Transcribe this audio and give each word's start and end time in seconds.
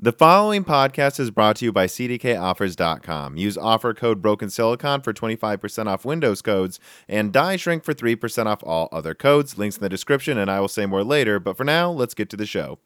The 0.00 0.12
following 0.12 0.62
podcast 0.62 1.18
is 1.18 1.32
brought 1.32 1.56
to 1.56 1.64
you 1.64 1.72
by 1.72 1.88
CDKOffers.com. 1.88 3.36
Use 3.36 3.58
offer 3.58 3.92
code 3.92 4.22
Broken 4.22 4.48
Silicon 4.48 5.00
for 5.00 5.12
25% 5.12 5.88
off 5.88 6.04
Windows 6.04 6.40
codes 6.40 6.78
and 7.08 7.32
Die 7.32 7.56
Shrink 7.56 7.82
for 7.82 7.92
3% 7.92 8.46
off 8.46 8.62
all 8.62 8.88
other 8.92 9.12
codes. 9.12 9.58
Links 9.58 9.76
in 9.76 9.82
the 9.82 9.88
description, 9.88 10.38
and 10.38 10.48
I 10.48 10.60
will 10.60 10.68
say 10.68 10.86
more 10.86 11.02
later. 11.02 11.40
But 11.40 11.56
for 11.56 11.64
now, 11.64 11.90
let's 11.90 12.14
get 12.14 12.30
to 12.30 12.36
the 12.36 12.46
show. 12.46 12.78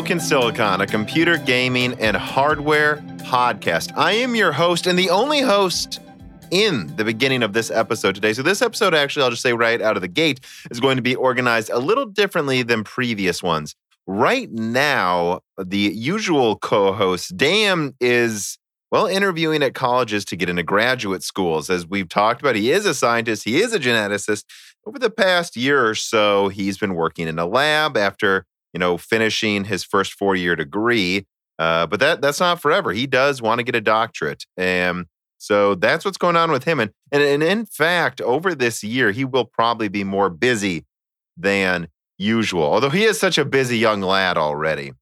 Broken 0.00 0.18
Silicon, 0.18 0.80
a 0.80 0.86
computer 0.86 1.36
gaming 1.36 1.92
and 2.00 2.16
hardware 2.16 3.04
podcast. 3.18 3.92
I 3.98 4.12
am 4.12 4.34
your 4.34 4.50
host 4.50 4.86
and 4.86 4.98
the 4.98 5.10
only 5.10 5.42
host 5.42 6.00
in 6.50 6.86
the 6.96 7.04
beginning 7.04 7.42
of 7.42 7.52
this 7.52 7.70
episode 7.70 8.14
today. 8.14 8.32
So, 8.32 8.42
this 8.42 8.62
episode, 8.62 8.94
actually, 8.94 9.24
I'll 9.24 9.30
just 9.30 9.42
say 9.42 9.52
right 9.52 9.82
out 9.82 9.96
of 9.96 10.00
the 10.00 10.08
gate, 10.08 10.40
is 10.70 10.80
going 10.80 10.96
to 10.96 11.02
be 11.02 11.14
organized 11.14 11.68
a 11.68 11.78
little 11.78 12.06
differently 12.06 12.62
than 12.62 12.82
previous 12.82 13.42
ones. 13.42 13.76
Right 14.06 14.50
now, 14.50 15.40
the 15.62 15.92
usual 15.94 16.56
co 16.56 16.94
host, 16.94 17.36
Dan, 17.36 17.92
is 18.00 18.58
well, 18.90 19.06
interviewing 19.06 19.62
at 19.62 19.74
colleges 19.74 20.24
to 20.24 20.36
get 20.36 20.48
into 20.48 20.62
graduate 20.62 21.22
schools. 21.22 21.68
As 21.68 21.86
we've 21.86 22.08
talked 22.08 22.40
about, 22.40 22.56
he 22.56 22.70
is 22.72 22.86
a 22.86 22.94
scientist, 22.94 23.44
he 23.44 23.60
is 23.60 23.74
a 23.74 23.78
geneticist. 23.78 24.44
Over 24.86 24.98
the 24.98 25.10
past 25.10 25.58
year 25.58 25.86
or 25.86 25.94
so, 25.94 26.48
he's 26.48 26.78
been 26.78 26.94
working 26.94 27.28
in 27.28 27.38
a 27.38 27.44
lab 27.44 27.98
after 27.98 28.46
you 28.72 28.78
know, 28.78 28.96
finishing 28.96 29.64
his 29.64 29.84
first 29.84 30.14
four 30.14 30.36
year 30.36 30.56
degree. 30.56 31.26
Uh, 31.58 31.86
but 31.86 32.00
that 32.00 32.22
that's 32.22 32.40
not 32.40 32.60
forever. 32.60 32.92
He 32.92 33.06
does 33.06 33.42
want 33.42 33.58
to 33.58 33.64
get 33.64 33.74
a 33.74 33.80
doctorate. 33.80 34.46
And 34.56 35.06
so 35.38 35.74
that's 35.74 36.04
what's 36.04 36.18
going 36.18 36.36
on 36.36 36.50
with 36.50 36.64
him. 36.64 36.80
And, 36.80 36.90
and, 37.12 37.22
and 37.22 37.42
in 37.42 37.66
fact, 37.66 38.20
over 38.20 38.54
this 38.54 38.84
year, 38.84 39.10
he 39.10 39.24
will 39.24 39.46
probably 39.46 39.88
be 39.88 40.04
more 40.04 40.30
busy 40.30 40.84
than 41.36 41.88
usual, 42.18 42.64
although 42.64 42.90
he 42.90 43.04
is 43.04 43.18
such 43.18 43.38
a 43.38 43.44
busy 43.44 43.78
young 43.78 44.02
lad 44.02 44.36
already. 44.36 44.92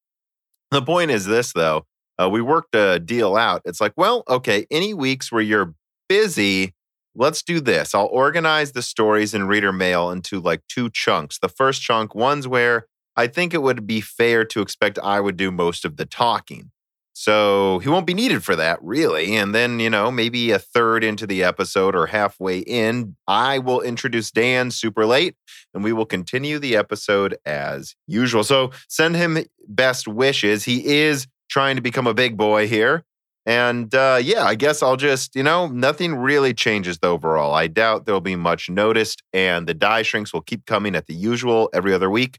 The 0.71 0.83
point 0.83 1.11
is 1.11 1.27
this, 1.27 1.53
though. 1.53 1.87
Uh, 2.21 2.29
we 2.29 2.41
worked 2.41 2.75
a 2.75 2.99
deal 2.99 3.37
out. 3.37 3.63
It's 3.65 3.81
like, 3.81 3.93
well, 3.97 4.25
okay, 4.29 4.67
any 4.71 4.93
weeks 4.95 5.31
where 5.31 5.43
you're 5.43 5.75
busy, 6.09 6.75
let's 7.15 7.43
do 7.43 7.61
this. 7.61 7.95
I'll 7.95 8.07
organize 8.07 8.73
the 8.73 8.83
stories 8.83 9.35
in 9.35 9.47
reader 9.47 9.73
mail 9.73 10.11
into 10.11 10.41
like 10.41 10.63
two 10.69 10.91
chunks. 10.91 11.39
The 11.39 11.49
first 11.49 11.83
chunk, 11.83 12.15
one's 12.15 12.47
where 12.47 12.87
I 13.19 13.27
think 13.27 13.53
it 13.53 13.63
would 13.63 13.85
be 13.85 14.01
fair 14.01 14.45
to 14.45 14.61
expect 14.61 14.97
I 15.01 15.19
would 15.19 15.37
do 15.37 15.51
most 15.51 15.85
of 15.85 15.97
the 15.97 16.07
talking. 16.07 16.71
So 17.15 17.81
he 17.81 17.89
won't 17.89 18.07
be 18.07 18.15
needed 18.15 18.45
for 18.45 18.55
that, 18.55 18.79
really. 18.81 19.35
And 19.35 19.53
then, 19.53 19.81
you 19.81 19.91
know, 19.91 20.13
maybe 20.13 20.53
a 20.53 20.59
third 20.61 21.03
into 21.03 21.27
the 21.27 21.43
episode 21.43 21.97
or 21.97 22.07
halfway 22.07 22.61
in, 22.61 23.17
I 23.27 23.59
will 23.59 23.81
introduce 23.81 24.31
Dan 24.31 24.71
super 24.71 25.05
late 25.05 25.35
and 25.75 25.83
we 25.83 25.93
will 25.93 26.07
continue 26.07 26.61
the 26.61 26.77
episode 26.77 27.37
as 27.45 27.97
usual. 28.07 28.45
So 28.45 28.71
send 28.89 29.17
him 29.17 29.37
best 29.67 30.07
wishes. 30.07 30.63
He 30.63 30.87
is 30.87 31.27
trying 31.51 31.75
to 31.75 31.83
become 31.83 32.07
a 32.07 32.15
big 32.15 32.37
boy 32.37 32.69
here. 32.69 33.03
And 33.47 33.93
uh, 33.97 34.21
yeah, 34.23 34.45
I 34.45 34.55
guess 34.55 34.81
I'll 34.81 34.97
just, 34.97 35.35
you 35.35 35.43
know, 35.43 35.67
nothing 35.67 36.15
really 36.15 36.55
changes 36.55 37.01
the 37.01 37.09
overall. 37.09 37.53
I 37.53 37.67
doubt 37.67 38.07
there'll 38.07 38.21
be 38.21 38.37
much 38.37 38.71
noticed, 38.71 39.23
and 39.33 39.67
the 39.67 39.75
die 39.75 40.03
shrinks 40.03 40.33
will 40.33 40.43
keep 40.43 40.67
coming 40.67 40.95
at 40.95 41.07
the 41.07 41.15
usual 41.15 41.69
every 41.73 41.93
other 41.93 42.11
week 42.11 42.39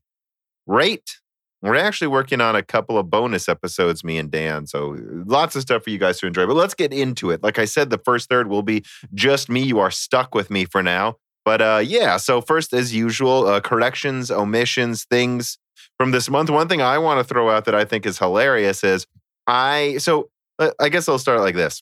rate. 0.70 1.18
We're 1.62 1.76
actually 1.76 2.08
working 2.08 2.40
on 2.40 2.56
a 2.56 2.64
couple 2.64 2.98
of 2.98 3.10
bonus 3.10 3.50
episodes, 3.50 4.02
me 4.04 4.18
and 4.18 4.32
Dan. 4.32 4.66
So 4.66 4.96
lots 5.26 5.58
of 5.58 5.64
stuff 5.64 5.84
for 5.84 5.90
you 5.90 5.98
guys 5.98 6.20
to 6.20 6.28
enjoy. 6.28 6.46
But 6.46 6.56
let's 6.56 6.74
get 6.74 6.94
into 6.94 7.32
it. 7.32 7.44
Like 7.44 7.60
I 7.60 7.66
said, 7.66 7.90
the 7.90 7.98
first 7.98 8.30
third 8.30 8.48
will 8.48 8.64
be 8.64 8.86
just 9.14 9.50
me. 9.50 9.62
You 9.62 9.80
are 9.80 9.92
stuck 9.92 10.34
with 10.34 10.50
me 10.50 10.64
for 10.64 10.82
now. 10.82 11.18
But 11.44 11.62
uh, 11.62 11.82
yeah, 11.84 12.18
so 12.18 12.40
first, 12.40 12.74
as 12.74 12.94
usual, 12.94 13.48
uh, 13.48 13.60
corrections, 13.60 14.32
omissions, 14.32 15.06
things 15.06 15.58
from 15.98 16.12
this 16.12 16.30
month. 16.30 16.50
One 16.50 16.68
thing 16.70 16.82
I 16.82 16.98
want 16.98 17.20
to 17.20 17.24
throw 17.24 17.50
out 17.50 17.66
that 17.66 17.76
I 17.76 17.84
think 17.84 18.06
is 18.06 18.20
hilarious 18.20 18.84
is 18.84 19.06
I, 19.48 19.98
so 19.98 20.30
uh, 20.60 20.72
I 20.80 20.90
guess 20.90 21.10
I'll 21.10 21.20
start 21.20 21.40
like 21.42 21.56
this. 21.56 21.82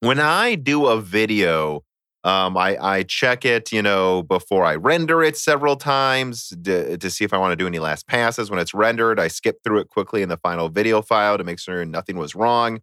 When 0.00 0.18
I 0.18 0.54
do 0.54 0.86
a 0.86 1.00
video 1.00 1.84
um, 2.28 2.58
I, 2.58 2.76
I 2.76 3.02
check 3.04 3.46
it, 3.46 3.72
you 3.72 3.80
know, 3.80 4.22
before 4.22 4.62
I 4.62 4.74
render 4.74 5.22
it 5.22 5.34
several 5.34 5.76
times 5.76 6.52
to, 6.64 6.98
to 6.98 7.10
see 7.10 7.24
if 7.24 7.32
I 7.32 7.38
want 7.38 7.52
to 7.52 7.56
do 7.56 7.66
any 7.66 7.78
last 7.78 8.06
passes. 8.06 8.50
When 8.50 8.58
it's 8.58 8.74
rendered, 8.74 9.18
I 9.18 9.28
skip 9.28 9.64
through 9.64 9.78
it 9.78 9.88
quickly 9.88 10.20
in 10.20 10.28
the 10.28 10.36
final 10.36 10.68
video 10.68 11.00
file 11.00 11.38
to 11.38 11.44
make 11.44 11.58
sure 11.58 11.82
nothing 11.86 12.18
was 12.18 12.34
wrong. 12.34 12.80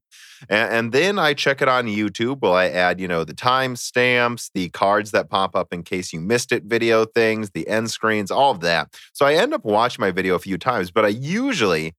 And, 0.50 0.74
and 0.74 0.92
then 0.94 1.20
I 1.20 1.36
check 1.36 1.62
it 1.62 1.68
on 1.68 1.86
YouTube. 1.86 2.42
Will 2.42 2.54
I 2.54 2.70
add, 2.70 3.00
you 3.00 3.08
know, 3.08 3.24
the 3.24 3.36
timestamps, 3.36 4.50
the 4.56 4.70
cards 4.70 5.12
that 5.12 5.30
pop 5.30 5.56
up 5.56 5.72
in 5.72 5.84
case 5.84 6.12
you 6.12 6.20
missed 6.20 6.52
it 6.52 6.64
video 6.64 7.06
things, 7.06 7.52
the 7.52 7.68
end 7.68 7.92
screens, 7.92 8.32
all 8.32 8.50
of 8.50 8.62
that. 8.62 8.96
So 9.14 9.28
I 9.28 9.36
end 9.36 9.54
up 9.54 9.64
watching 9.64 10.02
my 10.02 10.10
video 10.10 10.34
a 10.34 10.40
few 10.40 10.58
times, 10.58 10.90
but 10.90 11.06
I 11.06 11.10
usually, 11.10 11.94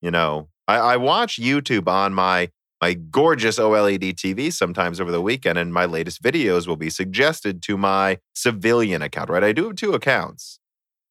you 0.00 0.10
know, 0.10 0.48
I, 0.66 0.76
I 0.76 0.96
watch 0.96 1.38
YouTube 1.38 1.88
on 1.88 2.14
my 2.14 2.48
my 2.80 2.94
gorgeous 2.94 3.58
OLED 3.58 4.14
TV 4.14 4.52
sometimes 4.52 5.00
over 5.00 5.10
the 5.10 5.22
weekend, 5.22 5.58
and 5.58 5.72
my 5.72 5.86
latest 5.86 6.22
videos 6.22 6.66
will 6.66 6.76
be 6.76 6.90
suggested 6.90 7.62
to 7.62 7.76
my 7.76 8.18
civilian 8.34 9.02
account, 9.02 9.30
right? 9.30 9.44
I 9.44 9.52
do 9.52 9.66
have 9.68 9.76
two 9.76 9.92
accounts. 9.92 10.58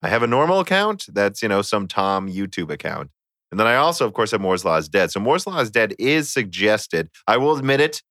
I 0.03 0.09
have 0.09 0.23
a 0.23 0.27
normal 0.27 0.59
account 0.59 1.05
that's, 1.11 1.41
you 1.41 1.49
know, 1.49 1.61
some 1.61 1.87
Tom 1.87 2.29
YouTube 2.29 2.69
account. 2.69 3.09
And 3.51 3.59
then 3.59 3.67
I 3.67 3.75
also, 3.75 4.05
of 4.05 4.13
course, 4.13 4.31
have 4.31 4.41
Moore's 4.41 4.65
Law 4.65 4.77
is 4.77 4.89
Dead. 4.89 5.11
So 5.11 5.19
Moore's 5.19 5.47
Law 5.47 5.59
is 5.59 5.71
Dead 5.71 5.95
is 5.97 6.31
suggested. 6.31 7.09
I 7.27 7.37
will 7.37 7.57
admit 7.57 7.79
it, 7.79 8.03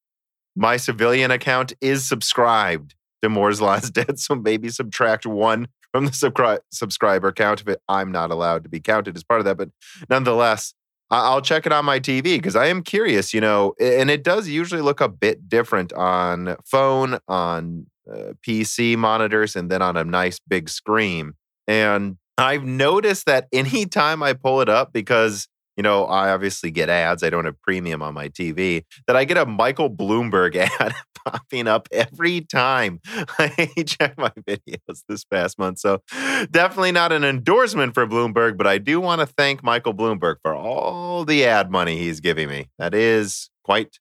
my 0.56 0.76
civilian 0.76 1.30
account 1.30 1.72
is 1.80 2.08
subscribed 2.08 2.94
to 3.22 3.28
Moore's 3.28 3.60
Law 3.60 3.74
is 3.74 3.90
Dead. 3.90 4.18
So 4.18 4.34
maybe 4.34 4.68
subtract 4.70 5.26
one 5.26 5.68
from 5.92 6.06
the 6.06 6.10
subscri- 6.12 6.60
subscriber 6.72 7.30
count 7.30 7.60
if 7.60 7.68
it, 7.68 7.80
I'm 7.88 8.10
not 8.10 8.30
allowed 8.30 8.64
to 8.64 8.68
be 8.68 8.80
counted 8.80 9.16
as 9.16 9.22
part 9.22 9.40
of 9.40 9.44
that. 9.44 9.56
But 9.56 9.70
nonetheless, 10.08 10.74
I'll 11.10 11.42
check 11.42 11.66
it 11.66 11.72
on 11.72 11.84
my 11.84 12.00
TV 12.00 12.22
because 12.22 12.56
I 12.56 12.66
am 12.66 12.82
curious, 12.82 13.34
you 13.34 13.40
know, 13.40 13.74
and 13.80 14.10
it 14.10 14.24
does 14.24 14.48
usually 14.48 14.80
look 14.80 15.00
a 15.00 15.08
bit 15.08 15.48
different 15.48 15.92
on 15.92 16.56
phone, 16.64 17.18
on 17.28 17.86
uh, 18.10 18.32
PC 18.46 18.96
monitors, 18.96 19.54
and 19.54 19.70
then 19.70 19.82
on 19.82 19.96
a 19.96 20.04
nice 20.04 20.38
big 20.48 20.68
screen. 20.68 21.34
And 21.68 22.16
I've 22.38 22.64
noticed 22.64 23.26
that 23.26 23.46
anytime 23.52 24.22
I 24.22 24.32
pull 24.32 24.60
it 24.60 24.68
up, 24.68 24.92
because 24.92 25.48
you 25.76 25.82
know, 25.82 26.04
I 26.04 26.30
obviously 26.30 26.70
get 26.70 26.88
ads. 26.88 27.22
I 27.22 27.30
don't 27.30 27.44
have 27.44 27.60
premium 27.62 28.02
on 28.02 28.14
my 28.14 28.28
TV. 28.28 28.84
That 29.06 29.16
I 29.16 29.24
get 29.24 29.36
a 29.36 29.46
Michael 29.46 29.90
Bloomberg 29.90 30.56
ad 30.80 30.94
popping 31.24 31.66
up 31.66 31.88
every 31.90 32.42
time 32.42 33.00
I 33.06 33.68
check 33.86 34.16
my 34.18 34.32
videos 34.46 35.02
this 35.08 35.24
past 35.24 35.58
month. 35.58 35.78
So 35.78 36.02
definitely 36.50 36.92
not 36.92 37.12
an 37.12 37.24
endorsement 37.24 37.94
for 37.94 38.06
Bloomberg, 38.06 38.56
but 38.56 38.66
I 38.66 38.78
do 38.78 39.00
want 39.00 39.20
to 39.20 39.26
thank 39.26 39.62
Michael 39.62 39.94
Bloomberg 39.94 40.36
for 40.42 40.54
all 40.54 41.24
the 41.24 41.44
ad 41.44 41.70
money 41.70 41.98
he's 41.98 42.20
giving 42.20 42.48
me. 42.48 42.68
That 42.78 42.94
is 42.94 43.50
quite 43.64 43.98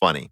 funny. 0.00 0.30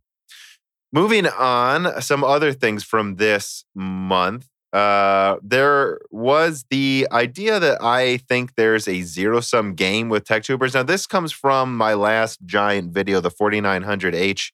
Moving 0.92 1.26
on, 1.26 2.02
some 2.02 2.22
other 2.22 2.52
things 2.52 2.84
from 2.84 3.16
this 3.16 3.64
month 3.75 4.48
uh, 4.72 5.36
there 5.42 6.00
was 6.10 6.64
the 6.70 7.06
idea 7.12 7.60
that 7.60 7.82
I 7.82 8.16
think 8.28 8.54
there's 8.56 8.88
a 8.88 9.02
zero 9.02 9.40
sum 9.40 9.74
game 9.74 10.08
with 10.08 10.24
TechTubers. 10.24 10.74
Now, 10.74 10.82
this 10.82 11.06
comes 11.06 11.30
from 11.30 11.76
my 11.76 11.92
last 11.94 12.40
giant 12.46 12.92
video, 12.92 13.20
the 13.20 13.30
4900H 13.30 14.50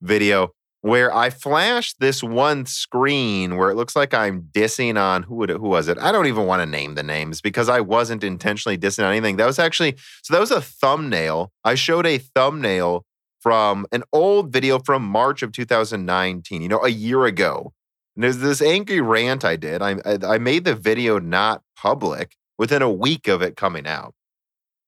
video, 0.00 0.52
where 0.80 1.14
I 1.14 1.28
flashed 1.28 2.00
this 2.00 2.22
one 2.22 2.64
screen 2.64 3.56
where 3.56 3.68
it 3.68 3.74
looks 3.74 3.94
like 3.94 4.14
I'm 4.14 4.48
dissing 4.52 4.98
on 4.98 5.24
who 5.24 5.34
would, 5.36 5.50
who 5.50 5.68
was 5.68 5.88
it? 5.88 5.98
I 5.98 6.12
don't 6.12 6.26
even 6.26 6.46
want 6.46 6.62
to 6.62 6.66
name 6.66 6.94
the 6.94 7.02
names 7.02 7.42
because 7.42 7.68
I 7.68 7.80
wasn't 7.80 8.24
intentionally 8.24 8.78
dissing 8.78 9.04
on 9.04 9.12
anything. 9.12 9.36
That 9.36 9.46
was 9.46 9.58
actually 9.58 9.96
so 10.22 10.32
that 10.32 10.40
was 10.40 10.50
a 10.50 10.62
thumbnail. 10.62 11.52
I 11.62 11.74
showed 11.74 12.06
a 12.06 12.18
thumbnail 12.18 13.04
from 13.40 13.86
an 13.92 14.02
old 14.12 14.52
video 14.52 14.78
from 14.78 15.04
March 15.04 15.42
of 15.42 15.52
2019, 15.52 16.62
you 16.62 16.68
know, 16.68 16.82
a 16.82 16.88
year 16.88 17.24
ago 17.24 17.72
and 18.18 18.24
there's 18.24 18.38
this 18.38 18.60
angry 18.60 19.00
rant 19.00 19.44
I 19.44 19.54
did. 19.54 19.80
I, 19.80 19.94
I 20.04 20.38
made 20.38 20.64
the 20.64 20.74
video 20.74 21.20
not 21.20 21.62
public 21.76 22.34
within 22.58 22.82
a 22.82 22.90
week 22.90 23.28
of 23.28 23.42
it 23.42 23.56
coming 23.56 23.86
out. 23.86 24.12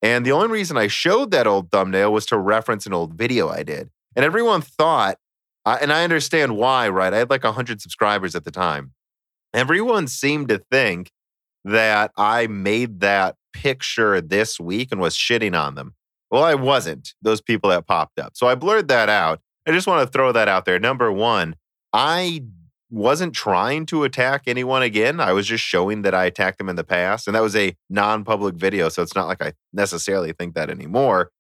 And 0.02 0.26
the 0.26 0.32
only 0.32 0.48
reason 0.48 0.76
I 0.76 0.88
showed 0.88 1.30
that 1.30 1.46
old 1.46 1.70
thumbnail 1.70 2.12
was 2.12 2.26
to 2.26 2.36
reference 2.36 2.86
an 2.86 2.92
old 2.92 3.14
video 3.14 3.48
I 3.48 3.62
did. 3.62 3.90
And 4.16 4.24
everyone 4.24 4.62
thought, 4.62 5.16
uh, 5.64 5.78
and 5.80 5.92
I 5.92 6.02
understand 6.02 6.56
why, 6.56 6.88
right? 6.88 7.14
I 7.14 7.18
had 7.18 7.30
like 7.30 7.44
100 7.44 7.80
subscribers 7.80 8.34
at 8.34 8.42
the 8.42 8.50
time. 8.50 8.94
Everyone 9.54 10.08
seemed 10.08 10.48
to 10.48 10.60
think 10.68 11.12
that 11.64 12.10
I 12.16 12.48
made 12.48 12.98
that 12.98 13.36
picture 13.52 14.20
this 14.20 14.58
week 14.58 14.88
and 14.90 15.00
was 15.00 15.14
shitting 15.14 15.56
on 15.56 15.76
them. 15.76 15.94
Well, 16.32 16.42
I 16.42 16.56
wasn't, 16.56 17.14
those 17.22 17.40
people 17.40 17.70
that 17.70 17.86
popped 17.86 18.18
up. 18.18 18.32
So 18.34 18.48
I 18.48 18.56
blurred 18.56 18.88
that 18.88 19.08
out. 19.08 19.40
I 19.68 19.70
just 19.70 19.86
want 19.86 20.04
to 20.04 20.10
throw 20.10 20.32
that 20.32 20.48
out 20.48 20.64
there. 20.64 20.80
Number 20.80 21.12
one, 21.12 21.54
I 21.92 22.42
wasn't 22.90 23.34
trying 23.34 23.86
to 23.86 24.04
attack 24.04 24.42
anyone 24.46 24.82
again. 24.82 25.20
I 25.20 25.32
was 25.32 25.46
just 25.46 25.64
showing 25.64 26.02
that 26.02 26.14
I 26.14 26.24
attacked 26.24 26.58
them 26.58 26.68
in 26.68 26.76
the 26.76 26.84
past. 26.84 27.26
And 27.26 27.34
that 27.34 27.42
was 27.42 27.56
a 27.56 27.76
non 27.88 28.24
public 28.24 28.56
video. 28.56 28.88
So 28.88 29.02
it's 29.02 29.14
not 29.14 29.28
like 29.28 29.42
I 29.42 29.52
necessarily 29.72 30.32
think 30.32 30.54
that 30.54 30.70
anymore. 30.70 31.30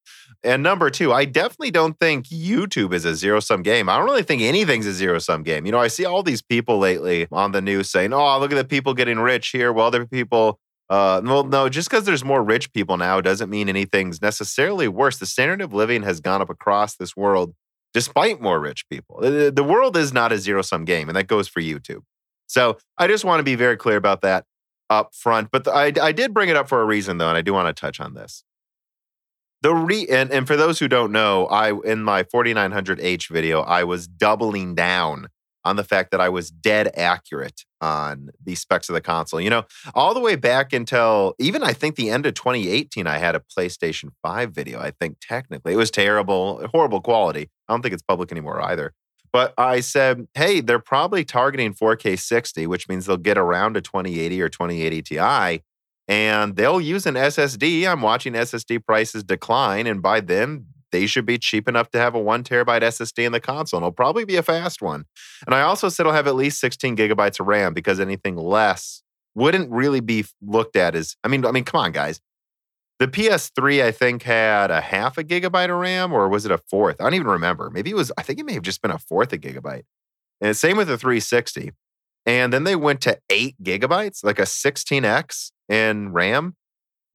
And 0.42 0.62
number 0.62 0.90
two, 0.90 1.12
I 1.12 1.24
definitely 1.24 1.70
don't 1.70 1.98
think 1.98 2.26
YouTube 2.26 2.92
is 2.94 3.04
a 3.04 3.14
zero 3.14 3.40
sum 3.40 3.62
game. 3.62 3.88
I 3.88 3.96
don't 3.96 4.06
really 4.06 4.22
think 4.22 4.42
anything's 4.42 4.86
a 4.86 4.92
zero 4.92 5.18
sum 5.18 5.42
game. 5.42 5.66
You 5.66 5.72
know, 5.72 5.80
I 5.80 5.88
see 5.88 6.04
all 6.04 6.22
these 6.22 6.42
people 6.42 6.78
lately 6.78 7.26
on 7.30 7.52
the 7.52 7.60
news 7.60 7.90
saying, 7.90 8.12
oh, 8.12 8.38
look 8.38 8.52
at 8.52 8.56
the 8.56 8.64
people 8.64 8.94
getting 8.94 9.18
rich 9.18 9.48
here 9.48 9.72
while 9.72 9.86
other 9.86 10.06
people. 10.06 10.58
Uh, 10.88 11.20
well, 11.24 11.44
no, 11.44 11.68
just 11.68 11.88
because 11.88 12.04
there's 12.04 12.24
more 12.24 12.42
rich 12.42 12.72
people 12.72 12.96
now 12.96 13.20
doesn't 13.20 13.48
mean 13.48 13.68
anything's 13.68 14.20
necessarily 14.20 14.88
worse. 14.88 15.18
The 15.18 15.26
standard 15.26 15.62
of 15.62 15.72
living 15.72 16.02
has 16.02 16.20
gone 16.20 16.42
up 16.42 16.50
across 16.50 16.96
this 16.96 17.16
world 17.16 17.54
despite 17.92 18.40
more 18.40 18.60
rich 18.60 18.88
people. 18.88 19.20
The, 19.20 19.64
world 19.64 19.96
is 19.96 20.12
not 20.12 20.32
a 20.32 20.38
zero 20.38 20.62
sum 20.62 20.84
game, 20.84 21.08
and 21.08 21.16
that 21.16 21.26
goes 21.26 21.48
for 21.48 21.60
YouTube. 21.60 22.02
So 22.46 22.78
I 22.98 23.06
just 23.06 23.24
want 23.24 23.40
to 23.40 23.44
be 23.44 23.54
very 23.54 23.76
clear 23.76 23.96
about 23.96 24.22
that 24.22 24.44
up 24.88 25.14
front. 25.14 25.50
But 25.52 25.64
the, 25.64 25.72
I, 25.72 25.92
I 26.00 26.12
did 26.12 26.34
bring 26.34 26.48
it 26.48 26.56
up 26.56 26.68
for 26.68 26.82
a 26.82 26.84
reason, 26.84 27.18
though, 27.18 27.28
and 27.28 27.36
I 27.36 27.42
do 27.42 27.52
want 27.52 27.74
to 27.74 27.80
touch 27.80 28.00
on 28.00 28.14
this. 28.14 28.44
The 29.62 29.74
re 29.74 30.06
and, 30.08 30.30
and 30.30 30.46
for 30.46 30.56
those 30.56 30.78
who 30.78 30.88
don't 30.88 31.12
know, 31.12 31.46
I 31.46 31.72
in 31.84 32.02
my 32.02 32.22
4900H 32.22 33.28
video, 33.28 33.60
I 33.60 33.84
was 33.84 34.06
doubling 34.06 34.74
down 34.74 35.28
on 35.64 35.76
the 35.76 35.84
fact 35.84 36.10
that 36.10 36.20
I 36.20 36.28
was 36.28 36.50
dead 36.50 36.90
accurate 36.96 37.64
on 37.80 38.30
the 38.42 38.54
specs 38.54 38.88
of 38.88 38.94
the 38.94 39.00
console. 39.00 39.40
You 39.40 39.50
know, 39.50 39.64
all 39.94 40.14
the 40.14 40.20
way 40.20 40.36
back 40.36 40.72
until 40.72 41.34
even 41.38 41.62
I 41.62 41.72
think 41.72 41.96
the 41.96 42.10
end 42.10 42.26
of 42.26 42.34
2018, 42.34 43.06
I 43.06 43.18
had 43.18 43.34
a 43.34 43.40
PlayStation 43.40 44.10
5 44.22 44.52
video. 44.52 44.80
I 44.80 44.90
think 44.90 45.18
technically 45.20 45.72
it 45.74 45.76
was 45.76 45.90
terrible, 45.90 46.66
horrible 46.72 47.00
quality. 47.00 47.50
I 47.68 47.72
don't 47.72 47.82
think 47.82 47.94
it's 47.94 48.02
public 48.02 48.32
anymore 48.32 48.60
either. 48.62 48.94
But 49.32 49.54
I 49.56 49.80
said, 49.80 50.26
hey, 50.34 50.60
they're 50.60 50.80
probably 50.80 51.24
targeting 51.24 51.72
4K 51.72 52.18
60, 52.18 52.66
which 52.66 52.88
means 52.88 53.06
they'll 53.06 53.16
get 53.16 53.38
around 53.38 53.74
to 53.74 53.80
2080 53.80 54.42
or 54.42 54.48
2080 54.48 55.02
Ti. 55.02 55.62
And 56.08 56.56
they'll 56.56 56.80
use 56.80 57.06
an 57.06 57.14
SSD. 57.14 57.86
I'm 57.86 58.02
watching 58.02 58.32
SSD 58.32 58.84
prices 58.84 59.22
decline. 59.22 59.86
And 59.86 60.02
by 60.02 60.18
then, 60.20 60.66
they 60.92 61.06
should 61.06 61.26
be 61.26 61.38
cheap 61.38 61.68
enough 61.68 61.90
to 61.90 61.98
have 61.98 62.14
a 62.14 62.20
one 62.20 62.42
terabyte 62.44 62.82
SSD 62.82 63.24
in 63.24 63.32
the 63.32 63.40
console. 63.40 63.78
And 63.78 63.84
it'll 63.84 63.92
probably 63.92 64.24
be 64.24 64.36
a 64.36 64.42
fast 64.42 64.82
one. 64.82 65.04
And 65.46 65.54
I 65.54 65.62
also 65.62 65.88
said 65.88 66.04
it'll 66.04 66.12
have 66.12 66.26
at 66.26 66.34
least 66.34 66.60
16 66.60 66.96
gigabytes 66.96 67.40
of 67.40 67.46
RAM 67.46 67.74
because 67.74 68.00
anything 68.00 68.36
less 68.36 69.02
wouldn't 69.34 69.70
really 69.70 70.00
be 70.00 70.24
looked 70.42 70.76
at 70.76 70.94
as 70.94 71.16
I 71.24 71.28
mean, 71.28 71.44
I 71.44 71.52
mean, 71.52 71.64
come 71.64 71.80
on, 71.80 71.92
guys. 71.92 72.20
The 72.98 73.08
PS3, 73.08 73.82
I 73.82 73.92
think, 73.92 74.24
had 74.24 74.70
a 74.70 74.82
half 74.82 75.16
a 75.16 75.24
gigabyte 75.24 75.70
of 75.70 75.78
RAM, 75.78 76.12
or 76.12 76.28
was 76.28 76.44
it 76.44 76.52
a 76.52 76.58
fourth? 76.58 77.00
I 77.00 77.04
don't 77.04 77.14
even 77.14 77.28
remember. 77.28 77.70
Maybe 77.70 77.88
it 77.88 77.96
was, 77.96 78.12
I 78.18 78.22
think 78.22 78.38
it 78.38 78.44
may 78.44 78.52
have 78.52 78.62
just 78.62 78.82
been 78.82 78.90
a 78.90 78.98
fourth 78.98 79.32
a 79.32 79.38
gigabyte. 79.38 79.84
And 80.42 80.54
same 80.54 80.76
with 80.76 80.88
the 80.88 80.98
360. 80.98 81.72
And 82.26 82.52
then 82.52 82.64
they 82.64 82.76
went 82.76 83.00
to 83.02 83.18
eight 83.30 83.56
gigabytes, 83.62 84.22
like 84.22 84.38
a 84.38 84.42
16X 84.42 85.50
in 85.70 86.12
RAM. 86.12 86.56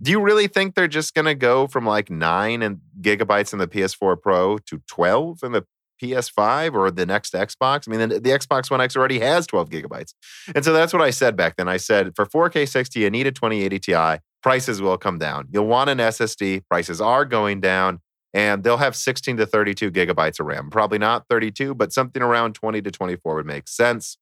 Do 0.01 0.11
you 0.11 0.21
really 0.21 0.47
think 0.47 0.75
they're 0.75 0.87
just 0.87 1.13
going 1.13 1.25
to 1.25 1.35
go 1.35 1.67
from 1.67 1.85
like 1.85 2.09
nine 2.09 2.61
and 2.61 2.79
gigabytes 3.01 3.53
in 3.53 3.59
the 3.59 3.67
PS4 3.67 4.21
Pro 4.21 4.57
to 4.57 4.81
12 4.87 5.39
in 5.43 5.53
the 5.53 5.65
PS5 6.03 6.73
or 6.73 6.91
the 6.91 7.05
next 7.05 7.33
Xbox? 7.33 7.87
I 7.87 7.91
mean, 7.91 8.09
the, 8.09 8.19
the, 8.19 8.29
Xbox 8.31 8.69
One 8.69 8.81
X 8.81 8.97
already 8.97 9.19
has 9.19 9.47
12 9.47 9.69
gigabytes. 9.69 10.13
And 10.53 10.65
so 10.65 10.73
that's 10.73 10.91
what 10.91 11.01
I 11.01 11.11
said 11.11 11.37
back 11.37 11.55
then. 11.55 11.69
I 11.69 11.77
said 11.77 12.13
for 12.15 12.25
4K 12.25 12.67
60, 12.67 12.99
you 12.99 13.09
need 13.09 13.25
a 13.27 13.31
2080 13.31 13.79
Ti. 13.79 14.21
Prices 14.43 14.81
will 14.81 14.97
come 14.97 15.17
down. 15.17 15.47
You'll 15.49 15.67
want 15.67 15.89
an 15.89 15.99
SSD. 15.99 16.63
Prices 16.69 16.99
are 16.99 17.25
going 17.25 17.61
down. 17.61 17.99
And 18.33 18.65
they'll 18.65 18.77
have 18.77 18.97
16 18.97 19.37
to 19.37 19.45
32 19.45 19.91
gigabytes 19.91 20.41
of 20.41 20.47
RAM. 20.47 20.69
Probably 20.69 20.97
not 20.97 21.25
32, 21.29 21.73
but 21.73 21.93
something 21.93 22.21
around 22.21 22.53
20 22.53 22.81
to 22.81 22.91
24 22.91 23.35
would 23.35 23.45
make 23.45 23.69
sense. 23.69 24.17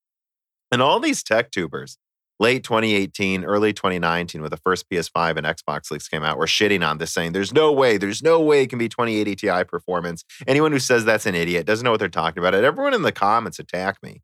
And 0.71 0.83
all 0.83 0.99
these 0.99 1.23
tech 1.23 1.49
tubers, 1.49 1.97
late 2.39 2.63
2018, 2.63 3.44
early 3.44 3.74
2019, 3.74 4.41
when 4.41 4.50
the 4.50 4.57
first 4.57 4.89
PS5 4.89 5.38
and 5.38 5.45
Xbox 5.45 5.91
leaks 5.91 6.07
came 6.07 6.24
out, 6.24 6.38
were 6.38 6.45
shitting 6.45 6.88
on 6.88 6.97
this, 6.97 7.12
saying 7.12 7.31
there's 7.31 7.53
no 7.53 7.71
way, 7.71 7.97
there's 7.97 8.24
no 8.24 8.41
way 8.41 8.63
it 8.63 8.69
can 8.69 8.80
be 8.80 8.89
2080 8.89 9.35
Ti 9.35 9.63
performance. 9.65 10.24
Anyone 10.47 10.71
who 10.71 10.80
says 10.80 11.06
that's 11.06 11.25
an 11.25 11.35
idiot 11.35 11.65
doesn't 11.65 11.83
know 11.83 11.91
what 11.91 12.00
they're 12.00 12.09
talking 12.09 12.39
about. 12.41 12.56
And 12.56 12.65
everyone 12.65 12.94
in 12.94 13.03
the 13.03 13.12
comments 13.12 13.59
attack 13.59 13.97
me. 14.01 14.21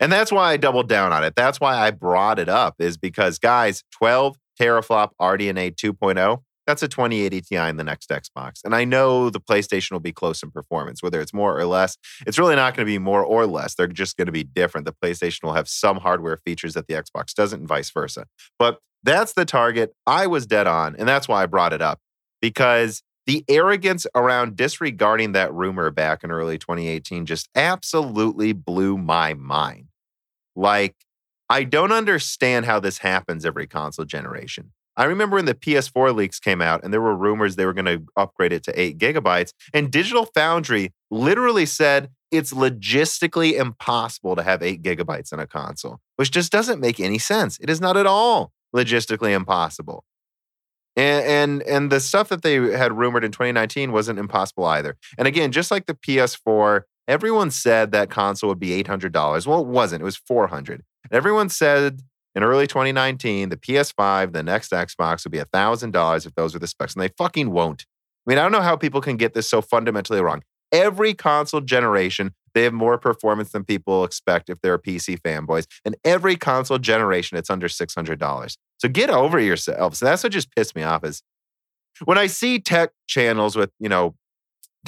And 0.00 0.12
that's 0.12 0.30
why 0.30 0.52
I 0.52 0.56
doubled 0.56 0.88
down 0.88 1.12
on 1.12 1.24
it. 1.24 1.34
That's 1.34 1.60
why 1.60 1.76
I 1.76 1.90
brought 1.90 2.38
it 2.38 2.48
up, 2.48 2.76
is 2.78 2.96
because, 2.96 3.38
guys, 3.38 3.82
12 3.92 4.36
teraflop 4.60 5.10
RDNA 5.20 5.74
2.0 5.74 6.42
that's 6.68 6.82
a 6.82 6.88
2080 6.88 7.40
Ti 7.40 7.56
in 7.56 7.78
the 7.78 7.84
next 7.84 8.10
Xbox. 8.10 8.60
And 8.62 8.74
I 8.74 8.84
know 8.84 9.30
the 9.30 9.40
PlayStation 9.40 9.92
will 9.92 10.00
be 10.00 10.12
close 10.12 10.42
in 10.42 10.50
performance, 10.50 11.02
whether 11.02 11.18
it's 11.18 11.32
more 11.32 11.58
or 11.58 11.64
less. 11.64 11.96
It's 12.26 12.38
really 12.38 12.56
not 12.56 12.76
going 12.76 12.86
to 12.86 12.90
be 12.90 12.98
more 12.98 13.24
or 13.24 13.46
less. 13.46 13.74
They're 13.74 13.86
just 13.86 14.18
going 14.18 14.26
to 14.26 14.32
be 14.32 14.44
different. 14.44 14.84
The 14.84 14.92
PlayStation 14.92 15.44
will 15.44 15.54
have 15.54 15.66
some 15.66 15.96
hardware 15.96 16.36
features 16.36 16.74
that 16.74 16.86
the 16.86 16.92
Xbox 16.92 17.32
doesn't, 17.32 17.60
and 17.60 17.68
vice 17.68 17.90
versa. 17.90 18.26
But 18.58 18.80
that's 19.02 19.32
the 19.32 19.46
target. 19.46 19.94
I 20.06 20.26
was 20.26 20.46
dead 20.46 20.66
on. 20.66 20.94
And 20.96 21.08
that's 21.08 21.26
why 21.26 21.42
I 21.42 21.46
brought 21.46 21.72
it 21.72 21.80
up 21.80 22.00
because 22.42 23.02
the 23.24 23.46
arrogance 23.48 24.06
around 24.14 24.56
disregarding 24.56 25.32
that 25.32 25.52
rumor 25.54 25.90
back 25.90 26.22
in 26.22 26.30
early 26.30 26.58
2018 26.58 27.24
just 27.24 27.48
absolutely 27.54 28.52
blew 28.52 28.98
my 28.98 29.32
mind. 29.32 29.86
Like, 30.54 30.96
I 31.48 31.64
don't 31.64 31.92
understand 31.92 32.66
how 32.66 32.78
this 32.78 32.98
happens 32.98 33.46
every 33.46 33.66
console 33.66 34.04
generation. 34.04 34.72
I 34.98 35.04
remember 35.04 35.36
when 35.36 35.44
the 35.44 35.54
PS4 35.54 36.12
leaks 36.14 36.40
came 36.40 36.60
out 36.60 36.82
and 36.82 36.92
there 36.92 37.00
were 37.00 37.16
rumors 37.16 37.54
they 37.54 37.64
were 37.64 37.72
going 37.72 37.84
to 37.84 38.02
upgrade 38.16 38.52
it 38.52 38.64
to 38.64 38.78
eight 38.78 38.98
gigabytes. 38.98 39.52
And 39.72 39.92
Digital 39.92 40.26
Foundry 40.34 40.92
literally 41.08 41.66
said 41.66 42.10
it's 42.32 42.52
logistically 42.52 43.54
impossible 43.54 44.34
to 44.34 44.42
have 44.42 44.60
eight 44.60 44.82
gigabytes 44.82 45.32
in 45.32 45.38
a 45.38 45.46
console, 45.46 46.00
which 46.16 46.32
just 46.32 46.50
doesn't 46.50 46.80
make 46.80 46.98
any 46.98 47.18
sense. 47.18 47.58
It 47.60 47.70
is 47.70 47.80
not 47.80 47.96
at 47.96 48.06
all 48.06 48.52
logistically 48.74 49.34
impossible. 49.34 50.04
And, 50.96 51.24
and 51.24 51.62
and 51.62 51.92
the 51.92 52.00
stuff 52.00 52.28
that 52.28 52.42
they 52.42 52.56
had 52.56 52.92
rumored 52.92 53.24
in 53.24 53.30
2019 53.30 53.92
wasn't 53.92 54.18
impossible 54.18 54.64
either. 54.64 54.96
And 55.16 55.28
again, 55.28 55.52
just 55.52 55.70
like 55.70 55.86
the 55.86 55.94
PS4, 55.94 56.82
everyone 57.06 57.52
said 57.52 57.92
that 57.92 58.10
console 58.10 58.48
would 58.48 58.58
be 58.58 58.82
$800. 58.82 59.46
Well, 59.46 59.60
it 59.60 59.66
wasn't. 59.68 60.02
It 60.02 60.04
was 60.04 60.16
400. 60.16 60.82
Everyone 61.12 61.48
said 61.48 62.02
in 62.38 62.44
early 62.44 62.68
2019, 62.68 63.48
the 63.48 63.56
PS5, 63.56 64.32
the 64.32 64.44
next 64.44 64.70
Xbox 64.70 65.24
would 65.24 65.32
be 65.32 65.38
$1,000 65.38 66.24
if 66.24 66.34
those 66.36 66.54
are 66.54 66.60
the 66.60 66.68
specs, 66.68 66.94
and 66.94 67.02
they 67.02 67.10
fucking 67.18 67.50
won't. 67.50 67.84
I 68.24 68.30
mean, 68.30 68.38
I 68.38 68.42
don't 68.42 68.52
know 68.52 68.60
how 68.60 68.76
people 68.76 69.00
can 69.00 69.16
get 69.16 69.34
this 69.34 69.48
so 69.48 69.60
fundamentally 69.60 70.20
wrong. 70.20 70.44
Every 70.70 71.14
console 71.14 71.60
generation, 71.62 72.32
they 72.54 72.62
have 72.62 72.72
more 72.72 72.96
performance 72.96 73.50
than 73.50 73.64
people 73.64 74.04
expect 74.04 74.48
if 74.50 74.60
they're 74.60 74.78
PC 74.78 75.20
fanboys. 75.20 75.66
And 75.84 75.96
every 76.04 76.36
console 76.36 76.78
generation, 76.78 77.36
it's 77.36 77.50
under 77.50 77.66
$600. 77.66 78.56
So 78.76 78.88
get 78.88 79.10
over 79.10 79.40
yourselves. 79.40 79.98
That's 79.98 80.22
what 80.22 80.30
just 80.30 80.54
pissed 80.54 80.76
me 80.76 80.84
off 80.84 81.04
is 81.04 81.22
when 82.04 82.18
I 82.18 82.28
see 82.28 82.60
tech 82.60 82.90
channels 83.08 83.56
with, 83.56 83.70
you 83.80 83.88
know, 83.88 84.14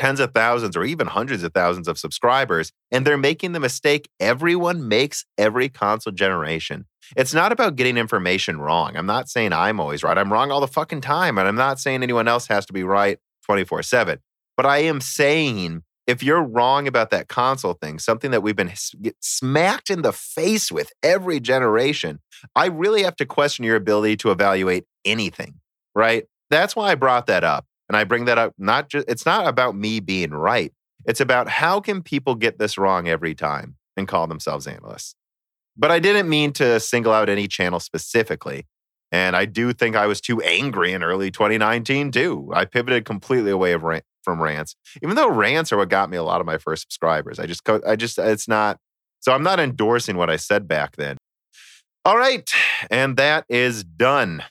tens 0.00 0.19
of 0.19 0.33
thousands 0.33 0.78
or 0.78 0.83
even 0.83 1.07
hundreds 1.07 1.42
of 1.42 1.52
thousands 1.52 1.87
of 1.87 1.99
subscribers, 1.99 2.73
and 2.90 3.07
they're 3.07 3.19
making 3.19 3.52
the 3.52 3.61
mistake 3.61 4.09
everyone 4.19 4.88
makes 4.88 5.26
every 5.37 5.69
console 5.69 6.11
generation. 6.11 6.87
It's 7.16 7.35
not 7.35 7.52
about 7.52 7.76
getting 7.76 7.99
information 7.99 8.59
wrong. 8.59 8.97
I'm 8.97 9.04
not 9.04 9.28
saying 9.28 9.52
I'm 9.52 9.78
always 9.78 10.02
right. 10.02 10.16
I'm 10.16 10.33
wrong 10.33 10.50
all 10.50 10.62
the 10.62 10.66
fucking 10.66 11.02
time. 11.02 11.37
And 11.37 11.47
I'm 11.47 11.54
not 11.54 11.78
saying 11.78 12.02
anyone 12.02 12.28
else 12.28 12.47
has 12.47 12.64
to 12.66 12.73
be 12.73 12.83
right 12.83 13.19
24 13.45 13.83
7. 13.83 14.19
But 14.57 14.64
I 14.64 14.78
am 14.78 15.02
saying 15.02 15.83
if 16.07 16.23
you're 16.23 16.42
wrong 16.42 16.88
about 16.88 17.11
that 17.11 17.28
console 17.28 17.75
thing, 17.75 17.99
something 17.99 18.30
that 18.30 18.42
we've 18.42 18.57
been 18.57 18.73
smacked 19.21 19.90
in 19.90 20.00
the 20.00 20.14
face 20.14 20.73
with 20.73 20.90
every 21.02 21.40
generation, 21.40 22.21
I 22.57 22.66
really 22.66 23.02
have 23.02 23.16
to 23.16 23.26
question 23.26 23.66
your 23.66 23.76
ability 23.76 24.16
to 24.19 24.30
evaluate 24.30 24.87
anything, 25.04 25.61
right? 25.95 26.25
That's 26.49 26.75
why 26.75 26.90
I 26.90 26.95
brought 26.95 27.26
that 27.26 27.45
up. 27.45 27.66
And 27.90 27.97
I 27.97 28.04
bring 28.04 28.26
that 28.26 28.38
up 28.38 28.54
not 28.56 28.88
just, 28.88 29.11
it's 29.11 29.26
not 29.26 29.49
about 29.49 29.75
me 29.75 29.99
being 29.99 30.30
right. 30.30 30.73
It's 31.06 31.20
about 31.20 31.49
how 31.49 31.80
can 31.80 32.04
people 32.04 32.37
get 32.37 32.56
this 32.56 32.78
wrong 32.78 33.09
every 33.09 33.35
time 33.35 33.75
and 33.97 34.06
call 34.06 34.28
themselves 34.28 34.68
analysts. 34.68 35.16
But 35.76 35.90
I 35.90 35.99
didn't 35.99 36.28
mean 36.28 36.52
to 36.52 36.78
single 36.78 37.12
out 37.12 37.28
any 37.28 37.49
channel 37.49 37.80
specifically. 37.80 38.68
And 39.11 39.35
I 39.35 39.44
do 39.44 39.73
think 39.73 39.97
I 39.97 40.06
was 40.06 40.20
too 40.20 40.40
angry 40.40 40.92
in 40.92 41.02
early 41.02 41.32
2019 41.32 42.12
too. 42.12 42.49
I 42.54 42.64
pivoted 42.64 43.04
completely 43.04 43.50
away 43.50 43.75
rant, 43.75 44.04
from 44.23 44.40
rants, 44.40 44.76
even 45.02 45.16
though 45.16 45.28
rants 45.28 45.73
are 45.73 45.76
what 45.76 45.88
got 45.88 46.11
me 46.11 46.16
a 46.16 46.23
lot 46.23 46.40
of 46.40 46.47
my 46.47 46.59
first 46.59 46.82
subscribers. 46.82 47.40
I 47.40 47.47
just, 47.47 47.68
I 47.68 47.97
just, 47.97 48.20
it's 48.20 48.47
not. 48.47 48.78
So 49.18 49.32
I'm 49.32 49.42
not 49.42 49.59
endorsing 49.59 50.16
what 50.16 50.30
I 50.30 50.37
said 50.37 50.68
back 50.68 50.94
then. 50.94 51.16
All 52.04 52.16
right, 52.16 52.49
and 52.88 53.16
that 53.16 53.47
is 53.49 53.82
done. 53.82 54.44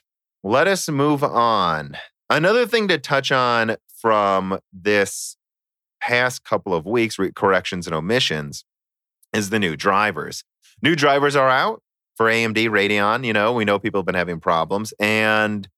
Let 0.44 0.68
us 0.68 0.90
move 0.90 1.24
on. 1.24 1.96
Another 2.30 2.64
thing 2.64 2.86
to 2.88 2.96
touch 2.96 3.32
on 3.32 3.76
from 4.00 4.60
this 4.72 5.36
past 6.00 6.44
couple 6.44 6.72
of 6.72 6.86
weeks, 6.86 7.18
corrections 7.34 7.86
and 7.88 7.94
omissions, 7.94 8.64
is 9.34 9.50
the 9.50 9.58
new 9.58 9.76
drivers. 9.76 10.44
New 10.80 10.94
drivers 10.94 11.34
are 11.36 11.50
out 11.50 11.82
for 12.16 12.26
AMD 12.26 12.68
Radeon. 12.68 13.26
You 13.26 13.32
know, 13.32 13.52
we 13.52 13.64
know 13.64 13.78
people 13.80 13.98
have 14.00 14.06
been 14.06 14.14
having 14.14 14.38
problems. 14.40 14.94
And 15.00 15.68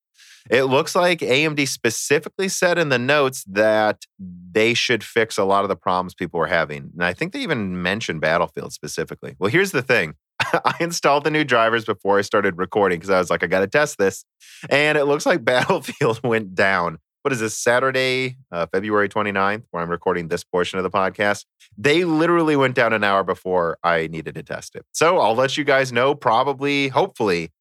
It 0.51 0.65
looks 0.65 0.95
like 0.95 1.21
AMD 1.21 1.67
specifically 1.69 2.49
said 2.49 2.79
in 2.79 2.89
the 2.89 2.99
notes 2.99 3.45
that 3.45 4.07
they 4.19 4.75
should 4.75 5.05
fix 5.05 5.39
a 5.39 5.45
lot 5.45 5.63
of 5.63 5.69
the 5.69 5.77
problems 5.77 6.15
people 6.15 6.41
were 6.41 6.49
having. 6.49 6.91
And 6.95 7.05
I 7.05 7.13
think 7.13 7.33
they 7.33 7.41
even 7.41 7.81
mentioned 7.81 8.21
Battlefield 8.21 8.73
specifically. 8.73 9.37
Well, 9.39 9.51
here's 9.51 9.71
the 9.71 9.83
thing 9.83 10.15
I 10.65 10.75
installed 10.81 11.25
the 11.25 11.31
new 11.31 11.45
drivers 11.45 11.85
before 11.85 12.19
I 12.19 12.23
started 12.23 12.59
recording 12.59 12.99
because 12.99 13.11
I 13.11 13.19
was 13.19 13.31
like, 13.31 13.43
I 13.43 13.47
got 13.47 13.61
to 13.61 13.67
test 13.67 13.99
this. 13.99 14.25
And 14.71 14.99
it 14.99 15.05
looks 15.05 15.27
like 15.27 15.45
Battlefield 15.45 16.21
went 16.23 16.55
down. 16.55 16.99
What 17.23 17.33
is 17.33 17.39
this, 17.39 17.57
Saturday, 17.57 18.37
uh, 18.51 18.67
February 18.67 19.09
29th, 19.09 19.63
where 19.71 19.83
I'm 19.83 19.91
recording 19.91 20.27
this 20.27 20.43
portion 20.43 20.79
of 20.81 20.83
the 20.83 20.91
podcast? 20.91 21.45
They 21.79 22.05
literally 22.05 22.57
went 22.57 22.75
down 22.75 22.93
an 22.93 23.05
hour 23.05 23.23
before 23.23 23.79
I 23.85 24.09
needed 24.09 24.35
to 24.35 24.43
test 24.43 24.75
it. 24.75 24.85
So 24.91 25.19
I'll 25.19 25.37
let 25.37 25.57
you 25.57 25.63
guys 25.63 25.93
know, 25.93 26.17
probably, 26.17 26.89
hopefully, 26.89 27.53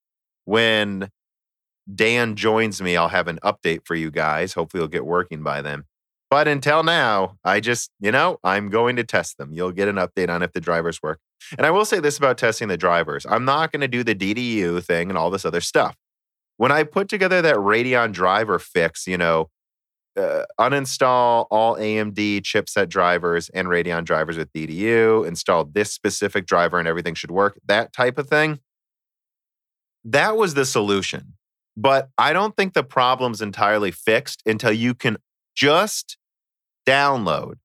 when 0.45 1.10
Dan 1.93 2.36
joins 2.36 2.81
me, 2.81 2.98
I'll 2.98 3.10
have 3.10 3.27
an 3.27 3.39
update 3.43 3.81
for 3.86 3.93
you 3.93 4.10
guys. 4.10 4.53
Hopefully, 4.53 4.79
it'll 4.79 4.89
get 4.91 5.05
working 5.05 5.43
by 5.43 5.62
then. 5.62 5.83
But 6.31 6.48
until 6.48 6.81
now, 6.81 7.38
I 7.43 7.60
just, 7.60 7.91
you 8.00 8.12
know, 8.12 8.39
I'm 8.43 8.69
going 8.69 8.95
to 8.95 9.03
test 9.03 9.38
them. 9.38 9.53
You'll 9.53 9.74
get 9.74 9.89
an 9.89 9.98
update 9.98 10.29
on 10.29 10.41
if 10.41 10.53
the 10.53 10.62
drivers 10.62 11.03
work. 11.03 11.19
And 11.57 11.65
I 11.65 11.71
will 11.71 11.86
say 11.86 12.00
this 12.00 12.17
about 12.17 12.38
testing 12.38 12.67
the 12.67 12.77
drivers 12.77 13.25
I'm 13.29 13.45
not 13.45 13.71
going 13.71 13.81
to 13.81 13.88
do 13.88 14.03
the 14.03 14.15
DDU 14.15 14.83
thing 14.83 15.10
and 15.10 15.17
all 15.17 15.29
this 15.29 15.45
other 15.45 15.62
stuff. 15.62 15.95
When 16.57 16.71
I 16.71 16.83
put 16.83 17.10
together 17.10 17.41
that 17.41 17.55
Radeon 17.55 18.12
driver 18.12 18.60
fix, 18.60 19.07
you 19.07 19.17
know, 19.17 19.50
uh, 20.17 20.43
uninstall 20.60 21.48
all 21.50 21.75
AMD 21.77 22.41
chipset 22.41 22.89
drivers 22.89 23.50
and 23.50 23.67
Radeon 23.67 24.03
drivers 24.03 24.38
with 24.38 24.51
DDU, 24.53 25.25
install 25.25 25.65
this 25.65 25.91
specific 25.91 26.45
driver 26.45 26.79
and 26.79 26.88
everything 26.88 27.15
should 27.15 27.31
work, 27.31 27.60
that 27.65 27.93
type 27.93 28.17
of 28.17 28.27
thing. 28.27 28.60
That 30.03 30.36
was 30.36 30.53
the 30.53 30.65
solution. 30.65 31.33
But 31.77 32.10
I 32.17 32.33
don't 32.33 32.55
think 32.55 32.74
the 32.74 32.83
problem's 32.83 33.41
entirely 33.41 33.91
fixed 33.91 34.43
until 34.45 34.71
you 34.71 34.93
can 34.93 35.17
just 35.55 36.17
download 36.86 37.55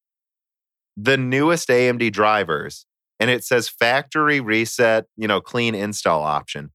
the 0.97 1.17
newest 1.17 1.69
AMD 1.69 2.13
drivers 2.13 2.86
and 3.21 3.31
it 3.31 3.45
says 3.45 3.69
factory 3.69 4.41
reset, 4.41 5.07
you 5.17 5.29
know, 5.29 5.41
clean 5.41 5.75
install 5.75 6.23
option. 6.23 6.71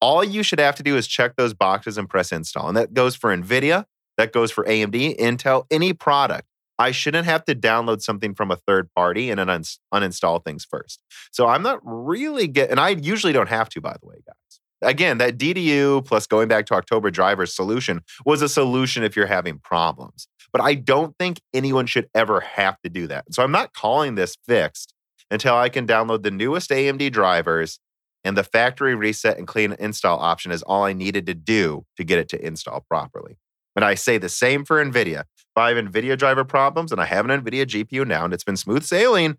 All 0.00 0.22
you 0.22 0.42
should 0.42 0.60
have 0.60 0.76
to 0.76 0.82
do 0.82 0.96
is 0.96 1.06
check 1.06 1.36
those 1.36 1.54
boxes 1.54 1.98
and 1.98 2.08
press 2.08 2.30
install. 2.30 2.68
And 2.68 2.76
that 2.76 2.94
goes 2.94 3.16
for 3.16 3.36
NVIDIA, 3.36 3.84
that 4.16 4.32
goes 4.32 4.50
for 4.50 4.64
AMD, 4.64 5.18
Intel, 5.18 5.64
any 5.70 5.92
product. 5.92 6.46
I 6.78 6.92
shouldn't 6.92 7.24
have 7.24 7.44
to 7.46 7.54
download 7.54 8.02
something 8.02 8.34
from 8.34 8.50
a 8.50 8.56
third 8.56 8.88
party 8.94 9.30
and 9.30 9.40
un- 9.40 9.62
uninstall 9.92 10.44
things 10.44 10.64
first. 10.64 11.02
So 11.32 11.48
I'm 11.48 11.62
not 11.62 11.80
really 11.82 12.46
getting, 12.46 12.72
and 12.72 12.80
I 12.80 12.90
usually 12.90 13.32
don't 13.32 13.48
have 13.48 13.68
to, 13.70 13.80
by 13.80 13.96
the 14.00 14.06
way, 14.06 14.16
guys. 14.24 14.34
Again, 14.80 15.18
that 15.18 15.38
DDU 15.38 16.04
plus 16.06 16.28
going 16.28 16.46
back 16.46 16.66
to 16.66 16.74
October 16.74 17.10
drivers 17.10 17.52
solution 17.52 18.02
was 18.24 18.42
a 18.42 18.48
solution 18.48 19.02
if 19.02 19.16
you're 19.16 19.26
having 19.26 19.58
problems. 19.58 20.28
But 20.52 20.62
I 20.62 20.74
don't 20.74 21.16
think 21.18 21.40
anyone 21.52 21.86
should 21.86 22.08
ever 22.14 22.40
have 22.40 22.80
to 22.82 22.88
do 22.88 23.08
that. 23.08 23.24
So 23.34 23.42
I'm 23.42 23.50
not 23.50 23.74
calling 23.74 24.14
this 24.14 24.36
fixed 24.46 24.94
until 25.30 25.54
I 25.56 25.68
can 25.68 25.86
download 25.86 26.22
the 26.22 26.30
newest 26.30 26.70
AMD 26.70 27.12
drivers 27.12 27.78
and 28.24 28.36
the 28.36 28.44
factory 28.44 28.94
reset 28.94 29.38
and 29.38 29.46
clean 29.46 29.76
install 29.78 30.18
option 30.18 30.52
is 30.52 30.62
all 30.62 30.84
I 30.84 30.92
needed 30.92 31.26
to 31.26 31.34
do 31.34 31.84
to 31.96 32.04
get 32.04 32.18
it 32.18 32.28
to 32.30 32.44
install 32.44 32.80
properly. 32.88 33.38
And 33.76 33.84
I 33.84 33.94
say 33.94 34.18
the 34.18 34.28
same 34.28 34.64
for 34.64 34.84
NVIDIA. 34.84 35.20
If 35.20 35.56
I 35.56 35.72
have 35.72 35.84
NVIDIA 35.84 36.18
driver 36.18 36.44
problems 36.44 36.90
and 36.90 37.00
I 37.00 37.04
have 37.04 37.28
an 37.28 37.42
NVIDIA 37.42 37.64
GPU 37.64 38.06
now 38.06 38.24
and 38.24 38.34
it's 38.34 38.44
been 38.44 38.56
smooth 38.56 38.82
sailing, 38.82 39.36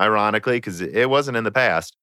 ironically, 0.00 0.56
because 0.56 0.80
it 0.80 1.10
wasn't 1.10 1.36
in 1.36 1.44
the 1.44 1.50
past, 1.50 1.96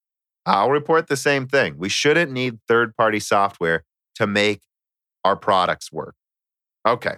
I'll 0.46 0.70
report 0.70 1.08
the 1.08 1.18
same 1.18 1.48
thing. 1.48 1.78
We 1.78 1.90
shouldn't 1.90 2.32
need 2.32 2.60
third 2.68 2.96
party 2.96 3.20
software 3.20 3.84
to 4.16 4.28
make 4.28 4.62
our 5.24 5.36
products 5.36 5.92
work. 5.92 6.16
Okay. 6.88 7.16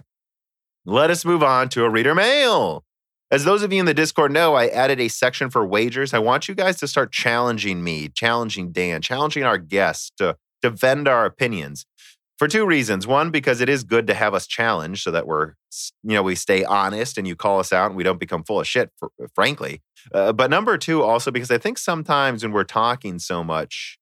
Let 0.84 1.10
us 1.10 1.24
move 1.24 1.42
on 1.42 1.68
to 1.70 1.84
a 1.84 1.90
reader 1.90 2.14
mail. 2.14 2.84
As 3.32 3.44
those 3.44 3.62
of 3.62 3.72
you 3.72 3.80
in 3.80 3.86
the 3.86 3.94
Discord 3.94 4.30
know, 4.30 4.56
I 4.56 4.66
added 4.66 5.00
a 5.00 5.08
section 5.08 5.48
for 5.48 5.64
wagers. 5.64 6.12
I 6.12 6.18
want 6.18 6.48
you 6.48 6.54
guys 6.54 6.76
to 6.80 6.86
start 6.86 7.12
challenging 7.12 7.82
me, 7.82 8.10
challenging 8.10 8.72
Dan, 8.72 9.00
challenging 9.00 9.42
our 9.42 9.56
guests 9.56 10.12
to, 10.18 10.36
vend 10.62 11.08
our 11.08 11.24
opinions 11.24 11.86
for 12.38 12.46
two 12.46 12.64
reasons. 12.64 13.04
One, 13.04 13.30
because 13.30 13.60
it 13.60 13.68
is 13.68 13.82
good 13.82 14.06
to 14.06 14.14
have 14.14 14.32
us 14.32 14.46
challenged 14.46 15.02
so 15.02 15.10
that 15.10 15.26
we're, 15.26 15.54
you 16.04 16.12
know, 16.14 16.22
we 16.22 16.36
stay 16.36 16.62
honest 16.62 17.18
and 17.18 17.26
you 17.26 17.34
call 17.34 17.58
us 17.58 17.72
out 17.72 17.86
and 17.86 17.96
we 17.96 18.04
don't 18.04 18.20
become 18.20 18.44
full 18.44 18.60
of 18.60 18.66
shit, 18.68 18.92
for, 18.96 19.10
frankly. 19.34 19.80
Uh, 20.14 20.32
but 20.32 20.50
number 20.50 20.78
two, 20.78 21.02
also 21.02 21.32
because 21.32 21.50
I 21.50 21.58
think 21.58 21.78
sometimes 21.78 22.44
when 22.44 22.52
we're 22.52 22.62
talking 22.62 23.18
so 23.18 23.42
much, 23.42 23.98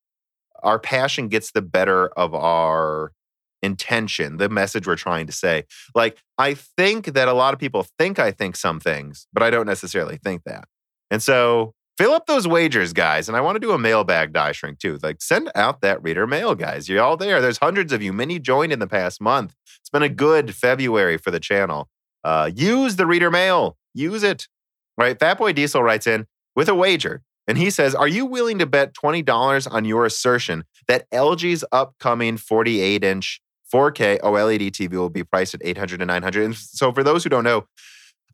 our 0.62 0.78
passion 0.78 1.28
gets 1.28 1.52
the 1.52 1.62
better 1.62 2.08
of 2.08 2.34
our 2.34 3.12
intention, 3.62 4.36
the 4.36 4.48
message 4.48 4.86
we're 4.86 4.96
trying 4.96 5.26
to 5.26 5.32
say. 5.32 5.64
Like, 5.94 6.18
I 6.38 6.54
think 6.54 7.06
that 7.06 7.28
a 7.28 7.32
lot 7.32 7.54
of 7.54 7.60
people 7.60 7.86
think 7.98 8.18
I 8.18 8.30
think 8.30 8.56
some 8.56 8.80
things, 8.80 9.26
but 9.32 9.42
I 9.42 9.50
don't 9.50 9.66
necessarily 9.66 10.16
think 10.16 10.44
that. 10.44 10.64
And 11.10 11.22
so 11.22 11.74
fill 11.98 12.12
up 12.12 12.26
those 12.26 12.48
wagers, 12.48 12.92
guys. 12.92 13.28
And 13.28 13.36
I 13.36 13.40
want 13.40 13.56
to 13.56 13.60
do 13.60 13.72
a 13.72 13.78
mailbag 13.78 14.32
die 14.32 14.52
shrink 14.52 14.78
too. 14.78 14.98
Like, 15.02 15.20
send 15.20 15.50
out 15.54 15.80
that 15.82 16.02
reader 16.02 16.26
mail, 16.26 16.54
guys. 16.54 16.88
You're 16.88 17.02
all 17.02 17.16
there. 17.16 17.40
There's 17.40 17.58
hundreds 17.58 17.92
of 17.92 18.02
you. 18.02 18.12
Many 18.12 18.38
joined 18.38 18.72
in 18.72 18.78
the 18.78 18.86
past 18.86 19.20
month. 19.20 19.54
It's 19.80 19.90
been 19.90 20.02
a 20.02 20.08
good 20.08 20.54
February 20.54 21.18
for 21.18 21.30
the 21.30 21.40
channel. 21.40 21.88
Uh, 22.24 22.50
use 22.54 22.96
the 22.96 23.06
reader 23.06 23.30
mail. 23.30 23.76
Use 23.94 24.22
it. 24.22 24.48
Right. 24.96 25.18
Fatboy 25.18 25.54
Diesel 25.54 25.82
writes 25.82 26.06
in 26.06 26.26
with 26.54 26.68
a 26.68 26.74
wager. 26.74 27.22
And 27.46 27.58
he 27.58 27.70
says, 27.70 27.94
Are 27.94 28.08
you 28.08 28.26
willing 28.26 28.58
to 28.58 28.66
bet 28.66 28.94
$20 28.94 29.72
on 29.72 29.84
your 29.84 30.04
assertion 30.04 30.64
that 30.88 31.10
LG's 31.10 31.64
upcoming 31.72 32.36
48 32.36 33.02
inch 33.02 33.40
4K 33.72 34.20
OLED 34.20 34.70
TV 34.70 34.92
will 34.92 35.10
be 35.10 35.24
priced 35.24 35.54
at 35.54 35.60
800 35.64 35.98
to 35.98 36.06
900. 36.06 36.44
And 36.44 36.56
so 36.56 36.92
for 36.92 37.02
those 37.02 37.24
who 37.24 37.30
don't 37.30 37.44
know, 37.44 37.66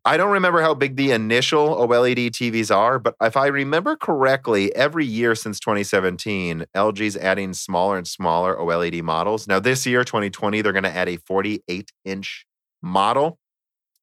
I 0.07 0.17
don't 0.17 0.31
remember 0.31 0.63
how 0.63 0.73
big 0.73 0.95
the 0.95 1.11
initial 1.11 1.75
OLED 1.75 2.31
TVs 2.31 2.75
are, 2.75 3.01
but 3.01 3.17
if 3.21 3.37
I 3.37 3.49
remember 3.49 3.97
correctly, 3.97 4.73
every 4.77 5.05
year 5.05 5.35
since 5.35 5.59
2017, 5.59 6.65
LG's 6.77 7.17
adding 7.17 7.53
smaller 7.55 7.99
and 7.99 8.07
smaller 8.07 8.55
OLED 8.55 9.03
models. 9.03 9.49
Now, 9.49 9.59
this 9.59 9.85
year, 9.85 10.05
2020, 10.05 10.63
they're 10.63 10.73
going 10.73 10.85
to 10.85 10.97
add 10.97 11.09
a 11.09 11.17
48 11.17 11.91
inch 12.05 12.47
model. 12.81 13.41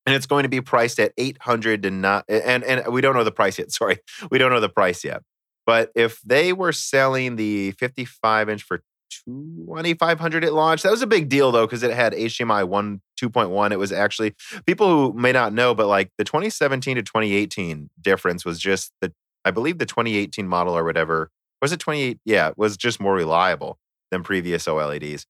And 0.05 0.13
it's 0.13 0.25
going 0.25 0.43
to 0.43 0.49
be 0.49 0.59
priced 0.59 0.99
at 0.99 1.13
800 1.17 1.83
to 1.83 1.91
not, 1.91 2.25
and, 2.27 2.65
and 2.65 2.91
we 2.91 2.99
don't 2.99 3.15
know 3.15 3.23
the 3.23 3.31
price 3.31 3.57
yet. 3.57 3.71
Sorry, 3.71 3.99
we 4.29 4.37
don't 4.37 4.51
know 4.51 4.59
the 4.59 4.67
price 4.67 5.05
yet. 5.05 5.21
But 5.65 5.89
if 5.95 6.19
they 6.21 6.51
were 6.51 6.73
selling 6.73 7.37
the 7.37 7.71
55 7.79 8.49
inch 8.49 8.63
for 8.63 8.81
2500 9.25 10.43
at 10.43 10.53
launch. 10.53 10.81
That 10.81 10.91
was 10.91 11.01
a 11.01 11.07
big 11.07 11.29
deal 11.29 11.51
though, 11.51 11.65
because 11.65 11.83
it 11.83 11.93
had 11.93 12.13
HDMI 12.13 12.67
1 12.67 13.01
2.1. 13.21 13.71
It 13.71 13.79
was 13.79 13.91
actually 13.91 14.35
people 14.65 14.87
who 14.87 15.17
may 15.17 15.31
not 15.31 15.53
know, 15.53 15.73
but 15.73 15.87
like 15.87 16.11
the 16.17 16.23
2017 16.23 16.95
to 16.95 17.03
2018 17.03 17.89
difference 18.01 18.45
was 18.45 18.59
just 18.59 18.91
the, 19.01 19.13
I 19.45 19.51
believe 19.51 19.77
the 19.77 19.85
2018 19.85 20.47
model 20.47 20.77
or 20.77 20.83
whatever, 20.83 21.29
was 21.61 21.71
it 21.71 21.79
28? 21.79 22.19
Yeah, 22.25 22.51
was 22.57 22.77
just 22.77 22.99
more 22.99 23.13
reliable 23.13 23.77
than 24.11 24.23
previous 24.23 24.65
OLEDs, 24.65 25.25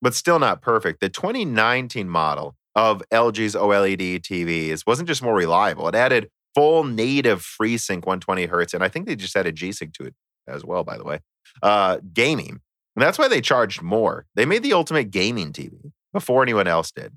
but 0.00 0.14
still 0.14 0.38
not 0.38 0.62
perfect. 0.62 1.00
The 1.00 1.08
2019 1.08 2.08
model 2.08 2.56
of 2.74 3.02
LG's 3.12 3.54
OLED 3.54 4.20
TVs 4.20 4.86
wasn't 4.86 5.08
just 5.08 5.22
more 5.22 5.34
reliable, 5.34 5.88
it 5.88 5.94
added 5.94 6.30
full 6.56 6.84
native 6.84 7.42
FreeSync 7.42 8.06
120 8.06 8.46
hertz. 8.46 8.72
And 8.72 8.82
I 8.82 8.88
think 8.88 9.06
they 9.06 9.14
just 9.14 9.36
added 9.36 9.56
G 9.56 9.72
Sync 9.72 9.92
to 9.94 10.04
it 10.04 10.14
as 10.48 10.64
well, 10.64 10.84
by 10.84 10.96
the 10.96 11.04
way. 11.04 11.20
Uh, 11.62 11.98
gaming. 12.14 12.60
And 12.96 13.02
that's 13.02 13.18
why 13.18 13.28
they 13.28 13.40
charged 13.40 13.82
more. 13.82 14.26
They 14.34 14.46
made 14.46 14.62
the 14.62 14.72
ultimate 14.72 15.10
gaming 15.10 15.52
TV 15.52 15.92
before 16.12 16.42
anyone 16.42 16.66
else 16.66 16.90
did. 16.90 17.12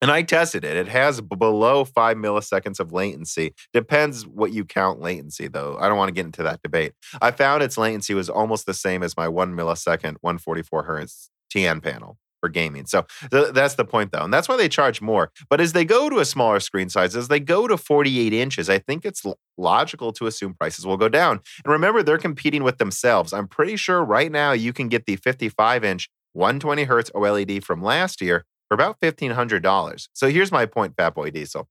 And 0.00 0.10
I 0.10 0.22
tested 0.22 0.64
it. 0.64 0.76
It 0.76 0.88
has 0.88 1.20
below 1.20 1.84
five 1.84 2.16
milliseconds 2.16 2.78
of 2.78 2.92
latency. 2.92 3.54
Depends 3.72 4.26
what 4.26 4.52
you 4.52 4.64
count 4.64 5.00
latency, 5.00 5.48
though. 5.48 5.76
I 5.80 5.88
don't 5.88 5.96
want 5.96 6.08
to 6.08 6.14
get 6.14 6.26
into 6.26 6.42
that 6.42 6.62
debate. 6.62 6.92
I 7.20 7.30
found 7.30 7.62
its 7.62 7.78
latency 7.78 8.14
was 8.14 8.28
almost 8.28 8.66
the 8.66 8.74
same 8.74 9.02
as 9.02 9.16
my 9.16 9.28
one 9.28 9.54
millisecond, 9.54 10.16
144 10.20 10.82
hertz 10.84 11.30
TN 11.52 11.82
panel 11.82 12.18
for 12.44 12.50
gaming. 12.50 12.84
So 12.84 13.06
th- 13.30 13.54
that's 13.54 13.76
the 13.76 13.86
point, 13.86 14.12
though. 14.12 14.22
And 14.22 14.34
that's 14.34 14.50
why 14.50 14.58
they 14.58 14.68
charge 14.68 15.00
more. 15.00 15.32
But 15.48 15.62
as 15.62 15.72
they 15.72 15.86
go 15.86 16.10
to 16.10 16.18
a 16.18 16.26
smaller 16.26 16.60
screen 16.60 16.90
size, 16.90 17.16
as 17.16 17.28
they 17.28 17.40
go 17.40 17.66
to 17.66 17.78
48 17.78 18.34
inches, 18.34 18.68
I 18.68 18.78
think 18.78 19.06
it's 19.06 19.24
l- 19.24 19.38
logical 19.56 20.12
to 20.12 20.26
assume 20.26 20.52
prices 20.52 20.84
will 20.84 20.98
go 20.98 21.08
down. 21.08 21.40
And 21.64 21.72
remember, 21.72 22.02
they're 22.02 22.18
competing 22.18 22.62
with 22.62 22.76
themselves. 22.76 23.32
I'm 23.32 23.48
pretty 23.48 23.76
sure 23.76 24.04
right 24.04 24.30
now 24.30 24.52
you 24.52 24.74
can 24.74 24.88
get 24.88 25.06
the 25.06 25.16
55 25.16 25.84
inch 25.84 26.10
120 26.34 26.84
hertz 26.84 27.10
OLED 27.14 27.64
from 27.64 27.82
last 27.82 28.20
year 28.20 28.44
for 28.68 28.74
about 28.74 29.00
$1,500. 29.00 30.08
So 30.12 30.28
here's 30.28 30.52
my 30.52 30.66
point, 30.66 30.96
Fatboy 30.96 31.32
Diesel. 31.32 31.66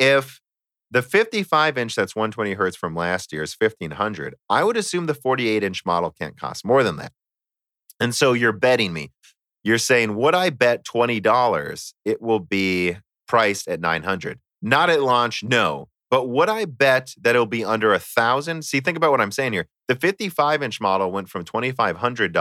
If 0.00 0.40
the 0.90 1.02
55 1.02 1.78
inch 1.78 1.94
that's 1.94 2.16
120 2.16 2.54
hertz 2.54 2.76
from 2.76 2.96
last 2.96 3.32
year 3.32 3.44
is 3.44 3.54
1500 3.56 4.34
I 4.48 4.64
would 4.64 4.76
assume 4.76 5.06
the 5.06 5.14
48 5.14 5.62
inch 5.62 5.86
model 5.86 6.10
can't 6.10 6.36
cost 6.36 6.64
more 6.64 6.82
than 6.82 6.96
that. 6.96 7.12
And 7.98 8.14
so 8.14 8.32
you're 8.32 8.52
betting 8.52 8.92
me 8.92 9.12
you're 9.66 9.78
saying, 9.78 10.14
would 10.14 10.36
I 10.36 10.50
bet 10.50 10.84
$20 10.84 11.92
it 12.04 12.22
will 12.22 12.38
be 12.38 12.98
priced 13.26 13.66
at 13.66 13.80
900? 13.80 14.38
Not 14.62 14.90
at 14.90 15.02
launch, 15.02 15.42
no. 15.42 15.88
But 16.08 16.28
would 16.28 16.48
I 16.48 16.66
bet 16.66 17.14
that 17.20 17.34
it'll 17.34 17.46
be 17.46 17.64
under 17.64 17.92
a 17.92 17.98
thousand? 17.98 18.64
See, 18.64 18.78
think 18.78 18.96
about 18.96 19.10
what 19.10 19.20
I'm 19.20 19.32
saying 19.32 19.54
here. 19.54 19.66
The 19.88 19.96
55 19.96 20.62
inch 20.62 20.80
model 20.80 21.10
went 21.10 21.28
from 21.28 21.44
$2,500 21.44 22.32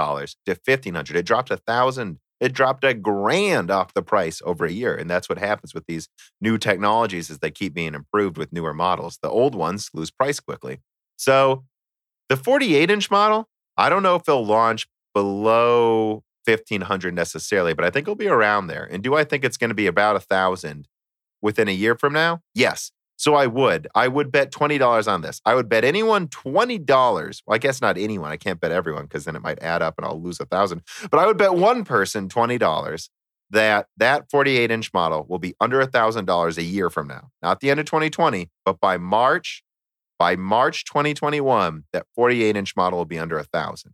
to 0.46 0.52
1500 0.52 1.18
It 1.18 1.26
dropped 1.26 1.50
a 1.50 1.58
thousand. 1.58 2.20
It 2.40 2.54
dropped 2.54 2.84
a 2.84 2.94
grand 2.94 3.72
off 3.72 3.96
the 3.96 4.04
price 4.04 4.40
over 4.46 4.66
a 4.66 4.72
year. 4.72 4.96
And 4.96 5.10
that's 5.10 5.28
what 5.28 5.40
happens 5.40 5.74
with 5.74 5.86
these 5.88 6.10
new 6.40 6.60
technologies 6.60 7.32
as 7.32 7.40
they 7.40 7.50
keep 7.50 7.74
being 7.74 7.96
improved 7.96 8.38
with 8.38 8.54
newer 8.54 8.74
models. 8.74 9.18
The 9.20 9.32
old 9.32 9.56
ones 9.56 9.90
lose 9.96 10.12
price 10.12 10.40
quickly. 10.40 10.78
So 11.16 11.64
the 12.30 12.38
48 12.38 12.92
inch 12.92 13.10
model, 13.10 13.50
I 13.78 13.90
don't 13.90 14.04
know 14.04 14.16
if 14.16 14.26
they'll 14.26 14.46
launch 14.46 14.88
below 15.16 16.25
1500 16.46 17.14
necessarily, 17.14 17.74
but 17.74 17.86
I 17.86 17.90
think 17.90 18.06
it'll 18.06 18.16
be 18.16 18.28
around 18.28 18.68
there. 18.68 18.88
And 18.90 19.04
do 19.04 19.16
I 19.16 19.24
think 19.24 19.44
it's 19.44 19.58
going 19.58 19.70
to 19.70 19.76
be 19.76 19.88
about 19.88 20.16
a 20.16 20.20
thousand 20.20 20.88
within 21.42 21.68
a 21.68 21.72
year 21.72 21.96
from 21.96 22.14
now? 22.14 22.42
Yes. 22.54 22.92
So 23.18 23.34
I 23.34 23.48
would. 23.48 23.88
I 23.96 24.08
would 24.08 24.32
bet 24.32 24.52
$20 24.52 25.08
on 25.08 25.22
this. 25.22 25.42
I 25.46 25.56
would 25.56 25.70
bet 25.70 25.86
anyone 25.86 26.28
$20. 26.28 26.88
Well, 27.46 27.56
I 27.56 27.58
guess 27.58 27.82
not 27.82 27.98
anyone. 27.98 28.32
I 28.32 28.38
can't 28.38 28.60
bet 28.60 28.72
everyone 28.72 29.04
because 29.04 29.26
then 29.26 29.36
it 29.36 29.42
might 29.42 29.62
add 29.64 29.82
up 29.82 29.96
and 29.98 30.06
I'll 30.06 30.22
lose 30.22 30.40
a 30.40 30.46
thousand. 30.46 30.82
But 31.10 31.20
I 31.20 31.26
would 31.26 31.38
bet 31.38 31.56
one 31.56 31.86
person 31.86 32.28
$20 32.28 33.10
that 33.52 33.88
that 33.98 34.30
48 34.30 34.72
inch 34.72 34.94
model 34.94 35.26
will 35.30 35.40
be 35.40 35.56
under 35.62 35.80
a 35.80 35.88
thousand 35.88 36.26
dollars 36.26 36.58
a 36.58 36.64
year 36.64 36.90
from 36.90 37.08
now. 37.08 37.30
Not 37.42 37.60
the 37.60 37.70
end 37.70 37.80
of 37.80 37.86
2020, 37.86 38.50
but 38.66 38.80
by 38.80 38.98
March, 38.98 39.64
by 40.18 40.36
March 40.36 40.84
2021, 40.86 41.86
that 41.94 42.08
48 42.16 42.56
inch 42.58 42.76
model 42.76 42.98
will 42.98 43.06
be 43.06 43.20
under 43.20 43.38
a 43.38 43.44
thousand. 43.44 43.94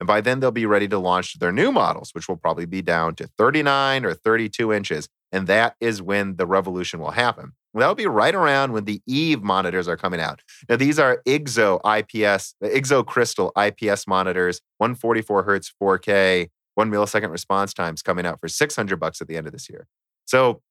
And 0.00 0.06
by 0.06 0.20
then 0.20 0.40
they'll 0.40 0.50
be 0.50 0.66
ready 0.66 0.88
to 0.88 0.98
launch 0.98 1.38
their 1.38 1.52
new 1.52 1.70
models, 1.70 2.10
which 2.14 2.28
will 2.28 2.36
probably 2.36 2.66
be 2.66 2.82
down 2.82 3.14
to 3.16 3.28
39 3.38 4.04
or 4.04 4.14
32 4.14 4.72
inches. 4.72 5.08
And 5.30 5.46
that 5.46 5.76
is 5.80 6.02
when 6.02 6.36
the 6.36 6.46
revolution 6.46 7.00
will 7.00 7.12
happen. 7.12 7.52
That'll 7.74 7.94
be 7.94 8.06
right 8.06 8.34
around 8.34 8.72
when 8.72 8.84
the 8.84 9.00
Eve 9.06 9.42
monitors 9.42 9.86
are 9.86 9.96
coming 9.96 10.20
out. 10.20 10.40
Now, 10.68 10.76
these 10.76 10.98
are 10.98 11.22
IGZO 11.26 11.78
IPS, 11.84 12.56
the 12.60 12.68
IGZO 12.68 13.06
Crystal 13.06 13.52
IPS 13.56 14.08
monitors, 14.08 14.60
144 14.78 15.44
hertz 15.44 15.72
4K, 15.80 16.48
one 16.74 16.90
millisecond 16.90 17.30
response 17.30 17.72
times 17.72 18.02
coming 18.02 18.26
out 18.26 18.40
for 18.40 18.48
600 18.48 18.98
bucks 18.98 19.20
at 19.20 19.28
the 19.28 19.36
end 19.36 19.46
of 19.46 19.52
this 19.52 19.68
year. 19.68 19.86
So, 20.24 20.62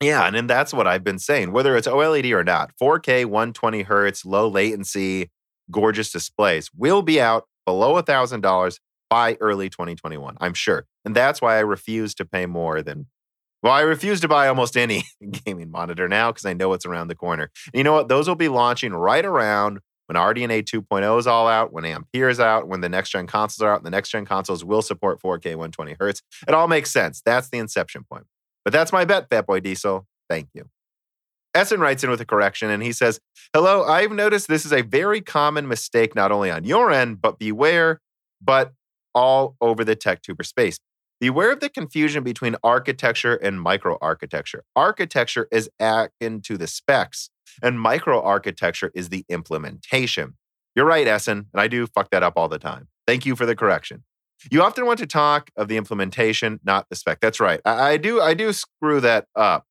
yeah, 0.00 0.26
and 0.26 0.34
then 0.34 0.46
that's 0.46 0.72
what 0.72 0.86
I've 0.86 1.04
been 1.04 1.18
saying, 1.18 1.52
whether 1.52 1.76
it's 1.76 1.88
OLED 1.88 2.32
or 2.32 2.44
not, 2.44 2.70
4K, 2.80 3.26
120 3.26 3.82
hertz, 3.82 4.24
low 4.24 4.48
latency, 4.48 5.30
gorgeous 5.70 6.10
displays 6.10 6.70
will 6.74 7.02
be 7.02 7.20
out 7.20 7.46
below 7.68 8.00
$1,000 8.00 8.78
by 9.10 9.36
early 9.40 9.68
2021, 9.68 10.38
I'm 10.40 10.54
sure. 10.54 10.86
And 11.04 11.14
that's 11.14 11.42
why 11.42 11.56
I 11.56 11.60
refuse 11.60 12.14
to 12.14 12.24
pay 12.24 12.46
more 12.46 12.80
than 12.80 13.08
well, 13.62 13.74
I 13.74 13.80
refuse 13.80 14.20
to 14.20 14.28
buy 14.28 14.48
almost 14.48 14.74
any 14.74 15.02
gaming 15.44 15.70
monitor 15.70 16.08
now 16.08 16.30
because 16.30 16.46
I 16.46 16.54
know 16.54 16.72
it's 16.72 16.86
around 16.86 17.08
the 17.08 17.14
corner. 17.14 17.50
And 17.66 17.74
you 17.74 17.84
know 17.84 17.92
what? 17.92 18.08
Those 18.08 18.26
will 18.26 18.36
be 18.36 18.48
launching 18.48 18.94
right 18.94 19.24
around 19.24 19.80
when 20.06 20.16
RDNA 20.16 20.62
2.0 20.62 21.18
is 21.18 21.26
all 21.26 21.46
out, 21.46 21.72
when 21.72 21.84
Ampere 21.84 22.30
is 22.30 22.40
out, 22.40 22.68
when 22.68 22.80
the 22.80 22.88
next 22.88 23.10
gen 23.10 23.26
consoles 23.26 23.62
are 23.62 23.72
out, 23.72 23.80
and 23.80 23.86
the 23.86 23.90
next 23.90 24.10
gen 24.10 24.24
consoles 24.24 24.64
will 24.64 24.80
support 24.80 25.20
4K 25.20 25.48
120 25.48 25.96
hertz. 25.98 26.22
It 26.46 26.54
all 26.54 26.68
makes 26.68 26.90
sense. 26.90 27.20
That's 27.22 27.50
the 27.50 27.58
inception 27.58 28.06
point. 28.10 28.24
But 28.64 28.72
that's 28.72 28.92
my 28.92 29.04
bet, 29.04 29.28
Fatboy 29.28 29.62
Diesel. 29.62 30.06
Thank 30.30 30.48
you. 30.54 30.70
Essen 31.54 31.80
writes 31.80 32.04
in 32.04 32.10
with 32.10 32.20
a 32.20 32.26
correction 32.26 32.70
and 32.70 32.82
he 32.82 32.92
says, 32.92 33.20
Hello, 33.54 33.84
I've 33.84 34.12
noticed 34.12 34.48
this 34.48 34.66
is 34.66 34.72
a 34.72 34.82
very 34.82 35.20
common 35.20 35.66
mistake, 35.66 36.14
not 36.14 36.30
only 36.30 36.50
on 36.50 36.64
your 36.64 36.90
end, 36.90 37.20
but 37.20 37.38
beware, 37.38 38.00
but 38.40 38.72
all 39.14 39.56
over 39.60 39.84
the 39.84 39.96
TechTuber 39.96 40.44
space. 40.44 40.78
Beware 41.20 41.52
of 41.52 41.60
the 41.60 41.68
confusion 41.68 42.22
between 42.22 42.54
architecture 42.62 43.34
and 43.34 43.58
microarchitecture. 43.58 44.60
Architecture 44.76 45.48
is 45.50 45.68
akin 45.80 46.40
to 46.42 46.56
the 46.56 46.68
specs, 46.68 47.30
and 47.60 47.78
microarchitecture 47.78 48.90
is 48.94 49.08
the 49.08 49.24
implementation. 49.28 50.34
You're 50.76 50.86
right, 50.86 51.08
Essen, 51.08 51.46
and 51.52 51.60
I 51.60 51.66
do 51.66 51.88
fuck 51.88 52.10
that 52.10 52.22
up 52.22 52.34
all 52.36 52.48
the 52.48 52.60
time. 52.60 52.86
Thank 53.06 53.26
you 53.26 53.34
for 53.34 53.46
the 53.46 53.56
correction. 53.56 54.04
You 54.52 54.62
often 54.62 54.86
want 54.86 55.00
to 55.00 55.06
talk 55.06 55.50
of 55.56 55.66
the 55.66 55.76
implementation, 55.76 56.60
not 56.62 56.86
the 56.88 56.94
spec. 56.94 57.18
That's 57.20 57.40
right. 57.40 57.60
I, 57.64 57.92
I 57.92 57.96
do. 57.96 58.20
I 58.20 58.34
do 58.34 58.52
screw 58.52 59.00
that 59.00 59.26
up. 59.34 59.64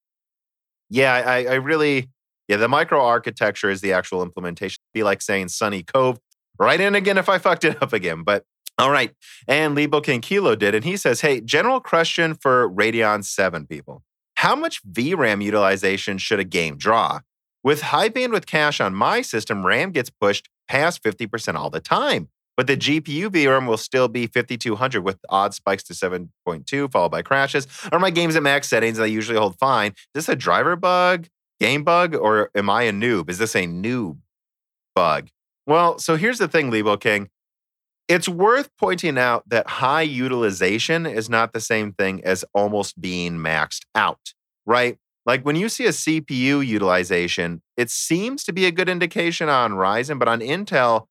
Yeah, 0.89 1.13
I, 1.13 1.45
I 1.45 1.53
really. 1.55 2.09
Yeah, 2.47 2.55
the 2.55 2.69
microarchitecture 2.69 3.69
is 3.69 3.81
the 3.81 3.91
actual 3.91 4.23
implementation. 4.23 4.77
It'd 4.81 4.99
be 4.99 5.03
like 5.03 5.21
saying 5.21 5.49
Sunny 5.49 5.83
Cove. 5.83 6.17
Right 6.57 6.79
in 6.79 6.95
again 6.95 7.17
if 7.17 7.27
I 7.27 7.39
fucked 7.39 7.65
it 7.65 7.81
up 7.83 7.91
again. 7.91 8.23
But 8.23 8.45
all 8.77 8.91
right. 8.91 9.13
And 9.47 9.75
Lebo 9.75 10.01
King 10.01 10.21
Kilo 10.21 10.55
did. 10.55 10.75
And 10.75 10.85
he 10.85 10.97
says, 10.97 11.21
hey, 11.21 11.41
general 11.41 11.79
question 11.79 12.35
for 12.35 12.69
Radeon 12.69 13.25
7 13.25 13.65
people. 13.65 14.03
How 14.35 14.55
much 14.55 14.81
VRAM 14.85 15.43
utilization 15.43 16.19
should 16.19 16.39
a 16.39 16.43
game 16.43 16.77
draw? 16.77 17.21
With 17.63 17.81
high 17.81 18.09
bandwidth 18.09 18.45
cache 18.45 18.79
on 18.79 18.93
my 18.93 19.21
system, 19.21 19.65
RAM 19.65 19.91
gets 19.91 20.11
pushed 20.11 20.47
past 20.67 21.03
50% 21.03 21.55
all 21.55 21.69
the 21.69 21.79
time. 21.79 22.29
But 22.57 22.65
the 22.65 22.75
GPU 22.75 23.29
VRAM 23.29 23.67
will 23.67 23.77
still 23.77 24.07
be 24.07 24.25
5200 24.25 25.01
with 25.01 25.19
odd 25.29 25.53
spikes 25.53 25.83
to 25.83 25.93
7.2, 25.93 26.91
followed 26.91 27.09
by 27.09 27.21
crashes. 27.21 27.67
Are 27.91 27.99
my 27.99 28.09
games 28.09 28.35
at 28.35 28.41
max 28.41 28.67
settings? 28.67 28.99
I 28.99 29.05
usually 29.05 29.37
hold 29.37 29.59
fine. 29.59 29.91
Is 29.91 30.25
this 30.25 30.29
a 30.29 30.35
driver 30.35 30.75
bug, 30.75 31.27
game 31.59 31.83
bug, 31.83 32.15
or 32.15 32.49
am 32.55 32.69
I 32.69 32.83
a 32.83 32.91
noob? 32.91 33.29
Is 33.29 33.37
this 33.37 33.55
a 33.55 33.67
noob 33.67 34.17
bug? 34.95 35.29
Well, 35.67 35.99
so 35.99 36.15
here's 36.15 36.39
the 36.39 36.47
thing, 36.47 36.71
Lebo 36.71 36.97
King. 36.97 37.29
It's 38.07 38.27
worth 38.27 38.69
pointing 38.79 39.17
out 39.17 39.47
that 39.49 39.67
high 39.67 40.01
utilization 40.01 41.05
is 41.05 41.29
not 41.29 41.53
the 41.53 41.59
same 41.59 41.91
thing 41.93 42.23
as 42.23 42.43
almost 42.53 42.99
being 42.99 43.33
maxed 43.33 43.81
out, 43.93 44.33
right? 44.65 44.97
Like 45.25 45.45
when 45.45 45.57
you 45.57 45.67
see 45.67 45.85
a 45.85 45.89
CPU 45.89 46.65
utilization, 46.65 47.61
it 47.75 47.91
seems 47.91 48.45
to 48.45 48.53
be 48.53 48.65
a 48.65 48.71
good 48.71 48.87
indication 48.87 49.49
on 49.49 49.73
Ryzen, 49.73 50.17
but 50.17 50.29
on 50.29 50.39
Intel, 50.39 51.07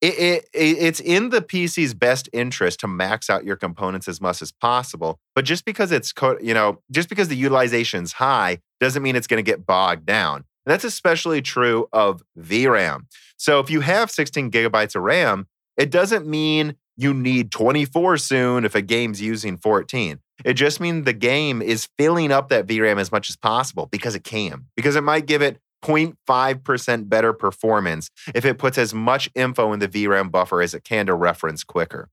it, 0.00 0.14
it, 0.14 0.48
it's 0.54 1.00
in 1.00 1.28
the 1.28 1.42
PC's 1.42 1.94
best 1.94 2.28
interest 2.32 2.80
to 2.80 2.88
max 2.88 3.28
out 3.28 3.44
your 3.44 3.56
components 3.56 4.08
as 4.08 4.20
much 4.20 4.40
as 4.40 4.50
possible. 4.50 5.18
But 5.34 5.44
just 5.44 5.64
because 5.64 5.92
it's 5.92 6.12
you 6.40 6.54
know 6.54 6.80
just 6.90 7.08
because 7.08 7.28
the 7.28 7.36
utilization's 7.40 8.12
high 8.14 8.58
doesn't 8.80 9.02
mean 9.02 9.16
it's 9.16 9.26
going 9.26 9.42
to 9.42 9.50
get 9.50 9.66
bogged 9.66 10.06
down. 10.06 10.44
And 10.66 10.72
that's 10.72 10.84
especially 10.84 11.42
true 11.42 11.88
of 11.92 12.22
VRAM. 12.38 13.06
So 13.36 13.60
if 13.60 13.70
you 13.70 13.80
have 13.80 14.10
16 14.10 14.50
gigabytes 14.50 14.94
of 14.94 15.02
RAM, 15.02 15.46
it 15.76 15.90
doesn't 15.90 16.26
mean 16.26 16.76
you 16.96 17.14
need 17.14 17.50
24 17.50 18.18
soon 18.18 18.64
if 18.64 18.74
a 18.74 18.82
game's 18.82 19.22
using 19.22 19.56
14. 19.56 20.18
It 20.44 20.54
just 20.54 20.80
means 20.80 21.04
the 21.04 21.12
game 21.12 21.62
is 21.62 21.88
filling 21.98 22.32
up 22.32 22.48
that 22.48 22.66
VRAM 22.66 22.98
as 22.98 23.10
much 23.10 23.30
as 23.30 23.36
possible 23.36 23.86
because 23.86 24.14
it 24.14 24.24
can, 24.24 24.66
because 24.76 24.96
it 24.96 25.02
might 25.02 25.26
give 25.26 25.42
it 25.42 25.58
0.5% 25.82 27.08
better 27.08 27.32
performance 27.32 28.10
if 28.34 28.44
it 28.44 28.58
puts 28.58 28.78
as 28.78 28.94
much 28.94 29.30
info 29.34 29.72
in 29.72 29.80
the 29.80 29.88
VRAM 29.88 30.30
buffer 30.30 30.62
as 30.62 30.74
it 30.74 30.84
can 30.84 31.06
to 31.06 31.14
reference 31.14 31.64
quicker. 31.64 32.08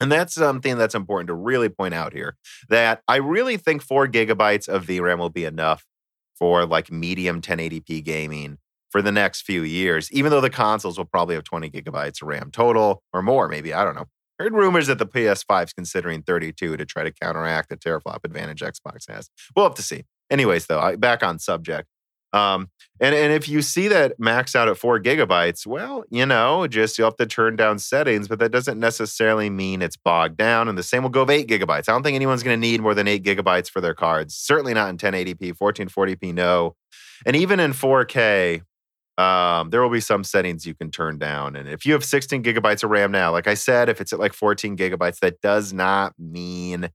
And 0.00 0.12
that's 0.12 0.34
something 0.34 0.78
that's 0.78 0.94
important 0.94 1.28
to 1.28 1.34
really 1.34 1.68
point 1.68 1.94
out 1.94 2.12
here 2.12 2.36
that 2.68 3.02
I 3.08 3.16
really 3.16 3.56
think 3.56 3.82
four 3.82 4.06
gigabytes 4.06 4.68
of 4.68 4.86
VRAM 4.86 5.18
will 5.18 5.30
be 5.30 5.44
enough 5.44 5.84
for 6.38 6.64
like 6.64 6.92
medium 6.92 7.40
1080p 7.40 8.04
gaming 8.04 8.58
for 8.90 9.02
the 9.02 9.12
next 9.12 9.42
few 9.42 9.62
years, 9.62 10.10
even 10.12 10.30
though 10.30 10.40
the 10.40 10.50
consoles 10.50 10.96
will 10.96 11.04
probably 11.04 11.34
have 11.34 11.44
20 11.44 11.68
gigabytes 11.70 12.22
of 12.22 12.28
RAM 12.28 12.50
total 12.50 13.02
or 13.12 13.22
more, 13.22 13.48
maybe. 13.48 13.74
I 13.74 13.84
don't 13.84 13.96
know. 13.96 14.06
Heard 14.38 14.54
rumors 14.54 14.86
that 14.86 14.98
the 14.98 15.06
PS5 15.06 15.64
is 15.64 15.72
considering 15.72 16.22
32 16.22 16.76
to 16.76 16.86
try 16.86 17.02
to 17.02 17.10
counteract 17.10 17.70
the 17.70 17.76
teraflop 17.76 18.18
advantage 18.24 18.60
Xbox 18.60 19.10
has. 19.10 19.30
We'll 19.56 19.66
have 19.66 19.74
to 19.74 19.82
see. 19.82 20.04
Anyways, 20.30 20.66
though, 20.66 20.96
back 20.96 21.24
on 21.24 21.40
subject. 21.40 21.88
Um, 22.32 22.70
and, 23.00 23.14
and 23.14 23.32
if 23.32 23.48
you 23.48 23.62
see 23.62 23.88
that 23.88 24.18
max 24.18 24.56
out 24.56 24.68
at 24.68 24.76
four 24.76 25.00
gigabytes, 25.00 25.66
well, 25.66 26.04
you 26.10 26.26
know, 26.26 26.66
just 26.66 26.98
you'll 26.98 27.06
have 27.06 27.16
to 27.16 27.26
turn 27.26 27.56
down 27.56 27.78
settings, 27.78 28.28
but 28.28 28.38
that 28.40 28.50
doesn't 28.50 28.78
necessarily 28.78 29.48
mean 29.50 29.82
it's 29.82 29.96
bogged 29.96 30.36
down. 30.36 30.68
And 30.68 30.76
the 30.76 30.82
same 30.82 31.02
will 31.02 31.10
go 31.10 31.22
of 31.22 31.30
eight 31.30 31.48
gigabytes. 31.48 31.88
I 31.88 31.92
don't 31.92 32.02
think 32.02 32.16
anyone's 32.16 32.42
going 32.42 32.56
to 32.56 32.60
need 32.60 32.80
more 32.80 32.94
than 32.94 33.08
eight 33.08 33.22
gigabytes 33.22 33.70
for 33.70 33.80
their 33.80 33.94
cards. 33.94 34.34
Certainly 34.34 34.74
not 34.74 34.90
in 34.90 34.98
1080p, 34.98 35.54
1440p, 35.54 36.34
no. 36.34 36.74
And 37.24 37.36
even 37.36 37.60
in 37.60 37.72
4K, 37.72 38.62
um, 39.16 39.70
there 39.70 39.82
will 39.82 39.90
be 39.90 40.00
some 40.00 40.22
settings 40.22 40.66
you 40.66 40.74
can 40.74 40.90
turn 40.90 41.18
down. 41.18 41.56
And 41.56 41.68
if 41.68 41.84
you 41.84 41.92
have 41.92 42.04
16 42.04 42.42
gigabytes 42.42 42.84
of 42.84 42.90
RAM 42.90 43.10
now, 43.10 43.32
like 43.32 43.48
I 43.48 43.54
said, 43.54 43.88
if 43.88 44.00
it's 44.00 44.12
at 44.12 44.20
like 44.20 44.32
14 44.32 44.76
gigabytes, 44.76 45.18
that 45.20 45.40
does 45.40 45.72
not 45.72 46.14
mean 46.18 46.90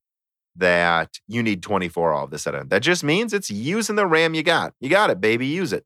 that 0.55 1.19
you 1.27 1.41
need 1.41 1.63
24 1.63 2.13
all 2.13 2.25
of 2.25 2.31
this 2.31 2.43
That 2.43 2.81
just 2.81 3.03
means 3.03 3.33
it's 3.33 3.49
using 3.49 3.95
the 3.95 4.05
RAM 4.05 4.33
you 4.33 4.43
got. 4.43 4.73
You 4.79 4.89
got 4.89 5.09
it, 5.09 5.19
baby. 5.19 5.47
Use 5.47 5.73
it. 5.73 5.85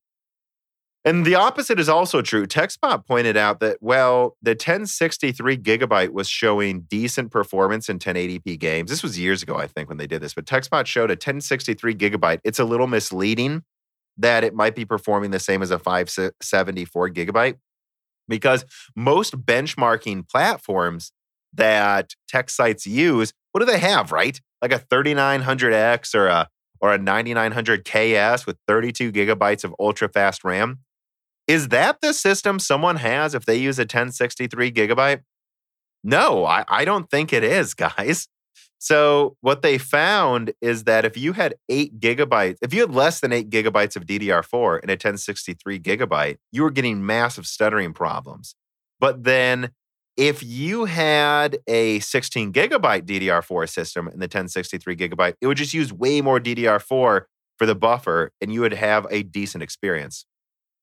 And 1.05 1.25
the 1.25 1.35
opposite 1.35 1.79
is 1.79 1.87
also 1.87 2.21
true. 2.21 2.45
TechSpot 2.45 3.05
pointed 3.05 3.37
out 3.37 3.61
that, 3.61 3.77
well, 3.79 4.35
the 4.41 4.51
1063 4.51 5.57
gigabyte 5.57 6.09
was 6.09 6.27
showing 6.27 6.81
decent 6.81 7.31
performance 7.31 7.87
in 7.87 7.97
1080p 7.97 8.59
games. 8.59 8.89
This 8.89 9.03
was 9.03 9.17
years 9.17 9.41
ago, 9.41 9.55
I 9.55 9.67
think, 9.67 9.87
when 9.87 9.97
they 9.97 10.07
did 10.07 10.21
this, 10.21 10.33
but 10.33 10.45
TechSpot 10.45 10.85
showed 10.85 11.09
a 11.09 11.13
1063 11.13 11.95
gigabyte. 11.95 12.39
It's 12.43 12.59
a 12.59 12.65
little 12.65 12.87
misleading 12.87 13.63
that 14.17 14.43
it 14.43 14.53
might 14.53 14.75
be 14.75 14.83
performing 14.83 15.31
the 15.31 15.39
same 15.39 15.61
as 15.61 15.71
a 15.71 15.79
574 15.79 17.09
gigabyte 17.11 17.55
because 18.27 18.65
most 18.95 19.45
benchmarking 19.45 20.27
platforms 20.27 21.13
that 21.53 22.15
tech 22.27 22.49
sites 22.49 22.85
use, 22.85 23.31
what 23.57 23.65
do 23.65 23.71
they 23.71 23.79
have, 23.79 24.11
right? 24.11 24.39
Like 24.61 24.71
a 24.71 24.77
3900X 24.77 26.13
or 26.13 26.27
a 26.27 26.47
or 26.79 26.93
a 26.93 26.99
9900 26.99 27.83
KS 27.85 28.45
with 28.45 28.55
32 28.67 29.11
gigabytes 29.11 29.63
of 29.63 29.73
ultra 29.79 30.07
fast 30.07 30.43
RAM. 30.43 30.81
Is 31.47 31.69
that 31.69 31.99
the 32.01 32.13
system 32.13 32.59
someone 32.59 32.97
has 32.97 33.33
if 33.33 33.45
they 33.45 33.55
use 33.55 33.79
a 33.79 33.81
1063 33.81 34.71
gigabyte? 34.71 35.23
No, 36.03 36.45
I, 36.45 36.65
I 36.67 36.85
don't 36.85 37.09
think 37.09 37.33
it 37.33 37.43
is, 37.43 37.73
guys. 37.73 38.27
So, 38.77 39.35
what 39.41 39.63
they 39.63 39.79
found 39.79 40.51
is 40.61 40.83
that 40.83 41.03
if 41.03 41.17
you 41.17 41.33
had 41.33 41.55
eight 41.67 41.99
gigabytes, 41.99 42.57
if 42.61 42.75
you 42.75 42.81
had 42.81 42.93
less 42.93 43.21
than 43.21 43.33
eight 43.33 43.49
gigabytes 43.49 43.95
of 43.95 44.05
DDR4 44.05 44.83
in 44.83 44.91
a 44.91 44.93
1063 44.93 45.79
gigabyte, 45.79 46.37
you 46.51 46.61
were 46.61 46.69
getting 46.69 47.03
massive 47.03 47.47
stuttering 47.47 47.91
problems. 47.91 48.53
But 48.99 49.23
then, 49.23 49.71
if 50.17 50.41
you 50.43 50.85
had 50.85 51.59
a 51.67 51.99
16 51.99 52.51
gigabyte 52.51 53.05
DDR4 53.05 53.69
system 53.69 54.07
in 54.07 54.19
the 54.19 54.23
1063 54.23 54.95
gigabyte, 54.95 55.35
it 55.39 55.47
would 55.47 55.57
just 55.57 55.73
use 55.73 55.93
way 55.93 56.21
more 56.21 56.39
DDR4 56.39 57.21
for 57.57 57.65
the 57.65 57.75
buffer 57.75 58.31
and 58.41 58.51
you 58.51 58.61
would 58.61 58.73
have 58.73 59.05
a 59.09 59.23
decent 59.23 59.63
experience. 59.63 60.25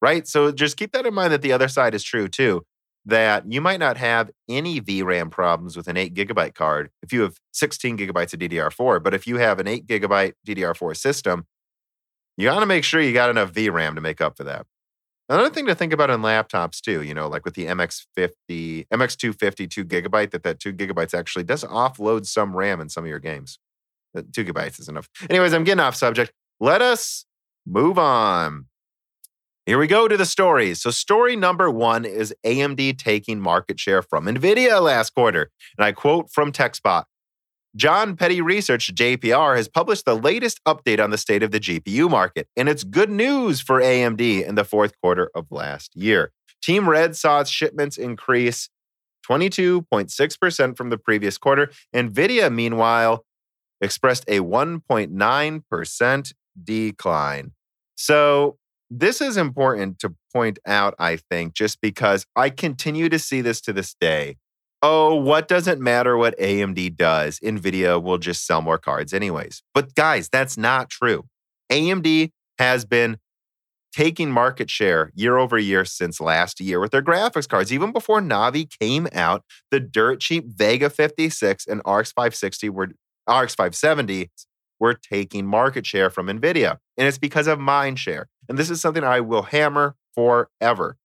Right. 0.01 0.27
So, 0.27 0.53
just 0.53 0.77
keep 0.77 0.93
that 0.93 1.07
in 1.07 1.15
mind 1.15 1.33
that 1.33 1.43
the 1.43 1.53
other 1.53 1.69
side 1.69 1.95
is 1.95 2.05
true 2.05 2.29
too 2.29 2.65
that 3.07 3.51
you 3.51 3.61
might 3.61 3.81
not 3.81 3.97
have 3.97 4.31
any 4.49 4.81
VRAM 4.81 5.31
problems 5.31 5.77
with 5.77 5.89
an 5.89 5.97
8 5.97 6.15
gigabyte 6.15 6.55
card 6.55 6.91
if 7.03 7.13
you 7.13 7.23
have 7.23 7.37
16 7.53 7.99
gigabytes 7.99 8.33
of 8.33 8.41
DDR4. 8.41 9.03
But 9.03 9.15
if 9.15 9.27
you 9.27 9.37
have 9.37 9.59
an 9.59 9.69
8 9.69 9.87
gigabyte 9.87 10.33
DDR4 10.47 10.97
system, 10.97 11.47
you 12.37 12.49
got 12.49 12.61
to 12.61 12.67
make 12.67 12.85
sure 12.85 13.01
you 13.01 13.13
got 13.13 13.31
enough 13.31 13.53
VRAM 13.53 13.95
to 13.95 14.01
make 14.01 14.21
up 14.21 14.37
for 14.37 14.45
that. 14.45 14.67
Another 15.29 15.49
thing 15.49 15.67
to 15.67 15.75
think 15.75 15.93
about 15.93 16.11
in 16.11 16.21
laptops 16.21 16.81
too, 16.81 17.03
you 17.03 17.15
know, 17.15 17.29
like 17.29 17.45
with 17.47 17.55
the 17.55 17.67
MX50, 17.67 18.87
MX250 18.89 19.71
2 19.71 19.85
gigabyte, 19.85 20.31
that 20.33 20.43
that 20.43 20.61
2 20.61 20.73
gigabytes 20.75 21.15
actually 21.15 21.45
does 21.45 21.65
offload 21.65 22.27
some 22.27 22.55
RAM 22.55 22.81
in 22.81 22.91
some 22.91 23.05
of 23.05 23.09
your 23.09 23.19
games. 23.19 23.59
Uh, 24.17 24.23
2 24.33 24.45
gigabytes 24.45 24.79
is 24.79 24.89
enough. 24.89 25.09
Anyways, 25.31 25.55
I'm 25.55 25.65
getting 25.65 25.81
off 25.81 25.97
subject. 25.97 26.33
Let 26.61 26.83
us 26.83 27.25
move 27.67 27.99
on. 27.99 28.67
Here 29.67 29.79
we 29.79 29.87
go 29.87 30.09
to 30.09 30.17
the 30.19 30.27
stories. 30.27 30.83
So, 30.83 30.91
story 30.91 31.37
number 31.37 31.71
one 31.71 32.05
is 32.05 32.35
AMD 32.45 32.99
taking 32.99 33.41
market 33.41 33.81
share 33.81 34.03
from 34.03 34.27
NVIDIA 34.27 34.83
last 34.83 35.15
quarter. 35.15 35.51
And 35.79 35.87
I 35.87 35.93
quote 35.93 36.31
from 36.31 36.53
TechSpot 36.53 37.05
Jon 37.77 38.17
Peddie 38.17 38.41
Research, 38.41 38.95
JPR, 38.95 39.57
has 39.57 39.69
published 39.69 40.05
the 40.05 40.15
latest 40.15 40.61
update 40.65 41.03
on 41.03 41.11
the 41.11 41.19
state 41.19 41.43
of 41.43 41.51
the 41.51 41.59
GPU 41.59 42.09
market. 42.09 42.49
And 42.57 42.69
it's 42.69 42.85
good 42.85 43.11
news 43.11 43.61
for 43.61 43.81
AMD 43.81 44.21
in 44.47 44.55
the 44.55 44.65
fourth 44.65 44.93
quarter 45.01 45.31
of 45.35 45.47
last 45.51 45.97
year. 45.97 46.33
Team 46.63 46.89
Red 46.89 47.17
saw 47.17 47.41
its 47.41 47.51
shipments 47.51 47.99
increase 47.99 48.69
22.6% 49.29 50.77
from 50.77 50.91
the 50.91 50.99
previous 50.99 51.37
quarter. 51.37 51.71
NVIDIA, 51.95 52.53
meanwhile, 52.53 53.25
expressed 53.81 54.25
a 54.29 54.41
1.9% 54.41 56.33
decline. 56.63 57.53
So, 57.97 58.59
this 58.91 59.21
is 59.21 59.37
important 59.37 59.99
to 60.01 60.15
point 60.33 60.59
out, 60.67 60.95
I 60.99 61.17
think, 61.17 61.55
just 61.55 61.81
because 61.81 62.27
I 62.37 62.51
continue 62.51 63.09
to 63.09 63.19
see 63.19 63.41
this 63.41 63.61
to 63.63 63.73
this 63.73 63.95
day. 63.95 64.37
Oh, 64.87 65.15
what 65.15 65.49
doesn't 65.49 65.81
matter 65.81 66.15
what 66.15 66.39
AMD 66.39 66.99
does? 66.99 67.41
NVIDIA 67.41 68.03
will 68.03 68.19
just 68.19 68.47
sell 68.47 68.61
more 68.61 68.77
cards, 68.77 69.15
anyways. 69.15 69.63
But 69.73 69.95
guys, 69.95 70.29
that's 70.29 70.59
not 70.59 70.91
true. 70.91 71.25
AMD 71.73 72.33
has 72.59 72.85
been 72.85 73.17
taking 73.95 74.31
market 74.31 74.69
share 74.69 75.11
year 75.15 75.39
over 75.39 75.57
year 75.57 75.87
since 75.87 76.21
last 76.21 76.61
year 76.61 76.81
with 76.81 76.91
their 76.91 77.01
graphics 77.01 77.49
cards. 77.49 77.73
Even 77.73 77.93
before 77.93 78.21
Navi 78.21 78.69
came 78.79 79.09
out, 79.15 79.43
the 79.71 79.81
dirt 79.81 80.21
cheap 80.21 80.45
Vega 80.49 80.91
56 80.91 81.67
and 81.67 81.81
RX 81.87 82.13
560 82.13 82.69
were 82.69 82.89
RX 83.27 83.55
570 83.55 84.31
were 84.79 84.93
taking 84.93 85.47
market 85.47 85.87
share 85.87 86.11
from 86.11 86.27
NVIDIA. 86.27 86.77
And 86.99 87.09
it's 87.09 87.17
because 87.17 87.47
of 87.47 87.59
mind 87.59 87.99
share. 87.99 88.29
And 88.51 88.59
this 88.59 88.69
is 88.69 88.83
something 88.83 89.03
I 89.03 89.21
will 89.21 89.45
hammer 89.45 89.97
forever. 90.15 90.99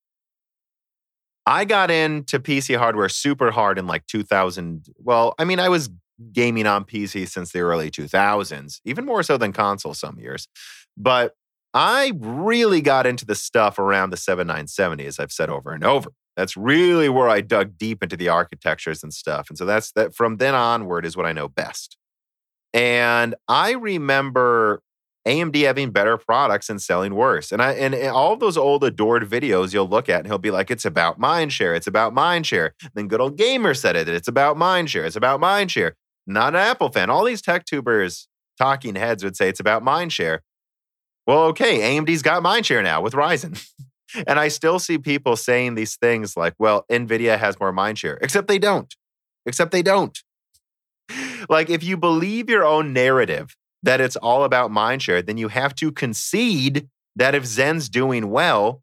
I 1.50 1.66
got 1.66 1.90
into 1.90 2.40
PC 2.40 2.78
hardware 2.78 3.10
super 3.10 3.50
hard 3.50 3.80
in 3.80 3.88
like 3.88 4.06
2000. 4.06 4.86
Well, 5.00 5.34
I 5.40 5.46
mean, 5.46 5.60
I 5.60 5.68
was 5.68 5.90
gaming 6.32 6.68
on 6.68 6.86
PC 6.86 7.28
since 7.28 7.52
the 7.52 7.62
early 7.62 7.90
2000s, 7.90 8.80
even 8.86 9.04
more 9.04 9.24
so 9.24 9.36
than 9.36 9.52
console 9.52 9.96
some 9.96 10.20
years. 10.20 10.48
But 10.96 11.34
I 11.74 12.14
really 12.20 12.82
got 12.82 13.08
into 13.08 13.26
the 13.26 13.34
stuff 13.34 13.80
around 13.80 14.12
the 14.12 14.18
7970, 14.18 15.08
as 15.08 15.20
I've 15.20 15.32
said 15.32 15.50
over 15.50 15.72
and 15.72 15.84
over. 15.84 16.12
That's 16.38 16.56
really 16.56 17.10
where 17.10 17.30
I 17.30 17.42
dug 17.42 17.80
deep 17.80 18.04
into 18.04 18.16
the 18.16 18.30
architectures 18.30 19.02
and 19.02 19.12
stuff. 19.12 19.50
And 19.50 19.58
so 19.58 19.66
that's 19.66 19.92
that 19.94 20.14
from 20.14 20.38
then 20.38 20.54
onward 20.54 21.04
is 21.04 21.18
what 21.18 21.26
I 21.26 21.34
know 21.34 21.48
best. 21.48 21.98
And 22.76 23.34
I 23.48 23.72
remember 23.72 24.84
AMD 25.28 25.56
having 25.64 25.92
better 25.92 26.18
products 26.18 26.70
and 26.70 26.82
selling 26.82 27.14
worse. 27.14 27.52
And 27.52 27.62
I 27.62 27.74
and, 27.74 27.94
all 28.10 28.36
those 28.36 28.58
old 28.58 28.84
adored 28.84 29.30
videos 29.30 29.74
you'll 29.74 29.88
look 29.88 30.10
at 30.10 30.20
and 30.20 30.28
he'll 30.28 30.38
be 30.38 30.52
like, 30.52 30.72
it's 30.72 30.86
about 30.86 31.20
mindshare. 31.20 31.76
It's 31.76 31.88
about 31.88 32.14
mindshare. 32.14 32.72
Then 32.94 33.08
good 33.08 33.22
old 33.22 33.38
gamer 33.38 33.74
said 33.74 33.96
it. 33.96 34.08
It's 34.08 34.28
about 34.28 34.56
mindshare. 34.56 35.06
It's 35.06 35.16
about 35.16 35.42
mindshare. 35.42 35.94
Not 36.26 36.56
an 36.56 36.62
Apple 36.62 36.90
fan. 36.90 37.10
All 37.10 37.26
these 37.26 37.42
tech 37.42 37.66
tubers, 37.66 38.28
talking 38.58 38.96
heads 38.96 39.24
would 39.24 39.36
say 39.36 39.50
it's 39.50 39.60
about 39.60 39.84
mindshare. 39.84 40.40
Well, 41.28 41.44
okay, 41.46 41.80
AMD's 41.80 42.22
got 42.22 42.42
mindshare 42.42 42.84
now 42.84 43.02
with 43.02 43.14
Ryzen. 43.14 43.64
and 44.28 44.40
I 44.40 44.48
still 44.48 44.80
see 44.80 44.98
people 44.98 45.36
saying 45.36 45.76
these 45.76 45.96
things 45.98 46.36
like, 46.36 46.54
well, 46.58 46.86
NVIDIA 46.92 47.38
has 47.38 47.60
more 47.60 47.74
mindshare, 47.74 48.18
except 48.22 48.48
they 48.48 48.60
don't. 48.60 48.94
Except 49.46 49.72
they 49.72 49.82
don't. 49.82 50.18
like 51.50 51.70
if 51.70 51.84
you 51.84 51.98
believe 51.98 52.50
your 52.50 52.66
own 52.66 52.94
narrative 52.94 53.56
that 53.84 54.02
it's 54.02 54.16
all 54.18 54.44
about 54.44 54.72
mindshare, 54.72 55.26
then 55.26 55.38
you 55.38 55.48
have 55.48 55.74
to 55.76 55.92
concede 55.92 56.88
that 57.16 57.36
if 57.36 57.44
Zen's 57.46 57.90
doing 57.90 58.30
well, 58.30 58.82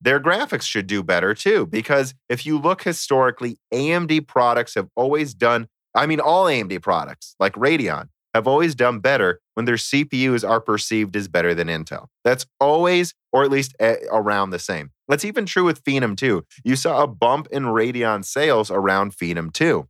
their 0.00 0.20
graphics 0.20 0.62
should 0.62 0.86
do 0.86 1.02
better 1.02 1.34
too. 1.34 1.66
Because 1.66 2.14
if 2.28 2.44
you 2.46 2.58
look 2.58 2.82
historically, 2.82 3.58
AMD 3.72 4.26
products 4.26 4.74
have 4.74 4.88
always 4.94 5.34
done, 5.34 5.68
I 5.94 6.06
mean, 6.06 6.20
all 6.20 6.44
AMD 6.46 6.82
products 6.82 7.34
like 7.40 7.54
Radeon 7.54 8.08
have 8.34 8.46
always 8.46 8.74
done 8.74 9.00
better 9.00 9.40
when 9.54 9.64
their 9.64 9.76
CPUs 9.76 10.46
are 10.46 10.60
perceived 10.60 11.16
as 11.16 11.26
better 11.26 11.54
than 11.54 11.68
Intel. 11.68 12.08
That's 12.22 12.44
always, 12.60 13.14
or 13.32 13.44
at 13.44 13.50
least 13.50 13.74
a- 13.80 14.04
around 14.12 14.50
the 14.50 14.58
same. 14.58 14.90
That's 15.08 15.24
even 15.24 15.46
true 15.46 15.64
with 15.64 15.82
Phenom 15.82 16.16
2. 16.16 16.44
You 16.62 16.76
saw 16.76 17.02
a 17.02 17.06
bump 17.06 17.48
in 17.50 17.64
Radeon 17.64 18.24
sales 18.24 18.70
around 18.70 19.16
Phenom 19.16 19.52
2. 19.52 19.88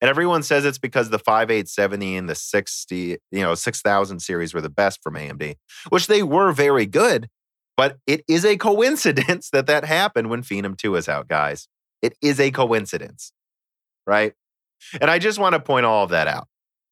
And 0.00 0.08
everyone 0.08 0.42
says 0.42 0.64
it's 0.64 0.78
because 0.78 1.10
the 1.10 1.18
5870 1.18 2.16
and 2.16 2.28
the 2.28 2.34
60, 2.34 3.16
you 3.30 3.40
know, 3.40 3.54
6000 3.54 4.20
series 4.20 4.54
were 4.54 4.60
the 4.60 4.70
best 4.70 5.02
from 5.02 5.14
AMD, 5.14 5.56
which 5.88 6.06
they 6.06 6.22
were 6.22 6.52
very 6.52 6.86
good. 6.86 7.28
But 7.76 7.98
it 8.06 8.24
is 8.28 8.44
a 8.44 8.56
coincidence 8.58 9.50
that 9.50 9.66
that 9.66 9.84
happened 9.84 10.30
when 10.30 10.42
Phenom 10.42 10.76
2 10.76 10.96
is 10.96 11.08
out, 11.08 11.28
guys. 11.28 11.68
It 12.02 12.16
is 12.22 12.38
a 12.38 12.50
coincidence, 12.50 13.32
right? 14.06 14.34
And 15.00 15.10
I 15.10 15.18
just 15.18 15.38
want 15.38 15.54
to 15.54 15.60
point 15.60 15.86
all 15.86 16.04
of 16.04 16.10
that 16.10 16.28
out, 16.28 16.46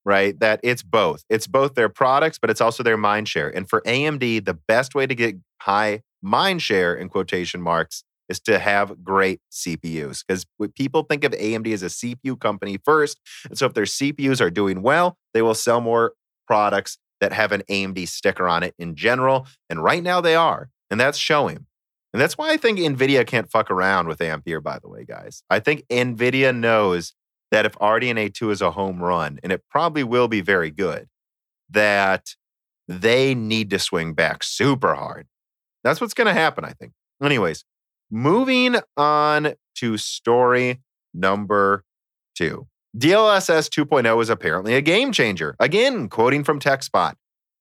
right? 0.05 0.39
That 0.41 0.61
it's 0.63 0.83
both. 0.83 1.25
It's 1.31 1.47
both 1.47 1.75
their 1.75 1.89
products, 1.89 2.39
but 2.39 2.51
it's 2.51 2.61
also 2.61 2.83
their 2.83 2.97
mind 2.97 3.29
share. 3.29 3.49
And 3.49 3.69
for 3.69 3.83
AMD, 3.83 4.45
the 4.45 4.59
best 4.67 4.95
way 4.95 5.07
to 5.07 5.15
get 5.15 5.37
high 5.61 6.03
mind 6.23 6.63
share 6.63 6.95
in 6.95 7.09
quotation 7.09 7.63
marks 7.63 8.03
is 8.29 8.41
to 8.41 8.59
have 8.59 9.05
great 9.05 9.41
CPUs 9.53 10.25
because 10.27 10.47
people 10.75 11.03
think 11.03 11.25
of 11.25 11.33
AMD 11.33 11.73
as 11.73 11.83
a 11.83 11.87
CPU 11.87 12.39
company 12.39 12.79
first. 12.85 13.21
And 13.49 13.57
so 13.57 13.67
if 13.67 13.75
their 13.75 13.85
CPUs 13.85 14.41
are 14.41 14.51
doing 14.51 14.83
well, 14.83 15.17
they 15.35 15.43
will 15.43 15.55
sell 15.55 15.81
more 15.81 16.15
products 16.47 16.99
that 17.21 17.33
have 17.33 17.53
an 17.53 17.63
AMD 17.71 18.09
sticker 18.09 18.49
on 18.49 18.63
it 18.63 18.75
in 18.79 18.95
general. 18.95 19.47
And 19.71 19.83
right 19.83 20.03
now 20.03 20.21
they 20.21 20.35
are. 20.35 20.71
And 20.91 21.01
that's 21.01 21.19
showing. 21.19 21.67
And 22.13 22.23
that's 22.23 22.39
why 22.39 22.51
I 22.51 22.57
think 22.57 22.79
NVIDIA 22.79 23.27
can't 23.27 23.51
fuck 23.51 23.71
around 23.71 24.09
with 24.09 24.21
Ampere, 24.21 24.61
by 24.61 24.79
the 24.79 24.89
way, 24.89 25.05
guys. 25.05 25.43
I 25.51 25.61
think 25.61 25.87
NVIDIA 25.89 26.57
knows 26.57 27.13
that 27.51 27.67
if 27.67 27.73
RDNA 27.75 28.35
2 28.35 28.51
is 28.51 28.63
a 28.63 28.71
home 28.71 29.03
run, 29.03 29.39
and 29.43 29.53
it 29.53 29.63
probably 29.71 30.03
will 30.03 30.29
be 30.29 30.41
very 30.41 30.71
good, 30.71 31.09
that 31.71 32.35
they 32.89 33.35
need 33.35 33.71
to 33.71 33.79
swing 33.79 34.15
back 34.15 34.43
super 34.45 34.95
hard. 34.95 35.27
That's 35.85 36.01
what's 36.01 36.15
going 36.15 36.27
to 36.27 36.33
happen, 36.33 36.65
I 36.65 36.73
think. 36.73 36.93
Anyways, 37.23 37.65
Moving 38.11 38.77
on 38.97 39.55
to 39.77 39.97
story 39.97 40.81
number 41.13 41.85
two. 42.37 42.67
DLSS 42.97 43.69
2.0 43.69 44.23
is 44.23 44.31
apparently 44.31 44.75
a 44.75 44.81
game 44.81 45.13
changer. 45.13 45.55
Again, 45.61 46.09
quoting 46.09 46.45
from 46.45 46.61
TechSpot. 46.61 47.15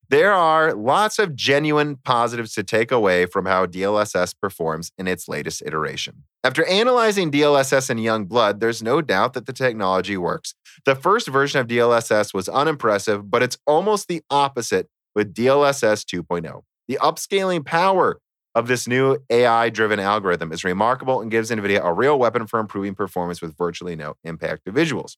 There 0.08 0.34
are 0.34 0.74
lots 0.74 1.18
of 1.18 1.36
genuine 1.36 1.96
positives 1.96 2.54
to 2.54 2.64
take 2.64 2.92
away 2.92 3.26
from 3.26 3.48
how 3.48 3.66
DLSS 3.66 4.36
performs 4.40 4.92
in 5.00 5.08
its 5.08 5.28
latest 5.28 5.64
iteration. 5.66 6.24
After 6.44 6.64
analyzing 6.66 7.32
DLSS 7.32 7.90
in 7.90 7.98
Youngblood, 7.98 8.60
there's 8.60 8.84
no 8.84 9.02
doubt 9.02 9.34
that 9.34 9.48
the 9.48 9.54
technology 9.54 10.16
works. 10.16 10.54
The 10.86 10.96
first 10.96 11.28
version 11.28 11.60
of 11.60 11.68
DLSS 11.68 12.36
was 12.36 12.48
unimpressive, 12.48 13.32
but 13.32 13.42
it's 13.42 13.58
almost 13.66 14.08
the 14.08 14.22
opposite 14.30 14.88
with 15.16 15.34
DLSS 15.34 16.06
2.0. 16.06 16.62
The 16.88 17.00
upscaling 17.02 17.66
power 17.66 18.20
of 18.56 18.68
this 18.68 18.88
new 18.88 19.18
AI 19.30 19.70
driven 19.70 20.00
algorithm 20.00 20.52
is 20.52 20.64
remarkable 20.64 21.22
and 21.22 21.30
gives 21.30 21.52
NVIDIA 21.52 21.84
a 21.84 21.94
real 21.94 22.18
weapon 22.18 22.48
for 22.48 22.60
improving 22.60 22.96
performance 22.96 23.42
with 23.42 23.56
virtually 23.58 23.96
no 23.96 24.16
impact 24.24 24.66
to 24.66 24.72
visuals. 24.72 25.18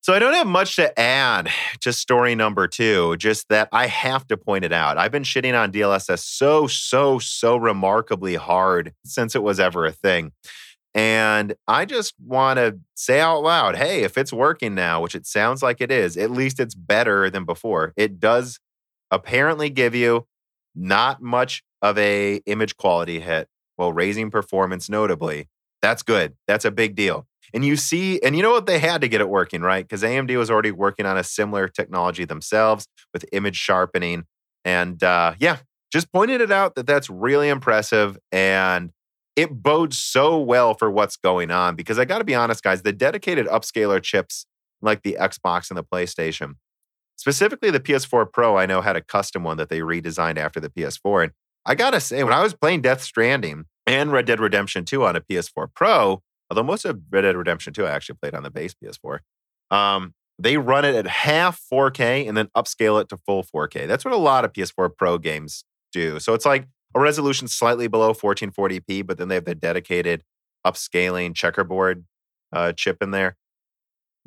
So 0.00 0.14
I 0.14 0.20
don't 0.20 0.34
have 0.34 0.46
much 0.46 0.76
to 0.76 0.98
add 0.98 1.50
to 1.80 1.92
story 1.92 2.36
number 2.36 2.68
two, 2.68 3.16
just 3.16 3.48
that 3.48 3.68
I 3.72 3.88
have 3.88 4.26
to 4.28 4.36
point 4.36 4.64
it 4.64 4.72
out. 4.72 4.96
I've 4.96 5.10
been 5.10 5.24
shitting 5.24 5.60
on 5.60 5.72
DLSS 5.72 6.20
so, 6.20 6.68
so, 6.68 7.18
so 7.18 7.56
remarkably 7.56 8.36
hard 8.36 8.94
since 9.04 9.34
it 9.34 9.42
was 9.42 9.58
ever 9.58 9.84
a 9.84 9.92
thing. 9.92 10.30
And 10.94 11.56
I 11.66 11.84
just 11.84 12.14
want 12.24 12.58
to 12.58 12.78
say 12.94 13.20
out 13.20 13.40
loud, 13.42 13.76
hey, 13.76 14.04
if 14.04 14.16
it's 14.16 14.32
working 14.32 14.76
now, 14.76 15.02
which 15.02 15.16
it 15.16 15.26
sounds 15.26 15.62
like 15.62 15.80
it 15.80 15.90
is, 15.90 16.16
at 16.16 16.30
least 16.30 16.60
it's 16.60 16.76
better 16.76 17.28
than 17.28 17.44
before. 17.44 17.92
It 17.96 18.20
does 18.20 18.60
apparently 19.10 19.70
give 19.70 19.94
you 19.94 20.26
not 20.76 21.22
much 21.22 21.62
of 21.82 21.98
a 21.98 22.36
image 22.46 22.76
quality 22.76 23.20
hit 23.20 23.48
while 23.76 23.92
raising 23.92 24.30
performance 24.30 24.88
notably. 24.88 25.48
That's 25.82 26.02
good. 26.02 26.34
That's 26.46 26.64
a 26.64 26.70
big 26.70 26.94
deal. 26.94 27.26
And 27.54 27.64
you 27.64 27.76
see, 27.76 28.20
and 28.22 28.36
you 28.36 28.42
know 28.42 28.50
what? 28.50 28.66
They 28.66 28.78
had 28.78 29.00
to 29.00 29.08
get 29.08 29.20
it 29.20 29.28
working, 29.28 29.62
right? 29.62 29.84
Because 29.84 30.02
AMD 30.02 30.36
was 30.36 30.50
already 30.50 30.72
working 30.72 31.06
on 31.06 31.16
a 31.16 31.24
similar 31.24 31.68
technology 31.68 32.24
themselves 32.24 32.88
with 33.12 33.24
image 33.32 33.56
sharpening. 33.56 34.24
And 34.64 35.02
uh, 35.02 35.34
yeah, 35.38 35.58
just 35.92 36.12
pointed 36.12 36.40
it 36.40 36.50
out 36.50 36.74
that 36.74 36.86
that's 36.86 37.08
really 37.08 37.48
impressive. 37.48 38.18
And 38.32 38.90
it 39.36 39.62
bodes 39.62 39.98
so 39.98 40.38
well 40.38 40.74
for 40.74 40.90
what's 40.90 41.16
going 41.16 41.50
on 41.50 41.76
because 41.76 41.98
I 41.98 42.04
got 42.04 42.18
to 42.18 42.24
be 42.24 42.34
honest, 42.34 42.64
guys, 42.64 42.82
the 42.82 42.92
dedicated 42.92 43.46
upscaler 43.46 44.02
chips 44.02 44.46
like 44.82 45.02
the 45.02 45.16
Xbox 45.20 45.70
and 45.70 45.76
the 45.76 45.84
PlayStation, 45.84 46.54
specifically 47.16 47.70
the 47.70 47.80
PS4 47.80 48.32
Pro, 48.32 48.56
I 48.56 48.66
know 48.66 48.80
had 48.80 48.96
a 48.96 49.02
custom 49.02 49.42
one 49.42 49.56
that 49.56 49.68
they 49.68 49.80
redesigned 49.80 50.38
after 50.38 50.60
the 50.60 50.70
PS4. 50.70 51.24
And 51.24 51.32
I 51.64 51.74
got 51.74 51.90
to 51.90 52.00
say, 52.00 52.22
when 52.22 52.32
I 52.32 52.42
was 52.42 52.54
playing 52.54 52.82
Death 52.82 53.02
Stranding 53.02 53.64
and 53.86 54.12
Red 54.12 54.26
Dead 54.26 54.40
Redemption 54.40 54.84
2 54.84 55.04
on 55.04 55.16
a 55.16 55.20
PS4 55.20 55.68
Pro, 55.74 56.22
although 56.50 56.62
most 56.62 56.84
of 56.84 57.00
Red 57.10 57.22
Dead 57.22 57.36
Redemption 57.36 57.72
2 57.72 57.86
I 57.86 57.90
actually 57.90 58.16
played 58.20 58.34
on 58.34 58.42
the 58.42 58.50
base 58.50 58.74
PS4, 58.74 59.18
um, 59.70 60.14
they 60.38 60.58
run 60.58 60.84
it 60.84 60.94
at 60.94 61.06
half 61.06 61.60
4K 61.72 62.28
and 62.28 62.36
then 62.36 62.48
upscale 62.56 63.00
it 63.00 63.08
to 63.08 63.16
full 63.16 63.42
4K. 63.42 63.88
That's 63.88 64.04
what 64.04 64.14
a 64.14 64.18
lot 64.18 64.44
of 64.44 64.52
PS4 64.52 64.90
Pro 64.96 65.18
games 65.18 65.64
do. 65.92 66.20
So 66.20 66.34
it's 66.34 66.44
like 66.44 66.68
a 66.94 67.00
resolution 67.00 67.48
slightly 67.48 67.88
below 67.88 68.12
1440p, 68.12 69.06
but 69.06 69.18
then 69.18 69.28
they 69.28 69.36
have 69.36 69.44
the 69.44 69.54
dedicated 69.54 70.22
upscaling 70.66 71.34
checkerboard 71.34 72.04
uh, 72.52 72.72
chip 72.72 72.98
in 73.02 73.10
there. 73.10 73.36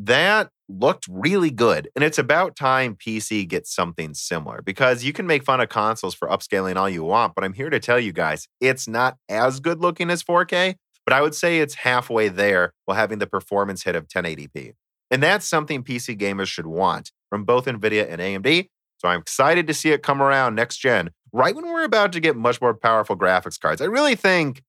That 0.01 0.49
looked 0.69 1.05
really 1.09 1.49
good. 1.49 1.89
And 1.93 2.05
it's 2.05 2.17
about 2.17 2.55
time 2.55 2.95
PC 2.95 3.45
gets 3.47 3.73
something 3.75 4.13
similar 4.13 4.61
because 4.61 5.03
you 5.03 5.11
can 5.11 5.27
make 5.27 5.43
fun 5.43 5.59
of 5.59 5.67
consoles 5.67 6.15
for 6.15 6.29
upscaling 6.29 6.77
all 6.77 6.89
you 6.89 7.03
want, 7.03 7.35
but 7.35 7.43
I'm 7.43 7.53
here 7.53 7.69
to 7.69 7.79
tell 7.79 7.99
you 7.99 8.13
guys 8.13 8.47
it's 8.61 8.87
not 8.87 9.17
as 9.27 9.59
good 9.59 9.81
looking 9.81 10.09
as 10.09 10.23
4K, 10.23 10.75
but 11.05 11.13
I 11.13 11.21
would 11.21 11.35
say 11.35 11.59
it's 11.59 11.75
halfway 11.75 12.29
there 12.29 12.71
while 12.85 12.95
having 12.95 13.19
the 13.19 13.27
performance 13.27 13.83
hit 13.83 13.95
of 13.95 14.07
1080p. 14.07 14.73
And 15.11 15.21
that's 15.21 15.47
something 15.47 15.83
PC 15.83 16.17
gamers 16.17 16.47
should 16.47 16.67
want 16.67 17.11
from 17.29 17.43
both 17.43 17.65
NVIDIA 17.65 18.09
and 18.09 18.21
AMD. 18.21 18.67
So 18.97 19.09
I'm 19.09 19.19
excited 19.19 19.67
to 19.67 19.73
see 19.73 19.91
it 19.91 20.03
come 20.03 20.21
around 20.21 20.55
next 20.55 20.77
gen, 20.77 21.09
right 21.33 21.55
when 21.55 21.65
we're 21.65 21.83
about 21.83 22.13
to 22.13 22.19
get 22.19 22.37
much 22.37 22.61
more 22.61 22.73
powerful 22.73 23.17
graphics 23.17 23.59
cards. 23.59 23.81
I 23.81 23.85
really 23.85 24.15
think 24.15 24.61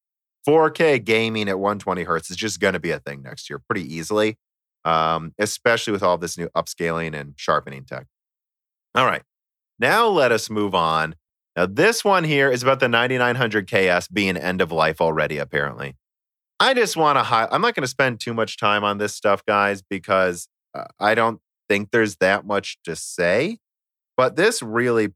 4K 0.48 1.04
gaming 1.04 1.48
at 1.48 1.58
120 1.58 2.02
hertz 2.04 2.30
is 2.30 2.36
just 2.36 2.58
going 2.58 2.74
to 2.74 2.80
be 2.80 2.90
a 2.90 2.98
thing 2.98 3.22
next 3.22 3.50
year 3.50 3.60
pretty 3.60 3.94
easily, 3.94 4.38
um, 4.84 5.34
especially 5.38 5.92
with 5.92 6.02
all 6.02 6.18
this 6.18 6.38
new 6.38 6.48
upscaling 6.56 7.14
and 7.14 7.34
sharpening 7.36 7.84
tech. 7.84 8.06
All 8.94 9.06
right, 9.06 9.22
now 9.78 10.08
let 10.08 10.32
us 10.32 10.50
move 10.50 10.74
on. 10.74 11.14
Now, 11.56 11.66
this 11.66 12.04
one 12.04 12.24
here 12.24 12.50
is 12.50 12.62
about 12.62 12.80
the 12.80 12.88
9900 12.88 13.68
KS 13.68 14.08
being 14.08 14.36
end 14.36 14.60
of 14.60 14.72
life 14.72 15.00
already, 15.00 15.38
apparently. 15.38 15.96
I 16.60 16.74
just 16.74 16.96
want 16.96 17.18
to 17.18 17.48
I'm 17.52 17.62
not 17.62 17.74
going 17.74 17.82
to 17.82 17.88
spend 17.88 18.20
too 18.20 18.34
much 18.34 18.56
time 18.58 18.84
on 18.84 18.98
this 18.98 19.14
stuff, 19.14 19.44
guys, 19.46 19.82
because 19.82 20.48
uh, 20.74 20.84
I 20.98 21.14
don't 21.14 21.40
think 21.68 21.90
there's 21.90 22.16
that 22.16 22.46
much 22.46 22.78
to 22.84 22.94
say. 22.94 23.58
But 24.16 24.36
this 24.36 24.62
really 24.62 25.08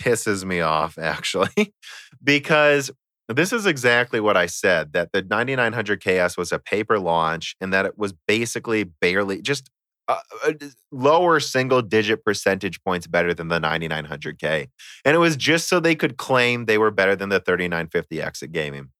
pisses 0.00 0.44
me 0.44 0.60
off, 0.60 0.98
actually, 1.00 1.74
because 2.22 2.90
this 3.28 3.52
is 3.52 3.66
exactly 3.66 4.20
what 4.20 4.36
I 4.36 4.46
said 4.46 4.92
that 4.92 5.12
the 5.12 5.22
9900 5.22 6.00
KS 6.00 6.36
was 6.36 6.52
a 6.52 6.58
paper 6.58 6.98
launch 6.98 7.56
and 7.60 7.72
that 7.72 7.84
it 7.84 7.98
was 7.98 8.12
basically 8.26 8.84
barely 8.84 9.42
just 9.42 9.70
a, 10.08 10.16
a 10.44 10.54
lower 10.92 11.40
single 11.40 11.82
digit 11.82 12.24
percentage 12.24 12.82
points 12.84 13.06
better 13.06 13.34
than 13.34 13.48
the 13.48 13.58
9900K. 13.58 14.68
And 15.04 15.16
it 15.16 15.18
was 15.18 15.36
just 15.36 15.68
so 15.68 15.80
they 15.80 15.96
could 15.96 16.16
claim 16.16 16.66
they 16.66 16.78
were 16.78 16.92
better 16.92 17.16
than 17.16 17.28
the 17.28 17.40
3950X 17.40 18.42
at 18.44 18.52
gaming. 18.52 18.90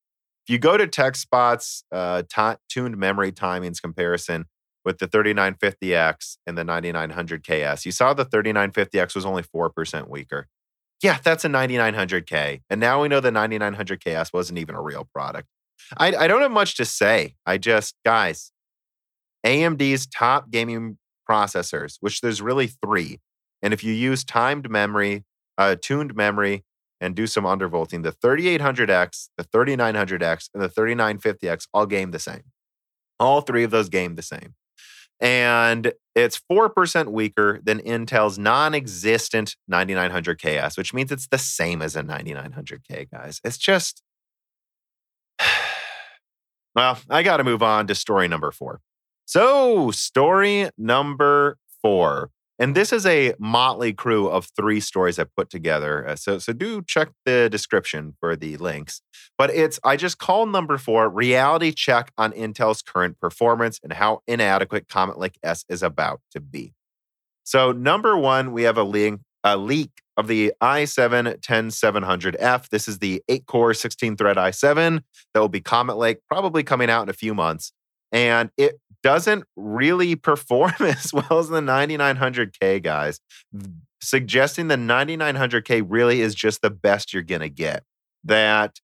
If 0.47 0.53
you 0.53 0.59
go 0.59 0.77
to 0.77 0.87
TechSpot's 0.87 1.85
uh, 1.93 2.23
t- 2.23 2.59
tuned 2.69 2.97
memory 2.97 3.33
timings 3.33 3.81
comparison 3.81 4.47
with 4.85 4.99
the 4.99 5.09
3950X 5.09 6.39
and 6.47 6.57
the 6.57 6.62
9900KS, 6.62 7.85
you 7.85 7.93
saw 7.93 8.15
the 8.15 8.25
3950X 8.25 9.15
was 9.15 9.27
only 9.27 9.43
4% 9.43 10.09
weaker. 10.09 10.49
Yeah, 11.02 11.18
that's 11.22 11.44
a 11.44 11.48
9900K. 11.48 12.62
And 12.70 12.80
now 12.80 13.02
we 13.02 13.09
know 13.09 13.20
the 13.20 13.30
9900KS 13.30 14.32
wasn't 14.32 14.59
even 14.59 14.74
a 14.74 14.82
real 14.82 15.09
product. 15.12 15.48
I, 15.96 16.14
I 16.16 16.26
don't 16.26 16.42
have 16.42 16.50
much 16.50 16.76
to 16.76 16.85
say. 16.85 17.35
I 17.44 17.59
just, 17.59 17.94
guys, 18.04 18.50
AMD's 19.44 20.06
top 20.06 20.50
gaming 20.50 20.98
processors, 21.28 21.96
which 22.00 22.20
there's 22.20 22.40
really 22.40 22.66
three. 22.66 23.20
And 23.62 23.74
if 23.74 23.85
you 23.85 23.92
use 23.92 24.24
timed 24.24 24.70
memory, 24.70 25.24
uh, 25.59 25.76
tuned 25.80 26.14
memory, 26.14 26.64
and 27.00 27.14
do 27.14 27.26
some 27.26 27.44
undervolting, 27.44 28.02
the 28.02 28.12
3800X, 28.12 29.28
the 29.37 29.44
3900X, 29.44 30.48
and 30.54 30.62
the 30.62 30.68
3950X 30.68 31.66
all 31.74 31.87
game 31.87 32.11
the 32.11 32.18
same. 32.18 32.42
All 33.20 33.42
three 33.42 33.64
of 33.64 33.70
those 33.70 33.88
game 33.88 34.14
the 34.14 34.22
same. 34.22 34.54
And 35.20 35.92
it's 36.14 36.40
4% 36.50 37.09
weaker 37.09 37.61
than 37.62 37.81
Intel's 37.81 38.38
non 38.38 38.74
existent 38.74 39.57
9900KS, 39.70 40.76
which 40.76 40.92
means 40.92 41.11
it's 41.11 41.29
the 41.29 41.38
same 41.38 41.83
as 41.83 41.96
a 41.96 42.02
9900K, 42.02 43.11
guys. 43.11 43.40
It's 43.44 43.59
just, 43.59 44.02
well, 46.74 46.98
I 47.09 47.22
got 47.22 47.38
to 47.38 47.44
move 47.44 47.62
on 47.62 47.87
to 47.87 47.94
story 47.94 48.29
number 48.29 48.50
four. 48.50 48.81
So, 49.24 49.90
story 49.90 50.70
number 50.79 51.59
four 51.83 52.31
and 52.59 52.75
this 52.75 52.92
is 52.92 53.05
a 53.05 53.35
motley 53.38 53.92
crew 53.92 54.29
of 54.29 54.49
three 54.57 54.81
stories 54.81 55.19
I 55.19 55.25
put 55.25 55.51
together. 55.51 56.09
Uh, 56.09 56.16
so, 56.16 56.38
so 56.38 56.53
do 56.53 56.83
check 56.83 57.11
the 57.25 57.49
description 57.51 58.14
for 58.21 58.37
the 58.37 58.57
links. 58.57 59.03
But 59.37 59.51
it's 59.51 59.79
I 59.85 59.97
just 59.97 60.19
call 60.19 60.47
number 60.47 60.79
four 60.79 61.09
reality 61.09 61.73
check 61.73 62.12
on 62.16 62.33
Intel's 62.33 62.83
current 62.83 63.21
performance 63.21 63.79
and 63.83 63.92
how 63.92 64.21
inadequate 64.27 64.88
Comet 64.88 65.19
Lake 65.19 65.38
S 65.42 65.64
is 65.69 65.83
about 65.83 66.21
to 66.33 66.40
be. 66.40 66.73
So 67.45 67.73
number 67.73 68.16
one, 68.16 68.53
we 68.53 68.62
have 68.62 68.79
a 68.79 68.83
link 68.83 69.21
a 69.47 69.57
leak 69.57 70.03
of 70.16 70.27
the 70.27 70.53
i7 70.61 71.40
10700F. 71.40 72.69
This 72.69 72.88
is 72.88 72.99
the 72.99 73.23
8 73.29 73.47
core 73.47 73.75
16 73.75 74.16
thread 74.16 74.37
i7 74.37 75.03
that 75.33 75.40
will 75.40 75.49
be 75.49 75.61
Comet 75.61 75.97
Lake, 75.97 76.19
probably 76.29 76.64
coming 76.64 76.90
out 76.90 77.05
in 77.05 77.09
a 77.09 77.14
few 77.14 77.33
months. 77.33 77.73
And 78.12 78.51
it 78.57 78.81
doesn't 79.03 79.45
really 79.57 80.16
perform 80.16 80.75
as 80.81 81.12
well 81.12 81.38
as 81.38 81.49
the 81.49 81.61
9900K 81.61 82.83
guys, 82.83 83.21
suggesting 84.01 84.69
the 84.69 84.77
9900K 84.77 85.85
really 85.87 86.21
is 86.21 86.35
just 86.35 86.62
the 86.62 86.71
best 86.71 87.12
you're 87.12 87.23
going 87.23 87.40
to 87.40 87.49
get. 87.49 87.85
That 88.25 88.81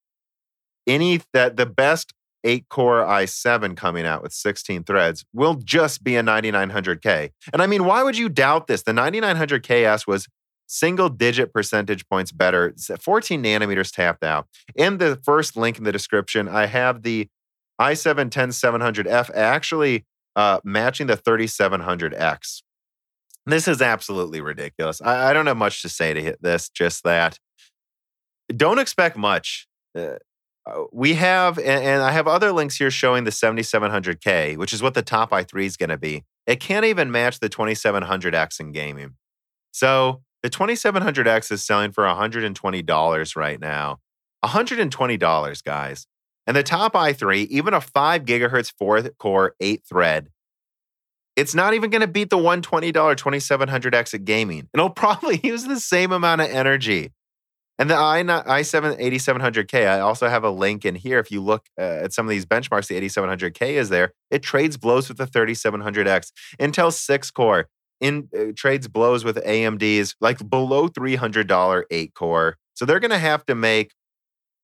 any 0.86 1.20
that 1.32 1.56
the 1.56 1.66
best 1.66 2.12
8 2.44 2.68
core 2.68 3.02
i7 3.04 3.76
coming 3.76 4.04
out 4.04 4.22
with 4.22 4.32
16 4.32 4.84
threads 4.84 5.24
will 5.32 5.54
just 5.54 6.02
be 6.02 6.16
a 6.16 6.22
9900K. 6.22 7.30
And 7.52 7.62
I 7.62 7.66
mean, 7.66 7.84
why 7.84 8.02
would 8.02 8.16
you 8.16 8.28
doubt 8.28 8.66
this? 8.66 8.82
The 8.82 8.92
9900KS 8.92 10.06
was 10.06 10.28
single 10.66 11.08
digit 11.08 11.52
percentage 11.52 12.08
points 12.08 12.32
better, 12.32 12.74
14 13.00 13.42
nanometers 13.42 13.92
tapped 13.92 14.24
out. 14.24 14.46
In 14.74 14.98
the 14.98 15.20
first 15.24 15.56
link 15.56 15.78
in 15.78 15.84
the 15.84 15.92
description, 15.92 16.48
I 16.48 16.66
have 16.66 17.02
the 17.02 17.28
i7 17.82 18.30
10700F 18.30 19.30
actually 19.34 20.04
uh, 20.36 20.60
matching 20.64 21.08
the 21.08 21.16
3700X. 21.16 22.62
This 23.44 23.66
is 23.66 23.82
absolutely 23.82 24.40
ridiculous. 24.40 25.02
I, 25.02 25.30
I, 25.30 25.32
don't 25.32 25.46
have 25.46 25.56
much 25.56 25.82
to 25.82 25.88
say 25.88 26.14
to 26.14 26.22
hit 26.22 26.40
this, 26.40 26.68
just 26.68 27.02
that. 27.04 27.38
Don't 28.56 28.78
expect 28.78 29.16
much. 29.16 29.66
Uh, 29.98 30.14
uh 30.64 30.84
we 30.92 31.14
have, 31.14 31.58
and, 31.58 31.84
and, 31.84 32.02
I 32.02 32.12
have 32.12 32.28
other 32.28 32.52
links 32.52 32.76
here 32.76 32.90
showing 32.90 33.24
the 33.24 33.30
7700K, 33.30 34.56
which 34.56 34.72
is 34.72 34.80
what 34.80 34.94
the 34.94 35.02
top 35.02 35.30
i3 35.30 35.64
is 35.64 35.76
going 35.76 35.90
to 35.90 35.98
be. 35.98 36.22
It 36.46 36.60
can't 36.60 36.86
even 36.86 37.10
match 37.10 37.40
the 37.40 37.48
2700X 37.48 38.60
in 38.60 38.70
gaming. 38.70 39.16
So 39.72 40.22
the 40.42 40.50
2700X 40.50 41.50
is 41.50 41.64
selling 41.64 41.90
for 41.90 42.04
$120 42.04 43.36
right 43.36 43.60
now. 43.60 43.98
$120, 44.44 45.64
guys. 45.64 46.06
And 46.46 46.56
the 46.56 46.62
top 46.62 46.94
i3, 46.94 47.46
even 47.46 47.74
a 47.74 47.80
5 47.80 48.24
gigahertz 48.24 48.72
4 48.78 49.10
core 49.18 49.54
8 49.60 49.82
thread, 49.88 50.28
it's 51.36 51.54
not 51.54 51.74
even 51.74 51.90
going 51.90 52.00
to 52.00 52.06
beat 52.06 52.30
the 52.30 52.36
$120 52.36 52.92
2700X 52.92 54.14
at 54.14 54.24
gaming. 54.24 54.68
It'll 54.74 54.90
probably 55.04 55.40
use 55.42 55.64
the 55.64 55.80
same 55.80 56.12
amount 56.12 56.40
of 56.40 56.50
energy. 56.50 57.12
And 57.78 57.88
the 57.88 57.96
i 57.96 58.22
i7 58.22 59.00
8700K, 59.00 59.88
I 59.88 60.00
also 60.00 60.28
have 60.28 60.44
a 60.44 60.50
link 60.50 60.84
in 60.84 60.94
here. 60.94 61.18
If 61.18 61.30
you 61.30 61.40
look 61.40 61.66
uh, 61.78 61.82
at 61.82 62.12
some 62.12 62.26
of 62.26 62.30
these 62.30 62.46
benchmarks, 62.46 62.88
the 62.88 63.00
8700K 63.00 63.72
is 63.72 63.88
there. 63.88 64.12
It 64.30 64.42
trades 64.42 64.76
blows 64.76 65.08
with 65.08 65.18
the 65.18 65.26
3700X. 65.26 66.32
Intel 66.60 66.92
6 66.92 67.30
core 67.30 67.68
in 68.00 68.28
uh, 68.36 68.52
trades 68.54 68.88
blows 68.88 69.24
with 69.24 69.36
AMD's 69.36 70.14
like 70.20 70.48
below 70.48 70.88
$300 70.88 71.82
8 71.90 72.14
core. 72.14 72.56
So 72.74 72.84
they're 72.84 73.00
going 73.00 73.10
to 73.10 73.18
have 73.18 73.46
to 73.46 73.54
make 73.54 73.92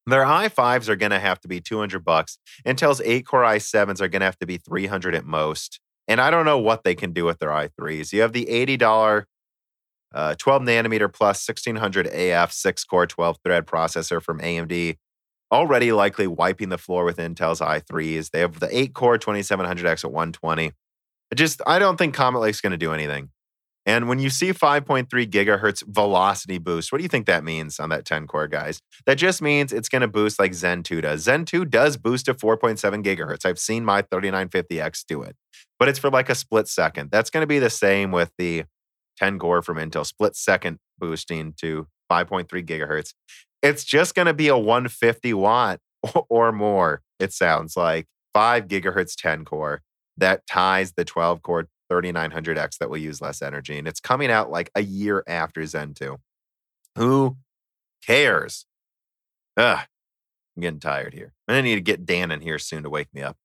Their 0.09 0.25
i5s 0.25 0.89
are 0.89 0.97
going 0.97 1.11
to 1.11 1.19
have 1.19 1.41
to 1.41 1.49
be 1.49 1.61
200 1.61 2.05
bucks. 2.05 2.39
Intel's 2.67 3.01
8 3.05 3.27
core 3.27 3.43
i7s 3.43 4.01
are 4.01 4.09
going 4.09 4.21
to 4.21 4.27
have 4.27 4.39
to 4.39 4.47
be 4.47 4.57
300 4.57 5.15
at 5.15 5.25
most. 5.25 5.81
And 6.07 6.21
I 6.21 6.31
don't 6.31 6.47
know 6.47 6.59
what 6.59 6.85
they 6.85 6.95
can 6.95 7.13
do 7.13 7.25
with 7.25 7.39
their 7.39 7.51
i3s. 7.51 8.13
You 8.13 8.23
have 8.23 8.33
the 8.33 8.47
$80 8.47 9.25
uh, 10.15 10.35
12 10.39 10.63
nanometer 10.63 11.13
plus 11.13 11.47
1600 11.47 12.07
AF 12.07 12.53
6 12.53 12.85
core 12.85 13.07
12 13.07 13.39
thread 13.45 13.67
processor 13.67 14.23
from 14.23 14.41
AMD, 14.41 14.97
already 15.53 15.93
likely 15.93 16.27
wiping 16.27 16.71
the 16.71 16.79
floor 16.79 17.05
with 17.05 17.19
Intel's 17.19 17.61
i3s. 17.61 18.31
They 18.31 18.41
have 18.41 18.61
the 18.61 18.75
8 18.75 18.95
core 18.95 19.19
2700X 19.19 20.05
at 20.05 20.13
120. 20.13 20.73
I 21.31 21.35
just, 21.35 21.61
I 21.67 21.79
don't 21.79 21.99
think 21.99 22.15
Comet 22.15 22.39
Lake's 22.39 22.63
going 22.63 22.71
to 22.71 22.79
do 22.79 22.93
anything. 22.93 23.31
And 23.89 24.07
when 24.07 24.19
you 24.19 24.29
see 24.29 24.53
5.3 24.53 25.09
gigahertz 25.09 25.83
velocity 25.89 26.59
boost, 26.59 26.93
what 26.93 26.99
do 26.99 27.05
you 27.05 27.09
think 27.09 27.25
that 27.25 27.43
means 27.43 27.81
on 27.81 27.89
that 27.89 28.05
10 28.05 28.27
core, 28.27 28.47
guys? 28.47 28.81
That 29.07 29.15
just 29.15 29.41
means 29.41 29.73
it's 29.73 29.89
going 29.89 30.03
to 30.03 30.09
boost 30.09 30.39
like 30.39 30.53
Zen 30.53 30.83
2 30.83 31.01
does. 31.01 31.23
Zen 31.23 31.47
2 31.47 31.65
does 31.65 31.97
boost 31.97 32.27
to 32.27 32.35
4.7 32.35 33.03
gigahertz. 33.03 33.47
I've 33.47 33.59
seen 33.59 33.87
my 33.87 34.03
3950X 34.03 35.07
do 35.09 35.23
it, 35.23 35.37
but 35.79 35.89
it's 35.89 35.99
for 35.99 36.11
like 36.11 36.29
a 36.29 36.35
split 36.35 36.69
second. 36.69 37.11
That's 37.11 37.31
going 37.31 37.41
to 37.41 37.47
be 37.47 37.59
the 37.59 37.71
same 37.71 38.13
with 38.13 38.31
the 38.37 38.65
10 39.17 39.39
core 39.39 39.63
from 39.63 39.79
Intel, 39.79 40.05
split 40.05 40.37
second 40.37 40.81
boosting 40.99 41.55
to 41.63 41.87
5.3 42.13 42.47
gigahertz. 42.67 43.15
It's 43.63 43.85
just 43.85 44.15
going 44.15 44.27
to 44.27 44.35
be 44.35 44.49
a 44.49 44.59
150 44.59 45.33
watt 45.33 45.81
or 46.29 46.53
more, 46.53 47.01
it 47.19 47.33
sounds 47.33 47.75
like, 47.75 48.05
5 48.35 48.69
gigahertz 48.69 49.15
10 49.17 49.47
core 49.47 49.81
that 50.19 50.47
ties 50.47 50.93
the 50.93 51.07
12 51.07 51.43
core 51.43 51.69
3900X 51.91 52.79
that 52.79 52.91
will 52.91 52.99
use 52.99 53.21
less 53.21 53.43
energy. 53.43 53.79
And 53.79 53.89
it's 53.89 54.01
coming 54.01 54.31
out 54.31 54.51
like 54.51 54.71
a 54.75 54.83
year 54.83 55.25
after 55.27 55.65
Zen 55.67 55.95
2. 55.95 56.19
Who 56.97 57.37
cares? 58.05 58.67
Ugh, 59.57 59.81
I'm 60.57 60.61
getting 60.61 60.81
tired 60.81 61.15
here. 61.15 61.33
To 61.49 61.63
need 61.63 61.77
to 61.77 61.81
get 61.81 62.05
Dan 62.05 62.31
in 62.31 62.41
here 62.41 62.59
soon 62.59 62.83
to 62.83 62.91
wake 62.91 63.09
me 63.13 63.23
up. 63.23 63.37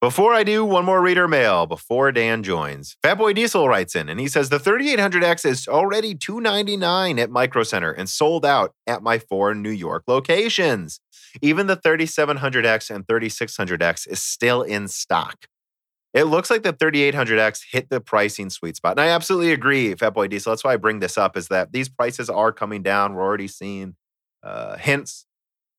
Before 0.00 0.34
I 0.34 0.42
do, 0.42 0.64
one 0.64 0.84
more 0.84 1.00
reader 1.00 1.28
mail 1.28 1.64
before 1.66 2.10
Dan 2.10 2.42
joins. 2.42 2.96
Fatboy 3.04 3.36
Diesel 3.36 3.68
writes 3.68 3.94
in 3.94 4.08
and 4.08 4.18
he 4.18 4.26
says 4.26 4.48
the 4.48 4.58
3800X 4.58 5.46
is 5.46 5.68
already 5.68 6.14
299 6.14 7.20
at 7.20 7.30
Micro 7.30 7.62
Center 7.62 7.92
and 7.92 8.08
sold 8.08 8.44
out 8.44 8.74
at 8.86 9.02
my 9.02 9.18
four 9.18 9.54
New 9.54 9.70
York 9.70 10.02
locations. 10.08 10.98
Even 11.40 11.68
the 11.68 11.76
3700X 11.76 12.92
and 12.92 13.06
3600X 13.06 14.08
is 14.08 14.20
still 14.20 14.62
in 14.62 14.88
stock. 14.88 15.46
It 16.14 16.24
looks 16.24 16.50
like 16.50 16.62
the 16.62 16.74
3800X 16.74 17.62
hit 17.70 17.88
the 17.88 18.00
pricing 18.00 18.50
sweet 18.50 18.76
spot. 18.76 18.92
And 18.92 19.00
I 19.00 19.08
absolutely 19.08 19.52
agree, 19.52 19.94
Fatboy 19.94 20.28
Diesel. 20.28 20.52
That's 20.52 20.62
why 20.62 20.74
I 20.74 20.76
bring 20.76 21.00
this 21.00 21.16
up 21.16 21.36
is 21.36 21.48
that 21.48 21.72
these 21.72 21.88
prices 21.88 22.28
are 22.28 22.52
coming 22.52 22.82
down. 22.82 23.14
We're 23.14 23.22
already 23.22 23.48
seeing 23.48 23.96
uh, 24.42 24.76
hints 24.76 25.26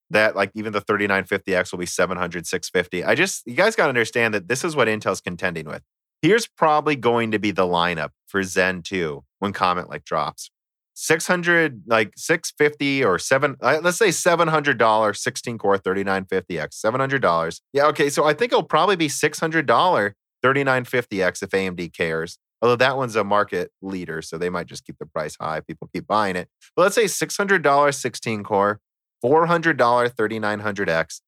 that 0.10 0.36
like 0.36 0.52
even 0.56 0.74
the 0.74 0.82
3950X 0.82 1.72
will 1.72 1.80
be 1.80 1.86
700, 1.86 2.48
650. 2.48 3.04
I 3.04 3.14
just, 3.16 3.46
you 3.46 3.54
guys 3.54 3.76
got 3.76 3.86
to 3.86 3.90
understand 3.90 4.34
that 4.34 4.48
this 4.48 4.64
is 4.64 4.76
what 4.76 4.88
Intel's 4.88 5.22
contending 5.22 5.68
with. 5.68 5.84
Here's 6.22 6.48
probably 6.48 6.96
going 6.96 7.32
to 7.32 7.40
be 7.40 7.52
the 7.52 7.68
lineup 7.68 8.10
for 8.28 8.42
Zen 8.44 8.82
2 8.82 9.24
when 9.40 9.54
Comet 9.54 9.90
Lake 9.90 10.06
drops. 10.06 10.50
600, 10.96 11.84
like 11.88 12.14
650 12.16 13.04
or 13.04 13.18
seven, 13.18 13.56
uh, 13.62 13.80
let's 13.84 13.98
say 13.98 14.10
$700, 14.10 15.18
16 15.18 15.58
core 15.58 15.78
3950X, 15.78 16.80
$700. 16.86 17.62
Yeah, 17.74 17.88
okay. 17.88 18.10
So 18.10 18.26
I 18.26 18.34
think 18.34 18.52
it'll 18.52 18.64
probably 18.64 18.96
be 18.96 19.08
$600 19.08 20.14
3950X 20.44 21.44
if 21.44 21.50
AMD 21.50 21.94
cares. 21.94 22.38
Although 22.62 22.78
that 22.78 22.96
one's 22.96 23.16
a 23.16 23.24
market 23.24 23.72
leader, 23.82 24.22
so 24.22 24.38
they 24.38 24.50
might 24.50 24.68
just 24.68 24.86
keep 24.86 24.98
the 24.98 25.06
price 25.06 25.36
high. 25.40 25.60
People 25.60 25.90
keep 25.94 26.08
buying 26.08 26.36
it. 26.36 26.48
But 26.76 26.84
let's 26.84 26.96
say 26.96 27.06
$600 27.06 27.94
16 27.94 28.44
core, 28.44 28.80
$400 29.24 29.76
3900X, 29.76 31.22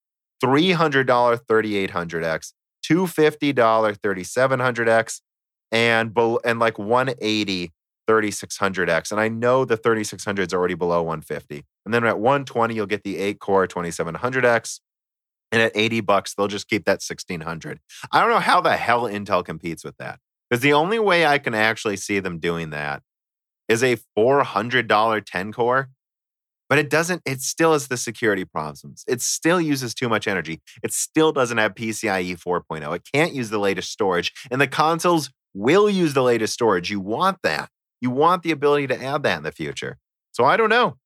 $300 0.43 1.39
3800X, 1.49 2.53
$250 2.89 3.97
3700X, 3.97 5.21
and, 5.71 6.17
and 6.45 6.59
like 6.59 6.79
180 6.79 7.73
3600X. 8.07 9.11
And 9.11 9.19
I 9.19 9.27
know 9.27 9.65
the 9.65 9.77
3600 9.77 10.47
is 10.47 10.53
already 10.53 10.75
below 10.75 11.01
150. 11.01 11.65
And 11.85 11.93
then 11.93 12.03
at 12.05 12.19
120, 12.19 12.75
you'll 12.75 12.85
get 12.85 13.03
the 13.03 13.17
8 13.17 13.39
core 13.39 13.67
2700X. 13.67 14.79
And 15.51 15.61
at 15.61 15.71
80 15.75 16.01
bucks, 16.01 16.33
they'll 16.33 16.47
just 16.47 16.67
keep 16.67 16.85
that 16.85 17.01
1600. 17.01 17.79
I 18.11 18.21
don't 18.21 18.29
know 18.29 18.39
how 18.39 18.61
the 18.61 18.75
hell 18.75 19.03
Intel 19.03 19.45
competes 19.45 19.83
with 19.83 19.97
that. 19.97 20.19
Because 20.49 20.61
the 20.61 20.73
only 20.73 20.99
way 20.99 21.25
I 21.25 21.37
can 21.37 21.53
actually 21.53 21.97
see 21.97 22.19
them 22.19 22.39
doing 22.39 22.69
that 22.71 23.01
is 23.67 23.83
a 23.83 23.97
$400 24.17 25.25
10 25.25 25.53
core. 25.53 25.89
But 26.67 26.79
it 26.79 26.89
doesn't, 26.89 27.21
it 27.25 27.41
still 27.41 27.73
has 27.73 27.87
the 27.87 27.97
security 27.97 28.43
problems. 28.43 29.03
It 29.07 29.21
still 29.21 29.61
uses 29.61 29.93
too 29.93 30.09
much 30.09 30.27
energy. 30.27 30.61
It 30.83 30.93
still 30.93 31.31
doesn't 31.31 31.57
have 31.57 31.75
PCIe 31.75 32.39
4.0. 32.39 32.95
It 32.95 33.07
can't 33.13 33.33
use 33.33 33.49
the 33.49 33.59
latest 33.59 33.91
storage. 33.91 34.33
And 34.49 34.59
the 34.59 34.67
consoles 34.67 35.29
will 35.53 35.89
use 35.89 36.13
the 36.13 36.23
latest 36.23 36.53
storage. 36.53 36.89
You 36.89 36.99
want 36.99 37.37
that. 37.43 37.69
You 38.01 38.09
want 38.09 38.43
the 38.43 38.51
ability 38.51 38.87
to 38.87 39.03
add 39.03 39.23
that 39.23 39.37
in 39.37 39.43
the 39.43 39.51
future. 39.51 39.97
So 40.31 40.43
I 40.43 40.57
don't 40.57 40.69
know. 40.69 40.97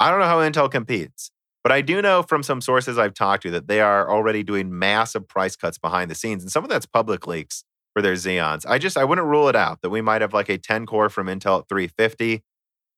I 0.00 0.10
don't 0.10 0.18
know 0.18 0.26
how 0.26 0.38
Intel 0.38 0.70
competes. 0.70 1.30
But 1.62 1.72
I 1.72 1.80
do 1.80 2.02
know 2.02 2.22
from 2.22 2.42
some 2.42 2.60
sources 2.60 2.98
I've 2.98 3.14
talked 3.14 3.44
to 3.44 3.50
that 3.52 3.68
they 3.68 3.80
are 3.80 4.10
already 4.10 4.42
doing 4.42 4.76
massive 4.76 5.28
price 5.28 5.54
cuts 5.54 5.78
behind 5.78 6.10
the 6.10 6.14
scenes. 6.14 6.42
And 6.42 6.50
some 6.50 6.64
of 6.64 6.70
that's 6.70 6.86
public 6.86 7.26
leaks 7.26 7.64
for 7.92 8.02
their 8.02 8.14
Xeons. 8.14 8.64
I 8.66 8.78
just 8.78 8.96
I 8.96 9.04
wouldn't 9.04 9.26
rule 9.26 9.48
it 9.48 9.56
out 9.56 9.80
that 9.82 9.90
we 9.90 10.00
might 10.00 10.22
have 10.22 10.32
like 10.32 10.48
a 10.48 10.58
10 10.58 10.86
core 10.86 11.08
from 11.08 11.26
Intel 11.28 11.60
at 11.60 11.68
350, 11.68 12.42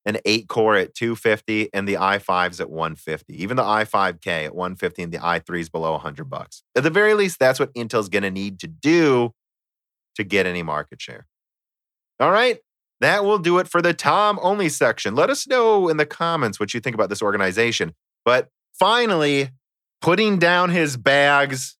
an 0.05 0.17
8 0.25 0.47
core 0.47 0.75
at 0.75 0.95
250, 0.95 1.69
and 1.73 1.87
the 1.87 1.95
i5s 1.95 2.59
at 2.59 2.69
150. 2.69 3.41
Even 3.41 3.57
the 3.57 3.63
i5K 3.63 4.45
at 4.45 4.55
150 4.55 5.03
and 5.03 5.11
the 5.11 5.19
i3s 5.19 5.71
below 5.71 5.91
100 5.91 6.29
bucks. 6.29 6.63
At 6.75 6.83
the 6.83 6.89
very 6.89 7.13
least, 7.13 7.39
that's 7.39 7.59
what 7.59 7.73
Intel's 7.75 8.09
going 8.09 8.23
to 8.23 8.31
need 8.31 8.59
to 8.59 8.67
do 8.67 9.33
to 10.15 10.23
get 10.23 10.45
any 10.45 10.63
market 10.63 11.01
share. 11.01 11.27
All 12.19 12.31
right. 12.31 12.59
That 13.01 13.25
will 13.25 13.39
do 13.39 13.59
it 13.59 13.67
for 13.67 13.81
the 13.81 13.93
Tom 13.93 14.39
only 14.41 14.69
section. 14.69 15.15
Let 15.15 15.29
us 15.29 15.45
know 15.45 15.89
in 15.89 15.97
the 15.97 16.05
comments 16.05 16.59
what 16.59 16.73
you 16.73 16.79
think 16.79 16.93
about 16.93 17.09
this 17.09 17.21
organization. 17.21 17.93
But 18.23 18.47
finally, 18.79 19.49
putting 20.01 20.39
down 20.39 20.69
his 20.69 20.97
bags, 20.97 21.77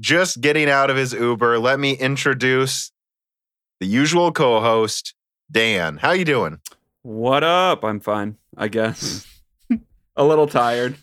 just 0.00 0.40
getting 0.40 0.68
out 0.68 0.90
of 0.90 0.96
his 0.96 1.12
Uber, 1.12 1.58
let 1.58 1.78
me 1.78 1.92
introduce 1.92 2.92
the 3.80 3.86
usual 3.86 4.32
co-host, 4.32 5.14
Dan. 5.50 5.98
How 5.98 6.12
you 6.12 6.24
doing? 6.24 6.60
What 7.02 7.42
up? 7.42 7.84
I'm 7.84 8.00
fine, 8.00 8.36
I 8.56 8.68
guess. 8.68 9.26
a 10.16 10.24
little 10.24 10.46
tired. 10.46 10.96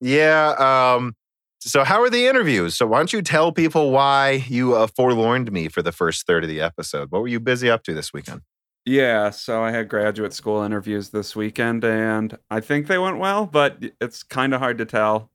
yeah, 0.00 0.96
um 0.96 1.14
so 1.60 1.82
how 1.82 2.00
are 2.00 2.08
the 2.10 2.26
interviews? 2.26 2.76
So 2.76 2.86
why 2.86 2.98
don't 2.98 3.12
you 3.12 3.20
tell 3.20 3.50
people 3.52 3.90
why 3.90 4.44
you 4.48 4.76
uh, 4.76 4.86
forlorned 4.86 5.50
me 5.50 5.68
for 5.68 5.82
the 5.82 5.90
first 5.90 6.24
third 6.24 6.44
of 6.44 6.48
the 6.48 6.60
episode? 6.60 7.10
What 7.10 7.20
were 7.20 7.28
you 7.28 7.40
busy 7.40 7.68
up 7.68 7.82
to 7.84 7.94
this 7.94 8.12
weekend? 8.12 8.42
Yeah, 8.88 9.28
so 9.28 9.62
I 9.62 9.70
had 9.70 9.90
graduate 9.90 10.32
school 10.32 10.62
interviews 10.62 11.10
this 11.10 11.36
weekend 11.36 11.84
and 11.84 12.38
I 12.50 12.60
think 12.60 12.86
they 12.86 12.96
went 12.96 13.18
well, 13.18 13.44
but 13.44 13.76
it's 14.00 14.22
kind 14.22 14.54
of 14.54 14.60
hard 14.60 14.78
to 14.78 14.86
tell 14.86 15.30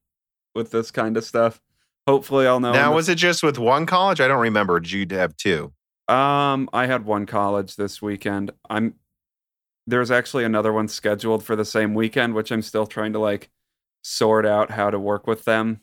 with 0.56 0.72
this 0.72 0.90
kind 0.90 1.16
of 1.18 1.24
stuff. 1.24 1.62
Hopefully 2.08 2.48
I'll 2.48 2.60
know. 2.60 2.74
Now, 2.74 2.96
was 2.96 3.10
it 3.10 3.16
just 3.16 3.44
with 3.44 3.60
one 3.60 3.86
college? 3.86 4.20
I 4.20 4.28
don't 4.28 4.42
remember. 4.42 4.80
Did 4.80 4.92
you 4.92 5.06
have 5.18 5.38
two? 5.38 5.72
Um, 6.08 6.68
I 6.74 6.88
had 6.88 7.06
one 7.06 7.28
college 7.28 7.76
this 7.76 8.02
weekend. 8.02 8.52
I'm 8.72 8.96
there's 9.86 10.10
actually 10.10 10.46
another 10.46 10.74
one 10.74 10.88
scheduled 10.88 11.44
for 11.44 11.56
the 11.56 11.64
same 11.64 11.94
weekend, 11.94 12.34
which 12.34 12.52
I'm 12.52 12.64
still 12.64 12.88
trying 12.88 13.14
to 13.14 13.20
like 13.20 13.52
sort 14.02 14.48
out 14.48 14.72
how 14.72 14.90
to 14.90 14.98
work 14.98 15.28
with 15.28 15.46
them. 15.46 15.82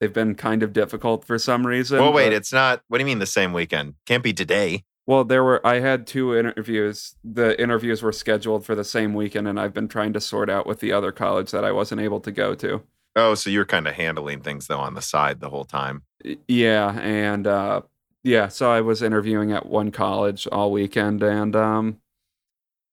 They've 0.00 0.12
been 0.12 0.36
kind 0.36 0.62
of 0.62 0.72
difficult 0.72 1.26
for 1.26 1.38
some 1.38 1.66
reason. 1.66 2.00
Well, 2.00 2.14
wait, 2.14 2.32
it's 2.32 2.52
not. 2.52 2.80
What 2.88 2.96
do 2.96 3.02
you 3.02 3.06
mean 3.06 3.18
the 3.18 3.26
same 3.26 3.52
weekend? 3.52 3.96
Can't 4.06 4.24
be 4.24 4.32
today. 4.32 4.84
Well, 5.06 5.24
there 5.24 5.42
were 5.42 5.64
I 5.66 5.80
had 5.80 6.06
two 6.06 6.36
interviews. 6.36 7.16
The 7.24 7.60
interviews 7.60 8.02
were 8.02 8.12
scheduled 8.12 8.64
for 8.64 8.74
the 8.74 8.84
same 8.84 9.14
weekend 9.14 9.48
and 9.48 9.58
I've 9.58 9.74
been 9.74 9.88
trying 9.88 10.12
to 10.12 10.20
sort 10.20 10.48
out 10.48 10.66
with 10.66 10.80
the 10.80 10.92
other 10.92 11.12
college 11.12 11.50
that 11.50 11.64
I 11.64 11.72
wasn't 11.72 12.00
able 12.00 12.20
to 12.20 12.30
go 12.30 12.54
to. 12.56 12.82
Oh, 13.16 13.34
so 13.34 13.50
you're 13.50 13.64
kind 13.64 13.88
of 13.88 13.94
handling 13.94 14.40
things 14.40 14.66
though 14.66 14.78
on 14.78 14.94
the 14.94 15.02
side 15.02 15.40
the 15.40 15.50
whole 15.50 15.64
time. 15.64 16.02
Yeah, 16.46 16.98
and 17.00 17.46
uh 17.46 17.82
yeah, 18.22 18.48
so 18.48 18.70
I 18.70 18.82
was 18.82 19.02
interviewing 19.02 19.50
at 19.52 19.66
one 19.66 19.90
college 19.90 20.46
all 20.52 20.70
weekend 20.70 21.22
and 21.22 21.56
um 21.56 21.98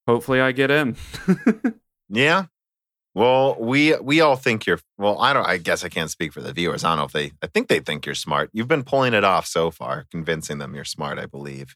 hopefully 0.07 0.41
I 0.41 0.53
get 0.53 0.71
in. 0.71 0.95
yeah. 2.09 2.45
Well, 3.13 3.57
we 3.59 3.95
we 3.97 4.21
all 4.21 4.35
think 4.35 4.65
you're 4.65 4.79
well, 4.97 5.19
I 5.19 5.33
don't 5.33 5.45
I 5.45 5.57
guess 5.57 5.83
I 5.83 5.89
can't 5.89 6.09
speak 6.09 6.33
for 6.33 6.41
the 6.41 6.53
viewers. 6.53 6.83
I 6.83 6.89
don't 6.89 6.97
know 6.99 7.05
if 7.05 7.11
they 7.11 7.33
I 7.43 7.47
think 7.47 7.67
they 7.67 7.79
think 7.79 8.05
you're 8.05 8.15
smart. 8.15 8.49
You've 8.53 8.67
been 8.67 8.83
pulling 8.83 9.13
it 9.13 9.23
off 9.23 9.45
so 9.45 9.71
far, 9.71 10.05
convincing 10.09 10.57
them 10.57 10.73
you're 10.73 10.85
smart, 10.85 11.19
I 11.19 11.25
believe. 11.25 11.75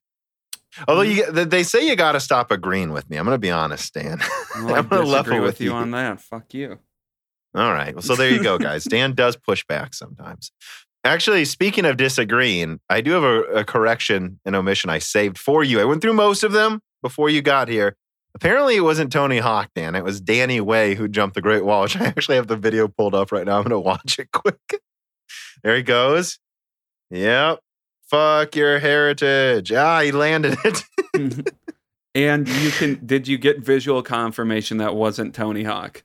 Although 0.88 1.02
you, 1.02 1.24
mm-hmm. 1.24 1.50
they 1.50 1.64
say 1.64 1.88
you 1.88 1.96
got 1.96 2.14
to 2.14 2.20
stop 2.20 2.52
agreeing 2.52 2.92
with 2.92 3.10
me. 3.10 3.18
I'm 3.18 3.26
going 3.26 3.36
to 3.36 3.40
be 3.40 3.52
honest, 3.52 3.94
Dan. 3.94 4.20
Well, 4.56 4.76
I'm 4.76 4.88
going 4.88 5.04
to 5.04 5.08
level 5.08 5.36
with, 5.36 5.44
with 5.44 5.62
you, 5.62 5.72
you 5.72 5.76
on 5.76 5.92
that. 5.92 6.20
Fuck 6.20 6.54
you. 6.54 6.78
All 7.56 7.72
right. 7.72 7.96
Well, 7.96 8.02
so 8.02 8.16
there 8.16 8.30
you 8.30 8.44
go, 8.44 8.58
guys. 8.60 8.84
Dan 8.84 9.14
does 9.14 9.38
push 9.38 9.66
back 9.66 9.94
sometimes. 9.94 10.52
Actually, 11.06 11.46
speaking 11.46 11.86
of 11.86 11.96
disagreeing, 11.98 12.80
I 12.90 13.00
do 13.02 13.12
have 13.12 13.24
a, 13.24 13.42
a, 13.44 13.64
correction 13.64 14.40
and 14.46 14.56
omission 14.56 14.90
I 14.90 15.00
saved 15.00 15.38
for 15.38 15.64
you. 15.64 15.80
I 15.80 15.86
went 15.86 16.02
through 16.02 16.14
most 16.14 16.44
of 16.44 16.52
them 16.52 16.82
before 17.02 17.30
you 17.30 17.42
got 17.42 17.70
here, 17.70 17.96
Apparently, 18.34 18.78
it 18.78 18.82
wasn't 18.82 19.12
Tony 19.12 19.40
Hawk, 19.40 19.72
Dan. 19.76 19.96
It 19.96 20.04
was 20.04 20.22
Danny 20.22 20.62
Way 20.62 20.96
who 20.96 21.08
jumped 21.08 21.36
the 21.36 21.42
Great 21.42 21.66
Wall, 21.66 21.84
which 21.84 21.98
I 22.00 22.06
actually 22.06 22.36
have 22.36 22.48
the 22.48 22.58
video 22.58 22.88
pulled 22.88 23.16
up 23.16 23.32
right 23.32 23.46
now. 23.46 23.58
I'm 23.58 23.64
going 23.64 23.72
to 23.72 23.80
watch 23.80 24.20
it 24.20 24.32
quick. 24.32 24.82
there 25.64 25.76
he 25.76 25.84
goes. 25.84 26.40
Yep. 27.10 27.60
Fuck 28.12 28.58
your 28.58 28.78
heritage. 28.80 29.72
Ah, 29.72 30.02
he 30.02 30.12
landed 30.12 30.58
it. 30.66 30.84
and 32.14 32.46
you 32.48 32.70
can 32.72 33.00
did 33.06 33.26
you 33.26 33.38
get 33.38 33.60
visual 33.60 34.04
confirmation 34.04 34.78
that 34.78 34.96
wasn't 34.96 35.34
Tony 35.34 35.64
Hawk? 35.64 36.04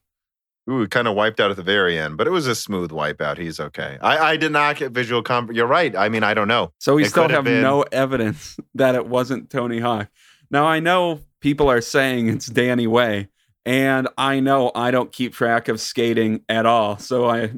Ooh, 0.71 0.87
kind 0.87 1.09
of 1.09 1.17
wiped 1.17 1.41
out 1.41 1.51
at 1.51 1.57
the 1.57 1.65
very 1.65 1.99
end, 1.99 2.17
but 2.17 2.29
it 2.29 2.31
was 2.31 2.47
a 2.47 2.55
smooth 2.55 2.91
wipeout. 2.91 3.39
He's 3.39 3.59
okay. 3.59 3.99
I, 4.01 4.19
I 4.33 4.37
did 4.37 4.53
not 4.53 4.77
get 4.77 4.93
visual 4.93 5.21
comp. 5.23 5.53
You're 5.53 5.67
right. 5.67 5.95
I 5.97 6.09
mean, 6.09 6.23
I 6.23 6.33
don't 6.35 6.49
know. 6.49 6.73
So 6.79 6.95
we 6.95 7.03
It 7.05 7.11
still 7.11 7.23
have 7.25 7.31
have 7.33 7.45
been- 7.45 7.63
no 7.63 7.83
evidence 7.83 8.57
that 8.77 8.95
it 8.95 9.07
wasn't 9.09 9.51
Tony 9.51 9.81
Hawk. 9.81 10.09
Now 10.49 10.65
I 10.67 10.79
know 10.79 11.21
people 11.41 11.69
are 11.69 11.81
saying 11.81 12.29
it's 12.29 12.47
Danny 12.47 12.87
Way, 12.87 13.29
and 13.65 14.07
I 14.17 14.39
know 14.39 14.71
I 14.77 14.93
don't 14.93 15.11
keep 15.11 15.35
track 15.35 15.67
of 15.67 15.81
skating 15.81 16.43
at 16.49 16.67
all. 16.67 16.99
So 16.99 17.29
I 17.29 17.51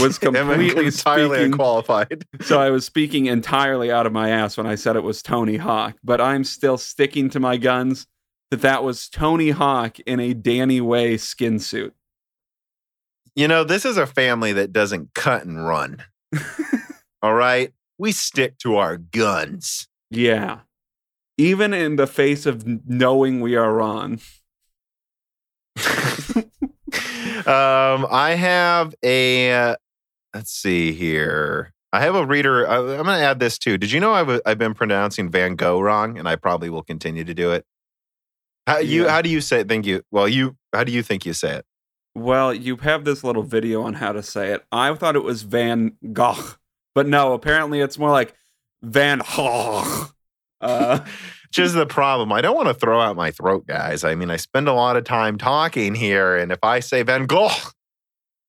was 0.00 0.18
completely 0.20 0.86
entirely 0.86 1.36
speaking. 1.36 1.52
unqualified. 1.52 2.24
So 2.42 2.60
I 2.60 2.70
was 2.70 2.84
speaking 2.84 3.26
entirely 3.26 3.90
out 3.90 4.06
of 4.06 4.12
my 4.12 4.30
ass 4.30 4.56
when 4.56 4.66
I 4.66 4.74
said 4.74 4.96
it 4.96 5.02
was 5.02 5.22
Tony 5.22 5.56
Hawk, 5.56 5.96
but 6.04 6.20
I'm 6.20 6.44
still 6.44 6.76
sticking 6.78 7.30
to 7.30 7.40
my 7.40 7.56
guns 7.56 8.06
that 8.50 8.60
that 8.62 8.84
was 8.84 9.08
Tony 9.08 9.50
Hawk 9.50 9.98
in 10.00 10.20
a 10.20 10.34
Danny 10.34 10.80
Way 10.80 11.16
skin 11.16 11.58
suit. 11.58 11.94
You 13.34 13.48
know, 13.48 13.64
this 13.64 13.84
is 13.84 13.96
a 13.96 14.06
family 14.06 14.52
that 14.52 14.72
doesn't 14.72 15.14
cut 15.14 15.44
and 15.44 15.66
run. 15.66 16.04
All 17.22 17.34
right. 17.34 17.72
We 17.98 18.12
stick 18.12 18.58
to 18.58 18.76
our 18.76 18.96
guns. 18.96 19.88
Yeah. 20.10 20.60
Even 21.36 21.72
in 21.74 21.96
the 21.96 22.06
face 22.06 22.46
of 22.46 22.64
knowing 22.88 23.40
we 23.40 23.56
are 23.56 23.72
wrong. 23.72 24.20
um, 27.46 28.06
I 28.10 28.36
have 28.38 28.94
a, 29.04 29.74
let's 30.34 30.50
see 30.52 30.92
here. 30.92 31.72
I 31.92 32.00
have 32.00 32.14
a 32.16 32.26
reader. 32.26 32.68
I, 32.68 32.78
I'm 32.78 32.86
going 32.86 33.06
to 33.06 33.24
add 33.24 33.38
this 33.38 33.56
too. 33.58 33.78
Did 33.78 33.92
you 33.92 34.00
know 34.00 34.12
I've, 34.12 34.40
I've 34.44 34.58
been 34.58 34.74
pronouncing 34.74 35.30
Van 35.30 35.54
Gogh 35.54 35.80
wrong 35.80 36.18
and 36.18 36.28
I 36.28 36.34
probably 36.36 36.68
will 36.68 36.82
continue 36.82 37.24
to 37.24 37.34
do 37.34 37.52
it? 37.52 37.64
How, 38.66 38.78
you, 38.78 39.04
Yeah. 39.04 39.10
how 39.10 39.22
do 39.22 39.28
you 39.30 39.40
say 39.40 39.60
it? 39.60 39.68
Think 39.68 39.86
you, 39.86 40.02
well, 40.10 40.28
you, 40.28 40.56
how 40.72 40.82
do 40.84 40.90
you 40.92 41.02
think 41.02 41.24
you 41.24 41.32
say 41.34 41.54
it? 41.56 41.64
Well, 42.16 42.52
you 42.52 42.76
have 42.78 43.04
this 43.04 43.22
little 43.22 43.42
video 43.42 43.82
on 43.82 43.94
how 43.94 44.12
to 44.12 44.22
say 44.22 44.52
it. 44.52 44.64
I 44.72 44.92
thought 44.94 45.16
it 45.16 45.22
was 45.24 45.42
Van 45.42 45.92
Gogh, 46.12 46.54
but 46.94 47.06
no, 47.06 47.32
apparently 47.32 47.80
it's 47.80 47.98
more 47.98 48.10
like 48.10 48.34
Van 48.82 49.20
Gogh. 49.36 50.06
Uh, 50.60 50.98
Which 51.48 51.58
is 51.58 51.74
the 51.74 51.86
problem. 51.86 52.32
I 52.32 52.40
don't 52.40 52.56
want 52.56 52.66
to 52.68 52.74
throw 52.74 53.00
out 53.00 53.14
my 53.14 53.30
throat, 53.30 53.66
guys. 53.68 54.02
I 54.02 54.16
mean, 54.16 54.30
I 54.30 54.36
spend 54.36 54.66
a 54.66 54.72
lot 54.72 54.96
of 54.96 55.04
time 55.04 55.38
talking 55.38 55.94
here, 55.94 56.36
and 56.36 56.50
if 56.50 56.58
I 56.64 56.80
say 56.80 57.04
Van 57.04 57.26
Gogh, 57.26 57.50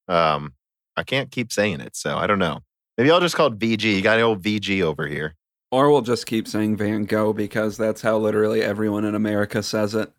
um, 0.07 0.54
I 0.97 1.03
can't 1.03 1.31
keep 1.31 1.51
saying 1.51 1.81
it. 1.81 1.95
So 1.95 2.17
I 2.17 2.27
don't 2.27 2.39
know. 2.39 2.59
Maybe 2.97 3.11
I'll 3.11 3.19
just 3.19 3.35
call 3.35 3.47
it 3.47 3.59
VG. 3.59 3.83
You 3.95 4.01
got 4.01 4.17
an 4.17 4.23
old 4.23 4.41
VG 4.41 4.81
over 4.81 5.07
here. 5.07 5.35
or 5.71 5.91
we'll 5.91 6.01
just 6.01 6.25
keep 6.25 6.47
saying 6.47 6.77
Van 6.77 7.03
Gogh 7.05 7.33
because 7.33 7.75
that's 7.77 8.01
how 8.01 8.17
literally 8.17 8.61
everyone 8.61 9.03
in 9.03 9.15
America 9.15 9.61
says 9.61 9.93
it. 9.95 10.11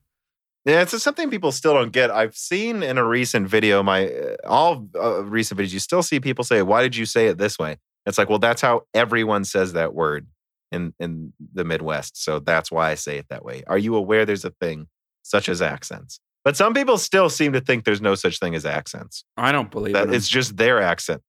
Yeah, 0.67 0.83
it's 0.83 0.91
just 0.91 1.05
something 1.05 1.31
people 1.31 1.53
still 1.53 1.75
don't 1.75 1.93
get. 1.93 2.11
I've 2.11 2.37
seen 2.37 2.83
in 2.83 2.99
a 2.99 3.05
recent 3.05 3.49
video, 3.49 3.83
my 3.85 4.11
all 4.45 4.89
uh, 4.97 5.23
recent 5.25 5.61
videos, 5.61 5.73
you 5.73 5.79
still 5.79 6.03
see 6.03 6.19
people 6.21 6.45
say, 6.45 6.61
"Why 6.63 6.83
did 6.83 6.97
you 6.97 7.07
say 7.07 7.29
it 7.29 7.39
this 7.39 7.57
way?" 7.59 7.77
It's 8.05 8.19
like, 8.19 8.29
well, 8.29 8.41
that's 8.41 8.61
how 8.63 8.83
everyone 8.93 9.45
says 9.45 9.73
that 9.75 9.95
word 9.95 10.27
in 10.73 10.93
in 10.99 11.33
the 11.55 11.65
Midwest, 11.65 12.23
so 12.23 12.41
that's 12.41 12.71
why 12.73 12.91
I 12.91 12.97
say 12.97 13.17
it 13.17 13.27
that 13.31 13.45
way. 13.45 13.63
Are 13.69 13.79
you 13.79 13.95
aware 13.95 14.27
there's 14.27 14.45
a 14.45 14.51
thing 14.51 14.89
such 15.23 15.49
as 15.49 15.63
accents? 15.63 16.19
But 16.47 16.57
some 16.57 16.75
people 16.75 16.97
still 16.97 17.29
seem 17.29 17.55
to 17.55 17.61
think 17.61 17.85
there's 17.85 18.01
no 18.01 18.15
such 18.15 18.39
thing 18.39 18.55
as 18.55 18.65
accents. 18.65 19.25
I 19.37 19.51
don't 19.51 19.69
believe 19.69 19.95
That 19.95 20.07
it. 20.11 20.15
it's 20.15 20.29
just 20.29 20.57
their 20.57 20.81
accent. 20.81 21.21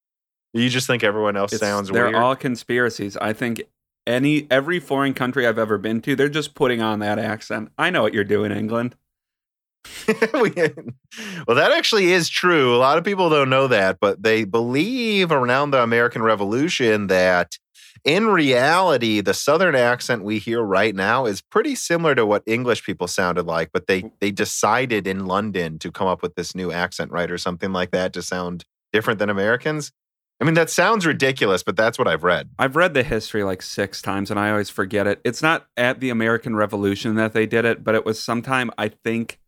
You 0.54 0.70
just 0.70 0.86
think 0.86 1.04
everyone 1.04 1.36
else 1.36 1.54
It's- 1.54 1.68
sounds 1.68 1.90
they're 1.90 2.04
weird. 2.04 2.16
all 2.16 2.36
conspiracies. 2.36 3.18
I 3.18 3.34
think 3.34 3.64
any 4.06 4.46
every 4.52 4.80
foreign 4.80 5.16
country 5.16 5.48
I've 5.48 5.58
ever 5.58 5.80
been 5.80 6.02
to, 6.02 6.16
they're 6.16 6.30
just 6.30 6.54
putting 6.54 6.84
on 6.84 7.00
that 7.00 7.18
accent. 7.18 7.72
I 7.80 7.90
know 7.90 8.04
what 8.04 8.14
you're 8.14 8.24
doing, 8.24 8.52
England. 8.52 8.96
Well, 11.48 11.56
that 11.56 11.72
actually 11.76 12.12
is 12.12 12.30
true. 12.30 12.76
A 12.76 12.78
lot 12.78 12.98
of 13.00 13.04
people 13.04 13.30
don't 13.30 13.50
know 13.50 13.68
that, 13.68 13.98
but 14.00 14.22
they 14.22 14.44
believe 14.44 15.32
around 15.32 15.72
the 15.72 15.82
American 15.82 16.22
Revolution 16.22 17.08
that 17.08 17.58
in 18.04 18.28
reality, 18.28 19.22
the 19.22 19.34
Southern 19.34 19.76
accent 19.76 20.24
we 20.24 20.40
hear 20.40 20.62
right 20.62 20.96
now 20.96 21.26
is 21.26 21.42
pretty 21.42 21.76
similar 21.76 22.16
to 22.16 22.26
what 22.26 22.44
English 22.46 22.84
people 22.84 23.08
sounded 23.08 23.46
like, 23.46 23.72
but 23.72 23.88
they 23.88 24.04
mm. 24.04 24.12
they 24.20 24.32
decided 24.32 25.08
in 25.08 25.26
London 25.26 25.80
to 25.80 25.92
come 25.92 26.08
up 26.08 26.22
with 26.22 26.36
this 26.36 26.56
new 26.56 26.72
accent, 26.72 27.12
right, 27.12 27.30
or 27.30 27.38
something 27.38 27.72
like 27.72 27.92
that, 27.92 28.14
to 28.14 28.22
sound 28.22 28.64
different 28.94 29.20
than 29.20 29.30
Americans. 29.30 29.92
I 30.40 30.46
mean, 30.46 30.54
that 30.54 30.70
sounds 30.70 31.06
ridiculous, 31.06 31.64
but 31.64 31.76
that's 31.76 31.98
what 31.98 32.08
I've 32.08 32.24
read. 32.24 32.50
I've 32.60 32.76
read 32.76 32.94
the 32.94 33.02
history 33.02 33.44
like 33.44 33.64
six 33.64 34.04
times 34.04 34.30
and 34.30 34.40
I 34.40 34.52
always 34.52 34.70
forget 34.70 35.08
it. 35.08 35.20
It's 35.24 35.42
not 35.42 35.66
at 35.76 36.00
the 36.00 36.12
American 36.12 36.56
Revolution 36.56 37.16
that 37.16 37.34
they 37.34 37.48
did 37.48 37.66
it, 37.66 37.84
but 37.84 37.96
it 37.96 38.06
was 38.06 38.22
sometime, 38.22 38.70
I 38.78 38.90
think, 38.90 39.40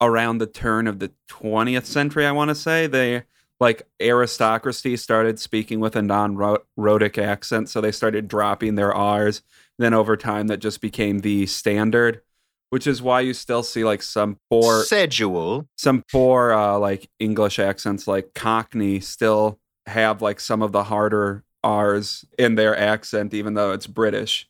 around 0.00 0.38
the 0.38 0.46
turn 0.46 0.86
of 0.86 1.00
the 1.00 1.10
20th 1.28 1.86
century, 1.86 2.26
I 2.26 2.32
want 2.32 2.50
to 2.50 2.54
say. 2.54 2.86
They, 2.86 3.24
like, 3.60 3.86
aristocracy 4.00 4.96
started 4.96 5.38
speaking 5.38 5.80
with 5.80 5.96
a 5.96 6.02
non 6.02 6.36
rhotic 6.76 7.18
accent. 7.18 7.68
So 7.68 7.80
they 7.80 7.92
started 7.92 8.28
dropping 8.28 8.74
their 8.74 8.94
R's. 8.94 9.42
Then 9.78 9.94
over 9.94 10.16
time, 10.16 10.46
that 10.46 10.58
just 10.58 10.80
became 10.80 11.20
the 11.20 11.46
standard, 11.46 12.22
which 12.70 12.86
is 12.86 13.02
why 13.02 13.20
you 13.20 13.34
still 13.34 13.62
see, 13.62 13.84
like, 13.84 14.02
some 14.02 14.38
poor 14.50 14.84
Sedule. 14.84 15.66
some 15.76 16.02
poor 16.10 16.52
uh, 16.52 16.78
like 16.78 17.10
English 17.18 17.58
accents 17.58 18.06
like 18.08 18.34
Cockney 18.34 19.00
still 19.00 19.58
have 19.86 20.20
like 20.20 20.40
some 20.40 20.62
of 20.62 20.72
the 20.72 20.84
harder 20.84 21.44
R's 21.62 22.24
in 22.38 22.54
their 22.54 22.76
accent, 22.76 23.34
even 23.34 23.54
though 23.54 23.72
it's 23.72 23.86
British. 23.86 24.48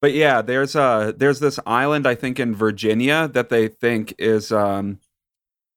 But 0.00 0.14
yeah, 0.14 0.40
there's 0.42 0.74
uh 0.74 1.12
there's 1.16 1.40
this 1.40 1.60
island 1.66 2.06
I 2.06 2.14
think 2.14 2.40
in 2.40 2.54
Virginia 2.54 3.28
that 3.28 3.50
they 3.50 3.68
think 3.68 4.14
is 4.18 4.50
um 4.50 4.98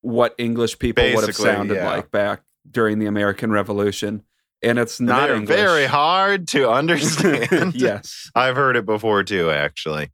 what 0.03 0.35
English 0.37 0.77
people 0.79 1.03
would 1.15 1.25
have 1.25 1.35
sounded 1.35 1.75
yeah. 1.75 1.87
like 1.87 2.11
back 2.11 2.43
during 2.69 2.99
the 2.99 3.05
American 3.05 3.51
Revolution. 3.51 4.23
And 4.61 4.77
it's 4.77 4.99
not 4.99 5.29
very 5.45 5.85
hard 5.85 6.47
to 6.49 6.69
understand. 6.71 7.75
yes. 7.75 8.29
I've 8.35 8.55
heard 8.55 8.75
it 8.75 8.85
before 8.85 9.23
too, 9.23 9.49
actually. 9.49 10.11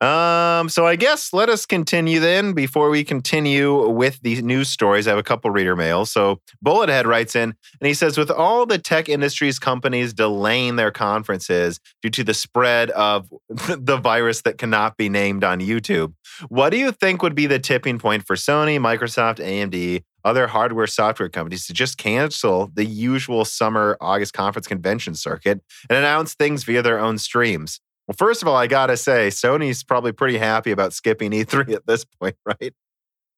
Um, 0.00 0.68
so 0.68 0.86
I 0.86 0.94
guess 0.94 1.32
let 1.32 1.48
us 1.48 1.64
continue 1.64 2.20
then. 2.20 2.52
Before 2.52 2.90
we 2.90 3.02
continue 3.02 3.88
with 3.88 4.20
the 4.20 4.42
news 4.42 4.68
stories, 4.68 5.06
I 5.06 5.10
have 5.10 5.18
a 5.18 5.22
couple 5.22 5.50
reader 5.50 5.74
mails. 5.74 6.12
So 6.12 6.40
Bullethead 6.64 7.06
writes 7.06 7.34
in 7.34 7.54
and 7.80 7.88
he 7.88 7.94
says, 7.94 8.18
with 8.18 8.30
all 8.30 8.66
the 8.66 8.76
tech 8.76 9.08
industries 9.08 9.58
companies 9.58 10.12
delaying 10.12 10.76
their 10.76 10.90
conferences 10.90 11.80
due 12.02 12.10
to 12.10 12.24
the 12.24 12.34
spread 12.34 12.90
of 12.90 13.30
the 13.48 13.96
virus 13.96 14.42
that 14.42 14.58
cannot 14.58 14.98
be 14.98 15.08
named 15.08 15.44
on 15.44 15.60
YouTube, 15.60 16.12
what 16.48 16.70
do 16.70 16.76
you 16.76 16.92
think 16.92 17.22
would 17.22 17.34
be 17.34 17.46
the 17.46 17.58
tipping 17.58 17.98
point 17.98 18.26
for 18.26 18.36
Sony, 18.36 18.78
Microsoft, 18.78 19.38
AMD, 19.38 20.02
other 20.24 20.46
hardware 20.46 20.88
software 20.88 21.30
companies 21.30 21.66
to 21.66 21.72
just 21.72 21.96
cancel 21.96 22.70
the 22.74 22.84
usual 22.84 23.46
summer 23.46 23.96
August 24.00 24.34
conference 24.34 24.66
convention 24.66 25.14
circuit 25.14 25.62
and 25.88 25.96
announce 25.96 26.34
things 26.34 26.64
via 26.64 26.82
their 26.82 26.98
own 26.98 27.16
streams? 27.16 27.80
Well, 28.06 28.14
first 28.16 28.42
of 28.42 28.48
all, 28.48 28.56
I 28.56 28.66
gotta 28.66 28.96
say, 28.96 29.28
Sony's 29.28 29.82
probably 29.82 30.12
pretty 30.12 30.38
happy 30.38 30.70
about 30.70 30.92
skipping 30.92 31.32
E3 31.32 31.72
at 31.74 31.86
this 31.86 32.04
point, 32.04 32.36
right? 32.44 32.74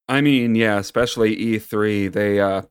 I 0.08 0.20
mean, 0.20 0.54
yeah, 0.54 0.78
especially 0.78 1.36
E3. 1.36 2.12
They, 2.12 2.40
uh, 2.40 2.62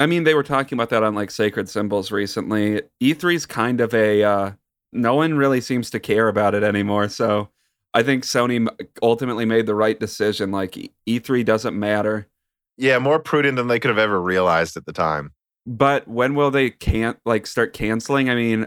I 0.00 0.06
mean, 0.06 0.24
they 0.24 0.34
were 0.34 0.42
talking 0.42 0.76
about 0.76 0.90
that 0.90 1.02
on 1.02 1.14
like 1.14 1.30
Sacred 1.30 1.68
Symbols 1.68 2.10
recently. 2.10 2.82
E3's 3.02 3.46
kind 3.46 3.80
of 3.80 3.94
a, 3.94 4.22
uh, 4.22 4.52
no 4.92 5.14
one 5.14 5.34
really 5.36 5.60
seems 5.60 5.90
to 5.90 6.00
care 6.00 6.28
about 6.28 6.54
it 6.54 6.62
anymore. 6.62 7.08
So 7.08 7.50
I 7.92 8.02
think 8.02 8.24
Sony 8.24 8.68
ultimately 9.02 9.44
made 9.44 9.66
the 9.66 9.74
right 9.74 9.98
decision. 9.98 10.50
Like 10.50 10.76
E- 10.76 10.92
E3 11.08 11.44
doesn't 11.44 11.78
matter. 11.78 12.28
Yeah, 12.76 12.98
more 12.98 13.20
prudent 13.20 13.56
than 13.56 13.68
they 13.68 13.78
could 13.78 13.90
have 13.90 13.98
ever 13.98 14.20
realized 14.20 14.76
at 14.76 14.84
the 14.86 14.92
time. 14.92 15.32
But 15.66 16.06
when 16.08 16.34
will 16.34 16.50
they 16.50 16.70
can't 16.70 17.18
like 17.24 17.46
start 17.46 17.72
canceling? 17.72 18.28
I 18.28 18.34
mean, 18.34 18.66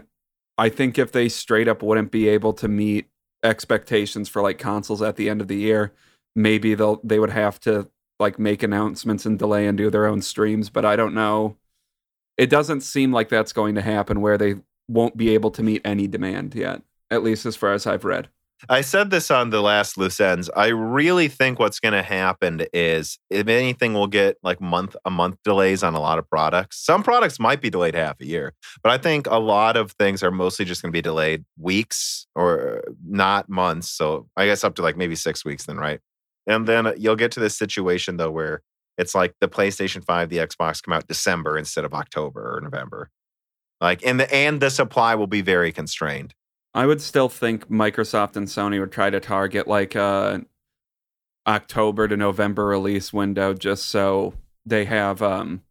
I 0.58 0.68
think 0.68 0.98
if 0.98 1.12
they 1.12 1.28
straight 1.28 1.68
up 1.68 1.82
wouldn't 1.82 2.10
be 2.10 2.28
able 2.28 2.52
to 2.54 2.68
meet 2.68 3.08
expectations 3.44 4.28
for 4.28 4.42
like 4.42 4.58
consoles 4.58 5.00
at 5.00 5.16
the 5.16 5.30
end 5.30 5.40
of 5.40 5.48
the 5.48 5.56
year, 5.56 5.92
maybe 6.34 6.74
they'll 6.74 7.00
they 7.04 7.20
would 7.20 7.30
have 7.30 7.60
to 7.60 7.88
like 8.18 8.38
make 8.38 8.64
announcements 8.64 9.24
and 9.24 9.38
delay 9.38 9.66
and 9.66 9.78
do 9.78 9.90
their 9.90 10.06
own 10.06 10.20
streams, 10.20 10.68
but 10.68 10.84
I 10.84 10.96
don't 10.96 11.14
know. 11.14 11.56
It 12.36 12.50
doesn't 12.50 12.80
seem 12.82 13.12
like 13.12 13.28
that's 13.28 13.52
going 13.52 13.76
to 13.76 13.82
happen 13.82 14.20
where 14.20 14.36
they 14.36 14.56
won't 14.88 15.16
be 15.16 15.30
able 15.30 15.50
to 15.52 15.62
meet 15.62 15.82
any 15.84 16.08
demand 16.08 16.54
yet, 16.54 16.82
at 17.10 17.22
least 17.22 17.46
as 17.46 17.56
far 17.56 17.72
as 17.72 17.86
I've 17.86 18.04
read. 18.04 18.28
I 18.68 18.80
said 18.80 19.10
this 19.10 19.30
on 19.30 19.50
the 19.50 19.60
last 19.60 19.96
loose 19.96 20.18
ends. 20.18 20.50
I 20.56 20.68
really 20.68 21.28
think 21.28 21.58
what's 21.58 21.78
going 21.78 21.92
to 21.92 22.02
happen 22.02 22.62
is, 22.72 23.18
if 23.30 23.46
anything, 23.46 23.94
we'll 23.94 24.08
get 24.08 24.36
like 24.42 24.60
month 24.60 24.96
a 25.04 25.10
month 25.10 25.36
delays 25.44 25.82
on 25.82 25.94
a 25.94 26.00
lot 26.00 26.18
of 26.18 26.28
products. 26.28 26.84
Some 26.84 27.02
products 27.02 27.38
might 27.38 27.60
be 27.60 27.70
delayed 27.70 27.94
half 27.94 28.20
a 28.20 28.26
year, 28.26 28.54
but 28.82 28.90
I 28.90 28.98
think 28.98 29.26
a 29.26 29.38
lot 29.38 29.76
of 29.76 29.92
things 29.92 30.22
are 30.22 30.30
mostly 30.30 30.64
just 30.64 30.82
going 30.82 30.92
to 30.92 30.96
be 30.96 31.02
delayed 31.02 31.44
weeks 31.56 32.26
or 32.34 32.82
not 33.06 33.48
months. 33.48 33.90
So 33.90 34.28
I 34.36 34.46
guess 34.46 34.64
up 34.64 34.74
to 34.76 34.82
like 34.82 34.96
maybe 34.96 35.14
six 35.14 35.44
weeks, 35.44 35.66
then, 35.66 35.76
right? 35.76 36.00
And 36.46 36.66
then 36.66 36.86
uh, 36.86 36.94
you'll 36.96 37.16
get 37.16 37.30
to 37.32 37.40
this 37.40 37.56
situation 37.56 38.16
though 38.16 38.30
where 38.30 38.62
it's 38.96 39.14
like 39.14 39.34
the 39.40 39.48
PlayStation 39.48 40.04
5, 40.04 40.28
the 40.28 40.38
Xbox 40.38 40.82
come 40.82 40.92
out 40.92 41.06
December 41.06 41.56
instead 41.56 41.84
of 41.84 41.94
October 41.94 42.56
or 42.56 42.60
November. 42.60 43.10
Like 43.80 44.04
and 44.04 44.18
the 44.18 44.34
and 44.34 44.60
the 44.60 44.70
supply 44.70 45.14
will 45.14 45.28
be 45.28 45.40
very 45.40 45.70
constrained. 45.70 46.34
I 46.74 46.86
would 46.86 47.00
still 47.00 47.28
think 47.28 47.68
Microsoft 47.68 48.36
and 48.36 48.46
Sony 48.46 48.78
would 48.80 48.92
try 48.92 49.10
to 49.10 49.20
target 49.20 49.66
like 49.66 49.94
a 49.94 50.44
October 51.46 52.06
to 52.08 52.16
November 52.16 52.66
release 52.66 53.12
window 53.12 53.54
just 53.54 53.86
so 53.86 54.34
they 54.66 54.84
have 54.84 55.22
um 55.22 55.62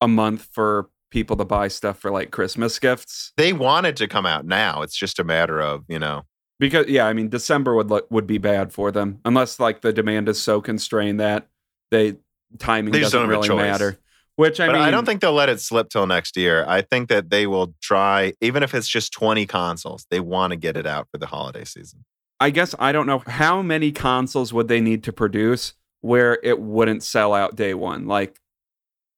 a 0.00 0.08
month 0.08 0.48
for 0.52 0.90
people 1.10 1.36
to 1.36 1.44
buy 1.44 1.68
stuff 1.68 1.98
for 1.98 2.10
like 2.10 2.32
Christmas 2.32 2.78
gifts. 2.78 3.32
They 3.36 3.52
want 3.52 3.86
it 3.86 3.96
to 3.96 4.08
come 4.08 4.26
out 4.26 4.44
now. 4.44 4.82
It's 4.82 4.96
just 4.96 5.20
a 5.20 5.24
matter 5.24 5.60
of, 5.60 5.84
you 5.88 5.98
know. 5.98 6.24
Because 6.58 6.88
yeah, 6.88 7.06
I 7.06 7.12
mean 7.12 7.28
December 7.28 7.74
would 7.74 7.88
look, 7.88 8.10
would 8.10 8.26
be 8.26 8.38
bad 8.38 8.72
for 8.72 8.90
them 8.90 9.20
unless 9.24 9.60
like 9.60 9.80
the 9.80 9.92
demand 9.92 10.28
is 10.28 10.40
so 10.40 10.60
constrained 10.60 11.20
that 11.20 11.48
they 11.90 12.16
timing 12.58 12.92
They 12.92 13.00
doesn't 13.00 13.18
don't 13.18 13.30
have 13.30 13.38
a 13.38 13.42
really 13.48 13.62
matter. 13.62 13.98
Which 14.36 14.58
I 14.58 14.66
but 14.66 14.72
mean 14.74 14.82
I 14.82 14.90
don't 14.90 15.04
think 15.04 15.20
they'll 15.20 15.32
let 15.32 15.48
it 15.48 15.60
slip 15.60 15.90
till 15.90 16.06
next 16.06 16.36
year. 16.36 16.64
I 16.66 16.82
think 16.82 17.08
that 17.08 17.30
they 17.30 17.46
will 17.46 17.74
try, 17.80 18.32
even 18.40 18.62
if 18.64 18.74
it's 18.74 18.88
just 18.88 19.12
20 19.12 19.46
consoles, 19.46 20.06
they 20.10 20.18
want 20.18 20.50
to 20.50 20.56
get 20.56 20.76
it 20.76 20.86
out 20.86 21.06
for 21.10 21.18
the 21.18 21.26
holiday 21.26 21.64
season. 21.64 22.04
I 22.40 22.50
guess 22.50 22.74
I 22.78 22.90
don't 22.90 23.06
know 23.06 23.22
how 23.26 23.62
many 23.62 23.92
consoles 23.92 24.52
would 24.52 24.66
they 24.66 24.80
need 24.80 25.04
to 25.04 25.12
produce 25.12 25.74
where 26.00 26.38
it 26.42 26.60
wouldn't 26.60 27.02
sell 27.02 27.32
out 27.32 27.54
day 27.54 27.74
one. 27.74 28.06
Like, 28.06 28.40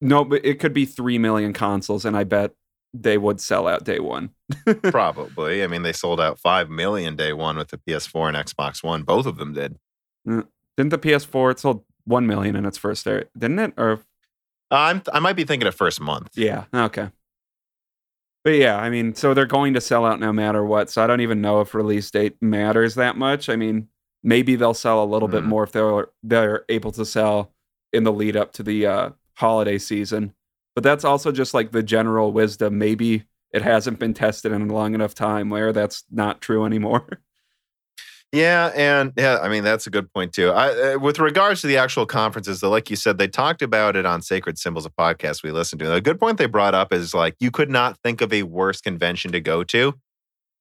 no, 0.00 0.24
but 0.24 0.44
it 0.44 0.60
could 0.60 0.74
be 0.74 0.84
three 0.84 1.18
million 1.18 1.52
consoles, 1.54 2.04
and 2.04 2.16
I 2.16 2.24
bet 2.24 2.52
they 2.92 3.18
would 3.18 3.40
sell 3.40 3.66
out 3.66 3.84
day 3.84 3.98
one. 3.98 4.30
Probably. 4.82 5.64
I 5.64 5.66
mean, 5.66 5.82
they 5.82 5.92
sold 5.92 6.20
out 6.20 6.38
5 6.38 6.70
million 6.70 7.16
day 7.16 7.32
one 7.32 7.56
with 7.56 7.68
the 7.68 7.78
PS4 7.78 8.28
and 8.28 8.36
Xbox 8.36 8.84
One. 8.84 9.02
Both 9.02 9.26
of 9.26 9.36
them 9.36 9.52
did. 9.52 9.78
Mm, 10.26 10.46
didn't 10.76 10.90
the 10.90 10.98
PS4 10.98 11.52
it 11.52 11.58
sold 11.58 11.84
one 12.04 12.26
million 12.26 12.54
in 12.54 12.64
its 12.64 12.78
first 12.78 13.04
day? 13.04 13.24
Didn't 13.36 13.58
it? 13.58 13.72
Or 13.76 14.00
Uh, 14.70 14.74
I'm, 14.76 15.02
I 15.12 15.20
might 15.20 15.36
be 15.36 15.44
thinking 15.44 15.66
of 15.68 15.74
first 15.74 16.00
month. 16.00 16.30
yeah, 16.34 16.64
okay. 16.74 17.10
But 18.44 18.54
yeah, 18.54 18.76
I 18.78 18.90
mean, 18.90 19.14
so 19.14 19.34
they're 19.34 19.44
going 19.46 19.74
to 19.74 19.80
sell 19.80 20.04
out 20.06 20.20
no 20.20 20.32
matter 20.32 20.64
what. 20.64 20.88
So 20.88 21.02
I 21.02 21.06
don't 21.08 21.20
even 21.20 21.40
know 21.40 21.60
if 21.60 21.74
release 21.74 22.08
date 22.10 22.36
matters 22.40 22.94
that 22.94 23.16
much. 23.16 23.48
I 23.48 23.56
mean, 23.56 23.88
maybe 24.22 24.54
they'll 24.54 24.72
sell 24.74 25.02
a 25.02 25.04
little 25.04 25.26
bit 25.28 25.42
Mhm. 25.42 25.46
more 25.48 25.64
if 25.64 25.72
they're 25.72 26.08
they're 26.22 26.64
able 26.68 26.92
to 26.92 27.04
sell 27.04 27.52
in 27.92 28.04
the 28.04 28.12
lead 28.12 28.36
up 28.36 28.52
to 28.54 28.62
the 28.62 28.86
uh, 28.86 29.10
holiday 29.34 29.78
season. 29.78 30.32
But 30.76 30.84
that's 30.84 31.04
also 31.04 31.32
just 31.32 31.54
like 31.54 31.72
the 31.72 31.82
general 31.82 32.32
wisdom. 32.32 32.78
Maybe 32.78 33.24
it 33.52 33.62
hasn't 33.62 33.98
been 33.98 34.14
tested 34.14 34.52
in 34.52 34.68
a 34.70 34.72
long 34.72 34.94
enough 34.94 35.14
time 35.14 35.48
where 35.50 35.72
that's 35.72 36.04
not 36.10 36.40
true 36.40 36.64
anymore. 36.64 37.20
Yeah, 38.32 38.72
and 38.74 39.12
yeah, 39.16 39.38
I 39.40 39.48
mean 39.48 39.64
that's 39.64 39.86
a 39.86 39.90
good 39.90 40.12
point 40.12 40.32
too. 40.32 40.50
I, 40.50 40.94
uh, 40.94 40.98
with 40.98 41.18
regards 41.18 41.60
to 41.60 41.68
the 41.68 41.76
actual 41.76 42.06
conferences, 42.06 42.60
though, 42.60 42.70
like 42.70 42.90
you 42.90 42.96
said, 42.96 43.18
they 43.18 43.28
talked 43.28 43.62
about 43.62 43.96
it 43.96 44.04
on 44.04 44.20
Sacred 44.20 44.58
Symbols, 44.58 44.84
a 44.84 44.90
podcast 44.90 45.42
we 45.42 45.52
listened 45.52 45.80
to. 45.80 45.92
A 45.92 46.00
good 46.00 46.18
point 46.18 46.38
they 46.38 46.46
brought 46.46 46.74
up 46.74 46.92
is 46.92 47.14
like 47.14 47.36
you 47.38 47.50
could 47.50 47.70
not 47.70 47.98
think 48.02 48.20
of 48.20 48.32
a 48.32 48.42
worse 48.42 48.80
convention 48.80 49.32
to 49.32 49.40
go 49.40 49.62
to 49.64 49.94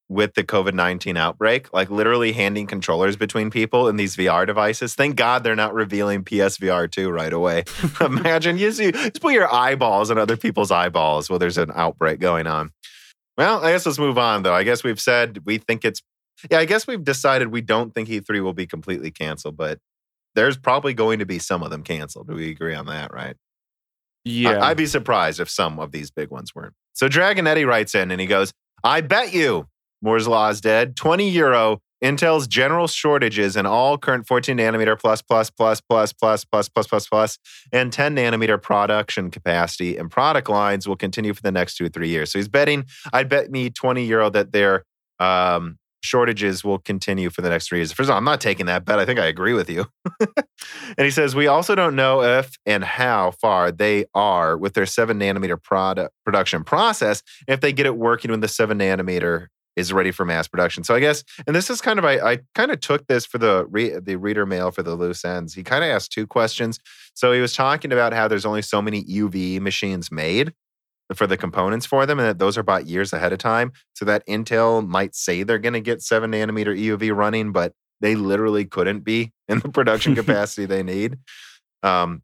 with 0.08 0.36
the 0.36 0.44
COVID 0.44 0.74
nineteen 0.74 1.18
outbreak. 1.18 1.74
Like 1.74 1.90
literally 1.90 2.34
handing 2.34 2.68
controllers 2.68 3.18
between 3.18 3.50
people 3.50 3.88
in 3.88 3.96
these 3.98 4.16
VR 4.16 4.46
devices. 4.46 4.94
Thank 4.94 5.16
God 5.16 5.44
they're 5.44 5.56
not 5.56 5.74
revealing 5.74 6.24
PSVR 6.24 6.90
two 6.90 7.10
right 7.10 7.34
away. 7.34 7.64
Imagine 8.00 8.60
you 8.60 8.72
see, 8.72 8.92
just 8.92 9.22
put 9.22 9.34
your 9.34 9.52
eyeballs 9.52 10.12
in 10.12 10.20
other 10.20 10.38
people's 10.38 10.72
eyeballs 10.72 11.30
while 11.32 11.40
there's 11.40 11.58
an 11.58 11.72
outbreak 11.74 12.20
going 12.20 12.46
on. 12.46 12.72
Well, 13.38 13.66
I 13.66 13.72
guess 13.72 13.86
let's 13.86 14.00
move 14.00 14.18
on 14.20 14.44
though. 14.44 14.54
I 14.54 14.64
guess 14.64 14.84
we've 14.84 15.02
said 15.02 15.40
we 15.46 15.58
think 15.58 15.84
it's 15.84 16.02
yeah, 16.50 16.60
I 16.60 16.66
guess 16.66 16.88
we've 16.88 17.04
decided 17.04 17.50
we 17.50 17.62
don't 17.62 17.94
think 17.94 18.10
E3 18.10 18.42
will 18.42 18.54
be 18.54 18.68
completely 18.68 19.12
canceled, 19.12 19.58
but 19.58 19.80
there's 20.36 20.58
probably 20.58 20.94
going 20.94 21.20
to 21.20 21.26
be 21.26 21.40
some 21.40 21.64
of 21.64 21.70
them 21.70 21.84
canceled. 21.84 22.28
Do 22.28 22.36
we 22.36 22.50
agree 22.50 22.76
on 22.76 22.86
that, 22.88 23.14
right? 23.14 23.36
yeah. 24.26 24.58
I, 24.64 24.70
would 24.70 24.78
be 24.78 24.88
surprised 24.88 25.40
if 25.40 25.50
some 25.50 25.80
of 25.80 25.92
these 25.92 26.12
big 26.12 26.32
ones 26.32 26.54
weren't. 26.54 26.74
So 26.94 27.08
Dragon 27.08 27.48
Eddie 27.48 27.66
writes 27.66 27.96
in 27.96 28.12
and 28.12 28.20
he 28.20 28.28
goes, 28.28 28.52
I 28.84 29.02
bet 29.02 29.34
you 29.34 29.68
Moore's 30.02 30.28
Law 30.28 30.50
is 30.50 30.62
dead. 30.62 30.96
20 30.96 31.30
euro. 31.30 31.80
Intel's 32.04 32.46
general 32.46 32.88
shortages 32.88 33.56
in 33.56 33.66
all 33.66 33.98
current 33.98 34.28
14 34.28 34.58
nanometer 34.58 35.00
plus 35.00 35.22
plus 35.22 35.50
plus 35.50 35.82
plus 35.82 36.14
plus 36.14 36.44
plus 36.44 36.68
plus 36.70 36.88
plus 36.88 37.08
plus 37.08 37.40
and 37.72 37.92
10 37.92 38.16
nanometer 38.16 38.62
production 38.62 39.32
capacity 39.32 39.98
and 39.98 40.12
product 40.12 40.50
lines 40.50 40.88
will 40.88 40.98
continue 40.98 41.34
for 41.34 41.42
the 41.42 41.52
next 41.52 41.78
two 41.78 41.86
or 41.86 41.90
three 41.90 42.10
years. 42.10 42.32
So 42.32 42.38
he's 42.38 42.50
betting, 42.50 42.86
I'd 43.14 43.30
bet 43.30 43.50
me 43.50 43.70
20 43.70 44.06
euro 44.06 44.30
that 44.30 44.52
their 44.52 44.84
um, 45.20 45.78
shortages 46.06 46.64
will 46.64 46.80
continue 46.80 47.30
for 47.30 47.42
the 47.42 47.50
next 47.50 47.68
three 47.68 47.80
years. 47.80 47.92
First 47.92 48.08
of 48.08 48.12
all, 48.12 48.18
I'm 48.18 48.24
not 48.24 48.42
taking 48.42 48.68
that 48.68 48.86
bet. 48.86 49.00
I 49.00 49.06
think 49.06 49.20
I 49.20 49.26
agree 49.26 49.54
with 49.54 49.70
you. 49.70 49.86
and 50.20 51.06
he 51.06 51.12
says, 51.12 51.36
We 51.36 51.48
also 51.48 51.76
don't 51.76 51.96
know 51.96 52.22
if 52.22 52.58
and 52.66 52.84
how 52.84 53.32
far 53.32 53.72
they 53.72 54.06
are 54.14 54.58
with 54.58 54.74
their 54.74 54.86
seven 54.86 55.20
nanometer 55.20 55.62
product 55.62 56.14
production 56.24 56.64
process, 56.64 57.22
if 57.48 57.62
they 57.62 57.74
get 57.74 57.86
it 57.86 57.98
working 57.98 58.32
when 58.32 58.40
the 58.40 58.48
seven 58.48 58.80
nanometer 58.80 59.48
is 59.76 59.92
ready 59.92 60.12
for 60.12 60.26
mass 60.26 60.48
production. 60.48 60.84
So 60.84 60.96
I 60.96 61.00
guess, 61.00 61.24
and 61.46 61.56
this 61.56 61.70
is 61.70 61.82
kind 61.82 62.00
of, 62.00 62.06
I, 62.06 62.14
I 62.20 62.40
kind 62.54 62.72
of 62.72 62.80
took 62.80 63.08
this 63.08 63.26
for 63.26 63.38
the 63.38 63.66
re, 63.70 64.00
the 64.00 64.16
reader 64.16 64.46
mail 64.46 64.72
for 64.72 64.84
the 64.84 64.96
loose 64.96 65.26
ends. 65.26 65.54
He 65.54 65.64
kind 65.64 65.84
of 65.84 65.90
asked 65.90 66.12
two 66.12 66.26
questions. 66.26 66.80
So 67.14 67.34
he 67.34 67.42
was 67.42 67.54
talking 67.54 67.92
about 67.92 68.14
how 68.14 68.28
there's 68.28 68.46
only 68.46 68.62
so 68.62 68.82
many 68.82 69.04
EUV 69.04 69.60
machines 69.60 70.12
made 70.12 70.54
for 71.14 71.28
the 71.28 71.38
components 71.38 71.86
for 71.86 72.06
them, 72.06 72.20
and 72.20 72.28
that 72.28 72.40
those 72.40 72.58
are 72.58 72.64
bought 72.64 72.88
years 72.88 73.14
ahead 73.14 73.34
of 73.34 73.40
time. 73.40 73.72
So 73.94 74.06
that 74.06 74.26
Intel 74.28 74.88
might 74.88 75.16
say 75.16 75.44
they're 75.44 75.60
going 75.60 75.74
to 75.74 75.82
get 75.82 76.02
seven 76.02 76.32
nanometer 76.32 76.78
EUV 76.78 77.16
running, 77.16 77.52
but 77.52 77.74
they 78.02 78.16
literally 78.16 78.66
couldn't 78.66 79.02
be 79.02 79.34
in 79.48 79.60
the 79.60 79.70
production 79.70 80.16
capacity 80.16 80.66
they 80.66 80.84
need. 80.84 81.18
Um, 81.84 82.24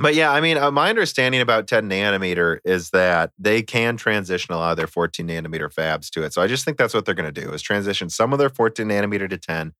but 0.00 0.14
yeah, 0.14 0.30
I 0.30 0.40
mean, 0.40 0.58
uh, 0.58 0.70
my 0.70 0.90
understanding 0.90 1.40
about 1.40 1.66
10 1.66 1.90
nanometer 1.90 2.58
is 2.64 2.90
that 2.90 3.32
they 3.36 3.62
can 3.62 3.96
transition 3.96 4.54
a 4.54 4.56
lot 4.56 4.70
of 4.70 4.76
their 4.76 4.86
14 4.86 5.26
nanometer 5.26 5.72
fabs 5.72 6.08
to 6.10 6.22
it. 6.22 6.32
So 6.32 6.40
I 6.40 6.46
just 6.46 6.64
think 6.64 6.78
that's 6.78 6.94
what 6.94 7.04
they're 7.04 7.16
going 7.16 7.32
to 7.32 7.40
do 7.40 7.52
is 7.52 7.62
transition 7.62 8.08
some 8.08 8.32
of 8.32 8.38
their 8.38 8.48
14 8.48 8.86
nanometer 8.86 9.28
to 9.28 9.36
10, 9.36 9.72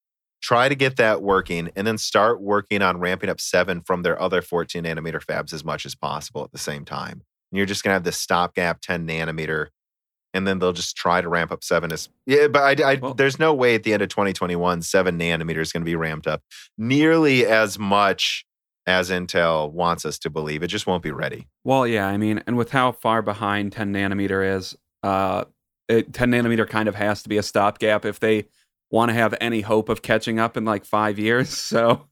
try 0.43 0.68
to 0.68 0.74
get 0.74 0.97
that 0.97 1.22
working, 1.22 1.70
and 1.76 1.86
then 1.86 1.99
start 1.99 2.41
working 2.41 2.82
on 2.82 2.99
ramping 2.99 3.30
up 3.30 3.41
seven 3.41 3.80
from 3.80 4.03
their 4.03 4.20
other 4.20 4.43
14 4.43 4.82
nanometer 4.82 5.24
fabs 5.24 5.53
as 5.53 5.64
much 5.64 5.86
as 5.86 5.95
possible 5.95 6.43
at 6.43 6.51
the 6.51 6.59
same 6.59 6.84
time. 6.84 7.22
And 7.51 7.57
you're 7.57 7.66
just 7.66 7.82
going 7.82 7.90
to 7.90 7.94
have 7.94 8.05
this 8.05 8.18
stopgap 8.18 8.80
10 8.80 9.07
nanometer, 9.07 9.68
and 10.34 10.46
then 10.46 10.59
they'll 10.59 10.72
just 10.72 10.96
try 10.96 11.20
to 11.20 11.28
ramp 11.28 11.51
up 11.51 11.64
seven. 11.64 11.92
As 11.92 12.09
yeah, 12.26 12.49
but 12.49 12.80
I, 12.80 12.92
I 12.92 12.94
Well- 12.96 13.14
there's 13.14 13.38
no 13.38 13.55
way 13.55 13.74
at 13.74 13.82
the 13.82 13.92
end 13.92 14.03
of 14.03 14.09
2021 14.09 14.82
seven 14.82 15.18
nanometer 15.18 15.59
is 15.59 15.72
going 15.72 15.82
to 15.82 15.86
be 15.86 15.96
ramped 15.96 16.26
up 16.26 16.42
nearly 16.76 17.46
as 17.46 17.78
much 17.78 18.44
as 18.86 19.11
Intel 19.11 19.70
wants 19.70 20.05
us 20.07 20.18
to 20.20 20.30
believe. 20.30 20.62
It 20.62 20.68
just 20.68 20.86
won't 20.86 21.03
be 21.03 21.11
ready. 21.11 21.46
Well, 21.64 21.86
yeah, 21.86 22.07
I 22.07 22.16
mean, 22.16 22.42
and 22.46 22.57
with 22.57 22.70
how 22.70 22.92
far 22.92 23.20
behind 23.20 23.72
10 23.72 23.92
nanometer 23.92 24.57
is, 24.57 24.76
uh, 25.03 25.44
it, 25.88 26.12
10 26.14 26.30
nanometer 26.30 26.66
kind 26.68 26.88
of 26.88 26.94
has 26.94 27.22
to 27.22 27.28
be 27.28 27.36
a 27.36 27.42
stopgap 27.42 28.05
if 28.07 28.18
they 28.18 28.46
want 28.90 29.11
to 29.11 29.14
have 29.14 29.34
any 29.42 29.61
hope 29.61 29.90
of 29.90 30.01
catching 30.01 30.38
up 30.38 30.57
in 30.57 30.64
like 30.64 30.84
five 30.86 31.18
years. 31.18 31.49
So 31.68 32.09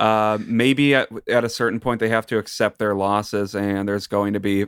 uh, 0.00 0.38
maybe 0.44 0.94
at, 0.94 1.08
at 1.28 1.44
a 1.44 1.48
certain 1.48 1.78
point 1.78 2.00
they 2.00 2.08
have 2.08 2.26
to 2.26 2.38
accept 2.38 2.78
their 2.78 2.94
losses, 2.94 3.54
and 3.54 3.88
there's 3.88 4.08
going 4.08 4.32
to 4.32 4.40
be 4.40 4.66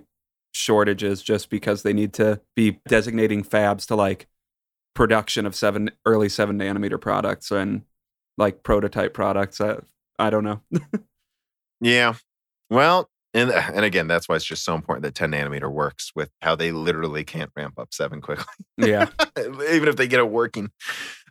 shortages 0.53 1.22
just 1.22 1.51
because 1.51 1.83
they 1.83 1.93
need 1.93 2.12
to 2.12 2.41
be 2.55 2.78
designating 2.87 3.43
fabs 3.43 3.87
to 3.87 3.97
like 3.97 4.28
production 4.95 5.47
of 5.47 5.57
seven 5.57 5.91
early 6.07 6.28
seven 6.28 6.59
nanometer 6.59 7.01
products 7.01 7.51
and 7.51 7.83
like 8.39 8.62
prototype 8.62 9.14
products. 9.14 9.61
I, 9.61 9.78
I 10.18 10.30
don't 10.30 10.45
know. 10.45 10.61
Yeah. 11.83 12.14
Well, 12.70 13.11
and 13.35 13.51
and 13.51 13.85
again, 13.85 14.07
that's 14.07 14.28
why 14.28 14.37
it's 14.37 14.45
just 14.45 14.64
so 14.64 14.74
important 14.74 15.03
that 15.03 15.14
10 15.14 15.33
nanometer 15.33 15.70
works 15.70 16.12
with 16.14 16.30
how 16.41 16.57
they 16.57 16.72
literally 16.72 17.24
can't 17.24 17.51
ramp 17.55 17.78
up 17.78 17.93
seven 17.93 18.22
quickly, 18.22 18.47
yeah. 18.78 19.09
even 19.39 19.89
if 19.89 19.97
they 19.97 20.07
get 20.07 20.20
it 20.20 20.30
working. 20.30 20.70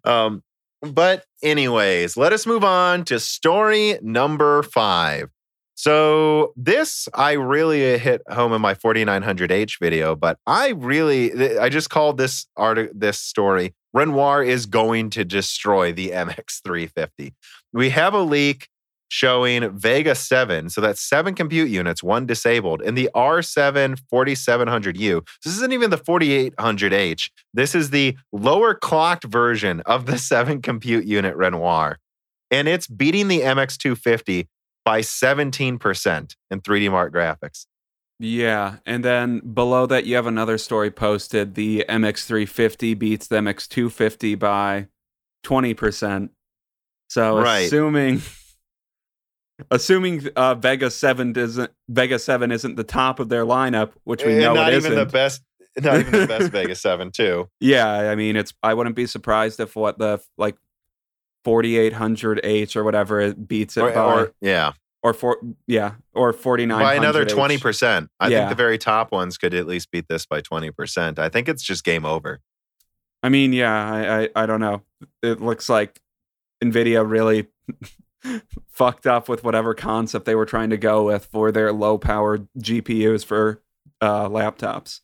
Um, 0.04 0.44
but 0.82 1.26
anyways, 1.44 2.18
let 2.18 2.34
us 2.34 2.46
move 2.46 2.64
on 2.64 3.06
to 3.06 3.20
story 3.20 3.98
number 4.02 4.64
five. 4.64 5.30
So 5.76 6.54
this 6.56 7.08
I 7.14 7.34
really 7.34 7.98
hit 7.98 8.22
home 8.30 8.54
in 8.54 8.62
my 8.62 8.76
4900H 8.76 9.80
video, 9.80 10.16
but 10.16 10.38
I 10.46 10.70
really 10.70 11.58
I 11.58 11.70
just 11.70 11.90
called 11.90 12.18
this 12.18 12.46
art 12.56 12.92
this 12.94 13.20
story 13.20 13.74
Renoir 13.94 14.44
is 14.44 14.66
going 14.66 15.10
to 15.12 15.26
destroy 15.26 15.92
the 15.92 16.10
MX350. 16.12 17.34
We 17.74 17.90
have 17.90 18.14
a 18.14 18.22
leak 18.22 18.70
showing 19.12 19.70
Vega 19.78 20.16
7, 20.16 20.70
so 20.70 20.80
that's 20.80 21.02
seven 21.02 21.36
compute 21.36 21.70
units, 21.70 22.02
one 22.02 22.26
disabled, 22.26 22.82
in 22.82 22.96
the 22.96 23.10
R7 23.14 24.00
4700U. 24.12 25.28
This 25.44 25.54
isn't 25.58 25.74
even 25.74 25.90
the 25.90 25.98
4800H. 25.98 27.30
This 27.54 27.76
is 27.76 27.90
the 27.90 28.16
lower 28.32 28.74
clocked 28.74 29.26
version 29.26 29.82
of 29.82 30.06
the 30.06 30.18
seven 30.32 30.62
compute 30.62 31.04
unit 31.06 31.36
Renoir. 31.36 32.00
And 32.52 32.70
it's 32.70 32.88
beating 32.88 33.28
the 33.28 33.42
MX250 33.42 34.48
by 34.86 35.02
17% 35.02 36.36
in 36.50 36.62
3D 36.62 36.90
Mark 36.90 37.14
graphics. 37.14 37.66
Yeah, 38.18 38.78
and 38.86 39.04
then 39.04 39.40
below 39.40 39.88
that 39.88 40.06
you 40.06 40.16
have 40.16 40.28
another 40.28 40.58
story 40.58 40.90
posted. 40.90 41.56
The 41.56 41.84
MX350 41.90 42.98
beats 42.98 43.28
the 43.28 43.38
MX250 43.38 44.40
by 44.40 44.88
20%. 45.44 46.30
So 47.10 47.40
Right. 47.40 47.66
assuming 47.66 48.22
assuming 49.70 50.28
uh, 50.36 50.56
Vega 50.56 50.90
Seven 50.90 51.34
isn't 51.38 51.72
Vega 51.90 52.18
Seven 52.20 52.52
isn't 52.52 52.76
the 52.76 52.84
top 52.84 53.20
of 53.20 53.30
their 53.30 53.46
lineup, 53.46 53.92
which 54.04 54.24
we 54.26 54.34
Eh, 54.36 54.40
know 54.40 54.54
not 54.54 54.74
it 54.74 54.78
even 54.78 54.94
isn't. 54.94 55.08
the 55.08 55.12
best. 55.12 55.42
Not 55.80 56.00
even 56.02 56.12
the 56.20 56.28
best 56.28 56.52
Vegas 56.52 56.82
Seven 56.82 57.12
too. 57.12 57.50
Yeah, 57.60 57.88
I 57.90 58.16
mean, 58.16 58.36
it's. 58.36 58.54
I 58.64 58.74
wouldn't 58.74 58.96
be 58.96 59.06
surprised 59.06 59.60
if 59.60 59.76
what 59.76 59.98
the 60.00 60.22
like 60.38 60.58
forty 61.46 61.78
eight 61.78 61.94
hundred 61.94 62.42
H 62.44 62.76
or 62.76 62.84
whatever 62.84 63.22
it 63.22 63.48
beats 63.48 63.78
it 63.78 63.82
Or, 63.84 63.92
by, 63.92 64.00
or 64.02 64.20
or, 64.22 64.34
yeah, 64.42 64.74
for 65.14 65.38
yeah, 65.68 65.94
or 66.14 66.34
forty 66.34 66.66
nine 66.66 66.82
by 66.82 66.96
another 66.96 67.24
twenty 67.26 67.58
percent. 67.58 68.10
I 68.20 68.28
Yeah. 68.28 68.40
think 68.40 68.50
the 68.50 68.56
very 68.56 68.78
top 68.78 69.12
ones 69.14 69.38
could 69.38 69.54
at 69.54 69.66
least 69.66 69.92
beat 69.92 70.08
this 70.10 70.26
by 70.26 70.42
twenty 70.42 70.72
percent. 70.72 71.20
I 71.20 71.30
think 71.30 71.48
it's 71.48 71.64
just 71.64 71.84
game 71.86 72.06
over. 72.06 72.42
I 73.24 73.30
mean, 73.30 73.54
yeah, 73.54 73.72
I, 73.74 74.24
I 74.24 74.30
I 74.44 74.46
don't 74.46 74.60
know. 74.60 74.82
It 75.24 75.40
looks 75.42 75.70
like 75.70 76.02
Nvidia 76.64 77.10
really 77.10 77.48
fucked 78.68 79.08
up 79.08 79.28
with 79.30 79.44
whatever 79.44 79.74
concept 79.74 80.26
they 80.26 80.36
were 80.36 80.46
trying 80.46 80.70
to 80.70 80.78
go 80.78 81.06
with 81.06 81.26
for 81.26 81.52
their 81.52 81.72
low 81.72 81.98
powered 81.98 82.48
GPUs 82.60 83.26
for 83.26 83.62
uh, 84.00 84.28
laptops. 84.28 85.02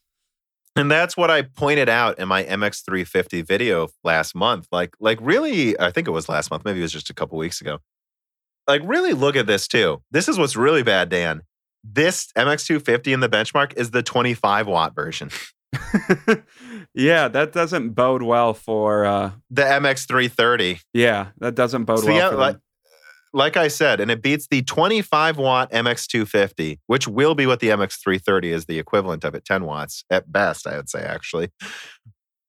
And 0.76 0.92
that's 0.92 1.18
what 1.18 1.32
I 1.32 1.42
pointed 1.42 1.90
out 1.90 2.20
in 2.20 2.28
my 2.28 2.44
MX350 2.44 3.46
video 3.46 3.88
last 4.04 4.36
month. 4.36 4.68
Like, 4.72 4.96
like 5.00 5.18
really, 5.22 5.80
I 5.80 5.92
think 5.92 6.08
it 6.08 6.12
was 6.12 6.30
last 6.30 6.52
month. 6.52 6.66
Maybe 6.66 6.80
it 6.80 6.84
was 6.84 6.92
just 6.92 7.10
a 7.10 7.16
couple 7.16 7.38
weeks 7.38 7.62
ago. 7.62 7.80
Like, 8.68 8.82
really 8.86 9.14
look 9.14 9.36
at 9.36 9.48
this 9.48 9.68
too. 9.68 10.04
This 10.12 10.28
is 10.28 10.38
what's 10.38 10.56
really 10.56 10.84
bad, 10.84 11.10
Dan. 11.10 11.42
This 11.84 12.28
MX250 12.38 13.14
in 13.14 13.22
the 13.22 13.30
benchmark 13.30 13.74
is 13.76 13.92
the 13.92 14.04
25 14.04 14.68
watt 14.68 14.94
version. 14.94 15.32
yeah, 16.94 17.28
that 17.28 17.54
doesn't 17.54 17.92
bode 17.92 18.22
well 18.22 18.54
for. 18.54 19.06
Uh, 19.06 19.32
The 19.50 19.64
MX330 19.64 20.82
yeah, 20.94 21.30
that 21.40 21.56
doesn't 21.56 21.86
bode 21.86 22.00
So, 22.00 22.08
well 22.08 22.16
yeah, 22.16 22.30
for 22.30 22.36
like-. 22.36 22.58
Like 23.34 23.58
I 23.58 23.68
said, 23.68 24.00
and 24.00 24.10
it 24.10 24.22
beats 24.22 24.48
the 24.50 24.62
25 24.64 25.38
watt 25.38 25.72
MX250, 25.72 26.80
which 26.88 27.08
will 27.08 27.36
be 27.36 27.46
what 27.46 27.60
the 27.60 27.70
MX330 27.70 28.46
is 28.46 28.66
the 28.66 28.80
equivalent 28.80 29.24
of 29.24 29.36
at 29.36 29.46
10 29.46 29.66
watts 29.66 30.04
at 30.10 30.32
best, 30.32 30.68
I 30.68 30.78
would 30.78 30.90
say, 30.90 31.02
actually. 31.02 31.50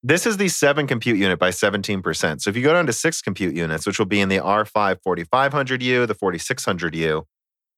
This 0.02 0.26
is 0.26 0.36
the 0.36 0.48
seven 0.48 0.86
compute 0.86 1.18
unit 1.18 1.38
by 1.38 1.50
17%. 1.50 2.40
So 2.40 2.50
if 2.50 2.56
you 2.56 2.62
go 2.62 2.72
down 2.72 2.86
to 2.86 2.92
six 2.92 3.20
compute 3.20 3.54
units, 3.56 3.86
which 3.86 3.98
will 3.98 4.06
be 4.06 4.20
in 4.20 4.28
the 4.28 4.38
R5 4.38 4.98
4500U, 5.06 6.06
the 6.06 6.14
4600U, 6.14 7.24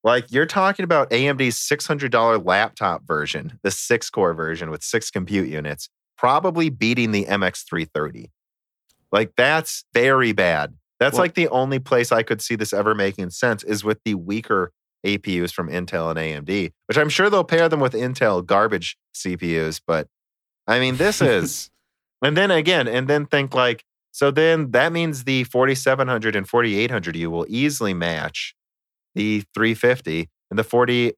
like 0.04 0.30
you're 0.30 0.46
talking 0.46 0.84
about 0.84 1.10
AMD's 1.10 1.56
$600 1.56 2.44
laptop 2.44 3.06
version, 3.06 3.58
the 3.62 3.70
six 3.70 4.10
core 4.10 4.34
version 4.34 4.70
with 4.70 4.82
six 4.82 5.10
compute 5.10 5.48
units, 5.48 5.88
probably 6.16 6.68
beating 6.68 7.12
the 7.12 7.24
MX330. 7.24 8.30
Like 9.12 9.32
that's 9.36 9.84
very 9.92 10.32
bad. 10.32 10.74
That's 11.00 11.14
Well- 11.14 11.22
like 11.22 11.34
the 11.34 11.48
only 11.48 11.78
place 11.80 12.12
I 12.12 12.22
could 12.22 12.40
see 12.40 12.54
this 12.54 12.72
ever 12.72 12.94
making 12.94 13.30
sense 13.30 13.64
is 13.64 13.82
with 13.82 13.98
the 14.04 14.14
weaker 14.14 14.72
APUs 15.04 15.50
from 15.52 15.68
Intel 15.68 16.10
and 16.10 16.18
AMD, 16.18 16.72
which 16.86 16.98
I'm 16.98 17.08
sure 17.08 17.30
they'll 17.30 17.42
pair 17.42 17.68
them 17.68 17.80
with 17.80 17.94
Intel 17.94 18.44
garbage 18.44 18.96
CPUs. 19.14 19.80
But 19.84 20.08
I 20.66 20.78
mean, 20.78 20.96
this 20.96 21.20
is, 21.22 21.70
and 22.22 22.36
then 22.36 22.50
again, 22.50 22.86
and 22.86 23.08
then 23.08 23.26
think 23.26 23.54
like, 23.54 23.84
so 24.12 24.30
then 24.30 24.72
that 24.72 24.92
means 24.92 25.24
the 25.24 25.44
4700 25.44 26.36
and 26.36 26.46
4800U 26.46 27.28
will 27.28 27.46
easily 27.48 27.94
match 27.94 28.54
the 29.14 29.42
350 29.54 30.28
and 30.50 30.58
the 30.58 30.64
40, 30.64 31.14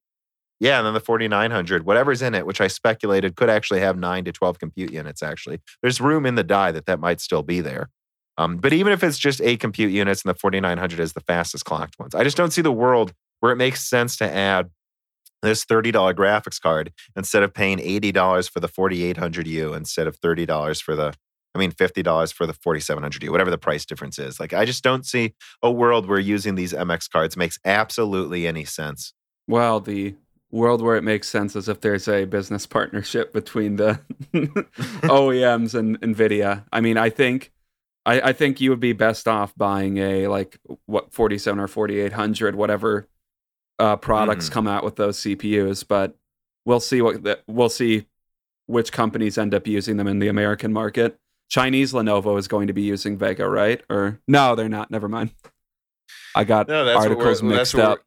yeah, 0.61 0.79
and 0.79 0.87
then 0.87 0.95
the 0.95 1.01
4900, 1.01 1.85
whatever's 1.85 2.23
in 2.23 2.35
it, 2.35 2.47
which 2.47 2.61
I 2.61 2.69
speculated 2.69 3.35
could 3.35 3.51
actually 3.51 3.81
have 3.81 3.99
nine 3.99 4.25
to 4.27 4.33
12 4.33 4.59
compute 4.59 4.93
units. 4.93 5.23
Actually, 5.23 5.61
there's 5.83 6.01
room 6.01 6.25
in 6.25 6.37
the 6.37 6.45
die 6.45 6.71
that 6.71 6.87
that 6.87 7.01
might 7.01 7.21
still 7.21 7.43
be 7.43 7.61
there. 7.61 7.89
Um, 8.43 8.57
but 8.57 8.73
even 8.73 8.93
if 8.93 9.03
it's 9.05 9.19
just 9.19 9.41
eight 9.41 9.61
compute 9.61 9.93
units 9.93 10.23
and 10.23 10.31
the 10.31 10.39
4900 10.39 11.01
is 11.01 11.13
the 11.13 11.21
fastest 11.21 11.65
clocked 11.65 11.99
ones, 11.99 12.15
I 12.15 12.25
just 12.25 12.37
don't 12.37 12.53
see 12.53 12.63
the 12.63 12.73
world 12.73 13.13
where 13.41 13.53
it 13.53 13.57
makes 13.57 13.89
sense 13.89 14.17
to 14.17 14.31
add 14.31 14.71
this 15.43 15.65
$30 15.65 15.93
graphics 16.15 16.61
card 16.61 16.93
instead 17.17 17.43
of 17.43 17.53
paying 17.53 17.79
$80 17.79 18.49
for 18.49 18.61
the 18.61 18.69
4800U 18.69 19.77
instead 19.77 20.07
of 20.07 20.21
$30 20.21 20.83
for 20.83 20.95
the, 20.95 21.15
I 21.55 21.59
mean, 21.59 21.73
$50 21.73 22.33
for 22.33 22.47
the 22.47 22.53
4700U, 22.53 23.31
whatever 23.31 23.51
the 23.51 23.59
price 23.59 23.85
difference 23.85 24.19
is. 24.19 24.39
Like, 24.39 24.53
I 24.53 24.65
just 24.65 24.85
don't 24.85 25.05
see 25.05 25.35
a 25.63 25.71
world 25.71 26.07
where 26.07 26.21
using 26.21 26.55
these 26.55 26.73
MX 26.73 27.11
cards 27.11 27.37
makes 27.37 27.59
absolutely 27.65 28.47
any 28.47 28.65
sense. 28.65 29.13
Well, 29.49 29.81
the 29.81 30.15
world 30.53 30.83
where 30.83 30.97
it 30.97 31.03
makes 31.03 31.29
sense 31.29 31.57
is 31.57 31.69
if 31.69 31.81
there's 31.81 32.07
a 32.07 32.25
business 32.27 32.67
partnership 32.67 33.33
between 33.33 33.77
the 33.77 33.99
OEMs 35.03 35.75
and 35.75 36.01
Nvidia. 36.01 36.65
I 36.73 36.81
mean, 36.81 36.97
I 36.97 37.11
think 37.11 37.51
I, 38.05 38.21
I 38.21 38.33
think 38.33 38.61
you 38.61 38.71
would 38.71 38.81
be 38.81 38.93
best 38.93 39.29
off 39.29 39.55
buying 39.57 39.99
a 39.99 40.27
like 40.29 40.59
what 40.87 41.13
47 41.13 41.61
or 41.61 41.69
4800 41.69 42.55
whatever 42.57 43.09
uh, 43.79 43.97
products 43.97 44.49
Mhm. 44.49 44.53
come 44.53 44.67
out 44.69 44.85
with 44.85 44.97
those 44.97 45.19
CPUs, 45.19 45.87
but 45.87 46.17
we'll 46.65 46.81
see 46.81 47.01
what 47.01 47.23
the, 47.23 47.39
we'll 47.47 47.69
see 47.69 48.07
which 48.67 48.93
companies 48.93 49.39
end 49.39 49.55
up 49.55 49.67
using 49.67 49.97
them 49.97 50.07
in 50.07 50.19
the 50.19 50.29
American 50.29 50.73
market. 50.73 51.19
Chinese 51.49 51.93
Lenovo 51.93 52.39
is 52.39 52.49
going 52.49 52.67
to 52.69 52.73
be 52.73 52.83
using 52.83 53.19
Vega, 53.19 53.49
right? 53.49 53.83
Or 53.91 54.21
no, 54.27 54.55
they're 54.55 54.69
not. 54.69 54.91
Never 54.91 55.09
mind. 55.09 55.31
I 56.35 56.45
got 56.45 56.69
No, 56.69 56.85
that's 56.85 56.97
what 56.99 57.09
we're- 57.11 57.17
articles 57.21 57.41
that's 57.41 57.57
mixed 57.57 57.75
what 57.75 57.85
up. 57.85 57.99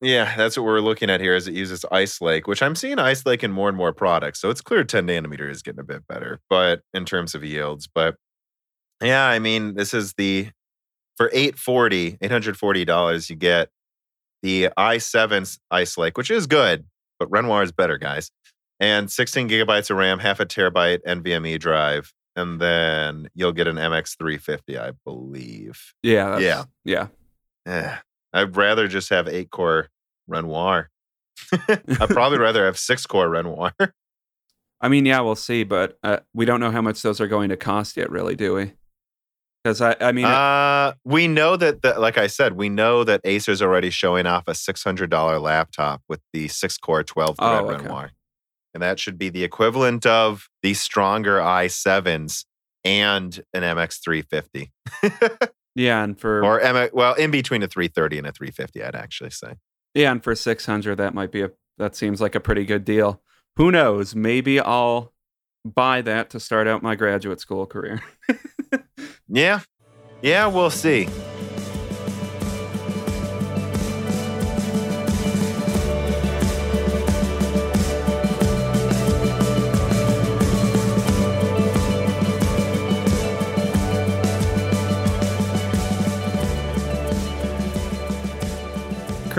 Yeah, 0.00 0.36
that's 0.36 0.56
what 0.56 0.64
we're 0.64 0.80
looking 0.80 1.10
at 1.10 1.20
here 1.20 1.34
as 1.34 1.48
it 1.48 1.54
uses 1.54 1.84
Ice 1.90 2.20
Lake, 2.20 2.46
which 2.46 2.62
I'm 2.62 2.76
seeing 2.76 3.00
Ice 3.00 3.26
Lake 3.26 3.42
in 3.42 3.50
more 3.50 3.68
and 3.68 3.76
more 3.76 3.92
products. 3.92 4.40
So 4.40 4.48
it's 4.48 4.60
clear 4.60 4.84
10 4.84 5.08
nanometer 5.08 5.50
is 5.50 5.60
getting 5.60 5.80
a 5.80 5.84
bit 5.84 6.06
better, 6.06 6.40
but 6.48 6.82
in 6.94 7.04
terms 7.04 7.34
of 7.34 7.42
yields. 7.42 7.88
But 7.92 8.14
yeah, 9.02 9.26
I 9.26 9.38
mean, 9.38 9.74
this 9.74 9.94
is 9.94 10.14
the 10.14 10.48
for 11.16 11.30
840, 11.32 12.18
$840, 12.18 13.30
you 13.30 13.36
get 13.36 13.70
the 14.42 14.68
i7 14.78 15.58
Ice 15.70 15.98
Lake, 15.98 16.16
which 16.16 16.30
is 16.30 16.46
good, 16.46 16.84
but 17.18 17.28
Renoir 17.30 17.62
is 17.64 17.72
better, 17.72 17.98
guys. 17.98 18.30
And 18.78 19.10
16 19.10 19.48
gigabytes 19.48 19.90
of 19.90 19.96
RAM, 19.96 20.20
half 20.20 20.38
a 20.38 20.46
terabyte 20.46 21.00
NVMe 21.06 21.58
drive. 21.58 22.12
And 22.36 22.60
then 22.60 23.28
you'll 23.34 23.50
get 23.52 23.66
an 23.66 23.74
MX350, 23.76 24.78
I 24.78 24.92
believe. 25.04 25.92
Yeah, 26.04 26.38
that's- 26.38 26.42
Yeah. 26.84 27.08
yeah. 27.66 27.72
Eh, 27.72 27.96
I'd 28.32 28.56
rather 28.56 28.86
just 28.86 29.10
have 29.10 29.26
eight 29.26 29.50
core 29.50 29.88
Renoir. 30.28 30.90
I'd 31.52 32.08
probably 32.10 32.38
rather 32.38 32.64
have 32.64 32.78
six 32.78 33.06
core 33.06 33.28
Renoir. 33.28 33.72
I 34.80 34.88
mean, 34.88 35.04
yeah, 35.04 35.20
we'll 35.20 35.34
see, 35.34 35.64
but 35.64 35.98
uh, 36.04 36.18
we 36.32 36.44
don't 36.44 36.60
know 36.60 36.70
how 36.70 36.80
much 36.82 37.02
those 37.02 37.20
are 37.20 37.26
going 37.26 37.48
to 37.48 37.56
cost 37.56 37.96
yet, 37.96 38.08
really, 38.10 38.36
do 38.36 38.54
we? 38.54 38.72
Because 39.64 39.80
I, 39.80 39.96
I 40.00 40.12
mean, 40.12 40.24
uh, 40.24 40.92
we 41.04 41.26
know 41.28 41.56
that, 41.56 41.82
the, 41.82 41.98
like 41.98 42.16
I 42.16 42.28
said, 42.28 42.54
we 42.54 42.68
know 42.68 43.04
that 43.04 43.20
Acer's 43.24 43.60
already 43.60 43.90
showing 43.90 44.24
off 44.26 44.44
a 44.46 44.52
$600 44.52 45.40
laptop 45.42 46.02
with 46.08 46.20
the 46.32 46.48
six 46.48 46.78
core 46.78 47.02
12 47.02 47.36
thread 47.36 47.48
Oh, 47.48 47.68
okay. 47.70 47.82
Renoir. 47.82 48.10
And 48.74 48.82
that 48.82 49.00
should 49.00 49.18
be 49.18 49.28
the 49.30 49.42
equivalent 49.44 50.06
of 50.06 50.48
the 50.62 50.74
stronger 50.74 51.38
i7s 51.38 52.44
and 52.84 53.42
an 53.52 53.62
MX350. 53.62 54.70
yeah, 55.74 56.04
and 56.04 56.18
for 56.18 56.44
or 56.44 56.60
M- 56.60 56.90
well, 56.92 57.14
in 57.14 57.30
between 57.30 57.62
a 57.62 57.66
330 57.68 58.18
and 58.18 58.26
a 58.28 58.32
350, 58.32 58.82
I'd 58.84 58.94
actually 58.94 59.30
say. 59.30 59.54
yeah, 59.94 60.12
and 60.12 60.22
for 60.22 60.34
six 60.34 60.64
hundred, 60.66 60.96
that 60.96 61.14
might 61.14 61.32
be 61.32 61.42
a 61.42 61.50
that 61.78 61.96
seems 61.96 62.20
like 62.20 62.34
a 62.34 62.40
pretty 62.40 62.64
good 62.64 62.84
deal. 62.84 63.20
Who 63.56 63.72
knows? 63.72 64.14
Maybe 64.14 64.60
I'll 64.60 65.12
buy 65.64 66.02
that 66.02 66.30
to 66.30 66.40
start 66.40 66.68
out 66.68 66.82
my 66.82 66.94
graduate 66.94 67.40
school 67.40 67.66
career. 67.66 68.00
Yeah. 69.28 69.60
Yeah, 70.22 70.46
we'll 70.46 70.70
see. 70.70 71.08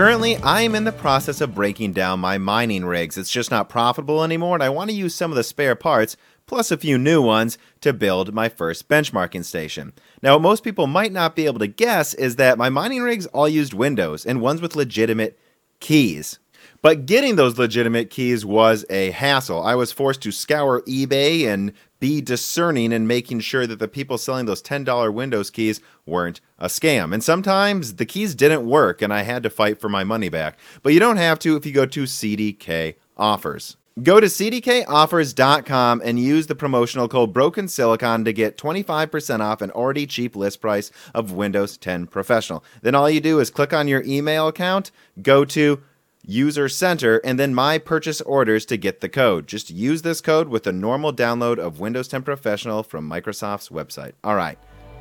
Currently, 0.00 0.36
I 0.38 0.62
am 0.62 0.74
in 0.74 0.84
the 0.84 0.92
process 0.92 1.42
of 1.42 1.54
breaking 1.54 1.92
down 1.92 2.20
my 2.20 2.38
mining 2.38 2.86
rigs. 2.86 3.18
It's 3.18 3.30
just 3.30 3.50
not 3.50 3.68
profitable 3.68 4.24
anymore, 4.24 4.56
and 4.56 4.62
I 4.62 4.70
want 4.70 4.88
to 4.88 4.96
use 4.96 5.14
some 5.14 5.30
of 5.30 5.36
the 5.36 5.44
spare 5.44 5.74
parts, 5.74 6.16
plus 6.50 6.72
a 6.72 6.76
few 6.76 6.98
new 6.98 7.22
ones, 7.22 7.56
to 7.80 7.92
build 7.92 8.34
my 8.34 8.48
first 8.48 8.88
benchmarking 8.88 9.44
station. 9.44 9.92
Now, 10.20 10.32
what 10.32 10.42
most 10.42 10.64
people 10.64 10.88
might 10.88 11.12
not 11.12 11.36
be 11.36 11.46
able 11.46 11.60
to 11.60 11.68
guess 11.68 12.12
is 12.12 12.34
that 12.36 12.58
my 12.58 12.68
mining 12.68 13.02
rigs 13.02 13.26
all 13.26 13.48
used 13.48 13.72
Windows, 13.72 14.26
and 14.26 14.40
ones 14.40 14.60
with 14.60 14.74
legitimate 14.74 15.38
keys. 15.78 16.40
But 16.82 17.06
getting 17.06 17.36
those 17.36 17.56
legitimate 17.56 18.10
keys 18.10 18.44
was 18.44 18.84
a 18.90 19.12
hassle. 19.12 19.62
I 19.62 19.76
was 19.76 19.92
forced 19.92 20.22
to 20.22 20.32
scour 20.32 20.82
eBay 20.88 21.46
and 21.46 21.72
be 22.00 22.20
discerning 22.20 22.90
in 22.90 23.06
making 23.06 23.40
sure 23.40 23.68
that 23.68 23.78
the 23.78 23.86
people 23.86 24.18
selling 24.18 24.46
those 24.46 24.62
$10 24.62 25.14
Windows 25.14 25.50
keys 25.50 25.80
weren't 26.04 26.40
a 26.58 26.66
scam. 26.66 27.14
And 27.14 27.22
sometimes 27.22 27.94
the 27.94 28.06
keys 28.06 28.34
didn't 28.34 28.66
work 28.66 29.02
and 29.02 29.12
I 29.12 29.22
had 29.22 29.44
to 29.44 29.50
fight 29.50 29.80
for 29.80 29.88
my 29.88 30.02
money 30.02 30.30
back. 30.30 30.58
But 30.82 30.94
you 30.94 30.98
don't 30.98 31.18
have 31.18 31.38
to 31.40 31.54
if 31.54 31.64
you 31.64 31.72
go 31.72 31.86
to 31.86 32.04
CDK 32.04 32.96
offers. 33.16 33.76
Go 34.02 34.20
to 34.20 34.28
cdkoffers.com 34.28 36.02
and 36.04 36.18
use 36.18 36.46
the 36.46 36.54
promotional 36.54 37.08
code 37.08 37.32
Broken 37.32 37.66
Silicon 37.68 38.24
to 38.24 38.32
get 38.32 38.56
25% 38.56 39.40
off 39.40 39.60
an 39.60 39.70
already 39.72 40.06
cheap 40.06 40.36
list 40.36 40.60
price 40.60 40.90
of 41.12 41.32
Windows 41.32 41.76
10 41.76 42.06
Professional. 42.06 42.64
Then 42.82 42.94
all 42.94 43.10
you 43.10 43.20
do 43.20 43.40
is 43.40 43.50
click 43.50 43.72
on 43.72 43.88
your 43.88 44.02
email 44.04 44.48
account, 44.48 44.90
go 45.20 45.44
to 45.46 45.82
User 46.24 46.68
Center, 46.68 47.18
and 47.24 47.38
then 47.38 47.54
My 47.54 47.78
Purchase 47.78 48.20
Orders 48.20 48.64
to 48.66 48.76
get 48.76 49.00
the 49.00 49.08
code. 49.08 49.46
Just 49.46 49.70
use 49.70 50.02
this 50.02 50.20
code 50.20 50.48
with 50.48 50.66
a 50.66 50.72
normal 50.72 51.12
download 51.12 51.58
of 51.58 51.80
Windows 51.80 52.08
10 52.08 52.22
Professional 52.22 52.82
from 52.82 53.10
Microsoft's 53.10 53.70
website. 53.70 54.12
All 54.22 54.36
right, 54.36 54.58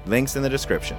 links 0.07 0.35
in 0.35 0.43
the 0.43 0.49
description. 0.49 0.97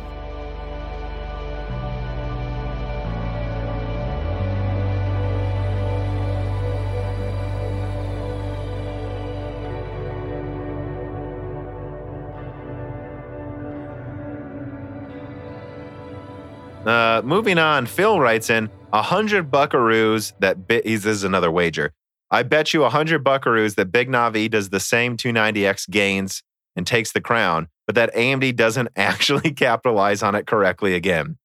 Uh, 16.91 17.22
moving 17.24 17.57
on, 17.57 17.86
Phil 17.86 18.18
writes 18.18 18.51
in 18.51 18.68
a 18.93 19.01
hundred 19.01 19.49
buckaroos 19.49 20.32
that 20.41 20.66
bi- 20.66 20.82
he's, 20.84 21.05
this 21.05 21.18
is 21.18 21.22
another 21.22 21.49
wager. 21.49 21.93
I 22.32 22.43
bet 22.43 22.74
you 22.74 22.82
a 22.82 22.91
hundred 22.91 23.22
buckaroos 23.22 23.76
that 23.76 23.93
Big 23.93 24.09
Navi 24.09 24.51
does 24.51 24.70
the 24.70 24.80
same 24.80 25.16
290x 25.16 25.88
gains 25.88 26.43
and 26.74 26.84
takes 26.84 27.12
the 27.12 27.20
crown, 27.20 27.68
but 27.86 27.95
that 27.95 28.12
AMD 28.14 28.57
doesn't 28.57 28.88
actually 28.97 29.53
capitalize 29.53 30.20
on 30.24 30.34
it 30.34 30.49
correctly 30.49 30.97
again. 30.97 31.38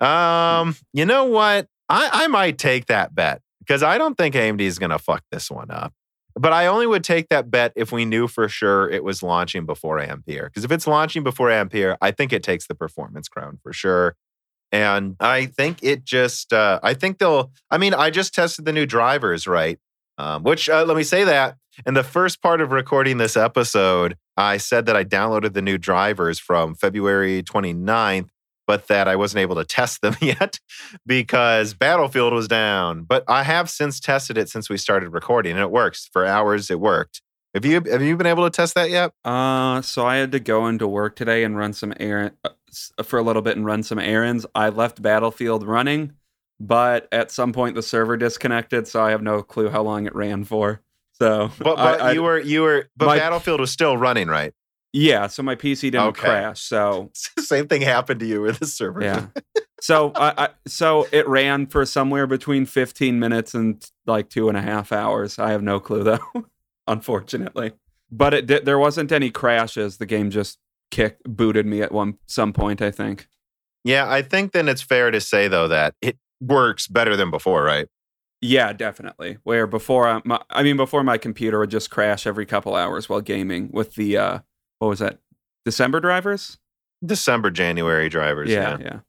Um, 0.00 0.74
you 0.94 1.04
know 1.04 1.26
what? 1.26 1.66
I, 1.90 2.08
I 2.10 2.26
might 2.28 2.56
take 2.56 2.86
that 2.86 3.14
bet 3.14 3.42
because 3.58 3.82
I 3.82 3.98
don't 3.98 4.16
think 4.16 4.34
AMD 4.34 4.62
is 4.62 4.78
going 4.78 4.92
to 4.92 4.98
fuck 4.98 5.22
this 5.30 5.50
one 5.50 5.70
up. 5.70 5.92
But 6.34 6.54
I 6.54 6.68
only 6.68 6.86
would 6.86 7.04
take 7.04 7.28
that 7.28 7.50
bet 7.50 7.74
if 7.76 7.92
we 7.92 8.06
knew 8.06 8.28
for 8.28 8.48
sure 8.48 8.88
it 8.88 9.04
was 9.04 9.22
launching 9.22 9.66
before 9.66 10.00
Ampere. 10.00 10.46
Because 10.46 10.64
if 10.64 10.72
it's 10.72 10.86
launching 10.86 11.22
before 11.22 11.50
Ampere, 11.50 11.98
I 12.00 12.12
think 12.12 12.32
it 12.32 12.42
takes 12.42 12.66
the 12.66 12.74
performance 12.74 13.28
crown 13.28 13.58
for 13.62 13.74
sure. 13.74 14.16
And 14.72 15.16
I 15.18 15.46
think 15.46 15.78
it 15.82 16.04
just, 16.04 16.52
uh, 16.52 16.78
I 16.82 16.94
think 16.94 17.18
they'll, 17.18 17.50
I 17.70 17.78
mean, 17.78 17.94
I 17.94 18.10
just 18.10 18.34
tested 18.34 18.64
the 18.64 18.72
new 18.72 18.86
drivers, 18.86 19.46
right? 19.46 19.78
Um, 20.18 20.42
which, 20.42 20.68
uh, 20.68 20.84
let 20.84 20.96
me 20.96 21.02
say 21.02 21.24
that 21.24 21.56
in 21.86 21.94
the 21.94 22.04
first 22.04 22.42
part 22.42 22.60
of 22.60 22.72
recording 22.72 23.18
this 23.18 23.36
episode, 23.36 24.16
I 24.36 24.56
said 24.56 24.86
that 24.86 24.96
I 24.96 25.04
downloaded 25.04 25.54
the 25.54 25.62
new 25.62 25.78
drivers 25.78 26.38
from 26.38 26.74
February 26.74 27.42
29th, 27.42 28.28
but 28.66 28.88
that 28.88 29.08
I 29.08 29.16
wasn't 29.16 29.40
able 29.40 29.56
to 29.56 29.64
test 29.64 30.02
them 30.02 30.16
yet 30.20 30.58
because 31.06 31.74
Battlefield 31.74 32.32
was 32.32 32.48
down. 32.48 33.02
But 33.04 33.24
I 33.28 33.42
have 33.42 33.70
since 33.70 34.00
tested 34.00 34.38
it 34.38 34.48
since 34.48 34.68
we 34.68 34.76
started 34.76 35.10
recording 35.10 35.52
and 35.52 35.60
it 35.60 35.70
works. 35.70 36.08
For 36.12 36.26
hours, 36.26 36.70
it 36.70 36.80
worked. 36.80 37.22
Have 37.54 37.64
you 37.64 37.80
have 37.80 38.00
you 38.00 38.16
been 38.16 38.28
able 38.28 38.44
to 38.44 38.50
test 38.50 38.76
that 38.76 38.90
yet? 38.90 39.12
Uh, 39.24 39.82
so 39.82 40.06
I 40.06 40.16
had 40.16 40.30
to 40.32 40.40
go 40.40 40.68
into 40.68 40.86
work 40.86 41.16
today 41.16 41.42
and 41.42 41.56
run 41.56 41.72
some 41.72 41.92
errand 41.98 42.36
uh, 42.44 42.50
for 43.02 43.18
a 43.18 43.22
little 43.22 43.42
bit 43.42 43.56
and 43.56 43.64
run 43.66 43.82
some 43.82 43.98
errands. 43.98 44.46
I 44.54 44.68
left 44.70 45.00
Battlefield 45.02 45.66
running, 45.66 46.12
but 46.58 47.08
at 47.12 47.30
some 47.30 47.52
point 47.52 47.74
the 47.74 47.82
server 47.82 48.16
disconnected, 48.16 48.86
so 48.88 49.02
I 49.02 49.10
have 49.10 49.22
no 49.22 49.42
clue 49.42 49.68
how 49.70 49.82
long 49.82 50.06
it 50.06 50.14
ran 50.14 50.44
for. 50.44 50.80
So, 51.14 51.50
but, 51.58 51.76
but 51.76 52.00
I, 52.00 52.12
you 52.12 52.22
I, 52.22 52.24
were 52.24 52.38
you 52.38 52.62
were 52.62 52.88
but 52.96 53.06
my- 53.06 53.18
Battlefield 53.18 53.60
was 53.60 53.70
still 53.70 53.96
running, 53.96 54.28
right? 54.28 54.52
yeah. 54.92 55.28
So 55.28 55.42
my 55.44 55.54
PC 55.54 55.82
didn't 55.82 56.00
Okay. 56.08 56.20
crash. 56.22 56.62
So 56.62 57.10
Same 57.38 57.68
thing 57.68 57.82
happened 57.82 58.20
to 58.20 58.26
you 58.26 58.40
with 58.42 58.58
the 58.58 58.66
server. 58.66 59.02
yeah. 59.02 59.26
So 59.82 60.12
I, 60.16 60.34
I 60.46 60.48
so 60.66 61.06
it 61.12 61.28
ran 61.28 61.66
for 61.66 61.86
somewhere 61.86 62.26
between 62.26 62.66
15 62.66 63.18
minutes 63.18 63.54
and 63.54 63.82
like 64.06 64.28
two 64.30 64.48
and 64.48 64.56
a 64.58 64.62
half 64.62 64.92
hours. 64.92 65.38
I 65.38 65.52
have 65.52 65.62
no 65.62 65.78
clue 65.78 66.02
though, 66.02 66.18
unfortunately. 66.88 67.72
But 68.10 68.34
it 68.34 68.46
did, 68.46 68.64
there 68.64 68.78
wasn't 68.78 69.12
any 69.12 69.30
crashes. 69.30 69.98
The 69.98 70.06
game 70.06 70.30
just 70.30 70.58
kicked 70.90 71.22
booted 71.24 71.66
me 71.66 71.82
at 71.82 71.92
one 71.92 72.14
some 72.26 72.52
point. 72.52 72.82
I 72.82 72.90
think. 72.90 73.26
Yeah, 73.84 74.10
I 74.10 74.22
think 74.22 74.52
then 74.52 74.68
it's 74.68 74.82
fair 74.82 75.10
to 75.10 75.20
say 75.20 75.48
though 75.48 75.68
that 75.68 75.94
it 76.02 76.18
works 76.40 76.86
better 76.86 77.16
than 77.16 77.30
before, 77.30 77.62
right? 77.64 77.86
Yeah, 78.42 78.72
definitely. 78.72 79.36
Where 79.42 79.66
before, 79.66 80.08
I, 80.08 80.22
my, 80.24 80.40
I 80.48 80.62
mean, 80.62 80.78
before 80.78 81.04
my 81.04 81.18
computer 81.18 81.58
would 81.58 81.70
just 81.70 81.90
crash 81.90 82.26
every 82.26 82.46
couple 82.46 82.74
hours 82.74 83.06
while 83.08 83.20
gaming 83.20 83.68
with 83.70 83.94
the 83.96 84.16
uh, 84.16 84.38
what 84.78 84.88
was 84.88 84.98
that? 85.00 85.18
December 85.64 86.00
drivers. 86.00 86.58
December, 87.04 87.50
January 87.50 88.08
drivers. 88.08 88.50
Yeah, 88.50 88.78
yeah. 88.80 89.00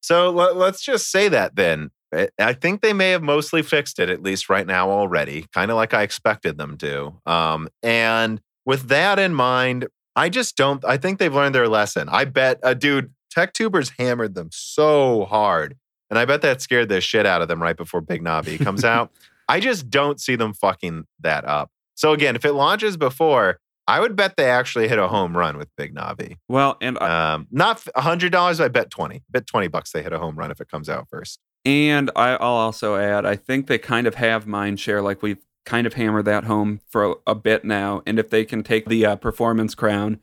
So 0.00 0.30
let, 0.30 0.56
let's 0.56 0.82
just 0.82 1.10
say 1.10 1.28
that 1.28 1.54
then. 1.56 1.90
I- 2.12 2.28
I 2.38 2.52
think 2.52 2.82
they 2.82 2.92
may 2.92 3.10
have 3.10 3.22
mostly 3.22 3.62
fixed 3.62 3.98
it, 3.98 4.10
at 4.10 4.22
least 4.22 4.50
right 4.50 4.66
now 4.66 4.90
already, 4.90 5.46
kind 5.54 5.70
of 5.70 5.76
like 5.76 5.94
I 5.94 6.02
expected 6.02 6.58
them 6.58 6.76
to. 6.78 7.14
Um, 7.24 7.68
and 7.82 8.40
with 8.66 8.88
that 8.88 9.18
in 9.18 9.34
mind, 9.34 9.86
I 10.16 10.28
just 10.28 10.56
don't, 10.56 10.84
I 10.84 10.96
think 10.96 11.18
they've 11.18 11.34
learned 11.34 11.54
their 11.54 11.68
lesson. 11.68 12.08
I 12.10 12.24
bet, 12.26 12.58
uh, 12.62 12.74
dude, 12.74 13.12
TechTubers 13.34 13.92
hammered 13.98 14.34
them 14.34 14.50
so 14.52 15.24
hard. 15.24 15.76
And 16.10 16.18
I 16.18 16.26
bet 16.26 16.42
that 16.42 16.60
scared 16.60 16.90
the 16.90 17.00
shit 17.00 17.24
out 17.24 17.40
of 17.40 17.48
them 17.48 17.62
right 17.62 17.76
before 17.76 18.02
Big 18.02 18.22
Navi 18.22 18.62
comes 18.62 18.84
out. 18.94 19.10
I 19.48 19.60
just 19.60 19.88
don't 19.88 20.20
see 20.20 20.36
them 20.36 20.52
fucking 20.52 21.04
that 21.20 21.44
up. 21.46 21.70
So 21.94 22.12
again, 22.12 22.36
if 22.36 22.44
it 22.44 22.52
launches 22.52 22.96
before, 22.96 23.58
I 23.88 23.98
would 24.00 24.14
bet 24.14 24.36
they 24.36 24.48
actually 24.48 24.88
hit 24.88 24.98
a 24.98 25.08
home 25.08 25.36
run 25.36 25.56
with 25.58 25.68
Big 25.76 25.94
Navi. 25.94 26.36
Well, 26.48 26.76
and 26.80 26.98
I, 27.00 27.32
Um, 27.34 27.48
not 27.50 27.82
a 27.94 28.02
hundred 28.02 28.30
dollars. 28.32 28.60
I 28.60 28.68
bet 28.68 28.90
twenty. 28.90 29.22
Bet 29.30 29.46
twenty 29.46 29.66
bucks 29.68 29.90
they 29.92 30.02
hit 30.02 30.12
a 30.12 30.18
home 30.18 30.36
run 30.36 30.50
if 30.50 30.60
it 30.60 30.68
comes 30.68 30.88
out 30.88 31.08
first. 31.10 31.40
and 31.64 32.10
I'll 32.16 32.38
also 32.42 32.96
add, 32.96 33.24
I 33.26 33.36
think 33.36 33.66
they 33.66 33.78
kind 33.78 34.06
of 34.06 34.14
have 34.16 34.46
mind 34.46 34.78
share. 34.80 35.00
Like 35.02 35.22
we've 35.22 35.42
kind 35.64 35.86
of 35.86 35.94
hammer 35.94 36.22
that 36.22 36.44
home 36.44 36.80
for 36.88 37.04
a, 37.04 37.14
a 37.28 37.34
bit 37.34 37.64
now. 37.64 38.02
And 38.06 38.18
if 38.18 38.30
they 38.30 38.44
can 38.44 38.62
take 38.62 38.88
the 38.88 39.06
uh, 39.06 39.16
performance 39.16 39.74
crown, 39.74 40.20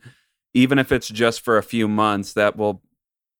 even 0.54 0.78
if 0.78 0.92
it's 0.92 1.08
just 1.08 1.40
for 1.40 1.56
a 1.56 1.62
few 1.62 1.88
months, 1.88 2.32
that 2.34 2.56
will 2.56 2.82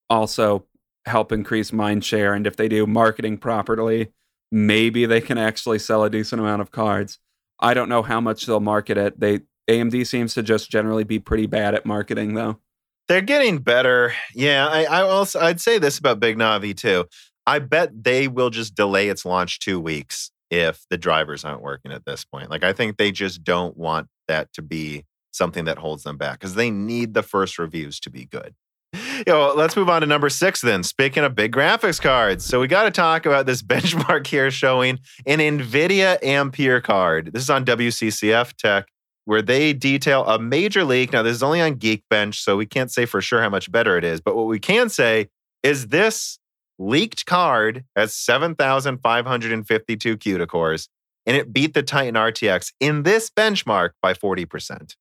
also 0.09 0.65
help 1.07 1.33
increase 1.33 1.73
mind 1.73 2.05
share. 2.05 2.35
And 2.35 2.47
if 2.47 2.57
they 2.57 2.69
do 2.69 2.87
marketing 2.87 3.39
properly, 3.39 4.13
maybe 4.51 5.07
they 5.07 5.21
can 5.21 5.39
actually 5.39 5.79
sell 5.79 6.05
a 6.05 6.11
decent 6.11 6.41
amount 6.41 6.63
of 6.63 6.71
cards. 6.71 7.19
I 7.59 7.75
don't 7.75 7.89
know 7.89 8.03
how 8.03 8.21
much 8.21 8.47
they'll 8.47 8.61
market 8.61 8.97
it. 8.97 9.21
They 9.21 9.41
AMD 9.69 10.07
seems 10.07 10.35
to 10.35 10.43
just 10.43 10.71
generally 10.71 11.05
be 11.05 11.19
pretty 11.19 11.47
bad 11.47 11.75
at 11.75 11.87
marketing, 11.87 12.35
though. 12.35 12.59
They're 13.07 13.21
getting 13.21 13.59
better. 13.59 14.15
Yeah, 14.35 14.67
I, 14.67 14.85
I 14.85 15.03
also 15.03 15.41
I'd 15.41 15.61
say 15.61 15.79
this 15.79 15.99
about 15.99 16.21
Big 16.21 16.37
Navi 16.37 16.77
too. 16.77 17.07
I 17.47 17.59
bet 17.59 18.05
they 18.05 18.29
will 18.29 18.51
just 18.51 18.75
delay 18.75 19.09
its 19.09 19.25
launch 19.25 19.59
two 19.59 19.81
weeks 19.81 20.31
if 20.51 20.85
the 20.91 20.99
drivers 20.99 21.45
aren't 21.45 21.63
working 21.63 21.93
at 21.93 22.05
this 22.05 22.25
point. 22.25 22.51
Like 22.51 22.65
I 22.65 22.73
think 22.73 22.97
they 22.97 23.13
just 23.13 23.45
don't 23.45 23.77
want 23.77 24.09
that 24.29 24.53
to 24.55 24.63
be 24.63 25.05
something 25.33 25.65
that 25.65 25.79
holds 25.79 26.03
them 26.03 26.17
back 26.17 26.41
because 26.41 26.55
they 26.55 26.71
need 26.71 27.15
the 27.15 27.23
first 27.23 27.59
reviews 27.59 28.01
to 28.01 28.11
be 28.11 28.27
good. 28.27 28.55
Know, 29.27 29.53
let's 29.55 29.77
move 29.77 29.91
on 29.91 30.01
to 30.01 30.07
number 30.07 30.31
six 30.31 30.63
then. 30.63 30.83
Speaking 30.83 31.25
of 31.25 31.35
big 31.35 31.53
graphics 31.53 32.01
cards, 32.01 32.43
so 32.43 32.59
we 32.59 32.67
got 32.67 32.85
to 32.85 32.91
talk 32.91 33.27
about 33.27 33.45
this 33.45 33.63
benchmark 33.63 34.27
here 34.27 34.51
showing 34.51 34.99
an 35.27 35.41
NVIDIA 35.41 36.23
Ampere 36.25 36.81
card. 36.81 37.31
This 37.35 37.43
is 37.43 37.51
on 37.51 37.67
WCCF 37.67 38.55
Tech, 38.55 38.87
where 39.27 39.43
they 39.43 39.75
detail 39.75 40.25
a 40.27 40.39
major 40.39 40.85
leak. 40.85 41.13
Now, 41.13 41.23
this 41.23 41.35
is 41.37 41.43
only 41.43 41.61
on 41.61 41.75
Geekbench, 41.75 42.37
so 42.37 42.57
we 42.57 42.65
can't 42.65 42.91
say 42.91 43.05
for 43.05 43.21
sure 43.21 43.43
how 43.43 43.51
much 43.51 43.71
better 43.71 43.99
it 43.99 44.05
is. 44.05 44.23
But 44.23 44.37
what 44.37 44.47
we 44.47 44.59
can 44.59 44.89
say 44.89 45.29
is 45.63 45.89
this 45.89 46.39
leaked 46.81 47.27
card 47.27 47.85
has 47.95 48.15
7,552 48.15 50.17
CUDA 50.17 50.49
cores, 50.49 50.89
and 51.27 51.37
it 51.37 51.53
beat 51.53 51.75
the 51.75 51.83
Titan 51.83 52.15
RTX 52.15 52.73
in 52.81 53.03
this 53.03 53.31
benchmark 53.31 53.91
by 54.03 54.15
40%. 54.15 54.97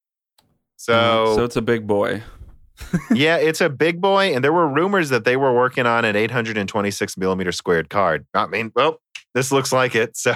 So, 0.75 0.93
Uh, 0.93 1.36
so 1.36 1.45
it's 1.45 1.55
a 1.55 1.61
big 1.61 1.88
boy. 1.88 2.23
yeah, 3.13 3.38
it's 3.38 3.61
a 3.61 3.69
big 3.69 4.01
boy, 4.01 4.34
and 4.34 4.43
there 4.43 4.53
were 4.53 4.67
rumors 4.67 5.09
that 5.09 5.25
they 5.25 5.38
were 5.38 5.53
working 5.53 5.86
on 5.86 6.05
an 6.05 6.15
826 6.15 7.17
millimeter 7.17 7.51
squared 7.51 7.89
card. 7.89 8.25
I 8.34 8.47
mean, 8.47 8.71
well, 8.75 9.01
this 9.34 9.51
looks 9.51 9.73
like 9.73 9.95
it. 9.95 10.17
So, 10.30 10.36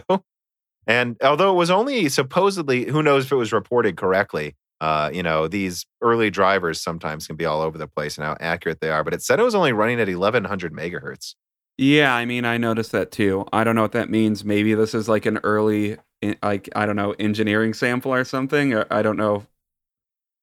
and 0.86 1.16
although 1.24 1.52
it 1.52 1.56
was 1.56 1.70
only 1.70 2.10
supposedly, 2.10 2.90
who 2.90 3.02
knows 3.02 3.26
if 3.26 3.32
it 3.32 3.36
was 3.36 3.54
reported 3.54 3.96
correctly? 3.96 4.56
Uh, 4.84 5.10
you 5.14 5.24
know, 5.24 5.48
these 5.48 5.86
early 6.02 6.30
drivers 6.30 6.82
sometimes 6.82 7.26
can 7.26 7.38
be 7.38 7.46
all 7.46 7.62
over 7.62 7.78
the 7.78 7.88
place 7.88 8.18
and 8.18 8.26
how 8.26 8.36
accurate 8.42 8.82
they 8.82 8.90
are. 8.90 9.02
But 9.02 9.14
it 9.14 9.22
said 9.22 9.40
it 9.40 9.44
was 9.44 9.56
only 9.56 9.72
running 9.72 9.98
at 10.02 10.10
1100 10.10 10.74
megahertz. 10.74 11.36
Yeah, 11.78 12.14
I 12.14 12.26
mean, 12.26 12.44
I 12.44 12.58
noticed 12.58 12.92
that 12.92 13.10
too. 13.10 13.46
I 13.54 13.64
don't 13.64 13.78
know 13.78 13.82
what 13.82 13.94
that 13.94 14.10
means. 14.10 14.44
Maybe 14.44 14.74
this 14.74 14.94
is 14.94 15.08
like 15.08 15.26
an 15.26 15.40
early, 15.42 15.96
eh, 16.22 16.34
like 16.44 16.68
I 16.76 16.86
don't 16.86 16.98
know, 16.98 17.16
engineering 17.18 17.74
sample 17.74 18.14
or 18.14 18.26
something. 18.26 18.76
I 18.92 19.02
don't 19.02 19.16
know 19.16 19.46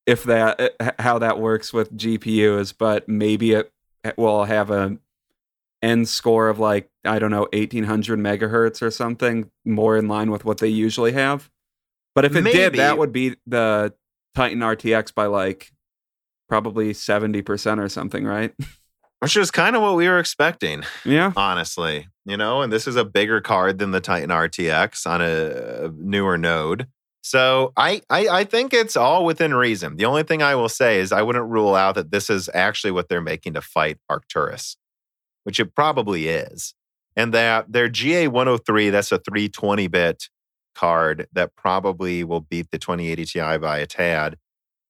if 0.06 0.24
that 0.24 0.58
eh, 0.58 0.90
how 0.98 1.18
that 1.18 1.38
works 1.38 1.74
with 1.74 1.94
GPUs, 1.94 2.72
but 2.78 3.06
maybe 3.10 3.52
it 3.52 3.70
eh, 4.04 4.12
will 4.16 4.44
have 4.44 4.70
a 4.70 4.96
end 5.82 6.08
score 6.08 6.48
of 6.48 6.58
like 6.58 6.88
I 7.04 7.18
don't 7.18 7.30
know, 7.30 7.46
eighteen 7.52 7.84
hundred 7.84 8.18
megahertz 8.18 8.80
or 8.80 8.90
something, 8.90 9.50
more 9.66 9.98
in 9.98 10.08
line 10.08 10.30
with 10.30 10.46
what 10.46 10.58
they 10.58 10.68
usually 10.68 11.12
have. 11.12 11.50
But 12.14 12.24
if 12.24 12.34
it 12.34 12.42
did, 12.44 12.74
that 12.76 12.96
would 12.96 13.12
be 13.12 13.36
the 13.46 13.92
Titan 14.34 14.60
RTX 14.60 15.14
by 15.14 15.26
like 15.26 15.72
probably 16.48 16.92
seventy 16.92 17.42
percent 17.42 17.80
or 17.80 17.88
something, 17.88 18.24
right? 18.24 18.52
Which 19.20 19.36
is 19.36 19.50
kind 19.50 19.76
of 19.76 19.82
what 19.82 19.96
we 19.96 20.08
were 20.08 20.18
expecting, 20.18 20.82
yeah. 21.04 21.32
honestly. 21.36 22.08
you 22.24 22.38
know, 22.38 22.62
and 22.62 22.72
this 22.72 22.86
is 22.86 22.96
a 22.96 23.04
bigger 23.04 23.42
card 23.42 23.78
than 23.78 23.90
the 23.90 24.00
Titan 24.00 24.30
RTX 24.30 25.06
on 25.06 25.20
a 25.20 25.92
newer 25.94 26.38
node. 26.38 26.86
So 27.22 27.74
I, 27.76 28.00
I 28.08 28.28
I 28.28 28.44
think 28.44 28.72
it's 28.72 28.96
all 28.96 29.26
within 29.26 29.52
reason. 29.52 29.96
The 29.96 30.06
only 30.06 30.22
thing 30.22 30.42
I 30.42 30.54
will 30.54 30.70
say 30.70 31.00
is 31.00 31.12
I 31.12 31.22
wouldn't 31.22 31.50
rule 31.50 31.74
out 31.74 31.96
that 31.96 32.10
this 32.10 32.30
is 32.30 32.48
actually 32.54 32.92
what 32.92 33.08
they're 33.08 33.20
making 33.20 33.54
to 33.54 33.60
fight 33.60 33.98
Arcturus, 34.08 34.76
which 35.44 35.60
it 35.60 35.74
probably 35.74 36.28
is. 36.28 36.74
And 37.16 37.34
that 37.34 37.70
their 37.70 37.88
GA 37.88 38.28
103, 38.28 38.88
that's 38.88 39.12
a 39.12 39.18
320 39.18 39.88
bit 39.88 40.28
card 40.80 41.26
that 41.32 41.54
probably 41.56 42.24
will 42.24 42.40
beat 42.40 42.70
the 42.70 42.78
2080 42.78 43.26
Ti 43.26 43.58
by 43.58 43.78
a 43.78 43.86
tad. 43.86 44.36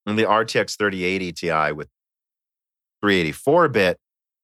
And 0.06 0.18
the 0.18 0.24
RTX 0.24 0.78
3080 0.78 1.32
Ti 1.32 1.72
with 1.72 1.88
384 3.02 3.68
bit, 3.68 3.98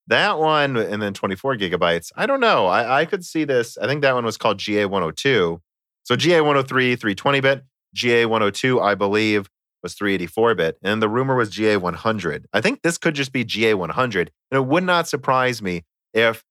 that 0.09 0.38
one, 0.38 0.76
and 0.76 1.01
then 1.01 1.14
24 1.14 1.57
gigabytes. 1.57 2.11
I 2.16 2.26
don't 2.26 2.40
know. 2.40 2.66
I, 2.66 3.01
I 3.01 3.05
could 3.05 3.24
see 3.24 3.44
this. 3.44 3.78
I 3.78 3.86
think 3.86 4.03
that 4.03 4.14
one 4.14 4.24
was 4.24 4.36
called 4.36 4.59
GA 4.59 4.86
102. 4.86 5.61
So 6.03 6.16
GA 6.16 6.40
103, 6.40 6.97
320 6.97 7.40
bit. 7.40 7.64
GA 7.94 8.26
102, 8.26 8.80
I 8.80 8.94
believe, 8.94 9.49
was 9.82 9.94
384 9.94 10.55
bit. 10.55 10.78
And 10.82 11.01
the 11.01 11.09
rumor 11.09 11.36
was 11.36 11.51
GA 11.51 11.76
100. 11.76 12.47
I 12.53 12.61
think 12.61 12.82
this 12.82 12.99
could 12.99 13.14
just 13.14 13.32
be 13.32 13.44
GA 13.44 13.74
100. 13.74 14.30
And 14.51 14.59
it 14.59 14.66
would 14.66 14.84
not 14.84 15.09
surprise 15.09 15.62
me 15.62 15.84
if, 16.12 16.44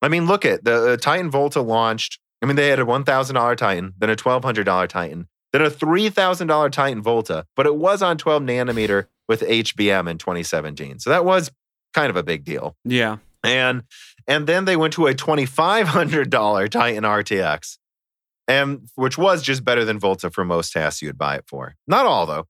I 0.00 0.08
mean, 0.08 0.26
look 0.26 0.44
at 0.44 0.64
the, 0.64 0.74
uh, 0.74 0.80
the 0.90 0.96
Titan 0.96 1.30
Volta 1.30 1.60
launched. 1.60 2.18
I 2.42 2.46
mean, 2.46 2.56
they 2.56 2.68
had 2.68 2.80
a 2.80 2.84
$1,000 2.84 3.56
Titan, 3.56 3.94
then 3.96 4.10
a 4.10 4.16
$1,200 4.16 4.88
Titan, 4.88 5.28
then 5.52 5.62
a 5.62 5.70
$3,000 5.70 6.72
Titan 6.72 7.02
Volta, 7.02 7.46
but 7.54 7.66
it 7.66 7.76
was 7.76 8.02
on 8.02 8.18
12 8.18 8.42
nanometer 8.42 9.06
with 9.28 9.42
HBM 9.42 10.10
in 10.10 10.18
2017. 10.18 10.98
So 10.98 11.10
that 11.10 11.24
was 11.24 11.52
kind 11.94 12.10
of 12.10 12.16
a 12.16 12.22
big 12.22 12.44
deal. 12.44 12.76
Yeah. 12.84 13.18
And 13.44 13.84
and 14.28 14.46
then 14.46 14.66
they 14.66 14.76
went 14.76 14.92
to 14.94 15.08
a 15.08 15.14
$2,500 15.14 16.68
Titan 16.68 17.02
RTX 17.04 17.78
and 18.48 18.88
which 18.94 19.18
was 19.18 19.42
just 19.42 19.64
better 19.64 19.84
than 19.84 19.98
Volta 19.98 20.30
for 20.30 20.44
most 20.44 20.72
tasks 20.72 21.02
you'd 21.02 21.18
buy 21.18 21.36
it 21.36 21.44
for. 21.46 21.76
Not 21.86 22.06
all 22.06 22.26
though. 22.26 22.46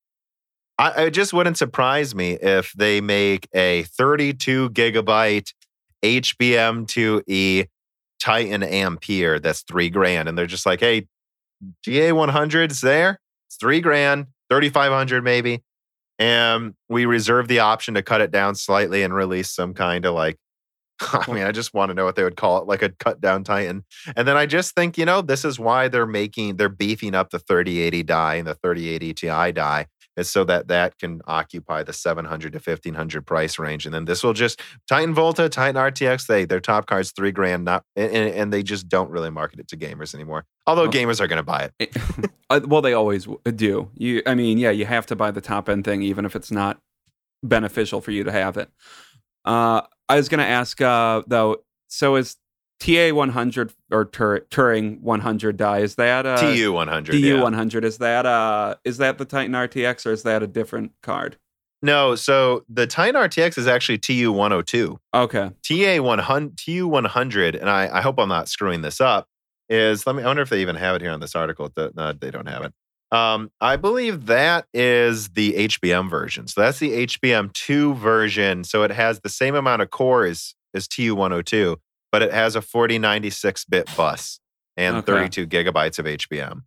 I, 0.78 1.04
it 1.04 1.10
just 1.10 1.32
wouldn't 1.32 1.58
surprise 1.58 2.14
me 2.14 2.32
if 2.32 2.72
they 2.72 3.00
make 3.00 3.48
a 3.54 3.84
32 3.84 4.70
gigabyte 4.70 5.52
HBM2E 6.02 7.68
Titan 8.22 8.62
Ampere 8.62 9.40
that's 9.40 9.62
three 9.62 9.90
grand, 9.90 10.28
and 10.28 10.38
they're 10.38 10.46
just 10.46 10.64
like, 10.64 10.80
hey, 10.80 11.08
GA 11.82 12.12
one 12.12 12.28
hundred 12.28 12.70
100's 12.70 12.80
there. 12.80 13.20
It's 13.48 13.56
three 13.56 13.80
grand, 13.80 14.26
3,500 14.48 15.22
maybe. 15.24 15.62
And 16.18 16.74
we 16.88 17.04
reserve 17.04 17.48
the 17.48 17.58
option 17.58 17.94
to 17.94 18.02
cut 18.02 18.20
it 18.20 18.30
down 18.30 18.54
slightly 18.54 19.02
and 19.02 19.12
release 19.12 19.50
some 19.50 19.74
kind 19.74 20.06
of 20.06 20.14
like 20.14 20.38
I 21.00 21.32
mean, 21.32 21.42
I 21.42 21.50
just 21.50 21.74
want 21.74 21.90
to 21.90 21.94
know 21.94 22.04
what 22.04 22.14
they 22.14 22.22
would 22.22 22.36
call 22.36 22.58
it, 22.58 22.68
like 22.68 22.82
a 22.82 22.90
cut 22.90 23.20
down 23.20 23.42
Titan. 23.42 23.84
And 24.14 24.28
then 24.28 24.36
I 24.36 24.46
just 24.46 24.74
think, 24.76 24.96
you 24.96 25.04
know, 25.04 25.20
this 25.20 25.44
is 25.44 25.58
why 25.58 25.88
they're 25.88 26.06
making, 26.06 26.56
they're 26.56 26.68
beefing 26.68 27.14
up 27.14 27.30
the 27.30 27.40
3080 27.40 28.04
die 28.04 28.34
and 28.36 28.46
the 28.46 28.54
3080 28.54 29.14
Ti 29.14 29.52
die 29.52 29.86
is 30.16 30.30
so 30.30 30.44
that 30.44 30.68
that 30.68 30.98
can 30.98 31.20
occupy 31.26 31.82
the 31.82 31.92
700 31.92 32.52
to 32.52 32.58
1500 32.58 33.26
price 33.26 33.58
range. 33.58 33.86
And 33.86 33.94
then 33.94 34.04
this 34.04 34.22
will 34.22 34.32
just 34.32 34.60
Titan 34.88 35.14
Volta, 35.14 35.48
Titan 35.48 35.76
RTX, 35.76 36.26
they 36.26 36.44
their 36.44 36.60
top 36.60 36.86
cards 36.86 37.12
three 37.12 37.32
grand, 37.32 37.64
not 37.64 37.84
and, 37.96 38.12
and 38.12 38.52
they 38.52 38.62
just 38.62 38.88
don't 38.88 39.10
really 39.10 39.30
market 39.30 39.60
it 39.60 39.68
to 39.68 39.76
gamers 39.76 40.14
anymore. 40.14 40.44
Although 40.66 40.82
well, 40.82 40.92
gamers 40.92 41.20
are 41.20 41.26
going 41.26 41.38
to 41.38 41.42
buy 41.42 41.70
it. 41.78 41.96
Uh, 42.50 42.60
well, 42.66 42.82
they 42.82 42.92
always 42.92 43.26
do. 43.56 43.90
You, 43.94 44.20
I 44.26 44.34
mean, 44.34 44.58
yeah, 44.58 44.68
you 44.68 44.84
have 44.84 45.06
to 45.06 45.16
buy 45.16 45.30
the 45.30 45.40
top 45.40 45.70
end 45.70 45.86
thing, 45.86 46.02
even 46.02 46.26
if 46.26 46.36
it's 46.36 46.50
not 46.50 46.80
beneficial 47.42 48.02
for 48.02 48.10
you 48.10 48.24
to 48.24 48.30
have 48.30 48.58
it. 48.58 48.68
Uh, 49.42 49.80
I 50.06 50.16
was 50.16 50.28
going 50.28 50.40
to 50.40 50.46
ask 50.46 50.78
uh, 50.82 51.22
though. 51.26 51.62
So 51.88 52.16
is 52.16 52.36
TA 52.82 53.14
100 53.14 53.72
or 53.92 54.04
Tur- 54.04 54.46
Turing 54.50 55.00
100 55.00 55.56
die? 55.56 55.78
Is 55.78 55.94
that 55.94 56.26
uh, 56.26 56.36
TU 56.36 56.72
100? 56.72 57.12
TU 57.12 57.18
yeah. 57.18 57.42
100 57.42 57.84
is 57.84 57.98
that 57.98 58.26
uh 58.26 58.74
is 58.84 58.98
that 58.98 59.18
the 59.18 59.24
Titan 59.24 59.52
RTX 59.52 60.04
or 60.06 60.12
is 60.12 60.24
that 60.24 60.42
a 60.42 60.46
different 60.46 60.92
card? 61.02 61.36
No, 61.80 62.14
so 62.14 62.64
the 62.68 62.86
Titan 62.86 63.20
RTX 63.20 63.58
is 63.58 63.66
actually 63.66 63.98
TU 63.98 64.32
102. 64.32 64.98
Okay. 65.14 65.50
TA 65.62 66.02
100 66.02 66.56
TU 66.56 66.86
100, 66.88 67.56
and 67.56 67.68
I, 67.68 67.98
I 67.98 68.00
hope 68.00 68.18
I'm 68.18 68.28
not 68.28 68.48
screwing 68.48 68.82
this 68.82 69.00
up. 69.00 69.28
Is 69.68 70.06
let 70.06 70.16
me. 70.16 70.22
I 70.22 70.26
wonder 70.26 70.42
if 70.42 70.50
they 70.50 70.60
even 70.60 70.76
have 70.76 70.96
it 70.96 71.02
here 71.02 71.12
on 71.12 71.20
this 71.20 71.34
article. 71.34 71.70
No, 71.76 72.12
they 72.12 72.30
don't 72.30 72.48
have 72.48 72.64
it. 72.64 72.72
Um, 73.16 73.50
I 73.60 73.76
believe 73.76 74.26
that 74.26 74.66
is 74.74 75.30
the 75.30 75.52
HBM 75.52 76.10
version. 76.10 76.46
So 76.46 76.60
that's 76.60 76.78
the 76.78 77.06
HBM2 77.06 77.96
version. 77.96 78.64
So 78.64 78.82
it 78.82 78.90
has 78.90 79.20
the 79.20 79.28
same 79.28 79.54
amount 79.54 79.82
of 79.82 79.90
cores 79.90 80.54
as 80.74 80.88
TU102, 80.88 81.76
but 82.12 82.22
it 82.22 82.32
has 82.32 82.54
a 82.54 82.62
4096 82.62 83.64
bit 83.64 83.88
bus 83.96 84.38
and 84.76 84.96
okay. 84.98 85.28
32 85.28 85.46
gigabytes 85.48 85.98
of 85.98 86.04
HBM. 86.04 86.62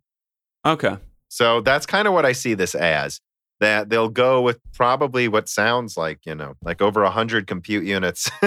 Okay. 0.66 0.96
So 1.28 1.60
that's 1.60 1.86
kind 1.86 2.06
of 2.06 2.12
what 2.12 2.26
I 2.26 2.32
see 2.32 2.54
this 2.54 2.74
as. 2.74 3.20
That 3.60 3.88
they'll 3.88 4.10
go 4.10 4.42
with 4.42 4.60
probably 4.74 5.28
what 5.28 5.48
sounds 5.48 5.96
like, 5.96 6.26
you 6.26 6.34
know, 6.34 6.56
like 6.62 6.82
over 6.82 7.02
100 7.02 7.46
compute 7.46 7.84
units. 7.84 8.30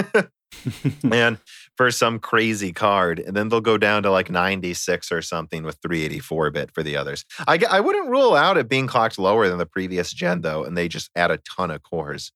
and 1.12 1.38
for 1.76 1.90
some 1.90 2.18
crazy 2.18 2.72
card, 2.72 3.18
and 3.18 3.36
then 3.36 3.48
they'll 3.48 3.60
go 3.60 3.78
down 3.78 4.02
to 4.02 4.10
like 4.10 4.30
96 4.30 5.10
or 5.10 5.22
something 5.22 5.62
with 5.62 5.78
384 5.82 6.50
bit 6.50 6.70
for 6.72 6.82
the 6.82 6.96
others. 6.96 7.24
I, 7.46 7.58
I 7.70 7.80
wouldn't 7.80 8.08
rule 8.08 8.34
out 8.34 8.56
it 8.56 8.68
being 8.68 8.86
clocked 8.86 9.18
lower 9.18 9.48
than 9.48 9.58
the 9.58 9.66
previous 9.66 10.12
gen 10.12 10.42
though, 10.42 10.64
and 10.64 10.76
they 10.76 10.88
just 10.88 11.10
add 11.16 11.30
a 11.30 11.38
ton 11.38 11.70
of 11.70 11.82
cores. 11.82 12.32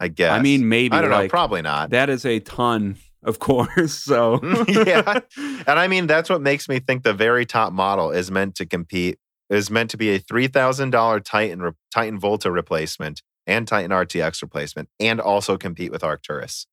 I 0.00 0.06
guess. 0.06 0.32
I 0.32 0.40
mean, 0.40 0.68
maybe. 0.68 0.94
I 0.94 1.00
don't 1.00 1.10
like, 1.10 1.24
know. 1.24 1.28
Probably 1.28 1.62
not. 1.62 1.90
That 1.90 2.08
is 2.08 2.24
a 2.24 2.38
ton 2.38 2.96
of 3.22 3.38
course. 3.38 3.94
So 4.08 4.40
yeah, 4.68 5.20
and 5.36 5.78
I 5.78 5.86
mean 5.88 6.06
that's 6.06 6.30
what 6.30 6.40
makes 6.40 6.68
me 6.68 6.78
think 6.78 7.02
the 7.02 7.12
very 7.12 7.44
top 7.44 7.72
model 7.72 8.10
is 8.10 8.30
meant 8.30 8.54
to 8.56 8.66
compete. 8.66 9.18
Is 9.50 9.70
meant 9.70 9.90
to 9.90 9.96
be 9.96 10.10
a 10.10 10.18
three 10.18 10.46
thousand 10.46 10.90
dollar 10.90 11.20
Titan 11.20 11.72
Titan 11.92 12.18
Volta 12.18 12.50
replacement 12.50 13.22
and 13.46 13.66
Titan 13.66 13.90
RTX 13.90 14.42
replacement, 14.42 14.88
and 15.00 15.20
also 15.20 15.56
compete 15.56 15.90
with 15.90 16.04
Arcturus. 16.04 16.66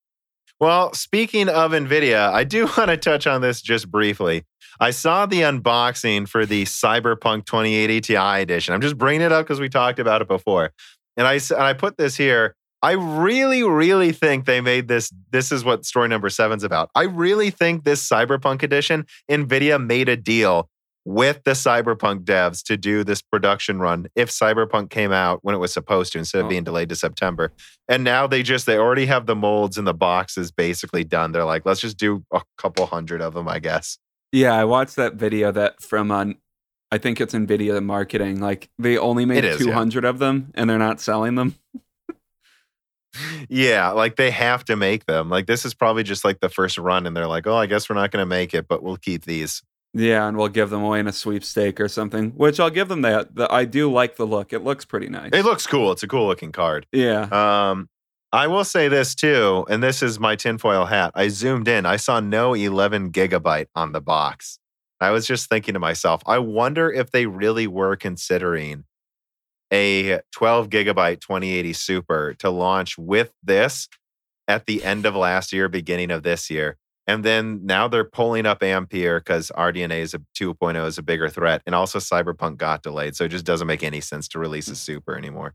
Well, 0.60 0.94
speaking 0.94 1.50
of 1.50 1.72
NVIDIA, 1.72 2.32
I 2.32 2.44
do 2.44 2.66
want 2.78 2.90
to 2.90 2.98
touch 2.98 3.28
on 3.28 3.42
this 3.42 3.62
just 3.62 3.92
briefly. 3.92 4.44
I 4.80 4.92
saw 4.92 5.26
the 5.26 5.42
unboxing 5.42 6.28
for 6.28 6.46
the 6.46 6.64
Cyberpunk 6.64 7.46
2080 7.46 8.02
Ti 8.02 8.16
edition. 8.16 8.74
I'm 8.74 8.82
just 8.82 8.98
bringing 8.98 9.22
it 9.22 9.32
up 9.32 9.46
because 9.46 9.60
we 9.60 9.70
talked 9.70 10.00
about 10.00 10.22
it 10.22 10.28
before. 10.28 10.72
And 11.18 11.26
I, 11.28 11.36
and 11.36 11.62
I 11.62 11.74
put 11.74 11.98
this 11.98 12.16
here. 12.16 12.56
I 12.82 12.92
really, 12.92 13.64
really 13.64 14.12
think 14.12 14.46
they 14.46 14.62
made 14.62 14.88
this. 14.88 15.12
This 15.32 15.52
is 15.52 15.64
what 15.64 15.86
story 15.86 16.08
number 16.08 16.30
seven's 16.30 16.64
about. 16.64 16.90
I 16.96 17.04
really 17.04 17.50
think 17.50 17.84
this 17.84 18.08
Cyberpunk 18.08 18.64
edition, 18.64 19.06
NVIDIA 19.30 19.84
made 19.84 20.10
a 20.10 20.18
deal 20.18 20.70
with 21.06 21.44
the 21.44 21.52
Cyberpunk 21.52 22.26
devs 22.26 22.64
to 22.64 22.76
do 22.76 23.04
this 23.04 23.22
production 23.22 23.80
run 23.80 24.08
if 24.16 24.30
Cyberpunk 24.30 24.90
came 24.90 25.12
out 25.12 25.40
when 25.44 25.54
it 25.54 25.60
was 25.60 25.72
supposed 25.72 26.12
to 26.14 26.20
instead 26.20 26.40
of 26.40 26.48
oh. 26.48 26.50
being 26.50 26.64
delayed 26.64 26.90
to 26.90 26.96
September. 26.96 27.52
And 27.88 28.04
now 28.04 28.26
they 28.26 28.42
just 28.42 28.66
they 28.66 28.78
already 28.78 29.06
have 29.06 29.28
the 29.28 29.36
molds 29.36 29.78
and 29.78 29.88
the 29.88 29.94
boxes 29.94 30.52
basically 30.52 31.04
done. 31.04 31.32
They're 31.32 31.46
like, 31.46 31.66
let's 31.66 31.80
just 31.80 31.98
do 31.98 32.24
a 32.32 32.42
couple 32.58 32.88
hundred 32.88 33.22
of 33.22 33.36
them, 33.36 33.48
I 33.48 33.60
guess. 33.60 34.00
Yeah, 34.32 34.54
I 34.54 34.66
watched 34.66 34.96
that 34.96 35.14
video 35.14 35.52
that 35.52 35.82
from 35.82 36.12
on 36.12 36.32
uh, 36.32 36.34
I 36.92 36.98
think 36.98 37.20
it's 37.20 37.34
Nvidia 37.34 37.84
marketing. 37.84 38.40
Like 38.40 38.70
they 38.80 38.98
only 38.98 39.26
made 39.26 39.42
200 39.42 40.04
yeah. 40.04 40.10
of 40.10 40.20
them 40.20 40.52
and 40.56 40.70
they're 40.70 40.78
not 40.78 41.02
selling 41.02 41.36
them. 41.36 41.56
Yeah, 43.50 43.92
like 43.92 44.16
they 44.16 44.32
have 44.32 44.66
to 44.66 44.76
make 44.76 45.06
them. 45.06 45.30
Like 45.30 45.48
this 45.48 45.66
is 45.66 45.74
probably 45.74 46.04
just 46.04 46.24
like 46.26 46.40
the 46.40 46.50
first 46.50 46.78
run 46.78 47.06
and 47.06 47.16
they're 47.16 47.28
like, 47.28 47.48
"Oh, 47.48 47.56
I 47.56 47.66
guess 47.66 47.90
we're 47.90 47.96
not 47.96 48.12
going 48.12 48.22
to 48.22 48.28
make 48.28 48.54
it, 48.54 48.68
but 48.68 48.84
we'll 48.84 48.98
keep 48.98 49.26
these." 49.26 49.62
Yeah, 49.94 50.28
and 50.28 50.36
we'll 50.36 50.50
give 50.50 50.72
them 50.72 50.84
away 50.84 51.00
in 51.00 51.08
a 51.08 51.14
sweepstake 51.14 51.80
or 51.80 51.88
something. 51.88 52.32
Which 52.32 52.60
I'll 52.60 52.70
give 52.70 52.90
them 52.90 53.02
that. 53.04 53.34
The, 53.36 53.52
I 53.52 53.64
do 53.64 53.92
like 53.92 54.18
the 54.18 54.26
look. 54.26 54.52
It 54.52 54.60
looks 54.64 54.84
pretty 54.84 55.08
nice. 55.08 55.30
It 55.32 55.46
looks 55.46 55.66
cool. 55.66 55.94
It's 55.94 56.04
a 56.04 56.08
cool 56.08 56.28
looking 56.28 56.52
card. 56.52 56.86
Yeah. 56.92 57.28
Um, 57.32 57.88
I 58.34 58.48
will 58.48 58.66
say 58.66 58.90
this 58.90 59.16
too, 59.16 59.66
and 59.70 59.82
this 59.82 60.04
is 60.04 60.20
my 60.20 60.36
tinfoil 60.36 60.86
hat. 60.86 61.12
I 61.16 61.30
zoomed 61.30 61.70
in. 61.70 61.86
I 61.86 61.96
saw 61.96 62.20
no 62.20 62.54
11 62.54 63.14
gigabyte 63.14 63.68
on 63.74 63.94
the 63.94 64.02
box. 64.02 64.60
I 65.00 65.12
was 65.12 65.26
just 65.26 65.50
thinking 65.50 65.74
to 65.74 65.80
myself, 65.80 66.22
I 66.26 66.40
wonder 66.40 66.92
if 66.92 67.12
they 67.12 67.28
really 67.28 67.68
were 67.68 67.96
considering 67.96 68.84
a 69.72 70.20
12 70.32 70.70
gigabyte 70.70 71.22
2080 71.22 71.74
Super 71.74 72.34
to 72.40 72.50
launch 72.50 72.98
with 72.98 73.32
this 73.44 73.88
at 74.48 74.66
the 74.66 74.84
end 74.84 75.06
of 75.06 75.16
last 75.16 75.52
year, 75.52 75.68
beginning 75.70 76.12
of 76.12 76.24
this 76.24 76.50
year. 76.50 76.78
And 77.08 77.24
then 77.24 77.66
now 77.66 77.88
they're 77.88 78.04
pulling 78.04 78.46
up 78.46 78.64
Ampere 78.64 79.20
because 79.20 79.52
RDNA 79.56 80.00
is 80.00 80.14
a 80.14 80.20
2.0 80.40 80.88
is 80.88 80.98
a 80.98 81.04
bigger 81.04 81.30
threat. 81.30 81.62
And 81.66 81.76
also 81.76 82.00
Cyberpunk 82.00 82.58
got 82.58 82.82
delayed. 82.82 83.16
So 83.16 83.26
it 83.26 83.30
just 83.30 83.46
doesn't 83.46 83.68
make 83.68 83.84
any 83.84 84.02
sense 84.02 84.28
to 84.30 84.40
release 84.40 84.68
a 84.68 84.72
mm. 84.72 84.78
super 84.78 85.16
anymore. 85.16 85.54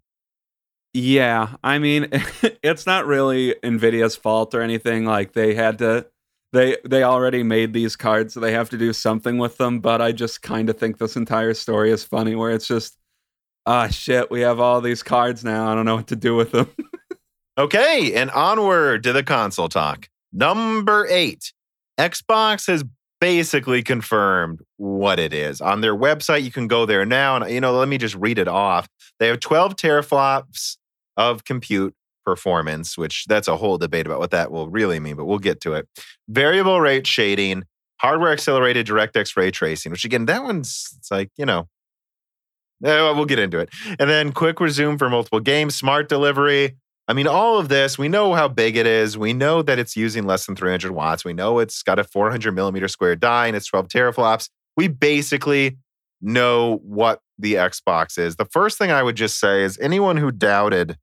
Yeah. 0.92 1.56
I 1.62 1.78
mean, 1.78 2.08
it's 2.62 2.86
not 2.86 3.06
really 3.06 3.54
NVIDIA's 3.64 4.16
fault 4.16 4.54
or 4.54 4.62
anything. 4.62 5.04
Like 5.04 5.32
they 5.32 5.54
had 5.54 5.78
to 5.78 6.06
they 6.52 6.76
they 6.84 7.04
already 7.04 7.42
made 7.42 7.72
these 7.72 7.94
cards, 7.94 8.34
so 8.34 8.40
they 8.40 8.52
have 8.52 8.70
to 8.70 8.78
do 8.78 8.92
something 8.92 9.38
with 9.38 9.56
them. 9.56 9.80
But 9.80 10.02
I 10.02 10.12
just 10.12 10.42
kind 10.42 10.68
of 10.68 10.78
think 10.78 10.98
this 10.98 11.16
entire 11.16 11.54
story 11.54 11.92
is 11.92 12.04
funny 12.04 12.34
where 12.34 12.50
it's 12.50 12.66
just 12.66 12.96
ah 13.66 13.88
shit, 13.88 14.30
we 14.30 14.40
have 14.40 14.60
all 14.60 14.80
these 14.80 15.02
cards 15.02 15.44
now. 15.44 15.70
I 15.70 15.74
don't 15.74 15.84
know 15.84 15.96
what 15.96 16.08
to 16.08 16.16
do 16.16 16.34
with 16.34 16.52
them. 16.52 16.70
okay, 17.58 18.14
and 18.14 18.30
onward 18.30 19.02
to 19.04 19.12
the 19.12 19.22
console 19.22 19.68
talk. 19.68 20.08
Number 20.32 21.06
eight, 21.08 21.52
Xbox 21.98 22.66
has 22.66 22.84
basically 23.20 23.82
confirmed 23.82 24.60
what 24.78 25.18
it 25.18 25.32
is. 25.32 25.60
On 25.60 25.82
their 25.82 25.94
website, 25.94 26.42
you 26.42 26.50
can 26.50 26.66
go 26.66 26.86
there 26.86 27.04
now. 27.04 27.36
And, 27.36 27.52
you 27.52 27.60
know, 27.60 27.72
let 27.72 27.88
me 27.88 27.98
just 27.98 28.14
read 28.14 28.38
it 28.38 28.48
off. 28.48 28.88
They 29.18 29.28
have 29.28 29.40
12 29.40 29.76
teraflops 29.76 30.78
of 31.16 31.44
compute 31.44 31.94
performance, 32.24 32.96
which 32.96 33.26
that's 33.26 33.48
a 33.48 33.56
whole 33.56 33.76
debate 33.76 34.06
about 34.06 34.20
what 34.20 34.30
that 34.30 34.50
will 34.50 34.68
really 34.68 35.00
mean, 35.00 35.16
but 35.16 35.26
we'll 35.26 35.38
get 35.38 35.60
to 35.62 35.74
it. 35.74 35.86
Variable 36.28 36.80
rate 36.80 37.06
shading, 37.06 37.64
hardware 37.98 38.32
accelerated 38.32 38.86
DirectX 38.86 39.36
ray 39.36 39.50
tracing, 39.50 39.92
which 39.92 40.04
again, 40.04 40.26
that 40.26 40.42
one's 40.42 40.94
it's 40.98 41.10
like, 41.10 41.30
you 41.36 41.44
know, 41.44 41.68
eh, 42.84 43.12
we'll 43.12 43.24
get 43.24 43.38
into 43.38 43.58
it. 43.58 43.70
And 43.98 44.08
then 44.10 44.32
quick 44.32 44.60
resume 44.60 44.98
for 44.98 45.08
multiple 45.08 45.40
games, 45.40 45.74
smart 45.74 46.08
delivery. 46.08 46.76
I 47.08 47.12
mean, 47.12 47.26
all 47.26 47.58
of 47.58 47.68
this, 47.68 47.98
we 47.98 48.08
know 48.08 48.34
how 48.34 48.46
big 48.46 48.76
it 48.76 48.86
is. 48.86 49.18
We 49.18 49.32
know 49.32 49.62
that 49.62 49.78
it's 49.78 49.96
using 49.96 50.26
less 50.26 50.46
than 50.46 50.54
300 50.54 50.92
watts. 50.92 51.24
We 51.24 51.32
know 51.32 51.58
it's 51.58 51.82
got 51.82 51.98
a 51.98 52.04
400 52.04 52.52
millimeter 52.54 52.86
square 52.86 53.16
die 53.16 53.48
and 53.48 53.56
it's 53.56 53.66
12 53.66 53.88
teraflops. 53.88 54.48
We 54.76 54.86
basically 54.86 55.78
know 56.20 56.78
what 56.84 57.20
the 57.38 57.54
Xbox 57.54 58.18
is. 58.18 58.36
The 58.36 58.44
first 58.44 58.78
thing 58.78 58.90
I 58.90 59.02
would 59.02 59.16
just 59.16 59.40
say 59.40 59.64
is 59.64 59.78
anyone 59.80 60.18
who 60.18 60.30
doubted 60.30 60.98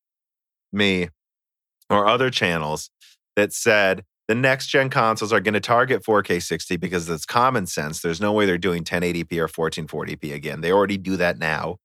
me 0.71 1.09
or 1.89 2.07
other 2.07 2.29
channels 2.29 2.89
that 3.35 3.51
said 3.53 4.03
the 4.27 4.35
next 4.35 4.67
gen 4.67 4.89
consoles 4.89 5.31
are 5.31 5.39
going 5.39 5.53
to 5.53 5.59
target 5.59 6.03
4K 6.03 6.41
60 6.41 6.77
because 6.77 7.09
it's 7.09 7.25
common 7.25 7.65
sense. 7.65 8.01
There's 8.01 8.19
no 8.21 8.33
way 8.33 8.45
they're 8.45 8.57
doing 8.57 8.83
1080p 8.83 9.37
or 9.37 9.47
1440p 9.47 10.33
again. 10.33 10.61
They 10.61 10.71
already 10.71 10.97
do 10.97 11.15
that 11.17 11.39
now. 11.39 11.77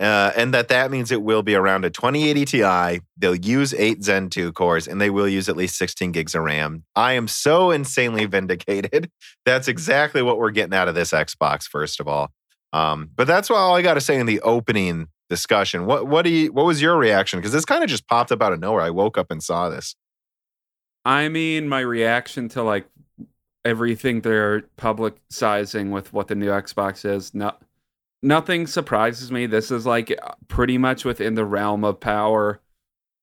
Uh, 0.00 0.32
and 0.36 0.52
that 0.52 0.68
that 0.68 0.90
means 0.90 1.12
it 1.12 1.22
will 1.22 1.42
be 1.42 1.54
around 1.54 1.84
a 1.84 1.90
2080 1.90 2.44
Ti. 2.44 3.00
They'll 3.16 3.34
use 3.36 3.72
eight 3.74 4.02
Zen 4.02 4.28
2 4.28 4.52
cores 4.52 4.88
and 4.88 5.00
they 5.00 5.08
will 5.08 5.28
use 5.28 5.48
at 5.48 5.56
least 5.56 5.78
16 5.78 6.10
gigs 6.10 6.34
of 6.34 6.42
RAM. 6.42 6.84
I 6.96 7.12
am 7.12 7.28
so 7.28 7.70
insanely 7.70 8.24
vindicated. 8.26 9.10
That's 9.44 9.68
exactly 9.68 10.20
what 10.20 10.38
we're 10.38 10.50
getting 10.50 10.74
out 10.74 10.88
of 10.88 10.96
this 10.96 11.12
Xbox, 11.12 11.64
first 11.64 12.00
of 12.00 12.08
all. 12.08 12.30
Um, 12.72 13.10
but 13.14 13.28
that's 13.28 13.50
all 13.52 13.76
I 13.76 13.82
got 13.82 13.94
to 13.94 14.00
say 14.00 14.18
in 14.18 14.26
the 14.26 14.40
opening 14.40 15.06
discussion. 15.30 15.86
What 15.86 16.08
what 16.08 16.22
do 16.22 16.30
you 16.30 16.52
what 16.52 16.66
was 16.66 16.82
your 16.82 16.96
reaction? 16.96 17.38
Because 17.38 17.52
this 17.52 17.64
kind 17.64 17.84
of 17.84 17.88
just 17.88 18.08
popped 18.08 18.32
up 18.32 18.42
out 18.42 18.52
of 18.52 18.58
nowhere. 18.58 18.82
I 18.82 18.90
woke 18.90 19.16
up 19.16 19.30
and 19.30 19.42
saw 19.42 19.68
this. 19.68 19.94
I 21.04 21.28
mean, 21.28 21.68
my 21.68 21.80
reaction 21.80 22.48
to 22.50 22.62
like 22.62 22.86
everything 23.64 24.20
they're 24.20 24.62
publicizing 24.78 25.90
with 25.90 26.12
what 26.12 26.28
the 26.28 26.34
new 26.34 26.48
Xbox 26.48 27.04
is, 27.04 27.34
not 27.34 27.62
nothing 28.22 28.66
surprises 28.66 29.30
me. 29.30 29.46
This 29.46 29.70
is 29.70 29.86
like 29.86 30.18
pretty 30.48 30.78
much 30.78 31.04
within 31.04 31.34
the 31.34 31.44
realm 31.44 31.84
of 31.84 32.00
power 32.00 32.60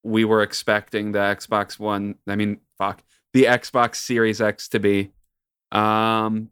we 0.03 0.25
were 0.25 0.41
expecting 0.41 1.11
the 1.11 1.19
Xbox 1.19 1.77
One. 1.77 2.15
I 2.27 2.36
mean, 2.36 2.59
fuck 2.77 3.03
the 3.34 3.45
Xbox 3.45 3.95
Series 3.95 4.41
X 4.41 4.67
to 4.69 4.79
be. 4.79 5.11
Um, 5.71 6.49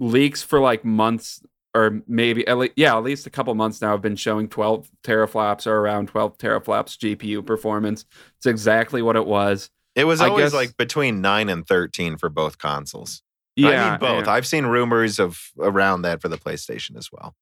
leaks 0.00 0.42
for 0.42 0.60
like 0.60 0.84
months 0.84 1.42
or 1.74 2.02
maybe 2.06 2.46
at 2.48 2.58
least 2.58 2.72
yeah 2.76 2.96
at 2.96 3.04
least 3.04 3.26
a 3.26 3.30
couple 3.30 3.54
months 3.54 3.80
now 3.80 3.92
have 3.92 4.02
been 4.02 4.16
showing 4.16 4.48
12 4.48 4.90
teraflops 5.04 5.66
or 5.66 5.76
around 5.76 6.08
12 6.08 6.38
teraflops 6.38 6.98
gpu 6.98 7.44
performance 7.46 8.04
it's 8.36 8.46
exactly 8.46 9.00
what 9.00 9.14
it 9.14 9.24
was 9.26 9.70
it 9.94 10.04
was 10.04 10.20
always 10.20 10.46
guess, 10.46 10.54
like 10.54 10.76
between 10.76 11.20
9 11.20 11.48
and 11.48 11.66
13 11.66 12.16
for 12.16 12.28
both 12.28 12.58
consoles 12.58 13.22
yeah 13.56 13.68
i 13.68 13.90
mean 13.90 14.00
both 14.00 14.28
i've 14.28 14.46
seen 14.46 14.66
rumors 14.66 15.18
of 15.18 15.38
around 15.58 16.02
that 16.02 16.22
for 16.22 16.28
the 16.28 16.38
playstation 16.38 16.96
as 16.96 17.10
well 17.12 17.34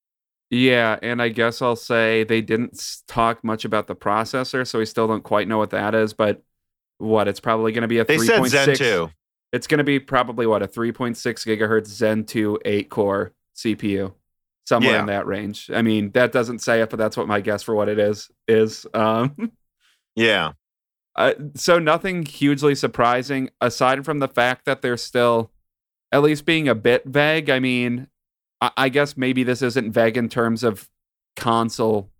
yeah 0.50 0.98
and 1.02 1.22
i 1.22 1.28
guess 1.28 1.62
i'll 1.62 1.76
say 1.76 2.24
they 2.24 2.40
didn't 2.40 3.00
talk 3.06 3.44
much 3.44 3.64
about 3.64 3.86
the 3.86 3.94
processor 3.94 4.66
so 4.66 4.78
we 4.78 4.86
still 4.86 5.06
don't 5.06 5.22
quite 5.22 5.46
know 5.46 5.58
what 5.58 5.70
that 5.70 5.94
is 5.94 6.12
but 6.12 6.42
what 6.98 7.28
it's 7.28 7.40
probably 7.40 7.72
going 7.72 7.82
to 7.82 7.88
be 7.88 7.98
a 7.98 8.04
they 8.04 8.18
3. 8.18 8.26
said 8.26 8.46
zen 8.48 8.76
2 8.76 9.10
it's 9.52 9.66
going 9.66 9.78
to 9.78 9.84
be 9.84 9.98
probably 9.98 10.46
what 10.46 10.62
a 10.62 10.68
3.6 10.68 11.16
gigahertz 11.16 11.86
zen 11.86 12.24
2 12.24 12.58
8 12.64 12.90
core 12.90 13.32
cpu 13.56 14.12
somewhere 14.70 14.94
yeah. 14.94 15.00
in 15.00 15.06
that 15.06 15.26
range. 15.26 15.68
I 15.74 15.82
mean, 15.82 16.12
that 16.12 16.32
doesn't 16.32 16.60
say 16.60 16.80
it, 16.80 16.90
but 16.90 16.98
that's 16.98 17.16
what 17.16 17.26
my 17.26 17.40
guess 17.40 17.62
for 17.62 17.74
what 17.74 17.88
it 17.88 17.98
is 17.98 18.30
is. 18.48 18.86
Um, 18.94 19.52
yeah. 20.16 20.52
Uh, 21.16 21.34
so 21.54 21.78
nothing 21.78 22.24
hugely 22.24 22.74
surprising 22.74 23.50
aside 23.60 24.04
from 24.04 24.20
the 24.20 24.28
fact 24.28 24.64
that 24.64 24.80
they're 24.80 24.96
still 24.96 25.50
at 26.12 26.22
least 26.22 26.44
being 26.44 26.68
a 26.68 26.74
bit 26.74 27.04
vague. 27.04 27.50
I 27.50 27.58
mean, 27.58 28.08
I, 28.60 28.70
I 28.76 28.88
guess 28.88 29.16
maybe 29.16 29.42
this 29.42 29.62
isn't 29.62 29.92
vague 29.92 30.16
in 30.16 30.28
terms 30.28 30.62
of 30.62 30.88
console 31.36 32.10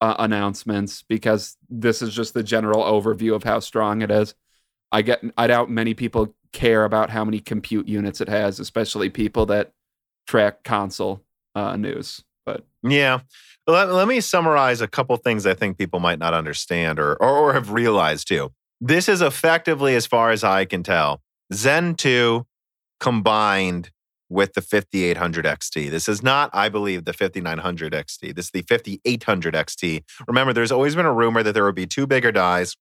uh, 0.00 0.14
announcements 0.18 1.02
because 1.02 1.56
this 1.68 2.02
is 2.02 2.14
just 2.14 2.34
the 2.34 2.42
general 2.42 2.82
overview 2.82 3.34
of 3.34 3.44
how 3.44 3.60
strong 3.60 4.02
it 4.02 4.10
is. 4.10 4.34
I 4.92 5.02
get 5.02 5.22
I 5.36 5.48
doubt 5.48 5.70
many 5.70 5.94
people 5.94 6.34
care 6.52 6.84
about 6.84 7.10
how 7.10 7.24
many 7.24 7.40
compute 7.40 7.88
units 7.88 8.20
it 8.20 8.28
has, 8.28 8.58
especially 8.58 9.10
people 9.10 9.46
that 9.46 9.72
track 10.26 10.62
console 10.64 11.24
uh, 11.54 11.76
news. 11.76 12.24
But 12.48 12.64
yeah, 12.82 13.20
let, 13.66 13.90
let 13.90 14.08
me 14.08 14.20
summarize 14.22 14.80
a 14.80 14.88
couple 14.88 15.14
things 15.18 15.44
I 15.44 15.52
think 15.52 15.76
people 15.76 16.00
might 16.00 16.18
not 16.18 16.32
understand 16.32 16.98
or, 16.98 17.14
or, 17.16 17.36
or 17.36 17.52
have 17.52 17.72
realized 17.72 18.26
too. 18.26 18.52
This 18.80 19.06
is 19.06 19.20
effectively, 19.20 19.94
as 19.94 20.06
far 20.06 20.30
as 20.30 20.42
I 20.42 20.64
can 20.64 20.82
tell, 20.82 21.20
Zen 21.52 21.94
2 21.94 22.46
combined 23.00 23.90
with 24.30 24.54
the 24.54 24.62
5800 24.62 25.44
XT. 25.44 25.90
This 25.90 26.08
is 26.08 26.22
not, 26.22 26.48
I 26.54 26.70
believe, 26.70 27.04
the 27.04 27.12
5900 27.12 27.92
XT. 27.92 28.34
This 28.34 28.46
is 28.46 28.50
the 28.52 28.62
5800 28.62 29.52
XT. 29.52 30.04
Remember, 30.26 30.54
there's 30.54 30.72
always 30.72 30.96
been 30.96 31.04
a 31.04 31.12
rumor 31.12 31.42
that 31.42 31.52
there 31.52 31.64
would 31.66 31.74
be 31.74 31.86
two 31.86 32.06
bigger 32.06 32.32
dies. 32.32 32.76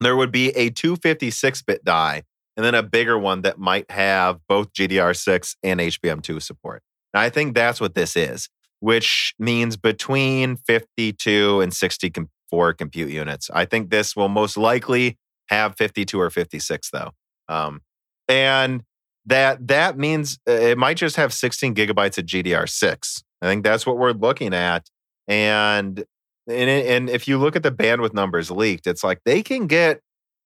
There 0.00 0.16
would 0.16 0.32
be 0.32 0.48
a 0.50 0.70
256 0.70 1.60
bit 1.60 1.84
die 1.84 2.22
and 2.56 2.64
then 2.64 2.74
a 2.74 2.82
bigger 2.82 3.18
one 3.18 3.42
that 3.42 3.58
might 3.58 3.90
have 3.90 4.38
both 4.48 4.72
GDDR6 4.72 5.56
and 5.62 5.78
HBM2 5.78 6.40
support. 6.40 6.82
I 7.14 7.28
think 7.28 7.54
that's 7.54 7.80
what 7.80 7.94
this 7.94 8.16
is, 8.16 8.48
which 8.82 9.32
means 9.38 9.76
between 9.76 10.56
52 10.56 11.60
and 11.60 11.72
64 11.72 12.72
compute 12.74 13.10
units. 13.10 13.48
I 13.54 13.64
think 13.64 13.90
this 13.90 14.16
will 14.16 14.28
most 14.28 14.56
likely 14.56 15.18
have 15.46 15.76
52 15.76 16.20
or 16.20 16.30
56 16.30 16.90
though. 16.90 17.12
Um, 17.48 17.82
and 18.26 18.82
that 19.24 19.68
that 19.68 19.96
means 19.96 20.40
uh, 20.48 20.54
it 20.54 20.78
might 20.78 20.96
just 20.96 21.14
have 21.14 21.32
16 21.32 21.76
gigabytes 21.76 22.18
of 22.18 22.26
GDDR6. 22.26 23.22
I 23.40 23.46
think 23.46 23.62
that's 23.62 23.86
what 23.86 23.98
we're 23.98 24.10
looking 24.10 24.52
at. 24.52 24.90
And 25.28 26.04
and, 26.48 26.68
and 26.68 27.08
if 27.08 27.28
you 27.28 27.38
look 27.38 27.54
at 27.54 27.62
the 27.62 27.70
bandwidth 27.70 28.14
numbers 28.14 28.50
leaked, 28.50 28.88
it's 28.88 29.04
like 29.04 29.20
they 29.24 29.44
can 29.44 29.68
get 29.68 30.00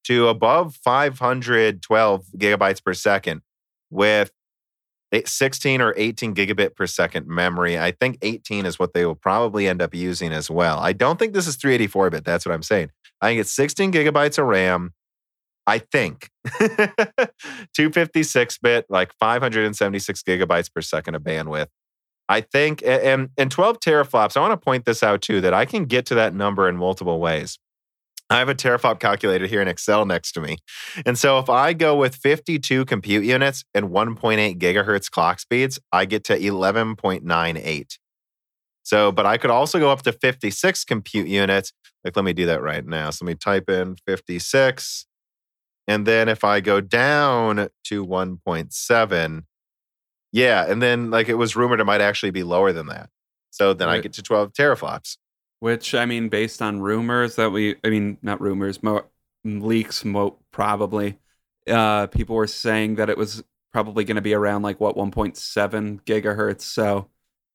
to 0.04 0.28
above 0.28 0.76
512 0.84 2.26
gigabytes 2.36 2.84
per 2.84 2.92
second 2.92 3.40
with 3.90 4.30
16 5.24 5.80
or 5.80 5.94
18 5.96 6.34
gigabit 6.34 6.74
per 6.74 6.86
second 6.86 7.26
memory. 7.26 7.78
I 7.78 7.92
think 7.92 8.18
18 8.22 8.66
is 8.66 8.78
what 8.78 8.92
they 8.92 9.06
will 9.06 9.14
probably 9.14 9.68
end 9.68 9.80
up 9.80 9.94
using 9.94 10.32
as 10.32 10.50
well. 10.50 10.78
I 10.78 10.92
don't 10.92 11.18
think 11.18 11.32
this 11.32 11.46
is 11.46 11.56
384 11.56 12.10
bit. 12.10 12.24
That's 12.24 12.44
what 12.44 12.54
I'm 12.54 12.62
saying. 12.62 12.90
I 13.20 13.28
think 13.28 13.40
it's 13.40 13.52
16 13.52 13.92
gigabytes 13.92 14.38
of 14.38 14.46
RAM. 14.46 14.92
I 15.66 15.78
think 15.78 16.30
256 16.58 18.58
bit, 18.58 18.86
like 18.88 19.12
576 19.18 20.22
gigabytes 20.22 20.72
per 20.72 20.80
second 20.80 21.16
of 21.16 21.22
bandwidth. 21.22 21.68
I 22.28 22.40
think, 22.40 22.82
and, 22.84 23.30
and 23.36 23.50
12 23.50 23.80
teraflops. 23.80 24.36
I 24.36 24.40
want 24.40 24.52
to 24.52 24.64
point 24.64 24.84
this 24.84 25.02
out 25.02 25.22
too 25.22 25.40
that 25.40 25.54
I 25.54 25.64
can 25.64 25.84
get 25.84 26.06
to 26.06 26.14
that 26.16 26.34
number 26.34 26.68
in 26.68 26.76
multiple 26.76 27.20
ways. 27.20 27.58
I 28.28 28.38
have 28.38 28.48
a 28.48 28.54
teraflop 28.54 28.98
calculator 28.98 29.46
here 29.46 29.62
in 29.62 29.68
Excel 29.68 30.04
next 30.04 30.32
to 30.32 30.40
me. 30.40 30.56
And 31.04 31.16
so 31.16 31.38
if 31.38 31.48
I 31.48 31.72
go 31.72 31.96
with 31.96 32.16
52 32.16 32.84
compute 32.84 33.24
units 33.24 33.64
and 33.72 33.86
1.8 33.90 34.58
gigahertz 34.58 35.10
clock 35.10 35.38
speeds, 35.38 35.78
I 35.92 36.06
get 36.06 36.24
to 36.24 36.36
11.98. 36.36 37.98
So, 38.82 39.12
but 39.12 39.26
I 39.26 39.36
could 39.36 39.50
also 39.50 39.78
go 39.78 39.90
up 39.90 40.02
to 40.02 40.12
56 40.12 40.84
compute 40.84 41.28
units. 41.28 41.72
Like, 42.04 42.16
let 42.16 42.24
me 42.24 42.32
do 42.32 42.46
that 42.46 42.62
right 42.62 42.84
now. 42.84 43.10
So 43.10 43.24
let 43.24 43.32
me 43.32 43.34
type 43.36 43.68
in 43.70 43.96
56. 44.06 45.06
And 45.88 46.06
then 46.06 46.28
if 46.28 46.42
I 46.44 46.60
go 46.60 46.80
down 46.80 47.68
to 47.84 48.06
1.7, 48.06 49.42
yeah. 50.32 50.66
And 50.68 50.82
then 50.82 51.10
like 51.10 51.28
it 51.28 51.34
was 51.34 51.56
rumored 51.56 51.80
it 51.80 51.84
might 51.84 52.00
actually 52.00 52.30
be 52.30 52.42
lower 52.42 52.72
than 52.72 52.86
that. 52.86 53.08
So 53.50 53.72
then 53.72 53.88
right. 53.88 53.98
I 53.98 54.00
get 54.00 54.12
to 54.14 54.22
12 54.22 54.52
teraflops. 54.52 55.16
Which 55.60 55.94
I 55.94 56.04
mean, 56.04 56.28
based 56.28 56.60
on 56.60 56.80
rumors 56.80 57.36
that 57.36 57.50
we, 57.50 57.76
I 57.82 57.88
mean, 57.88 58.18
not 58.22 58.40
rumors, 58.40 58.82
mo- 58.82 59.06
leaks, 59.44 60.04
mo- 60.04 60.38
probably. 60.50 61.18
Uh, 61.66 62.06
people 62.06 62.36
were 62.36 62.46
saying 62.46 62.96
that 62.96 63.10
it 63.10 63.16
was 63.16 63.42
probably 63.72 64.04
going 64.04 64.16
to 64.16 64.22
be 64.22 64.34
around 64.34 64.62
like 64.62 64.80
what 64.80 64.96
1.7 64.96 66.00
gigahertz. 66.02 66.62
So 66.62 67.08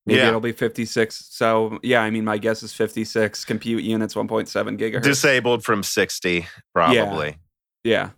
maybe 0.06 0.20
yeah. 0.20 0.28
it'll 0.28 0.40
be 0.40 0.52
56. 0.52 1.28
So 1.30 1.80
yeah, 1.84 2.02
I 2.02 2.10
mean, 2.10 2.26
my 2.26 2.38
guess 2.38 2.64
is 2.64 2.74
56 2.74 3.46
compute 3.46 3.84
units, 3.84 4.16
1.7 4.16 4.78
gigahertz. 4.78 5.04
Disabled 5.04 5.64
from 5.64 5.84
60, 5.84 6.46
probably. 6.74 7.38
Yeah. 7.84 7.92
yeah. 7.92 8.10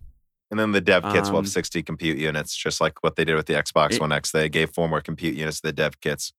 And 0.51 0.59
then 0.59 0.71
the 0.71 0.81
dev 0.81 1.03
kits 1.11 1.29
um, 1.29 1.33
will 1.33 1.41
have 1.41 1.49
60 1.49 1.81
compute 1.81 2.19
units, 2.19 2.55
just 2.55 2.79
like 2.79 3.01
what 3.03 3.15
they 3.15 3.25
did 3.25 3.35
with 3.35 3.47
the 3.47 3.53
Xbox 3.53 3.93
it, 3.93 4.01
One 4.01 4.11
X. 4.11 4.31
They 4.31 4.49
gave 4.49 4.69
four 4.69 4.87
more 4.87 5.01
compute 5.01 5.35
units 5.35 5.61
to 5.61 5.67
the 5.69 5.73
dev 5.73 5.99
kits. 5.99 6.31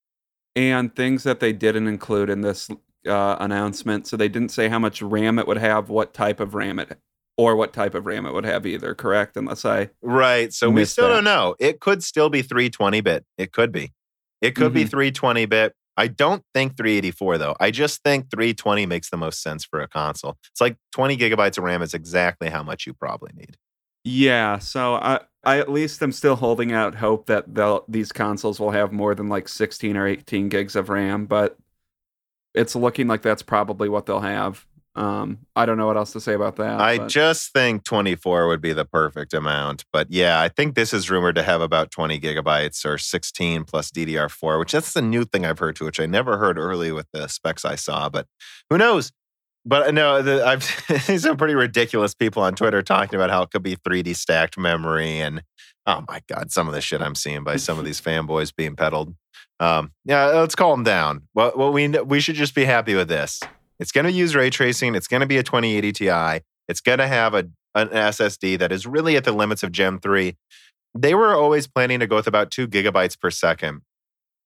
And 0.54 0.94
things 0.94 1.24
that 1.24 1.40
they 1.40 1.52
didn't 1.52 1.88
include 1.88 2.30
in 2.30 2.42
this 2.42 2.68
uh, 3.06 3.36
announcement. 3.40 4.06
So 4.06 4.16
they 4.16 4.28
didn't 4.28 4.50
say 4.50 4.68
how 4.68 4.78
much 4.78 5.02
RAM 5.02 5.38
it 5.38 5.46
would 5.46 5.58
have, 5.58 5.88
what 5.88 6.14
type 6.14 6.40
of 6.40 6.54
RAM 6.54 6.78
it 6.78 6.98
or 7.36 7.56
what 7.56 7.72
type 7.72 7.94
of 7.94 8.06
RAM 8.06 8.26
it 8.26 8.32
would 8.32 8.44
have 8.44 8.64
either, 8.66 8.94
correct? 8.94 9.36
Unless 9.36 9.64
I 9.64 9.90
Right. 10.02 10.52
So 10.52 10.70
we 10.70 10.84
still 10.84 11.08
that. 11.08 11.14
don't 11.14 11.24
know. 11.24 11.56
It 11.58 11.80
could 11.80 12.02
still 12.04 12.30
be 12.30 12.42
320 12.42 13.00
bit. 13.00 13.24
It 13.38 13.52
could 13.52 13.72
be. 13.72 13.92
It 14.40 14.54
could 14.54 14.72
be 14.72 14.84
Mhm. 14.84 14.90
320 14.90 15.46
bit. 15.46 15.74
I 15.96 16.08
don't 16.08 16.42
think 16.54 16.76
384 16.76 17.38
though. 17.38 17.56
I 17.60 17.70
just 17.70 18.02
think 18.02 18.30
320 18.30 18.84
makes 18.86 19.10
the 19.10 19.16
most 19.16 19.42
sense 19.42 19.64
for 19.64 19.80
a 19.80 19.88
console. 19.88 20.36
It's 20.52 20.60
like 20.60 20.76
20 20.92 21.16
gigabytes 21.16 21.56
of 21.58 21.64
RAM 21.64 21.82
is 21.82 21.94
exactly 21.94 22.50
how 22.50 22.62
much 22.62 22.86
you 22.86 22.94
probably 22.94 23.30
need. 23.34 23.56
Yeah, 24.04 24.58
so 24.58 24.94
I 24.96 25.20
I 25.44 25.58
at 25.58 25.70
least 25.70 26.02
am 26.02 26.12
still 26.12 26.36
holding 26.36 26.72
out 26.72 26.94
hope 26.96 27.26
that 27.26 27.46
these 27.88 28.12
consoles 28.12 28.58
will 28.60 28.70
have 28.70 28.92
more 28.92 29.14
than 29.14 29.28
like 29.28 29.48
16 29.48 29.96
or 29.96 30.06
18 30.06 30.48
gigs 30.48 30.74
of 30.76 30.88
RAM, 30.88 31.26
but 31.26 31.56
it's 32.54 32.74
looking 32.76 33.06
like 33.08 33.22
that's 33.22 33.42
probably 33.42 33.88
what 33.88 34.06
they'll 34.06 34.20
have. 34.20 34.66
Um, 34.96 35.38
I 35.56 35.66
don't 35.66 35.76
know 35.76 35.86
what 35.86 35.96
else 35.96 36.12
to 36.12 36.20
say 36.20 36.34
about 36.34 36.56
that. 36.56 36.80
I 36.80 36.98
but- 36.98 37.08
just 37.08 37.52
think 37.52 37.84
24 37.84 38.46
would 38.46 38.60
be 38.60 38.72
the 38.72 38.84
perfect 38.84 39.34
amount. 39.34 39.84
But 39.92 40.06
yeah, 40.10 40.40
I 40.40 40.48
think 40.48 40.76
this 40.76 40.92
is 40.92 41.10
rumored 41.10 41.34
to 41.34 41.42
have 41.42 41.60
about 41.60 41.90
20 41.90 42.20
gigabytes 42.20 42.84
or 42.84 42.96
16 42.96 43.64
plus 43.64 43.90
DDR4, 43.90 44.58
which 44.58 44.72
that's 44.72 44.92
the 44.92 45.02
new 45.02 45.24
thing 45.24 45.44
I've 45.44 45.58
heard 45.58 45.74
too, 45.76 45.84
which 45.84 45.98
I 45.98 46.06
never 46.06 46.38
heard 46.38 46.58
early 46.58 46.92
with 46.92 47.06
the 47.12 47.26
specs 47.26 47.64
I 47.64 47.74
saw. 47.74 48.08
But 48.08 48.28
who 48.70 48.78
knows? 48.78 49.10
But 49.66 49.88
uh, 49.88 49.90
no, 49.90 50.22
the, 50.22 50.46
I've 50.46 50.62
seen 51.02 51.18
some 51.18 51.36
pretty 51.36 51.54
ridiculous 51.54 52.14
people 52.14 52.42
on 52.42 52.54
Twitter 52.54 52.82
talking 52.82 53.16
about 53.16 53.30
how 53.30 53.42
it 53.42 53.50
could 53.50 53.62
be 53.62 53.76
3D 53.76 54.14
stacked 54.14 54.58
memory. 54.58 55.18
And 55.18 55.42
oh 55.86 56.04
my 56.06 56.20
God, 56.28 56.52
some 56.52 56.68
of 56.68 56.74
the 56.74 56.80
shit 56.80 57.00
I'm 57.00 57.14
seeing 57.16 57.42
by 57.42 57.56
some 57.56 57.80
of 57.80 57.84
these 57.84 58.00
fanboys 58.00 58.54
being 58.54 58.76
peddled. 58.76 59.14
Um, 59.64 59.92
yeah, 60.04 60.26
let's 60.26 60.54
calm 60.54 60.84
down. 60.84 61.22
Well, 61.34 61.52
well, 61.56 61.72
we, 61.72 61.88
we 61.88 62.20
should 62.20 62.34
just 62.34 62.54
be 62.54 62.66
happy 62.66 62.94
with 62.94 63.08
this. 63.08 63.40
It's 63.80 63.92
going 63.92 64.04
to 64.04 64.12
use 64.12 64.34
ray 64.34 64.50
tracing. 64.50 64.94
It's 64.94 65.08
going 65.08 65.22
to 65.22 65.26
be 65.26 65.38
a 65.38 65.42
2080 65.42 65.92
Ti. 65.92 66.44
It's 66.68 66.80
going 66.80 66.98
to 66.98 67.06
have 67.06 67.32
a, 67.34 67.48
an 67.74 67.88
SSD 67.88 68.58
that 68.58 68.72
is 68.72 68.86
really 68.86 69.16
at 69.16 69.24
the 69.24 69.32
limits 69.32 69.62
of 69.62 69.72
Gen 69.72 70.00
3. 70.00 70.36
They 70.94 71.14
were 71.14 71.34
always 71.34 71.66
planning 71.66 72.00
to 72.00 72.06
go 72.06 72.16
with 72.16 72.26
about 72.26 72.50
two 72.50 72.68
gigabytes 72.68 73.18
per 73.18 73.30
second. 73.30 73.80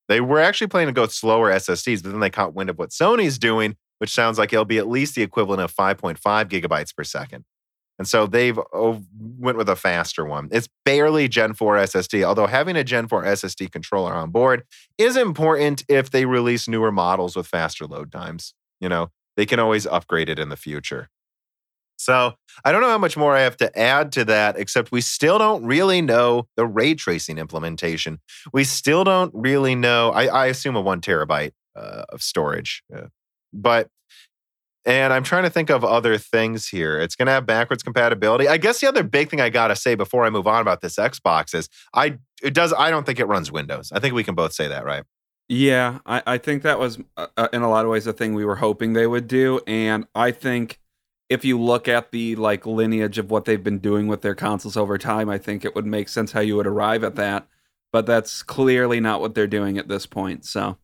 They 0.07 0.21
were 0.21 0.39
actually 0.39 0.67
planning 0.67 0.87
to 0.87 0.97
go 0.97 1.01
with 1.01 1.11
slower 1.11 1.51
SSDs, 1.51 2.01
but 2.01 2.11
then 2.11 2.21
they 2.21 2.29
caught 2.29 2.55
wind 2.55 2.69
of 2.69 2.79
what 2.79 2.89
Sony's 2.89 3.37
doing, 3.37 3.75
which 3.99 4.11
sounds 4.11 4.39
like 4.39 4.53
it'll 4.53 4.65
be 4.65 4.77
at 4.77 4.87
least 4.87 5.15
the 5.15 5.21
equivalent 5.21 5.61
of 5.61 5.73
5.5 5.75 6.17
gigabytes 6.45 6.95
per 6.95 7.03
second. 7.03 7.43
And 7.99 8.07
so 8.07 8.25
they've 8.25 8.57
oh, 8.73 9.03
went 9.37 9.57
with 9.57 9.67
a 9.67 9.75
faster 9.75 10.25
one. 10.25 10.47
It's 10.51 10.69
barely 10.85 11.27
Gen 11.27 11.53
4 11.53 11.75
SSD, 11.75 12.23
although 12.23 12.47
having 12.47 12.77
a 12.77 12.83
Gen 12.83 13.09
4 13.09 13.25
SSD 13.25 13.69
controller 13.71 14.13
on 14.13 14.31
board 14.31 14.63
is 14.97 15.17
important 15.17 15.83
if 15.89 16.09
they 16.09 16.25
release 16.25 16.67
newer 16.67 16.93
models 16.93 17.35
with 17.35 17.45
faster 17.45 17.85
load 17.85 18.09
times. 18.11 18.53
You 18.79 18.87
know, 18.87 19.11
they 19.35 19.45
can 19.45 19.59
always 19.59 19.85
upgrade 19.85 20.29
it 20.29 20.39
in 20.39 20.47
the 20.47 20.55
future. 20.55 21.09
So 21.97 22.35
I 22.63 22.71
don't 22.71 22.79
know 22.79 22.89
how 22.89 22.97
much 22.97 23.17
more 23.17 23.35
I 23.35 23.41
have 23.41 23.57
to 23.57 23.77
add 23.77 24.13
to 24.13 24.23
that, 24.25 24.57
except 24.57 24.89
we 24.89 25.01
still 25.01 25.37
don't 25.37 25.65
really 25.65 26.01
know 26.01 26.47
the 26.55 26.65
ray 26.65 26.95
tracing 26.95 27.37
implementation. 27.37 28.19
We 28.53 28.63
still 28.63 29.03
don't 29.03 29.31
really 29.35 29.75
know. 29.75 30.11
I, 30.11 30.27
I 30.27 30.45
assume 30.45 30.77
a 30.77 30.81
one 30.81 31.01
terabyte 31.01 31.51
uh, 31.75 32.05
of 32.07 32.21
storage, 32.21 32.83
uh, 32.95 33.07
but 33.51 33.89
and 34.89 35.13
I'm 35.13 35.23
trying 35.23 35.43
to 35.43 35.51
think 35.51 35.69
of 35.69 35.83
other 35.85 36.17
things 36.17 36.67
here. 36.67 36.99
It's 36.99 37.15
going 37.15 37.27
to 37.27 37.31
have 37.31 37.45
backwards 37.45 37.83
compatibility. 37.83 38.47
I 38.47 38.57
guess 38.57 38.81
the 38.81 38.87
other 38.87 39.03
big 39.03 39.29
thing 39.29 39.39
I 39.39 39.49
got 39.49 39.67
to 39.67 39.75
say 39.75 39.93
before 39.93 40.25
I 40.25 40.31
move 40.31 40.47
on 40.47 40.61
about 40.61 40.81
this 40.81 40.95
Xbox 40.95 41.53
is 41.53 41.69
I 41.93 42.17
it 42.41 42.55
does 42.55 42.73
I 42.73 42.89
don't 42.89 43.05
think 43.05 43.19
it 43.19 43.25
runs 43.25 43.51
Windows. 43.51 43.91
I 43.93 43.99
think 43.99 44.15
we 44.15 44.23
can 44.23 44.33
both 44.33 44.51
say 44.51 44.67
that, 44.67 44.83
right? 44.85 45.03
Yeah, 45.47 45.99
I, 46.07 46.23
I 46.25 46.37
think 46.39 46.63
that 46.63 46.79
was 46.79 46.97
uh, 47.17 47.27
uh, 47.37 47.47
in 47.53 47.61
a 47.61 47.69
lot 47.69 47.85
of 47.85 47.91
ways 47.91 48.07
a 48.07 48.13
thing 48.13 48.33
we 48.33 48.45
were 48.45 48.55
hoping 48.55 48.93
they 48.93 49.05
would 49.07 49.27
do, 49.27 49.61
and 49.67 50.07
I 50.15 50.31
think 50.31 50.79
if 51.29 51.45
you 51.45 51.59
look 51.59 51.87
at 51.87 52.11
the 52.11 52.35
like 52.35 52.65
lineage 52.65 53.19
of 53.19 53.29
what 53.29 53.45
they've 53.45 53.63
been 53.63 53.77
doing 53.77 54.07
with 54.07 54.21
their 54.21 54.35
consoles 54.35 54.75
over 54.75 54.97
time, 54.97 55.29
I 55.29 55.37
think 55.37 55.63
it 55.63 55.75
would 55.75 55.85
make 55.85 56.09
sense 56.09 56.31
how 56.31 56.39
you 56.39 56.55
would 56.55 56.67
arrive 56.67 57.03
at 57.03 57.15
that. 57.15 57.47
But 57.91 58.07
that's 58.07 58.41
clearly 58.41 58.99
not 58.99 59.21
what 59.21 59.35
they're 59.35 59.47
doing 59.47 59.77
at 59.77 59.87
this 59.87 60.07
point. 60.07 60.45
So 60.45 60.77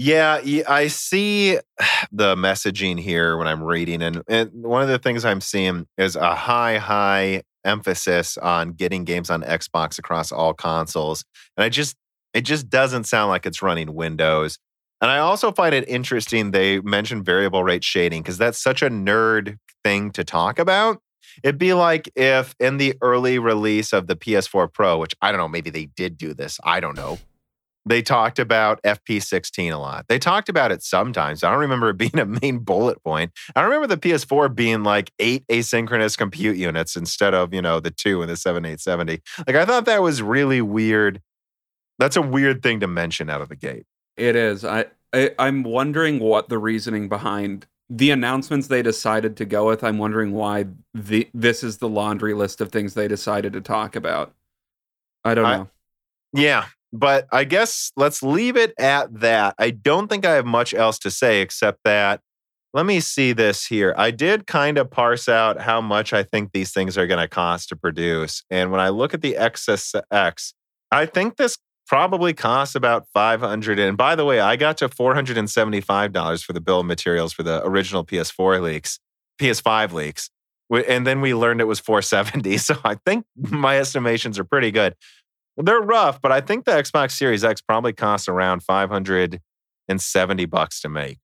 Yeah, 0.00 0.40
I 0.68 0.86
see 0.86 1.58
the 2.12 2.36
messaging 2.36 3.00
here 3.00 3.36
when 3.36 3.48
I'm 3.48 3.64
reading, 3.64 4.00
and, 4.00 4.22
and 4.28 4.50
one 4.52 4.80
of 4.80 4.88
the 4.88 5.00
things 5.00 5.24
I'm 5.24 5.40
seeing 5.40 5.88
is 5.98 6.14
a 6.14 6.36
high, 6.36 6.78
high 6.78 7.42
emphasis 7.64 8.38
on 8.38 8.74
getting 8.74 9.02
games 9.02 9.28
on 9.28 9.42
Xbox 9.42 9.98
across 9.98 10.30
all 10.30 10.54
consoles, 10.54 11.24
and 11.56 11.64
I 11.64 11.68
just 11.68 11.96
it 12.32 12.42
just 12.42 12.70
doesn't 12.70 13.08
sound 13.08 13.30
like 13.30 13.44
it's 13.44 13.60
running 13.60 13.92
Windows. 13.92 14.60
And 15.00 15.10
I 15.10 15.18
also 15.18 15.50
find 15.50 15.74
it 15.74 15.88
interesting 15.88 16.52
they 16.52 16.78
mentioned 16.80 17.24
variable 17.24 17.64
rate 17.64 17.82
shading 17.82 18.22
because 18.22 18.38
that's 18.38 18.62
such 18.62 18.82
a 18.82 18.90
nerd 18.90 19.56
thing 19.82 20.12
to 20.12 20.22
talk 20.22 20.60
about. 20.60 21.00
It'd 21.42 21.58
be 21.58 21.74
like 21.74 22.08
if 22.14 22.54
in 22.60 22.76
the 22.76 22.94
early 23.02 23.40
release 23.40 23.92
of 23.92 24.06
the 24.06 24.14
PS4 24.14 24.72
Pro, 24.72 24.98
which 24.98 25.16
I 25.20 25.32
don't 25.32 25.38
know, 25.38 25.48
maybe 25.48 25.70
they 25.70 25.86
did 25.86 26.16
do 26.16 26.34
this, 26.34 26.60
I 26.62 26.78
don't 26.78 26.96
know 26.96 27.18
they 27.88 28.02
talked 28.02 28.38
about 28.38 28.82
FP16 28.82 29.72
a 29.72 29.76
lot. 29.78 30.06
They 30.08 30.18
talked 30.18 30.48
about 30.48 30.70
it 30.72 30.82
sometimes. 30.82 31.42
I 31.42 31.50
don't 31.50 31.60
remember 31.60 31.90
it 31.90 31.96
being 31.98 32.18
a 32.18 32.24
main 32.26 32.58
bullet 32.58 33.02
point. 33.02 33.32
I 33.56 33.62
remember 33.62 33.86
the 33.86 33.96
PS4 33.96 34.54
being 34.54 34.82
like 34.82 35.12
eight 35.18 35.46
asynchronous 35.48 36.16
compute 36.16 36.56
units 36.56 36.96
instead 36.96 37.34
of, 37.34 37.52
you 37.54 37.62
know, 37.62 37.80
the 37.80 37.90
two 37.90 38.22
in 38.22 38.28
the 38.28 38.36
7870. 38.36 39.20
Like 39.46 39.56
I 39.56 39.64
thought 39.64 39.84
that 39.86 40.02
was 40.02 40.22
really 40.22 40.60
weird. 40.62 41.20
That's 41.98 42.16
a 42.16 42.22
weird 42.22 42.62
thing 42.62 42.80
to 42.80 42.86
mention 42.86 43.28
out 43.30 43.40
of 43.40 43.48
the 43.48 43.56
gate. 43.56 43.84
it 44.16 44.36
is. 44.36 44.64
I, 44.64 44.86
I 45.12 45.30
I'm 45.38 45.62
wondering 45.62 46.18
what 46.18 46.48
the 46.48 46.58
reasoning 46.58 47.08
behind 47.08 47.66
the 47.90 48.10
announcements 48.10 48.66
they 48.66 48.82
decided 48.82 49.36
to 49.38 49.46
go 49.46 49.66
with. 49.66 49.82
I'm 49.82 49.96
wondering 49.96 50.32
why 50.32 50.66
the 50.92 51.28
this 51.32 51.64
is 51.64 51.78
the 51.78 51.88
laundry 51.88 52.34
list 52.34 52.60
of 52.60 52.70
things 52.70 52.92
they 52.94 53.08
decided 53.08 53.54
to 53.54 53.60
talk 53.62 53.96
about. 53.96 54.34
I 55.24 55.34
don't 55.34 55.46
I- 55.46 55.56
know. 55.56 55.68
Yeah, 56.34 56.66
but 56.92 57.26
I 57.32 57.44
guess 57.44 57.92
let's 57.96 58.22
leave 58.22 58.56
it 58.56 58.72
at 58.78 59.20
that. 59.20 59.54
I 59.58 59.70
don't 59.70 60.08
think 60.08 60.24
I 60.24 60.34
have 60.34 60.46
much 60.46 60.72
else 60.74 60.98
to 61.00 61.10
say 61.10 61.40
except 61.40 61.80
that 61.84 62.20
let 62.74 62.84
me 62.84 63.00
see 63.00 63.32
this 63.32 63.66
here. 63.66 63.94
I 63.96 64.10
did 64.10 64.46
kind 64.46 64.76
of 64.76 64.90
parse 64.90 65.28
out 65.28 65.62
how 65.62 65.80
much 65.80 66.12
I 66.12 66.22
think 66.22 66.52
these 66.52 66.70
things 66.70 66.98
are 66.98 67.06
going 67.06 67.20
to 67.20 67.28
cost 67.28 67.70
to 67.70 67.76
produce. 67.76 68.44
And 68.50 68.70
when 68.70 68.80
I 68.80 68.90
look 68.90 69.14
at 69.14 69.22
the 69.22 69.36
XSX, 69.38 70.52
I 70.90 71.06
think 71.06 71.36
this 71.36 71.56
probably 71.86 72.34
costs 72.34 72.74
about 72.74 73.06
500 73.14 73.78
and 73.78 73.96
by 73.96 74.14
the 74.14 74.24
way, 74.24 74.40
I 74.40 74.56
got 74.56 74.76
to 74.78 74.88
$475 74.90 76.44
for 76.44 76.52
the 76.52 76.60
bill 76.60 76.80
of 76.80 76.86
materials 76.86 77.32
for 77.32 77.42
the 77.42 77.64
original 77.64 78.04
PS4 78.04 78.60
leaks, 78.60 79.00
PS5 79.40 79.92
leaks. 79.92 80.30
And 80.70 81.06
then 81.06 81.22
we 81.22 81.32
learned 81.32 81.62
it 81.62 81.64
was 81.64 81.80
470. 81.80 82.58
So 82.58 82.76
I 82.84 82.96
think 83.06 83.24
my 83.34 83.78
estimations 83.78 84.38
are 84.38 84.44
pretty 84.44 84.70
good. 84.70 84.94
They're 85.58 85.80
rough, 85.80 86.20
but 86.20 86.30
I 86.30 86.40
think 86.40 86.64
the 86.64 86.72
Xbox 86.72 87.12
Series 87.12 87.44
X 87.44 87.60
probably 87.60 87.92
costs 87.92 88.28
around 88.28 88.62
570 88.62 90.46
bucks 90.46 90.80
to 90.80 90.88
make. 90.88 91.18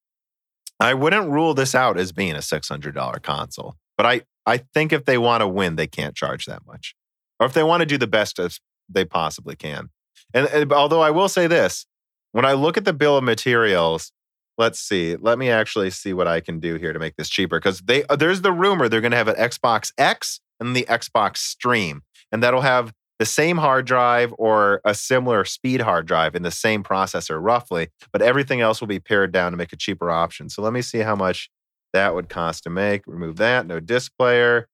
I 0.80 0.92
wouldn't 0.92 1.30
rule 1.30 1.54
this 1.54 1.74
out 1.74 1.98
as 1.98 2.10
being 2.10 2.34
a 2.34 2.38
$600 2.38 3.22
console, 3.22 3.76
but 3.96 4.06
I, 4.06 4.22
I 4.44 4.58
think 4.58 4.92
if 4.92 5.04
they 5.04 5.18
want 5.18 5.42
to 5.42 5.48
win, 5.48 5.76
they 5.76 5.86
can't 5.86 6.16
charge 6.16 6.46
that 6.46 6.66
much. 6.66 6.96
Or 7.38 7.46
if 7.46 7.52
they 7.52 7.62
want 7.62 7.80
to 7.82 7.86
do 7.86 7.96
the 7.96 8.08
best 8.08 8.40
as 8.40 8.58
they 8.88 9.04
possibly 9.04 9.54
can. 9.54 9.90
And, 10.32 10.46
and 10.48 10.72
although 10.72 11.00
I 11.00 11.10
will 11.10 11.28
say 11.28 11.46
this, 11.46 11.86
when 12.32 12.44
I 12.44 12.52
look 12.54 12.76
at 12.76 12.84
the 12.84 12.92
bill 12.92 13.16
of 13.16 13.22
materials, 13.22 14.10
let's 14.58 14.80
see. 14.80 15.14
Let 15.14 15.38
me 15.38 15.50
actually 15.50 15.90
see 15.90 16.12
what 16.12 16.26
I 16.26 16.40
can 16.40 16.58
do 16.58 16.74
here 16.74 16.92
to 16.92 16.98
make 16.98 17.16
this 17.16 17.28
cheaper 17.28 17.58
because 17.58 17.80
they 17.80 18.04
uh, 18.04 18.16
there's 18.16 18.40
the 18.40 18.52
rumor 18.52 18.88
they're 18.88 19.00
going 19.00 19.12
to 19.12 19.16
have 19.16 19.28
an 19.28 19.36
Xbox 19.36 19.92
X 19.96 20.40
and 20.58 20.74
the 20.74 20.84
Xbox 20.88 21.38
Stream, 21.38 22.02
and 22.32 22.42
that'll 22.42 22.62
have 22.62 22.92
the 23.18 23.26
same 23.26 23.58
hard 23.58 23.86
drive 23.86 24.34
or 24.38 24.80
a 24.84 24.94
similar 24.94 25.44
speed 25.44 25.80
hard 25.80 26.06
drive 26.06 26.34
in 26.34 26.42
the 26.42 26.50
same 26.50 26.82
processor 26.82 27.38
roughly, 27.40 27.88
but 28.12 28.22
everything 28.22 28.60
else 28.60 28.80
will 28.80 28.88
be 28.88 28.98
pared 28.98 29.32
down 29.32 29.52
to 29.52 29.56
make 29.56 29.72
a 29.72 29.76
cheaper 29.76 30.10
option. 30.10 30.48
So 30.48 30.62
let 30.62 30.72
me 30.72 30.82
see 30.82 30.98
how 30.98 31.14
much 31.14 31.50
that 31.92 32.14
would 32.14 32.28
cost 32.28 32.64
to 32.64 32.70
make. 32.70 33.06
Remove 33.06 33.36
that. 33.36 33.66
No 33.66 33.80
disc 33.80 34.12
player. 34.18 34.68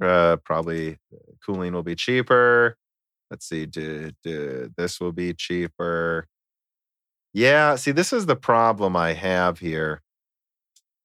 Uh, 0.00 0.36
probably 0.44 0.98
cooling 1.44 1.72
will 1.72 1.82
be 1.82 1.94
cheaper. 1.94 2.76
Let's 3.30 3.48
see. 3.48 3.66
Do, 3.66 4.12
do, 4.22 4.70
this 4.76 5.00
will 5.00 5.12
be 5.12 5.34
cheaper. 5.34 6.28
Yeah. 7.32 7.74
See, 7.74 7.90
this 7.90 8.12
is 8.12 8.26
the 8.26 8.36
problem 8.36 8.96
I 8.96 9.14
have 9.14 9.58
here. 9.58 10.02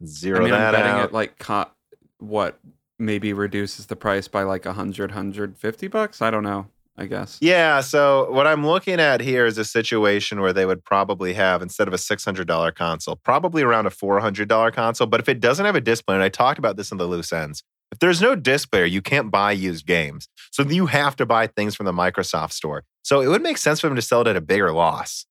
Zero 0.05 0.39
I 0.39 0.43
mean, 0.43 0.53
I'm 0.53 0.59
that 0.59 0.71
betting 0.71 0.91
out. 0.91 1.05
it 1.05 1.13
like 1.13 1.37
co- 1.39 1.71
what 2.19 2.59
maybe 2.99 3.33
reduces 3.33 3.87
the 3.87 3.95
price 3.95 4.27
by 4.27 4.43
like 4.43 4.65
100 4.65 5.11
150 5.11 5.87
bucks. 5.87 6.21
I 6.21 6.29
don't 6.29 6.43
know. 6.43 6.67
I 6.97 7.05
guess. 7.05 7.37
Yeah. 7.39 7.79
So 7.79 8.29
what 8.29 8.45
I'm 8.45 8.67
looking 8.67 8.99
at 8.99 9.21
here 9.21 9.45
is 9.45 9.57
a 9.57 9.63
situation 9.63 10.41
where 10.41 10.51
they 10.51 10.65
would 10.65 10.83
probably 10.83 11.33
have 11.33 11.61
instead 11.61 11.87
of 11.87 11.93
a 11.93 11.97
$600 11.97 12.75
console, 12.75 13.15
probably 13.15 13.63
around 13.63 13.85
a 13.85 13.89
$400 13.89 14.73
console. 14.73 15.07
But 15.07 15.21
if 15.21 15.29
it 15.29 15.39
doesn't 15.39 15.65
have 15.65 15.75
a 15.75 15.81
display, 15.81 16.15
and 16.15 16.23
I 16.23 16.27
talked 16.27 16.59
about 16.59 16.75
this 16.75 16.91
in 16.91 16.97
the 16.97 17.05
loose 17.05 17.31
ends, 17.31 17.63
if 17.93 17.99
there's 17.99 18.21
no 18.21 18.35
display, 18.35 18.85
you 18.87 19.01
can't 19.01 19.31
buy 19.31 19.53
used 19.53 19.85
games. 19.85 20.27
So 20.51 20.63
you 20.63 20.87
have 20.87 21.15
to 21.15 21.25
buy 21.25 21.47
things 21.47 21.73
from 21.73 21.85
the 21.85 21.93
Microsoft 21.93 22.51
store. 22.51 22.83
So 23.01 23.21
it 23.21 23.27
would 23.27 23.41
make 23.41 23.57
sense 23.57 23.79
for 23.79 23.87
them 23.87 23.95
to 23.95 24.01
sell 24.01 24.21
it 24.21 24.27
at 24.27 24.35
a 24.35 24.41
bigger 24.41 24.73
loss. 24.73 25.25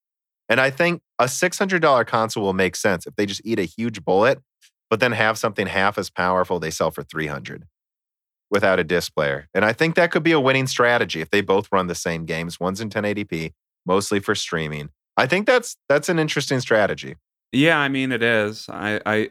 And 0.48 0.60
I 0.60 0.70
think 0.70 1.02
a 1.18 1.24
$600 1.24 2.06
console 2.06 2.42
will 2.42 2.54
make 2.54 2.76
sense 2.76 3.06
if 3.06 3.14
they 3.16 3.26
just 3.26 3.42
eat 3.44 3.58
a 3.58 3.64
huge 3.64 4.04
bullet. 4.04 4.40
But 4.90 5.00
then 5.00 5.12
have 5.12 5.38
something 5.38 5.66
half 5.66 5.98
as 5.98 6.08
powerful 6.08 6.58
they 6.58 6.70
sell 6.70 6.90
for 6.90 7.02
300 7.02 7.66
without 8.50 8.80
a 8.80 8.84
disc 8.84 9.14
player. 9.14 9.48
And 9.52 9.64
I 9.64 9.72
think 9.72 9.94
that 9.94 10.10
could 10.10 10.22
be 10.22 10.32
a 10.32 10.40
winning 10.40 10.66
strategy 10.66 11.20
if 11.20 11.30
they 11.30 11.42
both 11.42 11.68
run 11.70 11.86
the 11.86 11.94
same 11.94 12.24
games. 12.24 12.58
One's 12.58 12.80
in 12.80 12.88
1080p, 12.88 13.52
mostly 13.84 14.20
for 14.20 14.34
streaming. 14.34 14.90
I 15.16 15.26
think 15.26 15.46
that's 15.46 15.76
that's 15.88 16.08
an 16.08 16.18
interesting 16.18 16.60
strategy. 16.60 17.16
Yeah, 17.52 17.78
I 17.78 17.88
mean 17.88 18.12
it 18.12 18.22
is. 18.22 18.66
I 18.68 19.00
I 19.04 19.30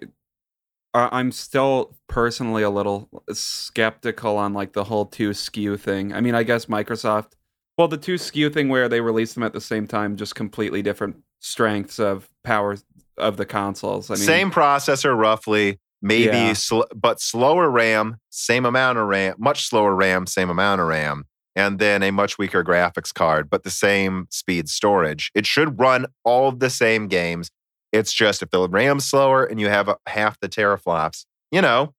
I'm 0.93 1.31
still 1.31 1.95
personally 2.07 2.63
a 2.63 2.69
little 2.69 3.09
skeptical 3.31 4.37
on 4.37 4.53
like 4.53 4.73
the 4.73 4.85
whole 4.85 5.05
two 5.05 5.29
SKU 5.31 5.79
thing. 5.79 6.13
I 6.13 6.21
mean, 6.21 6.35
I 6.35 6.43
guess 6.43 6.65
Microsoft, 6.65 7.33
well, 7.77 7.87
the 7.87 7.97
two 7.97 8.15
SKU 8.15 8.51
thing 8.51 8.69
where 8.69 8.89
they 8.89 9.01
released 9.01 9.35
them 9.35 9.43
at 9.43 9.53
the 9.53 9.61
same 9.61 9.85
time, 9.85 10.17
just 10.17 10.35
completely 10.35 10.81
different 10.81 11.17
strengths 11.39 11.99
of 11.99 12.29
power 12.43 12.77
of 13.17 13.37
the 13.37 13.45
consoles. 13.45 14.09
I 14.09 14.15
mean, 14.15 14.23
Same 14.23 14.51
processor, 14.51 15.17
roughly, 15.17 15.79
maybe, 16.01 16.25
Yeah. 16.37 16.53
sl- 16.53 16.81
but 16.95 17.19
slower 17.21 17.69
RAM, 17.69 18.17
same 18.29 18.65
amount 18.65 18.97
of 18.97 19.07
RAM, 19.07 19.35
much 19.37 19.67
slower 19.67 19.95
RAM, 19.95 20.27
same 20.27 20.49
amount 20.49 20.81
of 20.81 20.87
RAM, 20.87 21.25
and 21.55 21.79
then 21.79 22.03
a 22.03 22.11
much 22.11 22.37
weaker 22.37 22.63
graphics 22.63 23.13
card, 23.13 23.49
but 23.49 23.63
the 23.63 23.71
same 23.71 24.27
speed 24.29 24.69
storage. 24.69 25.31
It 25.33 25.45
should 25.45 25.79
run 25.79 26.05
all 26.23 26.47
of 26.49 26.59
the 26.59 26.69
same 26.69 27.07
games. 27.07 27.49
It's 27.91 28.13
just 28.13 28.43
if 28.43 28.51
the 28.51 28.67
RAM's 28.69 29.05
slower 29.05 29.43
and 29.43 29.59
you 29.59 29.69
have 29.69 29.87
a, 29.87 29.97
half 30.07 30.39
the 30.39 30.49
teraflops, 30.49 31.25
you 31.51 31.61
know, 31.61 31.93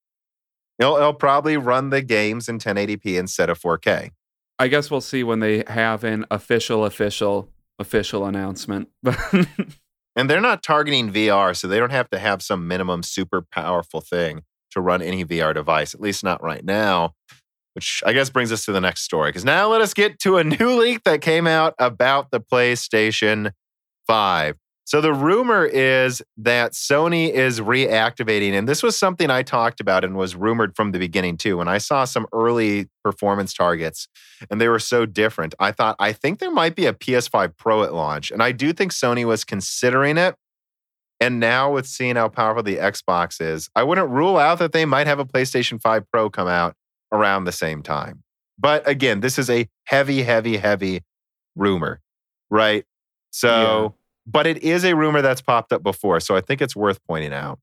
it'll, 0.78 0.96
it'll 0.96 1.14
probably 1.14 1.56
run 1.56 1.90
the 1.90 2.02
games 2.02 2.48
in 2.48 2.58
1080p 2.58 3.18
instead 3.18 3.50
of 3.50 3.58
4K. 3.58 4.10
I 4.60 4.68
guess 4.68 4.90
we'll 4.90 5.00
see 5.00 5.24
when 5.24 5.40
they 5.40 5.64
have 5.66 6.04
an 6.04 6.24
official, 6.30 6.84
official, 6.84 7.48
official 7.78 8.26
announcement. 8.26 8.88
And 10.18 10.28
they're 10.28 10.40
not 10.40 10.64
targeting 10.64 11.12
VR, 11.12 11.56
so 11.56 11.68
they 11.68 11.78
don't 11.78 11.92
have 11.92 12.10
to 12.10 12.18
have 12.18 12.42
some 12.42 12.66
minimum 12.66 13.04
super 13.04 13.40
powerful 13.40 14.00
thing 14.00 14.42
to 14.72 14.80
run 14.80 15.00
any 15.00 15.24
VR 15.24 15.54
device, 15.54 15.94
at 15.94 16.00
least 16.00 16.24
not 16.24 16.42
right 16.42 16.64
now. 16.64 17.14
Which 17.74 18.02
I 18.04 18.12
guess 18.12 18.28
brings 18.28 18.50
us 18.50 18.64
to 18.64 18.72
the 18.72 18.80
next 18.80 19.02
story. 19.02 19.28
Because 19.28 19.44
now 19.44 19.68
let 19.68 19.80
us 19.80 19.94
get 19.94 20.18
to 20.20 20.38
a 20.38 20.42
new 20.58 20.80
leak 20.80 21.04
that 21.04 21.20
came 21.20 21.46
out 21.46 21.74
about 21.78 22.32
the 22.32 22.40
PlayStation 22.40 23.52
5. 24.08 24.56
So 24.88 25.02
the 25.02 25.12
rumor 25.12 25.66
is 25.66 26.22
that 26.38 26.72
Sony 26.72 27.30
is 27.30 27.60
reactivating, 27.60 28.52
and 28.52 28.66
this 28.66 28.82
was 28.82 28.98
something 28.98 29.28
I 29.28 29.42
talked 29.42 29.82
about 29.82 30.02
and 30.02 30.16
was 30.16 30.34
rumored 30.34 30.74
from 30.74 30.92
the 30.92 30.98
beginning 30.98 31.36
too. 31.36 31.58
When 31.58 31.68
I 31.68 31.76
saw 31.76 32.06
some 32.06 32.26
early 32.32 32.88
performance 33.04 33.52
targets 33.52 34.08
and 34.50 34.58
they 34.58 34.66
were 34.66 34.78
so 34.78 35.04
different, 35.04 35.54
I 35.58 35.72
thought, 35.72 35.96
I 35.98 36.14
think 36.14 36.38
there 36.38 36.50
might 36.50 36.74
be 36.74 36.86
a 36.86 36.94
PS5 36.94 37.58
Pro 37.58 37.82
at 37.82 37.92
launch. 37.92 38.30
And 38.30 38.42
I 38.42 38.50
do 38.52 38.72
think 38.72 38.92
Sony 38.92 39.26
was 39.26 39.44
considering 39.44 40.16
it. 40.16 40.36
And 41.20 41.38
now 41.38 41.70
with 41.70 41.86
seeing 41.86 42.16
how 42.16 42.30
powerful 42.30 42.62
the 42.62 42.76
Xbox 42.76 43.42
is, 43.42 43.68
I 43.76 43.82
wouldn't 43.82 44.08
rule 44.08 44.38
out 44.38 44.58
that 44.60 44.72
they 44.72 44.86
might 44.86 45.06
have 45.06 45.18
a 45.18 45.26
PlayStation 45.26 45.78
5 45.82 46.10
Pro 46.10 46.30
come 46.30 46.48
out 46.48 46.74
around 47.12 47.44
the 47.44 47.52
same 47.52 47.82
time. 47.82 48.22
But 48.58 48.88
again, 48.88 49.20
this 49.20 49.38
is 49.38 49.50
a 49.50 49.68
heavy, 49.84 50.22
heavy, 50.22 50.56
heavy 50.56 51.02
rumor, 51.56 52.00
right? 52.48 52.86
So, 53.32 53.94
but 54.30 54.46
it 54.46 54.62
is 54.62 54.84
a 54.84 54.94
rumor 54.94 55.22
that's 55.22 55.40
popped 55.40 55.72
up 55.72 55.82
before. 55.82 56.20
So 56.20 56.36
I 56.36 56.42
think 56.42 56.60
it's 56.60 56.76
worth 56.76 57.02
pointing 57.06 57.32
out. 57.32 57.58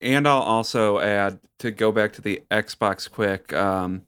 And 0.00 0.26
I'll 0.26 0.40
also 0.40 0.98
add 0.98 1.40
to 1.58 1.70
go 1.70 1.92
back 1.92 2.12
to 2.14 2.22
the 2.22 2.42
Xbox 2.50 3.10
quick. 3.10 3.52
Um, 3.52 4.02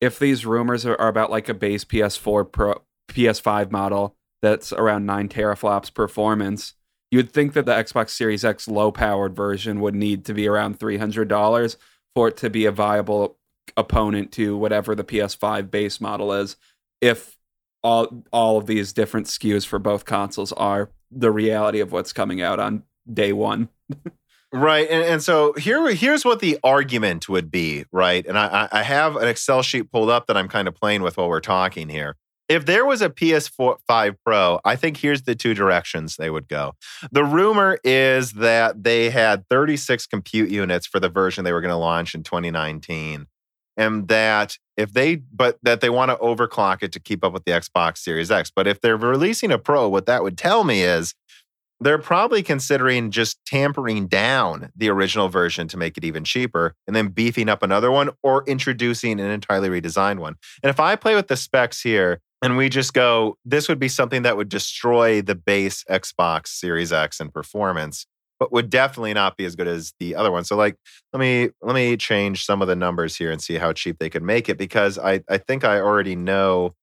if 0.00 0.18
these 0.18 0.44
rumors 0.44 0.84
are, 0.84 1.00
are 1.00 1.08
about 1.08 1.30
like 1.30 1.48
a 1.48 1.54
base 1.54 1.84
PS4 1.84 2.50
Pro, 2.50 2.82
PS5 3.08 3.70
model 3.70 4.16
that's 4.42 4.72
around 4.72 5.06
nine 5.06 5.28
teraflops 5.28 5.92
performance, 5.92 6.74
you'd 7.10 7.30
think 7.30 7.52
that 7.52 7.66
the 7.66 7.72
Xbox 7.72 8.10
Series 8.10 8.44
X 8.44 8.66
low 8.66 8.90
powered 8.90 9.36
version 9.36 9.80
would 9.80 9.94
need 9.94 10.24
to 10.24 10.34
be 10.34 10.48
around 10.48 10.80
$300 10.80 11.76
for 12.16 12.28
it 12.28 12.36
to 12.38 12.50
be 12.50 12.64
a 12.64 12.72
viable 12.72 13.36
opponent 13.76 14.32
to 14.32 14.56
whatever 14.56 14.94
the 14.96 15.04
PS5 15.04 15.70
base 15.70 16.00
model 16.00 16.32
is. 16.32 16.56
If 17.00 17.36
all 17.82 18.24
all 18.32 18.58
of 18.58 18.66
these 18.66 18.92
different 18.92 19.26
SKUs 19.26 19.66
for 19.66 19.78
both 19.78 20.04
consoles 20.04 20.52
are 20.52 20.90
the 21.10 21.30
reality 21.30 21.80
of 21.80 21.92
what's 21.92 22.12
coming 22.12 22.40
out 22.40 22.60
on 22.60 22.84
day 23.12 23.32
one. 23.32 23.68
Right. 24.52 24.88
And, 24.90 25.04
and 25.04 25.22
so 25.22 25.52
here, 25.52 25.94
here's 25.94 26.24
what 26.24 26.40
the 26.40 26.58
argument 26.64 27.28
would 27.28 27.50
be, 27.50 27.84
right? 27.92 28.26
And 28.26 28.36
I, 28.36 28.68
I 28.72 28.82
have 28.82 29.14
an 29.16 29.28
Excel 29.28 29.62
sheet 29.62 29.92
pulled 29.92 30.10
up 30.10 30.26
that 30.26 30.36
I'm 30.36 30.48
kind 30.48 30.66
of 30.66 30.74
playing 30.74 31.02
with 31.02 31.16
while 31.16 31.28
we're 31.28 31.40
talking 31.40 31.88
here. 31.88 32.16
If 32.48 32.66
there 32.66 32.84
was 32.84 33.00
a 33.00 33.08
PS4 33.08 33.76
5 33.86 34.16
Pro, 34.26 34.58
I 34.64 34.74
think 34.74 34.96
here's 34.96 35.22
the 35.22 35.36
two 35.36 35.54
directions 35.54 36.16
they 36.16 36.30
would 36.30 36.48
go. 36.48 36.72
The 37.12 37.24
rumor 37.24 37.78
is 37.84 38.32
that 38.32 38.82
they 38.82 39.10
had 39.10 39.48
36 39.48 40.08
compute 40.08 40.50
units 40.50 40.84
for 40.84 40.98
the 40.98 41.08
version 41.08 41.44
they 41.44 41.52
were 41.52 41.60
going 41.60 41.70
to 41.70 41.76
launch 41.76 42.16
in 42.16 42.24
2019. 42.24 43.28
And 43.76 44.08
that 44.08 44.58
if 44.76 44.92
they, 44.92 45.16
but 45.16 45.58
that 45.62 45.80
they 45.80 45.90
want 45.90 46.10
to 46.10 46.16
overclock 46.16 46.82
it 46.82 46.92
to 46.92 47.00
keep 47.00 47.24
up 47.24 47.32
with 47.32 47.44
the 47.44 47.52
Xbox 47.52 47.98
Series 47.98 48.30
X. 48.30 48.50
But 48.54 48.66
if 48.66 48.80
they're 48.80 48.96
releasing 48.96 49.50
a 49.50 49.58
Pro, 49.58 49.88
what 49.88 50.06
that 50.06 50.22
would 50.22 50.36
tell 50.36 50.64
me 50.64 50.82
is 50.82 51.14
they're 51.80 51.98
probably 51.98 52.42
considering 52.42 53.10
just 53.10 53.38
tampering 53.46 54.06
down 54.06 54.70
the 54.76 54.90
original 54.90 55.28
version 55.28 55.66
to 55.68 55.76
make 55.76 55.96
it 55.96 56.04
even 56.04 56.24
cheaper 56.24 56.74
and 56.86 56.94
then 56.94 57.08
beefing 57.08 57.48
up 57.48 57.62
another 57.62 57.90
one 57.90 58.10
or 58.22 58.44
introducing 58.46 59.18
an 59.18 59.30
entirely 59.30 59.68
redesigned 59.68 60.18
one. 60.18 60.36
And 60.62 60.68
if 60.68 60.78
I 60.78 60.94
play 60.96 61.14
with 61.14 61.28
the 61.28 61.36
specs 61.36 61.80
here 61.80 62.20
and 62.42 62.56
we 62.56 62.68
just 62.68 62.92
go, 62.92 63.38
this 63.44 63.68
would 63.68 63.78
be 63.78 63.88
something 63.88 64.22
that 64.22 64.36
would 64.36 64.50
destroy 64.50 65.22
the 65.22 65.34
base 65.34 65.84
Xbox 65.90 66.48
Series 66.48 66.92
X 66.92 67.18
in 67.18 67.30
performance, 67.30 68.06
but 68.40 68.52
would 68.52 68.70
definitely 68.70 69.14
not 69.14 69.36
be 69.36 69.44
as 69.44 69.54
good 69.54 69.68
as 69.68 69.92
the 70.00 70.16
other 70.16 70.32
one. 70.32 70.44
So 70.44 70.56
like 70.56 70.76
let 71.12 71.20
me 71.20 71.50
let 71.62 71.74
me 71.74 71.96
change 71.96 72.44
some 72.44 72.62
of 72.62 72.68
the 72.68 72.76
numbers 72.76 73.16
here 73.16 73.30
and 73.30 73.40
see 73.42 73.56
how 73.56 73.72
cheap 73.72 73.98
they 74.00 74.10
could 74.10 74.22
make 74.24 74.48
it 74.48 74.58
because 74.58 74.98
I 74.98 75.22
I 75.28 75.38
think 75.38 75.64
I 75.64 75.78
already 75.80 76.16
know 76.16 76.74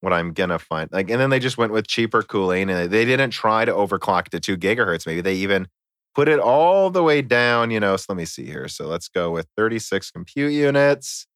what 0.00 0.12
I'm 0.12 0.32
gonna 0.32 0.58
find. 0.58 0.90
Like, 0.92 1.10
and 1.10 1.20
then 1.20 1.30
they 1.30 1.38
just 1.40 1.58
went 1.58 1.72
with 1.72 1.86
cheaper 1.86 2.22
cooling, 2.22 2.70
and 2.70 2.90
they 2.90 3.04
didn't 3.04 3.30
try 3.30 3.64
to 3.64 3.72
overclock 3.72 4.28
to 4.28 4.40
two 4.40 4.56
gigahertz. 4.56 5.06
Maybe 5.06 5.20
they 5.20 5.34
even 5.34 5.68
put 6.14 6.28
it 6.28 6.38
all 6.38 6.90
the 6.90 7.02
way 7.02 7.22
down. 7.22 7.70
You 7.70 7.80
know, 7.80 7.96
so 7.96 8.06
let 8.10 8.16
me 8.16 8.24
see 8.24 8.46
here. 8.46 8.68
So 8.68 8.86
let's 8.86 9.08
go 9.08 9.30
with 9.30 9.48
36 9.56 10.10
compute 10.10 10.52
units, 10.52 11.26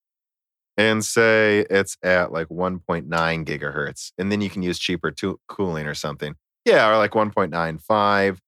and 0.76 1.04
say 1.04 1.66
it's 1.70 1.96
at 2.02 2.32
like 2.32 2.48
1.9 2.48 3.44
gigahertz, 3.44 4.12
and 4.18 4.30
then 4.32 4.40
you 4.40 4.50
can 4.50 4.62
use 4.62 4.78
cheaper 4.78 5.10
to- 5.12 5.40
cooling 5.48 5.86
or 5.86 5.94
something. 5.94 6.34
Yeah, 6.64 6.90
or 6.90 6.96
like 6.98 7.14
1.95, 7.14 8.38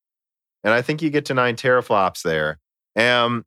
and 0.64 0.72
I 0.72 0.82
think 0.82 1.02
you 1.02 1.10
get 1.10 1.24
to 1.26 1.34
nine 1.34 1.56
teraflops 1.56 2.22
there. 2.22 2.59
Um, 2.97 3.44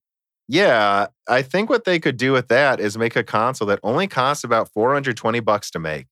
yeah, 0.48 1.08
I 1.28 1.42
think 1.42 1.70
what 1.70 1.86
they 1.86 2.00
could 2.00 2.18
do 2.18 2.32
with 2.32 2.50
that 2.50 2.80
is 2.80 2.98
make 2.98 3.16
a 3.16 3.24
console 3.24 3.68
that 3.68 3.80
only 3.84 4.08
costs 4.08 4.44
about 4.44 4.70
420 4.72 5.40
bucks 5.40 5.72
to 5.72 5.80
make. 5.80 6.08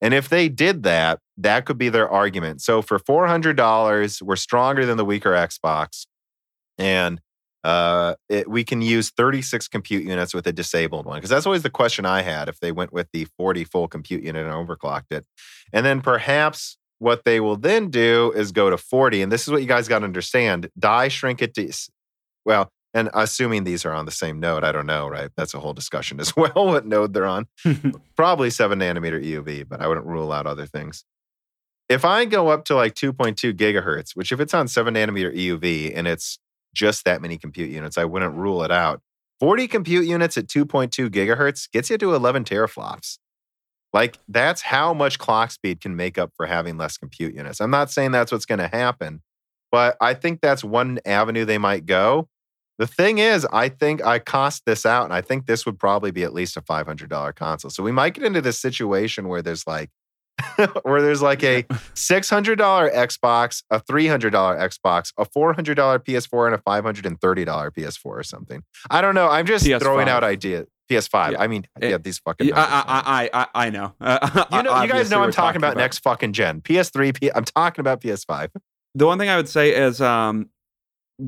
And 0.00 0.14
if 0.14 0.28
they 0.28 0.48
did 0.48 0.84
that, 0.84 1.18
that 1.36 1.66
could 1.66 1.76
be 1.76 1.88
their 1.88 2.08
argument. 2.08 2.62
So 2.62 2.82
for 2.82 2.98
$400, 2.98 4.22
we're 4.22 4.36
stronger 4.36 4.86
than 4.86 4.96
the 4.96 5.04
weaker 5.04 5.32
Xbox. 5.32 6.06
And 6.78 7.20
uh, 7.64 8.14
it, 8.28 8.48
we 8.48 8.64
can 8.64 8.80
use 8.80 9.10
36 9.10 9.68
compute 9.68 10.04
units 10.04 10.32
with 10.32 10.46
a 10.46 10.52
disabled 10.52 11.04
one. 11.04 11.18
Because 11.18 11.30
that's 11.30 11.46
always 11.46 11.62
the 11.62 11.70
question 11.70 12.06
I 12.06 12.22
had 12.22 12.48
if 12.48 12.60
they 12.60 12.72
went 12.72 12.92
with 12.92 13.08
the 13.12 13.26
40 13.36 13.64
full 13.64 13.88
compute 13.88 14.22
unit 14.22 14.46
and 14.46 14.54
overclocked 14.54 15.10
it. 15.10 15.26
And 15.72 15.84
then 15.84 16.00
perhaps 16.00 16.77
what 16.98 17.24
they 17.24 17.40
will 17.40 17.56
then 17.56 17.90
do 17.90 18.32
is 18.34 18.52
go 18.52 18.70
to 18.70 18.76
40. 18.76 19.22
And 19.22 19.32
this 19.32 19.42
is 19.42 19.52
what 19.52 19.62
you 19.62 19.68
guys 19.68 19.88
got 19.88 20.00
to 20.00 20.04
understand 20.04 20.70
die 20.78 21.08
shrink 21.08 21.42
it 21.42 21.54
to, 21.54 21.72
well, 22.44 22.70
and 22.94 23.10
assuming 23.14 23.64
these 23.64 23.84
are 23.84 23.92
on 23.92 24.06
the 24.06 24.10
same 24.10 24.40
node, 24.40 24.64
I 24.64 24.72
don't 24.72 24.86
know, 24.86 25.08
right? 25.08 25.30
That's 25.36 25.54
a 25.54 25.60
whole 25.60 25.74
discussion 25.74 26.20
as 26.20 26.34
well, 26.36 26.52
what 26.54 26.86
node 26.86 27.12
they're 27.12 27.26
on 27.26 27.46
probably 28.16 28.50
seven 28.50 28.80
nanometer 28.80 29.22
EUV, 29.24 29.68
but 29.68 29.80
I 29.80 29.88
wouldn't 29.88 30.06
rule 30.06 30.32
out 30.32 30.46
other 30.46 30.66
things. 30.66 31.04
If 31.88 32.04
I 32.04 32.26
go 32.26 32.48
up 32.48 32.64
to 32.66 32.74
like 32.74 32.94
2.2 32.94 33.54
gigahertz, 33.54 34.14
which 34.14 34.30
if 34.30 34.40
it's 34.40 34.52
on 34.52 34.68
seven 34.68 34.94
nanometer 34.94 35.34
EUV 35.34 35.92
and 35.96 36.06
it's 36.06 36.38
just 36.74 37.04
that 37.04 37.22
many 37.22 37.38
compute 37.38 37.70
units, 37.70 37.96
I 37.96 38.04
wouldn't 38.04 38.34
rule 38.34 38.62
it 38.62 38.70
out. 38.70 39.00
40 39.40 39.68
compute 39.68 40.06
units 40.06 40.36
at 40.36 40.48
2.2 40.48 41.08
gigahertz 41.08 41.70
gets 41.70 41.90
you 41.90 41.98
to 41.98 42.14
11 42.14 42.44
teraflops. 42.44 43.18
Like 43.92 44.18
that's 44.28 44.62
how 44.62 44.92
much 44.92 45.18
clock 45.18 45.50
speed 45.50 45.80
can 45.80 45.96
make 45.96 46.18
up 46.18 46.32
for 46.36 46.46
having 46.46 46.76
less 46.76 46.98
compute 46.98 47.34
units. 47.34 47.60
I'm 47.60 47.70
not 47.70 47.90
saying 47.90 48.12
that's 48.12 48.30
what's 48.30 48.44
going 48.44 48.58
to 48.58 48.68
happen, 48.68 49.22
but 49.72 49.96
I 50.00 50.14
think 50.14 50.40
that's 50.40 50.62
one 50.62 50.98
avenue 51.06 51.44
they 51.44 51.58
might 51.58 51.86
go. 51.86 52.28
The 52.78 52.86
thing 52.86 53.18
is, 53.18 53.44
I 53.52 53.68
think 53.68 54.04
I 54.04 54.20
cost 54.20 54.62
this 54.64 54.86
out, 54.86 55.04
and 55.04 55.12
I 55.12 55.20
think 55.20 55.46
this 55.46 55.66
would 55.66 55.80
probably 55.80 56.12
be 56.12 56.22
at 56.22 56.32
least 56.32 56.56
a 56.56 56.62
five 56.62 56.86
hundred 56.86 57.10
dollar 57.10 57.32
console. 57.32 57.70
So 57.70 57.82
we 57.82 57.90
might 57.90 58.14
get 58.14 58.24
into 58.24 58.40
this 58.40 58.58
situation 58.58 59.26
where 59.26 59.42
there's 59.42 59.66
like, 59.66 59.90
where 60.82 61.02
there's 61.02 61.20
like 61.20 61.42
a 61.42 61.66
six 61.94 62.30
hundred 62.30 62.56
dollar 62.56 62.88
Xbox, 62.88 63.64
a 63.70 63.80
three 63.80 64.06
hundred 64.06 64.30
dollar 64.30 64.56
Xbox, 64.56 65.12
a 65.18 65.24
four 65.24 65.54
hundred 65.54 65.74
dollar 65.74 65.98
PS4, 65.98 66.46
and 66.46 66.54
a 66.54 66.58
five 66.58 66.84
hundred 66.84 67.04
and 67.04 67.20
thirty 67.20 67.44
dollar 67.44 67.72
PS4 67.72 68.06
or 68.06 68.22
something. 68.22 68.62
I 68.88 69.00
don't 69.00 69.16
know. 69.16 69.28
I'm 69.28 69.46
just 69.46 69.66
throwing 69.66 70.06
PS5. 70.06 70.10
out 70.10 70.22
ideas. 70.24 70.68
PS5. 70.88 71.32
Yeah. 71.32 71.40
I 71.40 71.46
mean, 71.46 71.66
It- 71.80 71.90
yeah, 71.90 71.98
these 71.98 72.18
fucking. 72.18 72.48
Numbers. 72.48 72.64
I, 72.66 72.84
I, 72.86 73.30
I, 73.32 73.42
I, 73.42 73.66
I 73.66 73.70
know. 73.70 73.94
Uh, 74.00 74.44
you 74.52 74.62
know, 74.62 74.82
you 74.82 74.88
guys 74.88 75.10
know 75.10 75.18
I'm 75.18 75.26
we're 75.28 75.32
talking 75.32 75.58
about, 75.58 75.76
next 75.76 75.98
fucking 75.98 76.32
gen. 76.32 76.60
PS3. 76.62 77.20
P- 77.20 77.30
I'm 77.34 77.44
talking 77.44 77.80
about 77.80 78.00
PS5. 78.00 78.50
The 78.94 79.06
one 79.06 79.18
thing 79.18 79.28
I 79.28 79.36
would 79.36 79.48
say 79.48 79.74
is, 79.74 80.00
um, 80.00 80.48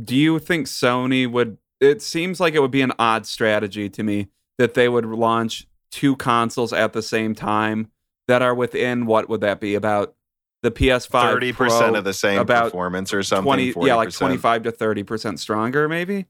do 0.04 0.16
you 0.16 0.38
think 0.38 0.66
Sony 0.66 1.30
would? 1.30 1.58
It 1.80 2.02
seems 2.02 2.40
like 2.40 2.54
it 2.54 2.60
would 2.60 2.70
be 2.70 2.82
an 2.82 2.92
odd 2.98 3.26
strategy 3.26 3.88
to 3.90 4.02
me 4.02 4.28
that 4.58 4.74
they 4.74 4.88
would 4.88 5.06
launch 5.06 5.66
two 5.90 6.16
consoles 6.16 6.72
at 6.72 6.92
the 6.92 7.02
same 7.02 7.34
time 7.34 7.90
that 8.28 8.42
are 8.42 8.54
within 8.54 9.06
what 9.06 9.28
would 9.28 9.40
that 9.40 9.60
be 9.60 9.74
about 9.74 10.14
the 10.62 10.70
PS5 10.70 11.22
Thirty 11.32 11.52
percent 11.52 11.90
Pro 11.92 11.98
of 11.98 12.04
the 12.04 12.12
same 12.12 12.38
about 12.38 12.64
performance 12.64 13.12
or 13.14 13.22
something. 13.22 13.72
20 13.72 13.86
yeah 13.86 13.94
like 13.94 14.10
25 14.10 14.64
to 14.64 14.70
30 14.72 15.02
percent 15.04 15.40
stronger 15.40 15.88
maybe 15.88 16.26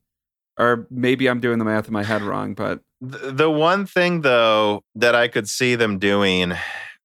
or 0.61 0.87
maybe 0.91 1.27
i'm 1.29 1.41
doing 1.41 1.59
the 1.59 1.65
math 1.65 1.87
in 1.87 1.93
my 1.93 2.05
head 2.05 2.23
wrong 2.23 2.55
but 2.55 2.81
The 3.01 3.51
one 3.51 3.87
thing 3.87 4.21
though 4.21 4.83
that 4.95 5.15
I 5.15 5.27
could 5.29 5.49
see 5.49 5.75
them 5.75 5.99
doing, 5.99 6.53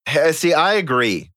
eh, 0.08 0.32
see, 0.34 0.54
I 0.54 0.74
agree, 0.74 1.32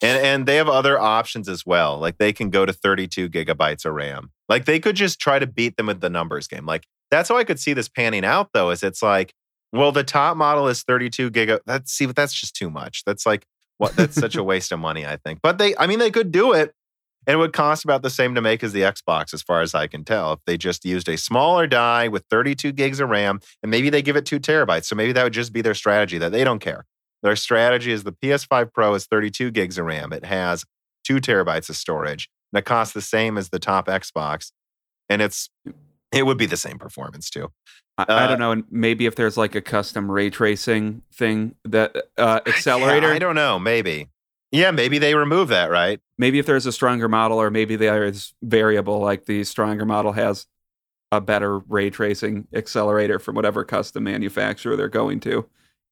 and 0.00 0.24
and 0.24 0.46
they 0.46 0.56
have 0.56 0.68
other 0.68 0.96
options 0.96 1.48
as 1.48 1.66
well. 1.66 1.98
Like 1.98 2.18
they 2.18 2.32
can 2.32 2.50
go 2.50 2.64
to 2.64 2.72
32 2.72 3.28
gigabytes 3.28 3.84
of 3.84 3.94
RAM. 3.94 4.30
Like 4.48 4.64
they 4.64 4.78
could 4.78 4.94
just 4.94 5.18
try 5.18 5.40
to 5.40 5.46
beat 5.46 5.76
them 5.76 5.86
with 5.86 6.00
the 6.00 6.08
numbers 6.08 6.46
game. 6.46 6.66
Like 6.66 6.86
that's 7.10 7.28
how 7.28 7.36
I 7.36 7.42
could 7.42 7.58
see 7.58 7.72
this 7.74 7.88
panning 7.88 8.24
out 8.24 8.50
though. 8.54 8.70
Is 8.70 8.84
it's 8.84 9.02
like, 9.02 9.34
well, 9.72 9.90
the 9.90 10.04
top 10.04 10.36
model 10.36 10.68
is 10.68 10.84
32 10.84 11.30
giga. 11.32 11.58
That's 11.66 11.90
see, 11.92 12.06
but 12.06 12.14
that's 12.14 12.32
just 12.32 12.54
too 12.54 12.70
much. 12.70 13.02
That's 13.04 13.26
like 13.26 13.44
what? 13.78 13.96
That's 13.96 14.14
such 14.14 14.36
a 14.36 14.44
waste 14.50 14.70
of 14.70 14.78
money. 14.78 15.04
I 15.04 15.16
think. 15.16 15.40
But 15.42 15.58
they, 15.58 15.76
I 15.76 15.88
mean, 15.88 15.98
they 15.98 16.12
could 16.12 16.30
do 16.30 16.52
it. 16.52 16.74
And 17.30 17.36
it 17.36 17.38
would 17.38 17.52
cost 17.52 17.84
about 17.84 18.02
the 18.02 18.10
same 18.10 18.34
to 18.34 18.40
make 18.40 18.64
as 18.64 18.72
the 18.72 18.80
Xbox, 18.80 19.32
as 19.32 19.40
far 19.40 19.60
as 19.60 19.72
I 19.72 19.86
can 19.86 20.02
tell, 20.02 20.32
if 20.32 20.40
they 20.46 20.58
just 20.58 20.84
used 20.84 21.08
a 21.08 21.16
smaller 21.16 21.68
die 21.68 22.08
with 22.08 22.24
32 22.28 22.72
gigs 22.72 22.98
of 22.98 23.08
RAM 23.08 23.38
and 23.62 23.70
maybe 23.70 23.88
they 23.88 24.02
give 24.02 24.16
it 24.16 24.26
two 24.26 24.40
terabytes. 24.40 24.86
So 24.86 24.96
maybe 24.96 25.12
that 25.12 25.22
would 25.22 25.32
just 25.32 25.52
be 25.52 25.62
their 25.62 25.74
strategy 25.76 26.18
that 26.18 26.32
they 26.32 26.42
don't 26.42 26.58
care. 26.58 26.86
Their 27.22 27.36
strategy 27.36 27.92
is 27.92 28.02
the 28.02 28.10
PS5 28.10 28.72
Pro 28.72 28.94
is 28.94 29.06
32 29.06 29.52
gigs 29.52 29.78
of 29.78 29.86
RAM. 29.86 30.12
It 30.12 30.24
has 30.24 30.64
two 31.04 31.18
terabytes 31.20 31.68
of 31.70 31.76
storage 31.76 32.28
and 32.52 32.58
it 32.58 32.64
costs 32.64 32.94
the 32.94 33.00
same 33.00 33.38
as 33.38 33.50
the 33.50 33.60
top 33.60 33.86
Xbox. 33.86 34.50
And 35.08 35.22
it's, 35.22 35.50
it 36.10 36.26
would 36.26 36.36
be 36.36 36.46
the 36.46 36.56
same 36.56 36.80
performance 36.80 37.30
too. 37.30 37.52
I, 37.96 38.06
I 38.08 38.24
Uh, 38.24 38.26
don't 38.26 38.40
know 38.40 38.50
and 38.50 38.64
maybe 38.72 39.06
if 39.06 39.14
there's 39.14 39.36
like 39.36 39.54
a 39.54 39.60
custom 39.60 40.10
ray 40.10 40.30
tracing 40.30 41.02
thing 41.14 41.54
that 41.64 41.94
uh 42.18 42.40
Yeah, 42.46 42.52
accelerator 42.52 43.12
I 43.12 43.20
don't 43.20 43.36
know. 43.36 43.60
Maybe. 43.60 44.08
Yeah, 44.52 44.70
maybe 44.70 44.98
they 44.98 45.14
remove 45.14 45.48
that, 45.48 45.70
right? 45.70 46.00
maybe 46.20 46.38
if 46.38 46.46
there's 46.46 46.66
a 46.66 46.72
stronger 46.72 47.08
model 47.08 47.38
or 47.38 47.50
maybe 47.50 47.74
there 47.76 48.04
is 48.04 48.34
variable 48.42 49.00
like 49.00 49.24
the 49.24 49.42
stronger 49.42 49.86
model 49.86 50.12
has 50.12 50.46
a 51.10 51.20
better 51.20 51.58
ray 51.58 51.90
tracing 51.90 52.46
accelerator 52.54 53.18
from 53.18 53.34
whatever 53.34 53.64
custom 53.64 54.04
manufacturer 54.04 54.76
they're 54.76 54.88
going 54.88 55.18
to 55.18 55.46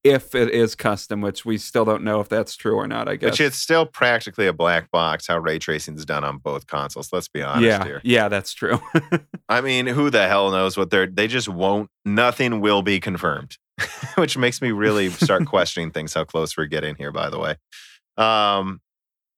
if 0.04 0.34
it 0.34 0.50
is 0.50 0.76
custom 0.76 1.20
which 1.20 1.44
we 1.44 1.58
still 1.58 1.84
don't 1.84 2.04
know 2.04 2.20
if 2.20 2.28
that's 2.28 2.54
true 2.54 2.76
or 2.76 2.86
not 2.86 3.08
i 3.08 3.16
guess 3.16 3.32
Which 3.32 3.40
it's 3.40 3.56
still 3.56 3.86
practically 3.86 4.46
a 4.46 4.52
black 4.52 4.90
box 4.92 5.26
how 5.26 5.38
ray 5.38 5.58
tracing 5.58 5.96
is 5.96 6.04
done 6.04 6.22
on 6.22 6.38
both 6.38 6.66
consoles. 6.66 7.12
Let's 7.12 7.26
be 7.26 7.42
honest 7.42 7.64
yeah 7.64 7.84
here. 7.84 8.00
yeah 8.04 8.28
that's 8.28 8.52
true 8.52 8.78
I 9.48 9.62
mean, 9.62 9.86
who 9.86 10.10
the 10.10 10.28
hell 10.28 10.50
knows 10.50 10.76
what 10.76 10.90
they're 10.90 11.06
they 11.06 11.26
just 11.26 11.48
won't 11.48 11.88
nothing 12.04 12.60
will 12.60 12.82
be 12.82 13.00
confirmed. 13.00 13.56
Which 14.16 14.36
makes 14.36 14.60
me 14.60 14.72
really 14.72 15.08
start 15.08 15.46
questioning 15.46 15.90
things 15.90 16.12
how 16.12 16.24
close 16.24 16.56
we're 16.56 16.66
getting 16.66 16.96
here, 16.96 17.12
by 17.12 17.30
the 17.30 17.38
way. 17.38 17.56
Um 18.18 18.80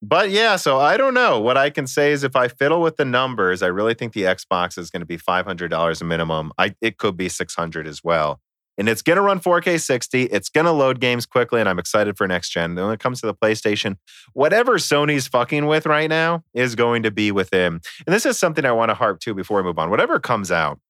but 0.02 0.30
yeah, 0.30 0.56
so 0.56 0.78
I 0.80 0.96
don't 0.96 1.12
know. 1.12 1.38
What 1.38 1.58
I 1.58 1.68
can 1.68 1.86
say 1.86 2.12
is 2.12 2.24
if 2.24 2.34
I 2.34 2.48
fiddle 2.48 2.80
with 2.80 2.96
the 2.96 3.04
numbers, 3.04 3.62
I 3.62 3.66
really 3.66 3.92
think 3.92 4.14
the 4.14 4.22
Xbox 4.22 4.78
is 4.78 4.88
going 4.88 5.00
to 5.00 5.06
be 5.06 5.18
$500 5.18 6.00
a 6.00 6.04
minimum. 6.04 6.52
I 6.56 6.74
it 6.80 6.96
could 6.96 7.16
be 7.16 7.28
600 7.28 7.86
as 7.86 8.02
well. 8.02 8.40
And 8.78 8.88
it's 8.88 9.02
going 9.02 9.16
to 9.16 9.22
run 9.22 9.40
4K 9.40 9.78
60. 9.78 10.22
It's 10.24 10.48
going 10.48 10.64
to 10.64 10.72
load 10.72 11.00
games 11.00 11.26
quickly 11.26 11.60
and 11.60 11.68
I'm 11.68 11.78
excited 11.78 12.16
for 12.16 12.26
next 12.26 12.48
gen. 12.48 12.76
Then 12.76 12.86
when 12.86 12.94
it 12.94 13.00
comes 13.00 13.20
to 13.20 13.26
the 13.26 13.34
PlayStation, 13.34 13.96
whatever 14.32 14.78
Sony's 14.78 15.28
fucking 15.28 15.66
with 15.66 15.84
right 15.84 16.08
now 16.08 16.44
is 16.54 16.74
going 16.74 17.02
to 17.02 17.10
be 17.10 17.30
with 17.30 17.50
them. 17.50 17.82
And 18.06 18.14
this 18.14 18.24
is 18.24 18.38
something 18.38 18.64
I 18.64 18.72
want 18.72 18.88
to 18.88 18.94
harp 18.94 19.20
to 19.20 19.34
before 19.34 19.58
we 19.58 19.64
move 19.64 19.78
on. 19.78 19.90
Whatever 19.90 20.18
comes 20.18 20.50
out, 20.50 20.80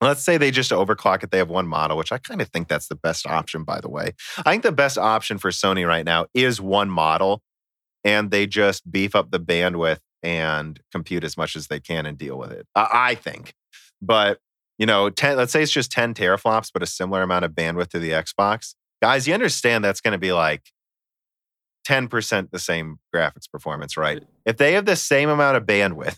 let's 0.00 0.22
say 0.22 0.36
they 0.36 0.50
just 0.50 0.70
overclock 0.70 1.22
it, 1.22 1.30
they 1.30 1.38
have 1.38 1.50
one 1.50 1.66
model, 1.66 1.96
which 1.96 2.12
I 2.12 2.18
kind 2.18 2.40
of 2.40 2.48
think 2.48 2.68
that's 2.68 2.88
the 2.88 2.94
best 2.94 3.26
option, 3.26 3.64
by 3.64 3.80
the 3.80 3.88
way. 3.88 4.12
I 4.38 4.50
think 4.50 4.62
the 4.62 4.72
best 4.72 4.98
option 4.98 5.38
for 5.38 5.50
Sony 5.50 5.86
right 5.86 6.04
now 6.04 6.26
is 6.34 6.60
one 6.60 6.90
model, 6.90 7.42
and 8.04 8.30
they 8.30 8.46
just 8.46 8.90
beef 8.90 9.14
up 9.14 9.30
the 9.30 9.40
bandwidth 9.40 9.98
and 10.22 10.80
compute 10.92 11.24
as 11.24 11.36
much 11.36 11.56
as 11.56 11.68
they 11.68 11.80
can 11.80 12.06
and 12.06 12.18
deal 12.18 12.38
with 12.38 12.52
it. 12.52 12.66
I, 12.74 13.14
think. 13.14 13.54
But, 14.00 14.40
you 14.78 14.86
know, 14.86 15.10
10, 15.10 15.36
let's 15.36 15.52
say 15.52 15.62
it's 15.62 15.72
just 15.72 15.92
10 15.92 16.14
teraflops, 16.14 16.70
but 16.72 16.82
a 16.82 16.86
similar 16.86 17.22
amount 17.22 17.44
of 17.44 17.52
bandwidth 17.52 17.88
to 17.90 17.98
the 17.98 18.10
Xbox. 18.10 18.74
Guys, 19.02 19.28
you 19.28 19.34
understand 19.34 19.84
that's 19.84 20.00
going 20.00 20.12
to 20.12 20.18
be 20.18 20.32
like 20.32 20.62
10% 21.86 22.50
the 22.50 22.58
same 22.58 22.98
graphics 23.14 23.50
performance, 23.50 23.96
right? 23.96 24.22
If 24.44 24.56
they 24.56 24.72
have 24.72 24.86
the 24.86 24.96
same 24.96 25.28
amount 25.28 25.56
of 25.56 25.64
bandwidth, 25.64 26.16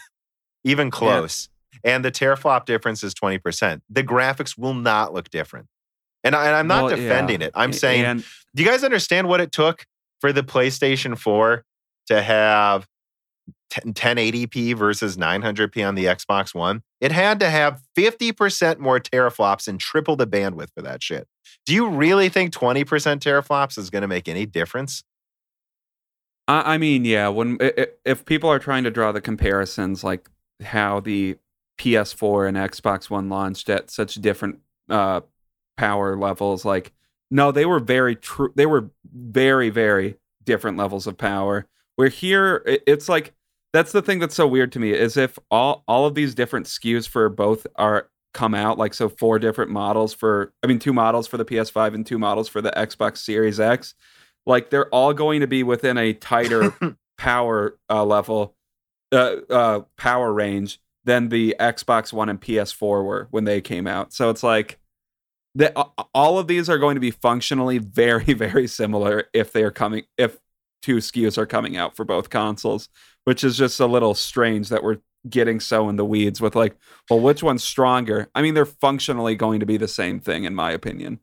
even 0.64 0.90
close, 0.90 1.48
and 1.84 2.04
the 2.04 2.10
teraflop 2.10 2.64
difference 2.64 3.02
is 3.02 3.14
20%, 3.14 3.80
the 3.88 4.04
graphics 4.04 4.58
will 4.58 4.74
not 4.74 5.12
look 5.12 5.30
different. 5.30 5.66
And, 6.22 6.34
I, 6.34 6.46
and 6.46 6.56
I'm 6.56 6.66
not 6.66 6.84
Well, 6.84 6.96
defending 6.96 7.40
yeah. 7.40 7.48
it. 7.48 7.52
I'm 7.54 7.72
saying, 7.72 8.04
and 8.04 8.24
do 8.54 8.62
you 8.62 8.68
guys 8.68 8.84
understand 8.84 9.28
what 9.28 9.40
it 9.40 9.52
took 9.52 9.86
for 10.20 10.32
the 10.32 10.42
PlayStation 10.42 11.16
4 11.16 11.64
to 12.08 12.22
have 12.22 12.86
10, 13.70 13.94
1080p 13.94 14.76
versus 14.76 15.16
900p 15.16 15.86
on 15.86 15.94
the 15.94 16.04
Xbox 16.06 16.54
One? 16.54 16.82
It 17.00 17.12
had 17.12 17.40
to 17.40 17.48
have 17.48 17.80
50% 17.96 18.78
more 18.78 19.00
teraflops 19.00 19.66
and 19.66 19.80
triple 19.80 20.16
the 20.16 20.26
bandwidth 20.26 20.68
for 20.74 20.82
that 20.82 21.02
shit. 21.02 21.26
Do 21.64 21.74
you 21.74 21.88
really 21.88 22.28
think 22.28 22.52
20% 22.52 22.84
teraflops 22.84 23.78
is 23.78 23.88
going 23.88 24.02
to 24.02 24.08
make 24.08 24.28
any 24.28 24.44
difference? 24.44 25.02
I, 26.46 26.74
I 26.74 26.78
mean, 26.78 27.04
yeah. 27.04 27.28
When 27.28 27.58
if 28.04 28.24
people 28.24 28.50
are 28.50 28.58
trying 28.58 28.84
to 28.84 28.90
draw 28.90 29.12
the 29.12 29.20
comparisons, 29.20 30.04
like 30.04 30.28
how 30.62 31.00
the 31.00 31.38
PS4 31.80 32.46
and 32.48 32.56
Xbox 32.56 33.08
One 33.08 33.30
launched 33.30 33.70
at 33.70 33.90
such 33.90 34.16
different 34.16 34.58
uh, 34.90 35.22
power 35.76 36.16
levels, 36.16 36.64
like 36.64 36.92
no, 37.30 37.52
they 37.52 37.64
were 37.64 37.80
very 37.80 38.16
true. 38.16 38.52
They 38.54 38.66
were 38.66 38.90
very, 39.12 39.70
very 39.70 40.16
different 40.44 40.76
levels 40.76 41.06
of 41.06 41.16
power. 41.16 41.66
Where 41.96 42.08
here, 42.08 42.62
it's 42.66 43.08
like 43.08 43.34
that's 43.72 43.92
the 43.92 44.02
thing 44.02 44.18
that's 44.18 44.34
so 44.34 44.46
weird 44.46 44.72
to 44.72 44.78
me 44.78 44.92
is 44.92 45.16
if 45.16 45.38
all 45.50 45.84
all 45.88 46.06
of 46.06 46.14
these 46.14 46.34
different 46.34 46.66
SKUs 46.66 47.08
for 47.08 47.28
both 47.28 47.66
are 47.76 48.10
come 48.34 48.54
out 48.54 48.78
like 48.78 48.94
so 48.94 49.08
four 49.08 49.38
different 49.38 49.70
models 49.70 50.12
for 50.12 50.52
I 50.62 50.66
mean 50.66 50.78
two 50.78 50.92
models 50.92 51.26
for 51.26 51.36
the 51.36 51.44
PS5 51.44 51.94
and 51.94 52.06
two 52.06 52.18
models 52.18 52.48
for 52.48 52.60
the 52.60 52.70
Xbox 52.72 53.18
Series 53.18 53.58
X 53.58 53.94
like 54.46 54.70
they're 54.70 54.88
all 54.88 55.12
going 55.12 55.40
to 55.40 55.46
be 55.46 55.62
within 55.62 55.98
a 55.98 56.12
tighter 56.12 56.74
power 57.18 57.76
uh, 57.88 58.04
level 58.04 58.54
uh, 59.12 59.36
uh, 59.50 59.80
power 59.96 60.32
range 60.32 60.80
than 61.04 61.28
the 61.28 61.56
Xbox 61.58 62.12
One 62.12 62.28
and 62.28 62.40
PS4 62.40 63.04
were 63.04 63.28
when 63.30 63.44
they 63.44 63.60
came 63.60 63.86
out. 63.86 64.12
So 64.12 64.30
it's 64.30 64.42
like 64.42 64.78
all 66.14 66.38
of 66.38 66.46
these 66.46 66.68
are 66.68 66.78
going 66.78 66.94
to 66.94 67.00
be 67.00 67.10
functionally 67.10 67.78
very 67.78 68.32
very 68.32 68.66
similar 68.66 69.24
if 69.32 69.52
they 69.52 69.62
are 69.62 69.70
coming 69.70 70.04
if 70.16 70.38
two 70.82 70.96
SKUs 70.96 71.36
are 71.36 71.46
coming 71.46 71.76
out 71.76 71.96
for 71.96 72.04
both 72.04 72.30
consoles, 72.30 72.88
which 73.24 73.44
is 73.44 73.56
just 73.56 73.80
a 73.80 73.86
little 73.86 74.14
strange 74.14 74.68
that 74.70 74.82
we're 74.82 74.98
getting 75.28 75.60
so 75.60 75.88
in 75.88 75.96
the 75.96 76.04
weeds 76.04 76.40
with 76.40 76.54
like, 76.54 76.76
well, 77.10 77.20
which 77.20 77.42
one's 77.42 77.62
stronger? 77.62 78.30
I 78.34 78.42
mean, 78.42 78.54
they're 78.54 78.64
functionally 78.64 79.34
going 79.34 79.60
to 79.60 79.66
be 79.66 79.76
the 79.76 79.88
same 79.88 80.20
thing 80.20 80.44
in 80.44 80.54
my 80.54 80.70
opinion. 80.70 81.20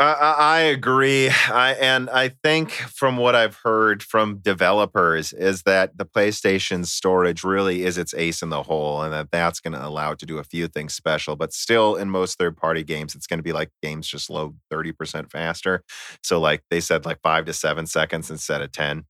I, 0.00 0.12
I 0.38 0.60
agree. 0.60 1.28
I, 1.28 1.72
and 1.80 2.08
I 2.08 2.28
think 2.44 2.70
from 2.70 3.16
what 3.16 3.34
I've 3.34 3.56
heard 3.64 4.00
from 4.00 4.38
developers 4.38 5.32
is 5.32 5.62
that 5.62 5.98
the 5.98 6.06
PlayStation 6.06 6.86
storage 6.86 7.42
really 7.42 7.82
is 7.82 7.98
its 7.98 8.14
ace 8.14 8.40
in 8.40 8.50
the 8.50 8.62
hole 8.62 9.02
and 9.02 9.12
that 9.12 9.32
that's 9.32 9.58
going 9.58 9.72
to 9.72 9.84
allow 9.84 10.12
it 10.12 10.20
to 10.20 10.26
do 10.26 10.38
a 10.38 10.44
few 10.44 10.68
things 10.68 10.94
special. 10.94 11.34
But 11.34 11.52
still, 11.52 11.96
in 11.96 12.10
most 12.10 12.38
third 12.38 12.56
party 12.56 12.84
games, 12.84 13.16
it's 13.16 13.26
going 13.26 13.40
to 13.40 13.42
be 13.42 13.52
like 13.52 13.70
games 13.82 14.06
just 14.06 14.30
load 14.30 14.56
30% 14.72 15.32
faster. 15.32 15.82
So, 16.22 16.38
like 16.38 16.62
they 16.70 16.80
said, 16.80 17.04
like 17.04 17.18
five 17.20 17.46
to 17.46 17.52
seven 17.52 17.86
seconds 17.86 18.30
instead 18.30 18.62
of 18.62 18.70
10 18.70 19.04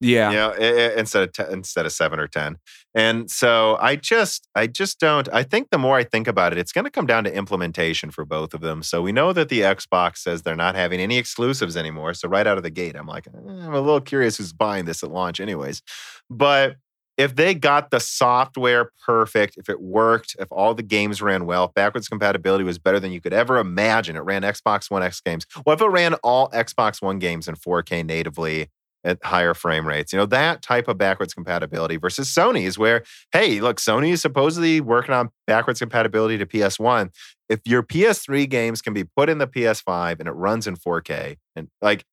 Yeah. 0.00 0.30
you 0.30 0.36
know, 0.36 0.52
instead 0.96 1.24
of 1.24 1.32
te- 1.32 1.52
instead 1.52 1.86
of 1.86 1.92
seven 1.92 2.20
or 2.20 2.28
ten. 2.28 2.56
And 2.94 3.30
so 3.30 3.76
I 3.80 3.96
just 3.96 4.48
I 4.54 4.66
just 4.66 4.98
don't. 5.00 5.28
I 5.32 5.42
think 5.42 5.70
the 5.70 5.78
more 5.78 5.96
I 5.96 6.04
think 6.04 6.26
about 6.26 6.52
it, 6.52 6.58
it's 6.58 6.72
going 6.72 6.84
to 6.84 6.90
come 6.90 7.06
down 7.06 7.24
to 7.24 7.34
implementation 7.34 8.10
for 8.10 8.24
both 8.24 8.54
of 8.54 8.60
them. 8.60 8.82
So 8.82 9.02
we 9.02 9.12
know 9.12 9.32
that 9.32 9.48
the 9.48 9.60
Xbox 9.60 10.18
says 10.18 10.42
they're 10.42 10.56
not 10.56 10.74
having 10.74 11.00
any 11.00 11.18
exclusives 11.18 11.76
anymore. 11.76 12.14
So 12.14 12.28
right 12.28 12.46
out 12.46 12.56
of 12.56 12.62
the 12.62 12.70
gate, 12.70 12.96
I'm 12.96 13.06
like, 13.06 13.26
eh, 13.26 13.30
I'm 13.36 13.74
a 13.74 13.80
little 13.80 14.00
curious 14.00 14.38
who's 14.38 14.52
buying 14.52 14.84
this 14.84 15.02
at 15.02 15.10
launch, 15.10 15.40
anyways. 15.40 15.82
But 16.30 16.76
if 17.18 17.34
they 17.34 17.52
got 17.52 17.90
the 17.90 17.98
software 17.98 18.92
perfect, 19.04 19.56
if 19.56 19.68
it 19.68 19.80
worked, 19.80 20.36
if 20.38 20.46
all 20.52 20.72
the 20.72 20.84
games 20.84 21.20
ran 21.20 21.46
well, 21.46 21.72
backwards 21.74 22.08
compatibility 22.08 22.62
was 22.62 22.78
better 22.78 23.00
than 23.00 23.10
you 23.10 23.20
could 23.20 23.32
ever 23.32 23.58
imagine, 23.58 24.14
it 24.14 24.20
ran 24.20 24.42
Xbox 24.42 24.88
One 24.88 25.02
X 25.02 25.20
games. 25.20 25.44
What 25.64 25.74
if 25.74 25.80
it 25.80 25.88
ran 25.88 26.14
all 26.22 26.48
Xbox 26.50 27.02
One 27.02 27.18
games 27.18 27.48
in 27.48 27.56
4K 27.56 28.06
natively 28.06 28.68
at 29.04 29.18
higher 29.24 29.54
frame 29.54 29.86
rates? 29.86 30.12
You 30.12 30.18
know, 30.18 30.26
that 30.26 30.62
type 30.62 30.88
of 30.88 30.98
backwards 30.98 31.34
compatibility 31.34 31.96
versus 31.96 32.28
Sony's, 32.28 32.78
where, 32.78 33.02
hey, 33.32 33.60
look, 33.60 33.78
Sony 33.78 34.12
is 34.12 34.22
supposedly 34.22 34.80
working 34.80 35.14
on 35.14 35.30
backwards 35.46 35.80
compatibility 35.80 36.38
to 36.38 36.46
PS1. 36.46 37.10
If 37.48 37.60
your 37.64 37.82
PS3 37.82 38.48
games 38.48 38.82
can 38.82 38.92
be 38.92 39.04
put 39.04 39.28
in 39.28 39.38
the 39.38 39.46
PS5 39.46 40.20
and 40.20 40.28
it 40.28 40.32
runs 40.32 40.66
in 40.66 40.76
4K 40.76 41.36
and 41.56 41.68
like 41.80 42.04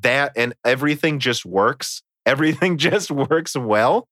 that, 0.00 0.32
and 0.36 0.54
everything 0.64 1.18
just 1.18 1.44
works, 1.44 2.02
everything 2.26 2.78
just 2.78 3.10
works 3.10 3.56
well 3.56 4.08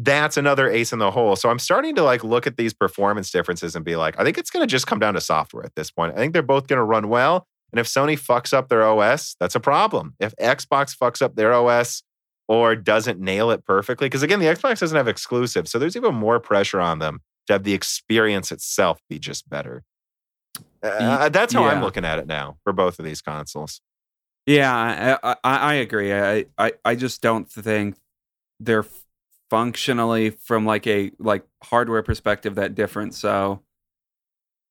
that's 0.00 0.36
another 0.36 0.70
ace 0.70 0.92
in 0.92 1.00
the 1.00 1.10
hole. 1.10 1.34
So 1.34 1.50
I'm 1.50 1.58
starting 1.58 1.96
to 1.96 2.04
like 2.04 2.22
look 2.22 2.46
at 2.46 2.56
these 2.56 2.72
performance 2.72 3.32
differences 3.32 3.74
and 3.74 3.84
be 3.84 3.96
like, 3.96 4.18
I 4.18 4.24
think 4.24 4.38
it's 4.38 4.48
going 4.48 4.62
to 4.62 4.70
just 4.70 4.86
come 4.86 5.00
down 5.00 5.14
to 5.14 5.20
software 5.20 5.64
at 5.64 5.74
this 5.74 5.90
point. 5.90 6.14
I 6.14 6.18
think 6.18 6.32
they're 6.32 6.42
both 6.42 6.68
going 6.68 6.78
to 6.78 6.84
run 6.84 7.08
well. 7.08 7.48
And 7.72 7.78
if 7.80 7.86
Sony 7.86 8.18
fucks 8.18 8.52
up 8.52 8.68
their 8.68 8.82
OS, 8.82 9.36
that's 9.38 9.54
a 9.54 9.60
problem. 9.60 10.14
If 10.18 10.34
Xbox 10.36 10.96
fucks 10.96 11.20
up 11.20 11.36
their 11.36 11.52
OS 11.52 12.02
or 12.46 12.74
doesn't 12.74 13.20
nail 13.20 13.50
it 13.50 13.64
perfectly, 13.64 14.06
because 14.06 14.22
again, 14.22 14.40
the 14.40 14.46
Xbox 14.46 14.80
doesn't 14.80 14.96
have 14.96 15.08
exclusives. 15.08 15.70
So 15.70 15.78
there's 15.78 15.96
even 15.96 16.14
more 16.14 16.40
pressure 16.40 16.80
on 16.80 16.98
them 16.98 17.20
to 17.46 17.54
have 17.54 17.64
the 17.64 17.74
experience 17.74 18.50
itself 18.52 19.00
be 19.08 19.18
just 19.18 19.48
better. 19.48 19.82
Uh, 20.82 21.28
that's 21.28 21.52
how 21.52 21.64
yeah. 21.64 21.72
I'm 21.72 21.82
looking 21.82 22.04
at 22.04 22.18
it 22.18 22.26
now 22.26 22.56
for 22.64 22.72
both 22.72 22.98
of 22.98 23.04
these 23.04 23.20
consoles. 23.20 23.80
Yeah, 24.46 25.18
I, 25.22 25.34
I, 25.44 25.58
I 25.58 25.74
agree. 25.74 26.12
I, 26.12 26.46
I, 26.56 26.72
I 26.84 26.94
just 26.94 27.20
don't 27.20 27.50
think 27.50 27.96
they're 28.60 28.86
functionally 29.50 30.30
from 30.30 30.64
like 30.64 30.86
a 30.86 31.10
like 31.18 31.44
hardware 31.62 32.02
perspective 32.02 32.54
that 32.54 32.74
different. 32.74 33.14
So 33.14 33.62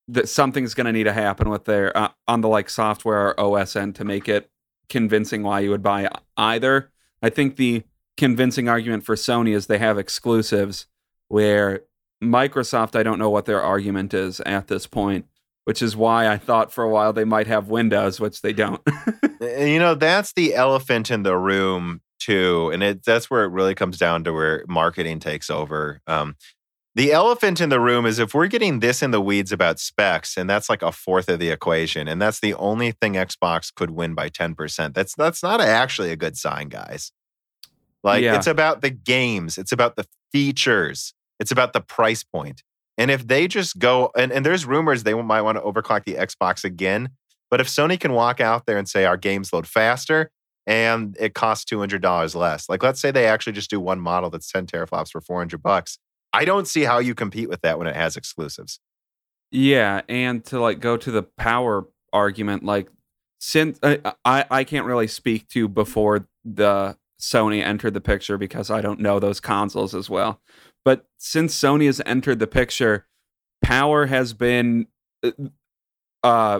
that 0.07 0.29
something's 0.29 0.73
going 0.73 0.85
to 0.85 0.93
need 0.93 1.03
to 1.03 1.13
happen 1.13 1.49
with 1.49 1.65
their 1.65 1.95
uh, 1.95 2.09
on 2.27 2.41
the 2.41 2.47
like 2.47 2.69
software 2.69 3.27
or 3.27 3.39
OS 3.39 3.75
end 3.75 3.95
to 3.95 4.05
make 4.05 4.29
it 4.29 4.49
convincing 4.89 5.43
why 5.43 5.59
you 5.59 5.69
would 5.69 5.83
buy 5.83 6.09
either. 6.37 6.91
I 7.21 7.29
think 7.29 7.55
the 7.55 7.83
convincing 8.15 8.69
argument 8.69 9.05
for 9.05 9.15
Sony 9.15 9.53
is 9.53 9.67
they 9.67 9.77
have 9.79 9.97
exclusives 9.97 10.87
where 11.27 11.81
Microsoft 12.23 12.97
I 12.97 13.03
don't 13.03 13.19
know 13.19 13.29
what 13.29 13.45
their 13.45 13.61
argument 13.61 14.13
is 14.13 14.39
at 14.41 14.67
this 14.67 14.87
point, 14.87 15.25
which 15.65 15.81
is 15.81 15.95
why 15.95 16.27
I 16.27 16.37
thought 16.37 16.73
for 16.73 16.83
a 16.83 16.89
while 16.89 17.13
they 17.13 17.25
might 17.25 17.47
have 17.47 17.67
Windows, 17.67 18.19
which 18.19 18.41
they 18.41 18.53
don't. 18.53 18.81
you 19.41 19.79
know, 19.79 19.93
that's 19.93 20.33
the 20.33 20.55
elephant 20.55 21.11
in 21.11 21.23
the 21.23 21.37
room 21.37 22.01
too, 22.19 22.71
and 22.73 22.81
it 22.81 23.03
that's 23.05 23.29
where 23.29 23.43
it 23.43 23.51
really 23.51 23.75
comes 23.75 23.97
down 23.97 24.23
to 24.23 24.33
where 24.33 24.63
marketing 24.67 25.19
takes 25.19 25.49
over. 25.49 26.01
Um, 26.07 26.35
the 26.97 27.11
elephant 27.11 27.61
in 27.61 27.69
the 27.69 27.79
room 27.79 28.07
is 28.07 28.17
if 28.17 28.33
we're 28.33 28.47
getting 28.47 28.79
this 28.79 29.03
in 29.03 29.11
the 29.11 29.21
weeds 29.21 29.51
about 29.51 29.79
specs, 29.79 30.35
and 30.35 30.49
that's 30.49 30.67
like 30.67 30.81
a 30.81 30.91
fourth 30.91 31.29
of 31.29 31.37
the 31.37 31.51
equation, 31.51 32.07
and 32.07 32.19
that's 32.19 32.39
the 32.39 32.55
only 32.55 32.91
thing 32.91 33.13
Xbox 33.13 33.71
could 33.71 33.91
win 33.91 34.15
by 34.15 34.29
10%. 34.29 34.95
That's 34.95 35.13
that's 35.13 35.43
not 35.43 35.61
actually 35.61 36.11
a 36.11 36.15
good 36.15 36.35
sign, 36.35 36.69
guys. 36.69 37.11
Like 38.03 38.23
yeah. 38.23 38.35
it's 38.35 38.47
about 38.47 38.81
the 38.81 38.89
games, 38.89 39.59
it's 39.59 39.71
about 39.71 39.95
the 39.95 40.07
features, 40.31 41.13
it's 41.39 41.51
about 41.51 41.73
the 41.73 41.81
price 41.81 42.23
point. 42.23 42.63
And 42.97 43.11
if 43.11 43.27
they 43.27 43.47
just 43.47 43.77
go 43.77 44.09
and, 44.17 44.31
and 44.31 44.43
there's 44.43 44.65
rumors 44.65 45.03
they 45.03 45.13
might 45.13 45.41
want 45.41 45.59
to 45.59 45.63
overclock 45.63 46.03
the 46.03 46.15
Xbox 46.15 46.63
again. 46.63 47.09
But 47.51 47.61
if 47.61 47.67
Sony 47.67 47.99
can 47.99 48.13
walk 48.13 48.41
out 48.41 48.65
there 48.65 48.79
and 48.79 48.89
say 48.89 49.05
our 49.05 49.17
games 49.17 49.53
load 49.53 49.67
faster 49.67 50.31
and 50.65 51.15
it 51.19 51.35
costs 51.35 51.71
$200 51.71 52.35
less, 52.35 52.67
like 52.67 52.81
let's 52.81 52.99
say 52.99 53.11
they 53.11 53.27
actually 53.27 53.53
just 53.53 53.69
do 53.69 53.79
one 53.79 53.99
model 53.99 54.31
that's 54.31 54.51
10 54.51 54.65
teraflops 54.65 55.11
for 55.11 55.21
400 55.21 55.61
bucks 55.61 55.99
I 56.33 56.45
don't 56.45 56.67
see 56.67 56.83
how 56.83 56.99
you 56.99 57.15
compete 57.15 57.49
with 57.49 57.61
that 57.61 57.77
when 57.77 57.87
it 57.87 57.95
has 57.95 58.17
exclusives. 58.17 58.79
Yeah, 59.51 60.01
and 60.09 60.43
to 60.45 60.59
like 60.59 60.79
go 60.79 60.97
to 60.97 61.11
the 61.11 61.23
power 61.23 61.87
argument, 62.11 62.63
like 62.63 62.89
since 63.39 63.79
uh, 63.81 63.97
I 64.25 64.45
I 64.49 64.63
can't 64.63 64.85
really 64.85 65.07
speak 65.07 65.47
to 65.49 65.67
before 65.67 66.27
the 66.43 66.97
Sony 67.19 67.63
entered 67.63 67.93
the 67.93 68.01
picture 68.01 68.37
because 68.37 68.69
I 68.69 68.81
don't 68.81 68.99
know 68.99 69.19
those 69.19 69.39
consoles 69.39 69.95
as 69.95 70.09
well. 70.09 70.41
But 70.83 71.05
since 71.17 71.57
Sony 71.57 71.85
has 71.85 72.01
entered 72.05 72.39
the 72.39 72.47
picture, 72.47 73.07
power 73.63 74.05
has 74.07 74.33
been 74.33 74.87
uh, 75.23 75.31
uh 76.23 76.59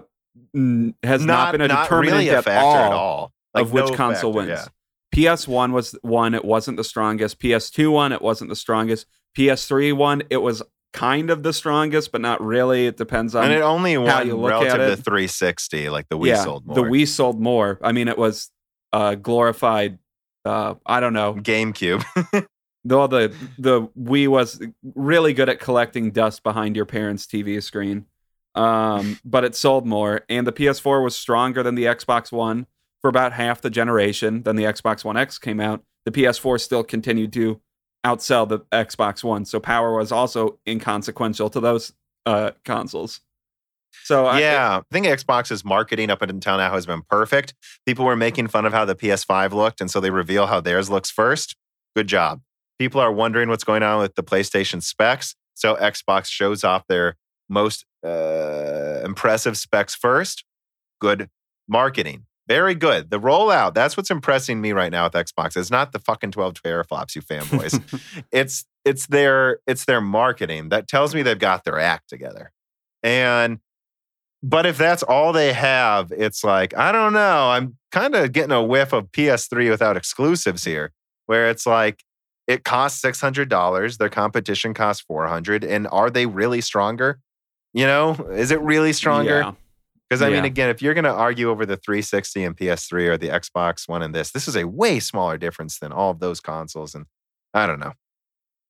has 1.03 1.25
not, 1.25 1.25
not 1.25 1.51
been 1.53 1.61
a 1.61 1.67
not 1.67 1.83
determinant 1.83 2.17
really 2.17 2.29
a 2.29 2.37
at, 2.37 2.47
all 2.47 2.75
at, 2.75 2.91
all 2.91 3.33
like 3.53 3.63
of 3.63 3.73
which 3.73 3.89
no 3.89 3.95
console 3.95 4.33
factor, 4.33 4.47
wins. 4.47 4.61
Yeah. 4.61 4.67
PS1 5.15 5.71
was 5.71 5.95
one, 6.01 6.35
it 6.35 6.45
wasn't 6.45 6.77
the 6.77 6.83
strongest. 6.83 7.39
PS2 7.39 7.91
one, 7.91 8.11
it 8.11 8.21
wasn't 8.21 8.49
the 8.49 8.55
strongest. 8.55 9.07
PS3 9.37 9.93
one, 9.93 10.23
it 10.29 10.37
was 10.37 10.63
kind 10.93 11.29
of 11.29 11.43
the 11.43 11.53
strongest, 11.53 12.11
but 12.11 12.21
not 12.21 12.41
really. 12.41 12.87
It 12.87 12.97
depends 12.97 13.35
on 13.35 13.45
and 13.45 13.53
it 13.53 13.61
only 13.61 13.97
won 13.97 14.41
relative 14.41 14.97
to 14.97 15.03
360. 15.03 15.89
Like 15.89 16.09
the 16.09 16.17
Wii 16.17 16.27
yeah, 16.27 16.43
sold 16.43 16.65
more. 16.65 16.75
The 16.75 16.81
Wii 16.81 17.07
sold 17.07 17.39
more. 17.39 17.79
I 17.83 17.91
mean, 17.91 18.07
it 18.07 18.17
was 18.17 18.49
uh, 18.91 19.15
glorified. 19.15 19.99
Uh, 20.43 20.75
I 20.85 20.99
don't 20.99 21.13
know 21.13 21.35
GameCube. 21.35 22.03
Though 22.83 23.05
the 23.05 23.33
the 23.59 23.87
Wii 23.99 24.27
was 24.27 24.61
really 24.95 25.33
good 25.33 25.49
at 25.49 25.59
collecting 25.59 26.11
dust 26.11 26.41
behind 26.41 26.75
your 26.75 26.85
parents' 26.85 27.25
TV 27.27 27.61
screen, 27.61 28.05
um, 28.55 29.19
but 29.25 29.43
it 29.43 29.55
sold 29.55 29.85
more, 29.85 30.21
and 30.29 30.47
the 30.47 30.53
PS4 30.53 31.03
was 31.03 31.15
stronger 31.15 31.63
than 31.63 31.75
the 31.75 31.83
Xbox 31.83 32.31
One 32.31 32.65
for 33.01 33.09
about 33.09 33.33
half 33.33 33.61
the 33.61 33.69
generation. 33.69 34.43
Then 34.43 34.55
the 34.55 34.63
Xbox 34.63 35.03
One 35.03 35.17
X 35.17 35.37
came 35.37 35.59
out. 35.59 35.83
The 36.05 36.11
PS4 36.11 36.61
still 36.61 36.83
continued 36.83 37.33
to 37.33 37.59
outsell 38.07 38.47
the 38.47 38.59
Xbox 38.71 39.23
One. 39.23 39.45
So 39.45 39.59
power 39.59 39.95
was 39.95 40.11
also 40.11 40.59
inconsequential 40.67 41.49
to 41.49 41.59
those 41.59 41.93
uh, 42.25 42.51
consoles. 42.63 43.21
So 44.03 44.31
yeah, 44.37 44.75
I, 44.75 44.77
I 44.77 44.81
think 44.91 45.07
Xbox's 45.07 45.65
marketing 45.65 46.09
up 46.09 46.21
until 46.21 46.57
now 46.57 46.71
has 46.71 46.85
been 46.85 47.01
perfect. 47.09 47.53
People 47.85 48.05
were 48.05 48.15
making 48.15 48.47
fun 48.47 48.65
of 48.65 48.73
how 48.73 48.85
the 48.85 48.95
PS5 48.95 49.51
looked, 49.51 49.81
and 49.81 49.91
so 49.91 49.99
they 49.99 50.11
reveal 50.11 50.47
how 50.47 50.61
theirs 50.61 50.89
looks 50.89 51.11
first. 51.11 51.55
Good 51.95 52.07
job. 52.07 52.41
People 52.79 53.01
are 53.01 53.11
wondering 53.11 53.49
what's 53.49 53.63
going 53.63 53.83
on 53.83 53.99
with 53.99 54.15
the 54.15 54.23
PlayStation 54.23 54.81
specs, 54.81 55.35
so 55.55 55.75
Xbox 55.75 56.27
shows 56.27 56.63
off 56.63 56.85
their 56.87 57.15
most 57.49 57.85
uh, 58.05 59.01
impressive 59.03 59.57
specs 59.57 59.95
first. 59.95 60.43
Good 61.01 61.29
marketing. 61.67 62.25
Very 62.47 62.75
good. 62.75 63.09
The 63.09 63.19
rollout, 63.19 63.73
that's 63.73 63.97
what's 63.97 64.09
impressing 64.09 64.61
me 64.61 64.71
right 64.71 64.91
now 64.91 65.03
with 65.05 65.13
Xbox. 65.13 65.57
It's 65.57 65.71
not 65.71 65.91
the 65.91 65.99
fucking 65.99 66.31
12 66.31 66.53
teraflops, 66.53 67.15
you 67.15 67.21
fanboys. 67.21 68.23
it's 68.31 68.65
it's 68.85 69.07
their 69.07 69.59
it's 69.67 69.85
their 69.85 69.99
marketing 69.99 70.69
that 70.69 70.87
tells 70.87 71.13
me 71.13 71.21
they've 71.21 71.37
got 71.37 71.65
their 71.65 71.79
act 71.79 72.07
together. 72.09 72.51
And 73.03 73.59
but 74.41 74.65
if 74.65 74.77
that's 74.77 75.03
all 75.03 75.33
they 75.33 75.51
have, 75.53 76.11
it's 76.11 76.43
like, 76.43 76.77
I 76.77 76.91
don't 76.91 77.13
know. 77.13 77.49
I'm 77.49 77.77
kind 77.91 78.15
of 78.15 78.31
getting 78.31 78.51
a 78.51 78.63
whiff 78.63 78.93
of 78.93 79.11
PS3 79.11 79.69
without 79.69 79.97
exclusives 79.97 80.63
here, 80.63 80.93
where 81.25 81.49
it's 81.49 81.65
like 81.65 82.03
it 82.47 82.63
costs 82.63 83.01
$600, 83.01 83.97
their 83.97 84.09
competition 84.09 84.73
costs 84.73 85.03
400 85.05 85.63
and 85.63 85.87
are 85.91 86.09
they 86.09 86.25
really 86.25 86.61
stronger? 86.61 87.19
You 87.73 87.85
know, 87.85 88.13
is 88.31 88.51
it 88.51 88.61
really 88.61 88.93
stronger? 88.93 89.39
Yeah. 89.39 89.51
Because 90.09 90.21
I 90.21 90.29
yeah. 90.29 90.35
mean, 90.35 90.45
again, 90.45 90.69
if 90.69 90.81
you're 90.81 90.93
going 90.93 91.03
to 91.03 91.13
argue 91.13 91.49
over 91.49 91.65
the 91.65 91.75
360 91.75 92.43
and 92.43 92.55
PS3 92.55 93.07
or 93.09 93.17
the 93.17 93.27
Xbox 93.29 93.89
One 93.89 94.01
and 94.01 94.15
this, 94.15 94.31
this 94.31 94.47
is 94.47 94.55
a 94.55 94.67
way 94.67 94.99
smaller 94.99 95.37
difference 95.37 95.79
than 95.79 95.91
all 95.91 96.11
of 96.11 96.19
those 96.19 96.39
consoles. 96.39 96.95
And 96.95 97.05
I 97.53 97.67
don't 97.67 97.79
know. 97.79 97.93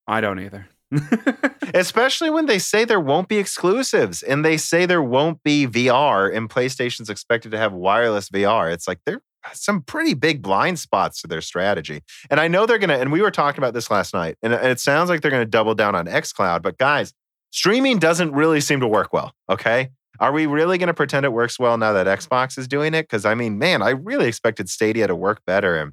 I 0.06 0.20
don't 0.20 0.40
either. 0.40 0.68
Especially 1.74 2.30
when 2.30 2.46
they 2.46 2.58
say 2.58 2.84
there 2.84 2.98
won't 2.98 3.28
be 3.28 3.38
exclusives 3.38 4.22
and 4.22 4.44
they 4.44 4.56
say 4.56 4.86
there 4.86 5.02
won't 5.02 5.42
be 5.42 5.66
VR 5.66 6.34
and 6.34 6.48
PlayStation's 6.48 7.10
expected 7.10 7.52
to 7.52 7.58
have 7.58 7.72
wireless 7.72 8.30
VR. 8.30 8.72
It's 8.72 8.88
like 8.88 9.00
there 9.04 9.16
are 9.16 9.54
some 9.54 9.82
pretty 9.82 10.14
big 10.14 10.42
blind 10.42 10.78
spots 10.78 11.20
to 11.20 11.28
their 11.28 11.42
strategy. 11.42 12.02
And 12.30 12.40
I 12.40 12.48
know 12.48 12.66
they're 12.66 12.78
going 12.78 12.88
to, 12.88 12.98
and 12.98 13.12
we 13.12 13.20
were 13.20 13.30
talking 13.30 13.58
about 13.58 13.74
this 13.74 13.90
last 13.90 14.14
night, 14.14 14.36
and 14.42 14.52
it 14.52 14.80
sounds 14.80 15.10
like 15.10 15.20
they're 15.20 15.30
going 15.30 15.42
to 15.42 15.50
double 15.50 15.74
down 15.74 15.94
on 15.94 16.06
xCloud. 16.06 16.62
But 16.62 16.78
guys, 16.78 17.12
streaming 17.50 17.98
doesn't 17.98 18.32
really 18.32 18.60
seem 18.60 18.80
to 18.80 18.88
work 18.88 19.12
well. 19.12 19.32
Okay. 19.50 19.90
Are 20.20 20.32
we 20.32 20.46
really 20.46 20.78
going 20.78 20.88
to 20.88 20.94
pretend 20.94 21.24
it 21.24 21.32
works 21.32 21.58
well 21.58 21.78
now 21.78 21.92
that 21.92 22.06
Xbox 22.06 22.58
is 22.58 22.66
doing 22.66 22.94
it? 22.94 23.02
Because 23.04 23.24
I 23.24 23.34
mean, 23.34 23.58
man, 23.58 23.82
I 23.82 23.90
really 23.90 24.26
expected 24.26 24.68
Stadia 24.68 25.06
to 25.06 25.14
work 25.14 25.42
better. 25.46 25.76
And 25.76 25.92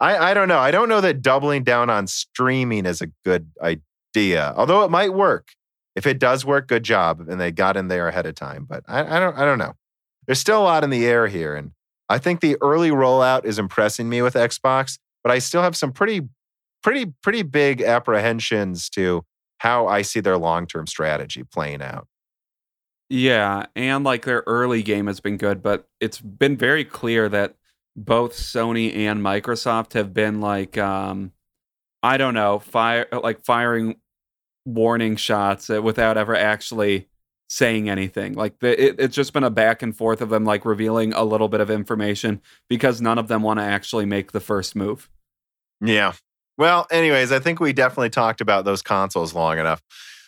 I, 0.00 0.30
I 0.30 0.34
don't 0.34 0.48
know. 0.48 0.58
I 0.58 0.70
don't 0.70 0.88
know 0.88 1.00
that 1.00 1.22
doubling 1.22 1.62
down 1.62 1.90
on 1.90 2.06
streaming 2.06 2.86
is 2.86 3.00
a 3.00 3.08
good 3.24 3.50
idea, 3.62 4.52
although 4.56 4.82
it 4.82 4.90
might 4.90 5.14
work. 5.14 5.48
If 5.94 6.06
it 6.06 6.18
does 6.18 6.44
work, 6.44 6.66
good 6.66 6.82
job. 6.82 7.20
And 7.28 7.40
they 7.40 7.52
got 7.52 7.76
in 7.76 7.88
there 7.88 8.08
ahead 8.08 8.26
of 8.26 8.34
time. 8.34 8.66
But 8.68 8.82
I, 8.88 9.16
I 9.16 9.20
don't 9.20 9.36
I 9.36 9.44
don't 9.44 9.58
know. 9.58 9.74
There's 10.26 10.40
still 10.40 10.60
a 10.60 10.64
lot 10.64 10.84
in 10.84 10.90
the 10.90 11.06
air 11.06 11.26
here. 11.26 11.54
And 11.54 11.72
I 12.08 12.18
think 12.18 12.40
the 12.40 12.56
early 12.60 12.90
rollout 12.90 13.44
is 13.44 13.58
impressing 13.58 14.08
me 14.08 14.22
with 14.22 14.34
Xbox, 14.34 14.98
but 15.22 15.32
I 15.32 15.38
still 15.38 15.62
have 15.62 15.76
some 15.76 15.92
pretty, 15.92 16.22
pretty, 16.82 17.12
pretty 17.22 17.42
big 17.42 17.82
apprehensions 17.82 18.88
to 18.90 19.24
how 19.58 19.86
I 19.86 20.02
see 20.02 20.20
their 20.20 20.36
long-term 20.36 20.86
strategy 20.86 21.44
playing 21.44 21.82
out. 21.82 22.06
Yeah, 23.08 23.66
and 23.76 24.04
like 24.04 24.24
their 24.24 24.42
early 24.46 24.82
game 24.82 25.06
has 25.06 25.20
been 25.20 25.36
good, 25.36 25.62
but 25.62 25.86
it's 26.00 26.20
been 26.20 26.56
very 26.56 26.84
clear 26.84 27.28
that 27.28 27.54
both 27.96 28.32
Sony 28.34 28.94
and 28.96 29.20
Microsoft 29.20 29.92
have 29.92 30.12
been 30.12 30.40
like 30.40 30.78
um 30.78 31.32
I 32.02 32.16
don't 32.16 32.34
know, 32.34 32.58
fire 32.58 33.06
like 33.12 33.44
firing 33.44 33.96
warning 34.64 35.16
shots 35.16 35.70
uh, 35.70 35.82
without 35.82 36.16
ever 36.16 36.34
actually 36.34 37.08
saying 37.48 37.88
anything. 37.88 38.34
Like 38.34 38.58
the, 38.60 38.82
it, 38.82 38.96
it's 38.98 39.14
just 39.14 39.32
been 39.32 39.44
a 39.44 39.50
back 39.50 39.82
and 39.82 39.96
forth 39.96 40.20
of 40.20 40.30
them 40.30 40.44
like 40.44 40.64
revealing 40.64 41.12
a 41.12 41.24
little 41.24 41.48
bit 41.48 41.60
of 41.60 41.70
information 41.70 42.40
because 42.68 43.00
none 43.00 43.18
of 43.18 43.28
them 43.28 43.42
want 43.42 43.60
to 43.60 43.64
actually 43.64 44.06
make 44.06 44.32
the 44.32 44.40
first 44.40 44.74
move. 44.74 45.08
Yeah. 45.80 46.14
Well, 46.56 46.86
anyways, 46.90 47.32
I 47.32 47.38
think 47.38 47.60
we 47.60 47.72
definitely 47.72 48.10
talked 48.10 48.40
about 48.40 48.64
those 48.64 48.82
consoles 48.82 49.34
long 49.34 49.58
enough. 49.58 49.82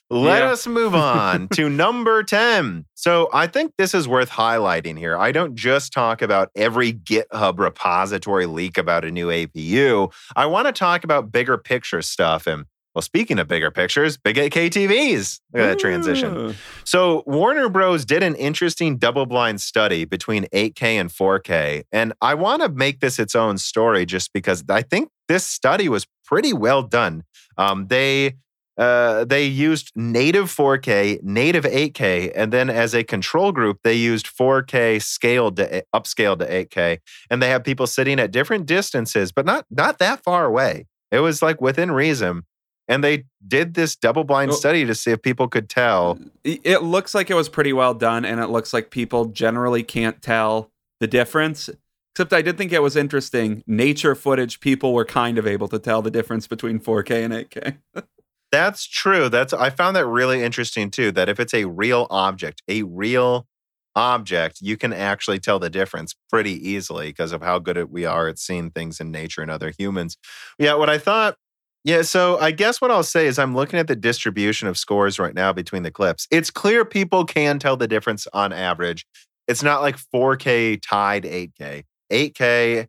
Let 0.09 0.43
yeah. 0.43 0.51
us 0.51 0.67
move 0.69 0.95
on 0.95 1.49
to 1.55 1.69
number 1.71 2.23
10. 2.23 2.85
So 2.95 3.29
I 3.33 3.49
think 3.49 3.73
this 3.77 3.93
is 3.93 4.07
worth 4.07 4.31
highlighting 4.31 4.97
here. 4.97 5.17
I 5.17 5.33
don't 5.33 5.57
just 5.57 5.93
talk 5.93 6.23
about 6.23 6.51
every 6.55 6.93
GitHub 6.93 7.59
repository 7.59 8.47
leak 8.47 8.79
about 8.79 9.05
a 9.05 9.11
new 9.11 9.29
APU. 9.29 10.13
I 10.37 10.47
want 10.47 10.67
to 10.69 10.73
talk 10.73 11.03
about 11.03 11.33
bigger 11.33 11.59
picture 11.59 12.03
stuff. 12.03 12.47
And 12.47 12.67
Well, 12.95 13.03
speaking 13.03 13.41
of 13.41 13.49
bigger 13.49 13.73
pictures, 13.73 14.17
big 14.17 14.37
8K 14.37 14.71
TVs. 14.71 15.41
Look 15.53 15.63
at 15.63 15.67
that 15.67 15.79
transition. 15.81 16.55
So, 16.85 17.25
Warner 17.27 17.69
Bros. 17.69 18.05
did 18.05 18.23
an 18.23 18.37
interesting 18.37 18.99
double 18.99 19.27
blind 19.27 19.61
study 19.61 20.05
between 20.05 20.45
8K 20.53 20.83
and 20.83 21.11
4K. 21.11 21.83
And 21.91 22.13
I 22.23 22.35
want 22.35 22.63
to 22.63 22.69
make 22.69 23.01
this 23.01 23.19
its 23.19 23.35
own 23.35 23.59
story 23.59 24.07
just 24.07 24.33
because 24.33 24.63
I 24.69 24.83
think 24.83 25.11
this 25.27 25.45
study 25.47 25.89
was 25.89 26.07
pretty 26.25 26.53
well 26.53 26.83
done. 26.83 27.25
Um, 27.59 27.89
they 27.89 28.37
uh, 28.79 29.25
they 29.25 29.45
used 29.45 29.93
native 29.95 30.47
4K, 30.47 31.23
native 31.23 31.65
8K, 31.65 32.33
and 32.35 32.53
then 32.53 32.69
as 32.69 32.95
a 32.95 33.03
control 33.03 33.51
group, 33.53 33.79
they 33.83 33.95
used 33.95 34.27
4K 34.27 35.03
scaled 35.03 35.57
to 35.57 35.85
upscaled 35.95 36.41
to 36.41 36.47
8K, 36.47 36.99
and 37.31 37.43
they 37.43 37.49
have 37.49 37.65
people 37.65 37.87
sitting 37.87 38.21
at 38.21 38.31
different 38.31 38.67
distances, 38.67 39.33
but 39.33 39.47
not 39.47 39.65
not 39.71 39.99
that 39.99 40.23
far 40.23 40.45
away. 40.45 40.87
It 41.11 41.21
was 41.21 41.41
like 41.41 41.61
within 41.61 41.91
reason, 41.91 42.45
and 42.87 43.03
they 43.03 43.25
did 43.47 43.75
this 43.75 43.97
double 43.97 44.25
blind 44.25 44.53
study 44.53 44.85
to 44.85 44.95
see 44.95 45.11
if 45.11 45.23
people 45.23 45.49
could 45.49 45.71
tell. 45.71 46.19
It 46.45 46.61
it 46.65 46.83
looks 46.83 47.15
like 47.15 47.31
it 47.31 47.35
was 47.35 47.49
pretty 47.49 47.73
well 47.73 47.95
done, 47.95 48.27
and 48.27 48.41
it 48.41 48.49
looks 48.49 48.75
like 48.75 48.91
people 48.91 49.27
generally 49.27 49.83
can't 49.83 50.21
tell 50.21 50.71
the 51.01 51.07
difference. 51.07 51.71
Except 52.15 52.33
I 52.33 52.41
did 52.43 52.57
think 52.57 52.73
it 52.73 52.83
was 52.83 52.97
interesting. 52.97 53.63
Nature 53.67 54.15
footage, 54.15 54.61
people 54.61 54.95
were 54.95 55.05
kind 55.05 55.37
of 55.37 55.47
able 55.47 55.69
to 55.69 55.79
tell 55.79 56.01
the 56.01 56.11
difference 56.11 56.47
between 56.47 56.81
4K 56.81 57.25
and 57.25 57.35
8K. 57.35 57.77
That's 58.53 58.87
true. 58.87 59.29
That's 59.29 59.53
I 59.53 59.71
found 59.71 59.97
that 59.97 60.07
really 60.07 60.43
interesting 60.43 60.91
too. 60.91 61.13
That 61.13 61.29
if 61.29 61.41
it's 61.41 61.55
a 61.55 61.65
real 61.65 62.07
object, 62.11 62.63
a 62.69 62.83
real 62.85 63.47
object, 63.95 64.59
you 64.61 64.77
can 64.77 64.93
actually 64.93 65.39
tell 65.41 65.59
the 65.59 65.71
difference 65.71 66.15
pretty 66.31 66.53
easily 66.69 67.09
because 67.09 67.33
of 67.33 67.43
how 67.43 67.59
good 67.59 67.91
we 67.91 68.05
are 68.05 68.29
at 68.29 68.39
seeing 68.39 68.71
things 68.71 69.01
in 69.01 69.11
nature 69.11 69.43
and 69.43 69.51
other 69.51 69.73
humans. 69.77 70.17
Yeah, 70.59 70.75
what 70.75 70.91
I 70.91 70.99
thought. 70.99 71.37
Yeah, 71.85 72.03
so 72.03 72.39
I 72.39 72.51
guess 72.51 72.81
what 72.81 72.91
I'll 72.91 73.05
say 73.05 73.27
is 73.29 73.39
I'm 73.39 73.55
looking 73.55 73.79
at 73.79 73.87
the 73.87 73.95
distribution 73.97 74.67
of 74.69 74.77
scores 74.77 75.19
right 75.21 75.35
now 75.35 75.53
between 75.53 75.85
the 75.85 75.91
clips. 75.91 76.27
It's 76.33 76.51
clear 76.51 76.85
people 76.85 77.25
can 77.25 77.59
tell 77.61 77.77
the 77.77 77.87
difference 77.89 78.27
on 78.33 78.53
average. 78.53 79.07
It's 79.47 79.63
not 79.63 79.83
like 79.83 79.97
4K 80.13 80.81
tied 80.83 81.25
8K. 81.25 81.85
8K 82.11 82.89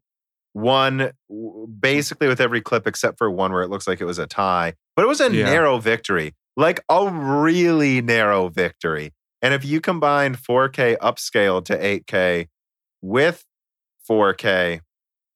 won 0.57 1.11
w- 1.29 1.67
basically 1.67 2.27
with 2.27 2.41
every 2.41 2.61
clip 2.61 2.87
except 2.87 3.17
for 3.17 3.29
one 3.29 3.51
where 3.51 3.61
it 3.61 3.69
looks 3.69 3.87
like 3.87 4.01
it 4.01 4.05
was 4.05 4.19
a 4.19 4.27
tie, 4.27 4.73
but 4.95 5.03
it 5.03 5.07
was 5.07 5.21
a 5.21 5.31
Yeah. 5.31 5.45
narrow 5.45 5.77
victory, 5.77 6.33
like 6.55 6.81
a 6.89 7.09
really 7.09 8.01
narrow 8.01 8.49
victory. 8.49 9.13
And 9.41 9.53
if 9.53 9.63
you 9.63 9.79
combine 9.81 10.35
4K 10.35 10.97
upscale 11.01 11.63
to 11.65 11.77
8K 11.77 12.47
with 13.01 13.45
4K, 14.09 14.81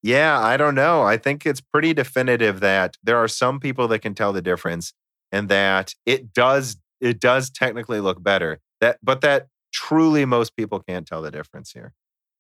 yeah, 0.04 0.40
I 0.40 0.58
don't 0.58 0.74
know. 0.76 1.04
I 1.04 1.18
think 1.18 1.46
it's 1.46 1.62
pretty 1.62 1.94
definitive 1.94 2.60
that 2.62 2.98
there 3.04 3.18
are 3.18 3.28
some 3.28 3.60
people 3.60 3.88
that 3.90 4.00
can 4.00 4.16
tell 4.16 4.34
the 4.34 4.42
difference 4.42 4.94
and 5.32 5.48
that 5.50 5.94
it 6.06 6.34
does 6.34 6.78
it 7.00 7.20
does 7.20 7.50
technically 7.50 8.00
look 8.00 8.22
better. 8.24 8.60
That 8.80 8.98
but 9.04 9.22
that 9.22 9.48
truly 9.74 10.26
most 10.26 10.56
people 10.56 10.80
can't 10.80 11.08
tell 11.08 11.22
the 11.22 11.32
difference 11.32 11.72
here. 11.72 11.94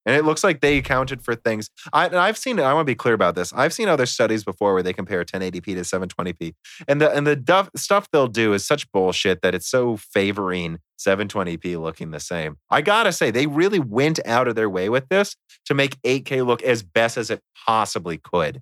And 0.05 0.15
it 0.15 0.25
looks 0.25 0.43
like 0.43 0.61
they 0.61 0.77
accounted 0.77 1.21
for 1.21 1.35
things. 1.35 1.69
I, 1.93 2.07
and 2.07 2.15
I've 2.15 2.37
seen. 2.37 2.59
I 2.59 2.73
want 2.73 2.87
to 2.87 2.91
be 2.91 2.95
clear 2.95 3.13
about 3.13 3.35
this. 3.35 3.53
I've 3.53 3.73
seen 3.73 3.87
other 3.87 4.05
studies 4.05 4.43
before 4.43 4.73
where 4.73 4.83
they 4.83 4.93
compare 4.93 5.23
1080p 5.23 5.63
to 5.63 5.81
720p, 5.81 6.53
and 6.87 6.99
the 6.99 7.11
and 7.11 7.27
the 7.27 7.35
duff, 7.35 7.69
stuff 7.75 8.07
they'll 8.11 8.27
do 8.27 8.53
is 8.53 8.65
such 8.65 8.91
bullshit 8.91 9.41
that 9.41 9.53
it's 9.53 9.69
so 9.69 9.97
favoring 9.97 10.79
720p 10.99 11.79
looking 11.79 12.11
the 12.11 12.19
same. 12.19 12.57
I 12.69 12.81
gotta 12.81 13.11
say, 13.11 13.31
they 13.31 13.47
really 13.47 13.79
went 13.79 14.19
out 14.25 14.47
of 14.47 14.55
their 14.55 14.69
way 14.69 14.89
with 14.89 15.07
this 15.09 15.35
to 15.65 15.73
make 15.73 16.01
8K 16.01 16.45
look 16.45 16.63
as 16.63 16.83
best 16.83 17.17
as 17.17 17.29
it 17.29 17.41
possibly 17.65 18.17
could. 18.17 18.61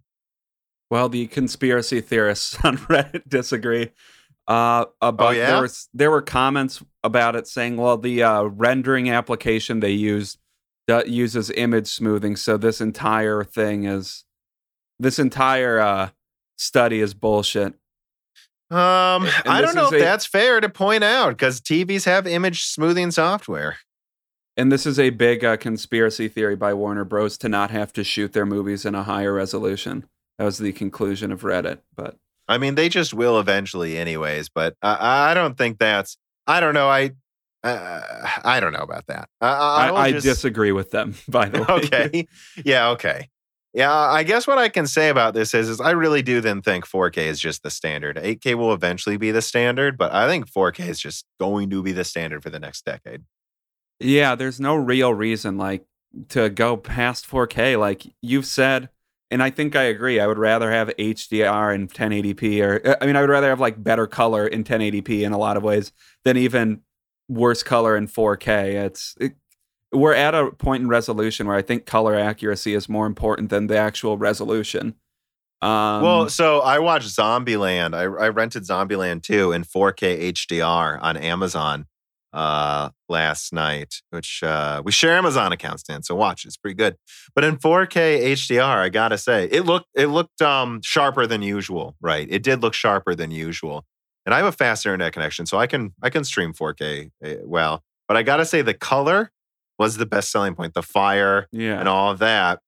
Well, 0.90 1.10
the 1.10 1.28
conspiracy 1.28 2.02
theorists 2.02 2.58
on 2.64 2.78
Reddit 2.78 3.28
disagree. 3.28 3.92
Uh, 4.48 4.86
about 5.00 5.36
yeah? 5.36 5.52
there 5.52 5.62
was 5.62 5.90
there 5.94 6.10
were 6.10 6.24
comments 6.24 6.84
about 7.04 7.36
it 7.36 7.48
saying, 7.48 7.78
well, 7.78 7.98
the 7.98 8.24
uh, 8.24 8.44
rendering 8.44 9.10
application 9.10 9.80
they 9.80 9.92
used 9.92 10.40
uses 11.08 11.50
image 11.52 11.88
smoothing, 11.88 12.36
so 12.36 12.58
this 12.58 12.82
entire 12.82 13.44
thing 13.44 13.86
is 13.86 14.26
this 15.00 15.20
entire 15.20 15.80
uh, 15.80 16.10
study 16.58 17.00
is 17.00 17.14
bullshit. 17.14 17.74
Um, 18.72 19.26
And 19.26 19.48
I 19.48 19.62
don't 19.62 19.76
know 19.76 19.88
if 19.88 19.94
a- 19.94 20.00
that's 20.00 20.26
fair 20.26 20.60
to 20.62 20.70
point 20.70 21.04
out 21.04 21.30
because 21.32 21.60
TVs 21.62 22.06
have 22.06 22.28
image 22.28 22.64
smoothing 22.64 23.12
software. 23.12 23.78
And 24.58 24.72
this 24.72 24.86
is 24.86 25.00
a 25.00 25.10
big 25.12 25.44
uh, 25.46 25.58
conspiracy 25.58 26.28
theory 26.28 26.56
by 26.56 26.74
Warner 26.74 27.06
Bros. 27.06 27.38
to 27.40 27.50
not 27.50 27.72
have 27.72 27.94
to 27.94 28.04
shoot 28.04 28.34
their 28.34 28.46
movies 28.46 28.86
in 28.86 28.94
a 28.94 29.04
higher 29.04 29.34
resolution. 29.34 30.06
That 30.38 30.44
was 30.46 30.58
the 30.58 30.74
conclusion 30.74 31.32
of 31.32 31.42
Reddit. 31.42 31.80
But 31.96 32.18
I 32.48 32.58
mean, 32.58 32.76
they 32.76 32.90
just 32.90 33.14
will 33.14 33.40
eventually, 33.40 33.98
anyways. 33.98 34.50
But 34.50 34.76
I, 34.82 35.32
I 35.32 35.34
don't 35.34 35.58
think 35.58 35.80
that's. 35.80 36.18
I 36.46 36.60
don't 36.60 36.74
know. 36.74 36.90
I 36.90 37.12
uh, 37.64 38.02
I 38.44 38.60
don't 38.60 38.74
know 38.74 38.80
about 38.80 39.08
that. 39.08 39.30
I, 39.42 39.48
I, 39.48 39.92
I, 39.96 40.12
just- 40.12 40.26
disagree 40.26 40.72
with 40.72 40.92
them, 40.92 41.16
by 41.28 41.50
the 41.50 41.60
way. 41.64 41.66
okay. 41.70 42.28
Yeah. 42.64 42.90
Okay. 42.90 43.30
Yeah. 43.74 43.94
I 43.94 44.24
guess 44.24 44.48
what 44.48 44.58
I 44.58 44.70
can 44.70 44.88
say 44.88 45.10
about 45.10 45.34
this 45.34 45.54
is, 45.54 45.70
is 45.70 45.80
I 45.80 45.92
really 45.92 46.22
do 46.22 46.42
then 46.42 46.62
think 46.62 46.88
4K 46.88 47.18
is 47.18 47.40
just 47.40 47.62
the 47.64 47.70
standard. 47.70 48.16
8K 48.18 48.56
will 48.56 48.74
eventually 48.74 49.18
be 49.18 49.32
the 49.32 49.42
standard, 49.42 49.98
but 49.98 50.12
I 50.14 50.28
think 50.28 50.52
4K 50.52 50.88
is 50.88 51.00
just 51.00 51.26
going 51.40 51.70
to 51.70 51.84
be 51.84 51.92
the 51.92 52.04
standard 52.04 52.42
for 52.42 52.50
the 52.50 52.60
next 52.60 52.84
decade. 52.86 53.24
Yeah, 54.00 54.36
there's 54.36 54.60
no 54.60 54.76
real 54.76 55.14
reason 55.14 55.58
like 55.58 55.86
to 56.30 56.50
go 56.50 56.78
past 56.78 57.28
4K. 57.30 57.78
Like 57.80 58.04
you've 58.22 58.46
said, 58.46 58.90
and 59.30 59.44
I 59.44 59.52
think 59.52 59.76
I 59.76 59.84
agree. 59.84 60.20
I 60.20 60.26
would 60.26 60.40
rather 60.40 60.72
have 60.72 60.88
HDR 60.98 61.76
in 61.76 61.88
1080p, 61.88 62.64
or 62.64 62.98
I 63.00 63.06
mean, 63.06 63.16
I 63.16 63.22
would 63.22 63.30
rather 63.30 63.50
have 63.50 63.60
like 63.60 63.84
better 63.84 64.08
color 64.08 64.48
in 64.48 64.64
1080p 64.64 65.22
in 65.22 65.34
a 65.34 65.38
lot 65.38 65.58
of 65.58 65.62
ways 65.62 65.92
than 66.24 66.38
even 66.38 66.82
worse 67.30 67.64
color 67.64 67.96
in 67.96 68.08
4K. 68.08 68.86
It's 68.86 69.16
it, 69.20 69.34
we're 69.92 70.14
at 70.14 70.36
a 70.36 70.52
point 70.52 70.84
in 70.84 70.90
resolution 70.90 71.48
where 71.48 71.56
I 71.56 71.62
think 71.62 71.86
color 71.86 72.16
accuracy 72.16 72.74
is 72.74 72.90
more 72.90 73.06
important 73.06 73.50
than 73.50 73.68
the 73.68 73.78
actual 73.78 74.18
resolution. 74.18 74.96
Um, 75.62 76.04
well, 76.04 76.30
so 76.30 76.60
I 76.60 76.80
watched 76.80 77.10
Zombieland. 77.10 77.94
I, 77.94 78.04
I 78.04 78.30
rented 78.30 78.64
Zombieland 78.64 79.24
2 79.24 79.52
in 79.52 79.64
4K 79.64 80.32
HDR 80.34 81.00
on 81.02 81.18
Amazon 81.18 81.86
uh 82.32 82.90
last 83.10 83.52
night, 83.52 83.96
which 84.12 84.44
uh 84.44 84.84
we 84.86 84.92
share 84.92 85.18
Amazon 85.18 85.52
accounts, 85.52 85.82
Dan. 85.82 86.04
So 86.04 86.14
watch, 86.14 86.46
it's 86.46 86.58
pretty 86.58 86.76
good. 86.76 86.96
But 87.34 87.44
in 87.44 87.58
4K 87.58 88.34
HDR, 88.34 88.78
I 88.78 88.90
gotta 88.90 89.18
say, 89.18 89.46
it 89.46 89.66
looked 89.66 89.88
it 89.96 90.08
looked 90.08 90.40
um 90.40 90.80
sharper 90.84 91.26
than 91.26 91.42
usual, 91.42 91.96
right? 92.00 92.28
It 92.30 92.44
did 92.44 92.62
look 92.62 92.76
sharper 92.76 93.16
than 93.16 93.32
usual. 93.32 93.84
And 94.30 94.36
I 94.36 94.38
have 94.38 94.46
a 94.46 94.52
fast 94.52 94.86
internet 94.86 95.12
connection, 95.12 95.48
so 95.48 95.58
I 95.58 95.66
can 95.66 95.92
I 96.04 96.12
can 96.12 96.24
stream 96.24 96.54
4K 96.54 97.10
uh, 97.26 97.34
well. 97.46 97.82
But 98.08 98.16
I 98.16 98.22
gotta 98.22 98.46
say, 98.46 98.62
the 98.62 98.76
color 98.76 99.32
was 99.80 99.98
the 99.98 100.06
best 100.06 100.30
selling 100.30 100.54
point. 100.54 100.76
The 100.76 100.84
fire 100.84 101.48
yeah, 101.52 101.80
and 101.80 101.90
all 101.90 102.12
of 102.12 102.20
that. 102.20 102.60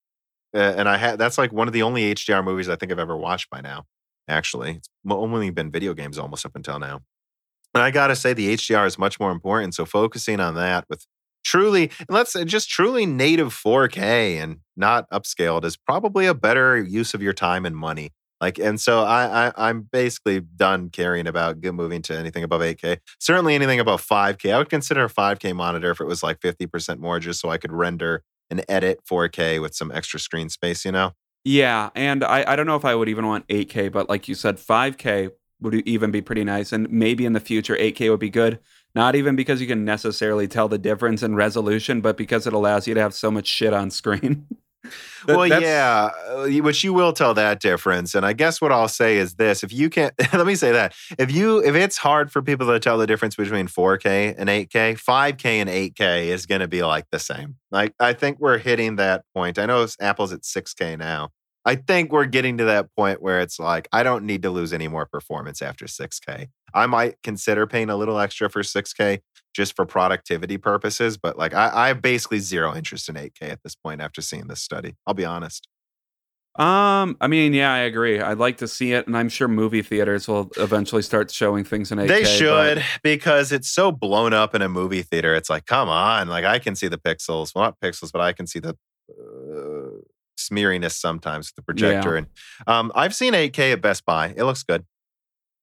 Uh, 0.55 0.57
and 0.75 0.89
I 0.89 0.97
had 0.97 1.19
that's 1.19 1.37
like 1.37 1.53
one 1.53 1.67
of 1.67 1.73
the 1.73 1.83
only 1.83 2.15
HDR 2.15 2.43
movies 2.43 2.67
I 2.67 2.77
think 2.77 2.91
I've 2.91 2.97
ever 2.97 3.15
watched 3.15 3.51
by 3.51 3.61
now. 3.61 3.83
Actually, 4.27 4.71
it's 4.71 4.89
only 5.07 5.51
been 5.51 5.69
video 5.69 5.93
games 5.93 6.17
almost 6.17 6.47
up 6.47 6.55
until 6.55 6.79
now. 6.79 7.01
And 7.75 7.83
I 7.83 7.91
gotta 7.91 8.15
say, 8.15 8.33
the 8.33 8.55
HDR 8.55 8.87
is 8.87 8.97
much 8.97 9.19
more 9.19 9.29
important. 9.29 9.75
So 9.75 9.85
focusing 9.85 10.39
on 10.39 10.55
that 10.55 10.85
with 10.89 11.05
truly, 11.43 11.91
and 11.99 12.09
let's 12.09 12.33
say 12.33 12.43
just 12.43 12.71
truly 12.71 13.05
native 13.05 13.53
4K 13.53 14.41
and 14.41 14.61
not 14.75 15.07
upscaled 15.11 15.63
is 15.63 15.77
probably 15.77 16.25
a 16.25 16.33
better 16.33 16.81
use 16.81 17.13
of 17.13 17.21
your 17.21 17.33
time 17.33 17.67
and 17.67 17.77
money. 17.77 18.13
Like, 18.41 18.57
and 18.57 18.81
so 18.81 19.03
I, 19.03 19.47
I 19.47 19.51
I'm 19.55 19.81
basically 19.81 20.39
done 20.39 20.89
caring 20.89 21.27
about 21.27 21.63
moving 21.63 22.01
to 22.03 22.17
anything 22.17 22.43
above 22.43 22.61
8K. 22.61 22.97
Certainly 23.19 23.53
anything 23.53 23.79
above 23.79 24.05
5K. 24.05 24.51
I 24.51 24.57
would 24.57 24.69
consider 24.69 25.05
a 25.05 25.09
5K 25.09 25.55
monitor 25.55 25.91
if 25.91 26.01
it 26.01 26.05
was 26.05 26.23
like 26.23 26.39
50% 26.39 26.97
more, 26.97 27.19
just 27.19 27.39
so 27.39 27.49
I 27.49 27.59
could 27.59 27.71
render 27.71 28.23
and 28.49 28.65
edit 28.67 29.01
4K 29.09 29.61
with 29.61 29.75
some 29.75 29.91
extra 29.91 30.19
screen 30.19 30.49
space. 30.49 30.83
You 30.83 30.91
know? 30.91 31.11
Yeah, 31.43 31.91
and 31.95 32.23
I, 32.23 32.43
I 32.47 32.55
don't 32.55 32.65
know 32.65 32.75
if 32.75 32.85
I 32.85 32.95
would 32.95 33.09
even 33.09 33.27
want 33.27 33.47
8K, 33.47 33.91
but 33.91 34.09
like 34.09 34.27
you 34.27 34.33
said, 34.33 34.57
5K 34.57 35.31
would 35.61 35.75
even 35.87 36.09
be 36.09 36.21
pretty 36.21 36.43
nice. 36.43 36.71
And 36.71 36.89
maybe 36.89 37.25
in 37.25 37.33
the 37.33 37.39
future, 37.39 37.75
8K 37.75 38.09
would 38.09 38.19
be 38.19 38.31
good. 38.31 38.59
Not 38.93 39.15
even 39.15 39.35
because 39.35 39.61
you 39.61 39.67
can 39.67 39.85
necessarily 39.85 40.47
tell 40.47 40.67
the 40.67 40.77
difference 40.77 41.23
in 41.23 41.35
resolution, 41.35 42.01
but 42.01 42.17
because 42.17 42.45
it 42.45 42.53
allows 42.53 42.87
you 42.87 42.95
to 42.95 42.99
have 42.99 43.13
so 43.13 43.31
much 43.31 43.47
shit 43.47 43.73
on 43.73 43.91
screen. 43.91 44.47
That- 45.27 45.37
well, 45.37 45.47
yeah, 45.47 46.09
uh, 46.29 46.47
y- 46.49 46.59
which 46.59 46.83
you 46.83 46.93
will 46.93 47.13
tell 47.13 47.33
that 47.35 47.59
difference. 47.59 48.15
And 48.15 48.25
I 48.25 48.33
guess 48.33 48.59
what 48.59 48.71
I'll 48.71 48.87
say 48.87 49.17
is 49.17 49.35
this: 49.35 49.63
if 49.63 49.71
you 49.71 49.89
can't, 49.89 50.13
let 50.33 50.47
me 50.47 50.55
say 50.55 50.71
that 50.71 50.93
if 51.19 51.31
you 51.31 51.59
if 51.63 51.75
it's 51.75 51.97
hard 51.97 52.31
for 52.31 52.41
people 52.41 52.67
to 52.67 52.79
tell 52.79 52.97
the 52.97 53.07
difference 53.07 53.35
between 53.35 53.67
4K 53.67 54.35
and 54.37 54.49
8K, 54.49 54.93
5K 54.99 55.45
and 55.45 55.69
8K 55.69 56.25
is 56.25 56.45
going 56.45 56.61
to 56.61 56.67
be 56.67 56.83
like 56.83 57.05
the 57.11 57.19
same. 57.19 57.55
Like 57.69 57.93
I 57.99 58.13
think 58.13 58.39
we're 58.39 58.57
hitting 58.57 58.95
that 58.97 59.23
point. 59.35 59.59
I 59.59 59.65
know 59.65 59.85
Apple's 59.99 60.33
at 60.33 60.41
6K 60.41 60.97
now. 60.97 61.29
I 61.65 61.75
think 61.75 62.11
we're 62.11 62.25
getting 62.25 62.57
to 62.57 62.65
that 62.65 62.87
point 62.95 63.21
where 63.21 63.39
it's 63.39 63.59
like 63.59 63.87
I 63.91 64.03
don't 64.03 64.25
need 64.25 64.41
to 64.43 64.49
lose 64.49 64.73
any 64.73 64.87
more 64.87 65.05
performance 65.05 65.61
after 65.61 65.85
6K. 65.85 66.47
I 66.73 66.85
might 66.87 67.15
consider 67.23 67.67
paying 67.67 67.89
a 67.89 67.95
little 67.95 68.19
extra 68.19 68.49
for 68.49 68.61
6K 68.61 69.19
just 69.53 69.75
for 69.75 69.85
productivity 69.85 70.57
purposes, 70.57 71.17
but 71.17 71.37
like 71.37 71.53
I, 71.53 71.69
I 71.73 71.87
have 71.89 72.01
basically 72.01 72.39
zero 72.39 72.75
interest 72.75 73.09
in 73.09 73.15
8K 73.15 73.51
at 73.51 73.59
this 73.63 73.75
point 73.75 74.01
after 74.01 74.21
seeing 74.21 74.47
this 74.47 74.61
study. 74.61 74.95
I'll 75.05 75.13
be 75.13 75.25
honest. 75.25 75.67
Um, 76.59 77.15
I 77.21 77.27
mean, 77.27 77.53
yeah, 77.53 77.73
I 77.73 77.79
agree. 77.79 78.19
I'd 78.19 78.37
like 78.37 78.57
to 78.57 78.67
see 78.67 78.91
it, 78.91 79.07
and 79.07 79.15
I'm 79.15 79.29
sure 79.29 79.47
movie 79.47 79.81
theaters 79.81 80.27
will 80.27 80.51
eventually 80.57 81.01
start 81.01 81.31
showing 81.31 81.63
things 81.63 81.93
in 81.93 81.97
8K. 81.97 82.07
They 82.07 82.23
should 82.25 82.75
but- 82.77 82.83
because 83.03 83.53
it's 83.53 83.69
so 83.69 83.91
blown 83.91 84.33
up 84.33 84.53
in 84.53 84.61
a 84.61 84.67
movie 84.67 85.01
theater. 85.01 85.33
It's 85.33 85.49
like, 85.49 85.65
come 85.65 85.87
on, 85.87 86.27
like 86.27 86.43
I 86.43 86.59
can 86.59 86.75
see 86.75 86.89
the 86.89 86.97
pixels, 86.97 87.55
well, 87.55 87.63
not 87.65 87.79
pixels, 87.79 88.11
but 88.11 88.19
I 88.21 88.33
can 88.33 88.47
see 88.47 88.59
the 88.59 88.75
uh, 89.09 89.80
smeariness 90.49 90.93
sometimes 90.93 91.47
with 91.49 91.55
the 91.55 91.61
projector. 91.61 92.15
And 92.17 92.27
um, 92.67 92.91
I've 92.95 93.15
seen 93.15 93.33
8K 93.33 93.73
at 93.73 93.81
Best 93.81 94.05
Buy. 94.05 94.33
It 94.35 94.43
looks 94.43 94.63
good. 94.63 94.85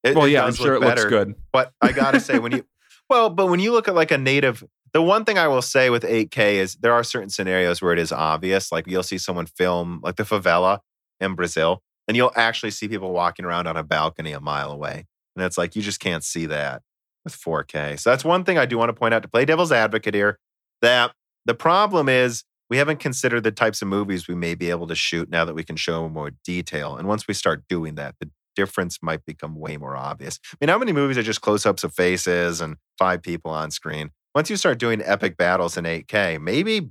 It- 0.05 0.17
well, 0.17 0.29
yeah, 0.29 0.45
I'm 0.45 0.55
sure 0.55 0.75
it 0.75 0.81
look 0.81 0.91
looks 0.91 1.05
good. 1.05 1.35
But 1.53 1.73
I 1.81 1.93
gotta 1.93 2.21
say, 2.21 2.39
when 2.39 2.53
you 2.53 2.65
well, 3.11 3.31
but 3.31 3.47
when 3.49 3.61
you 3.61 3.73
look 3.73 3.89
at 3.89 3.95
like 3.95 4.11
a 4.11 4.19
native, 4.19 4.65
the 4.93 5.03
one 5.03 5.25
thing 5.25 5.39
I 5.39 5.49
will 5.49 5.63
say 5.63 5.91
with 5.91 6.03
8K 6.05 6.55
is 6.55 6.77
there 6.77 6.93
are 6.93 7.05
certain 7.05 7.31
scenarios 7.31 7.83
where 7.83 7.93
it 7.93 7.99
is 7.99 8.13
obvious. 8.13 8.71
Like 8.73 8.87
you'll 8.87 9.03
see 9.03 9.19
someone 9.19 9.47
film 9.47 10.01
like 10.03 10.17
the 10.17 10.23
favela 10.23 10.79
in 11.21 11.35
Brazil, 11.35 11.83
and 12.07 12.17
you'll 12.17 12.33
actually 12.37 12.71
see 12.71 12.89
people 12.89 13.13
walking 13.13 13.45
around 13.45 13.67
on 13.67 13.77
a 13.77 13.83
balcony 13.83 14.33
a 14.33 14.41
mile 14.41 14.71
away. 14.71 15.07
And 15.37 15.45
it's 15.45 15.59
like 15.59 15.77
you 15.77 15.83
just 15.83 16.01
can't 16.01 16.25
see 16.25 16.47
that 16.47 16.83
with 17.25 17.37
4K. 17.37 17.99
So 17.99 18.11
that's 18.11 18.25
one 18.25 18.45
thing 18.45 18.57
I 18.59 18.67
do 18.67 18.79
want 18.79 18.89
to 18.89 18.93
point 18.93 19.15
out 19.15 19.23
to 19.23 19.29
play 19.29 19.45
devil's 19.45 19.73
advocate 19.73 20.15
here. 20.15 20.39
That 20.81 21.13
the 21.45 21.55
problem 21.55 22.09
is 22.09 22.45
we 22.71 22.77
haven't 22.77 23.01
considered 23.01 23.45
the 23.45 23.53
types 23.53 23.83
of 23.83 23.89
movies 23.89 24.29
we 24.29 24.35
may 24.35 24.55
be 24.55 24.71
able 24.71 24.87
to 24.87 24.95
shoot 24.95 25.31
now 25.31 25.45
that 25.45 25.55
we 25.55 25.65
can 25.65 25.77
show 25.77 26.09
more 26.09 26.33
detail. 26.45 26.97
And 26.97 27.09
once 27.09 27.27
we 27.27 27.35
start 27.35 27.65
doing 27.69 27.95
that, 27.95 28.17
the 28.21 28.31
difference 28.57 28.99
might 29.03 29.25
become 29.25 29.55
way 29.55 29.77
more 29.77 29.97
obvious. 29.97 30.39
I 30.53 30.57
mean, 30.61 30.69
how 30.69 30.79
many 30.79 30.93
movies 30.93 31.17
are 31.17 31.23
just 31.23 31.41
close 31.41 31.65
ups 31.65 31.85
of 31.85 31.95
faces 31.95 32.61
and 32.61 32.77
five 32.99 33.23
people 33.23 33.51
on 33.51 33.71
screen? 33.71 34.11
Once 34.35 34.51
you 34.51 34.57
start 34.57 34.79
doing 34.79 35.01
epic 35.05 35.37
battles 35.37 35.77
in 35.77 35.85
8K, 35.85 36.41
maybe 36.41 36.91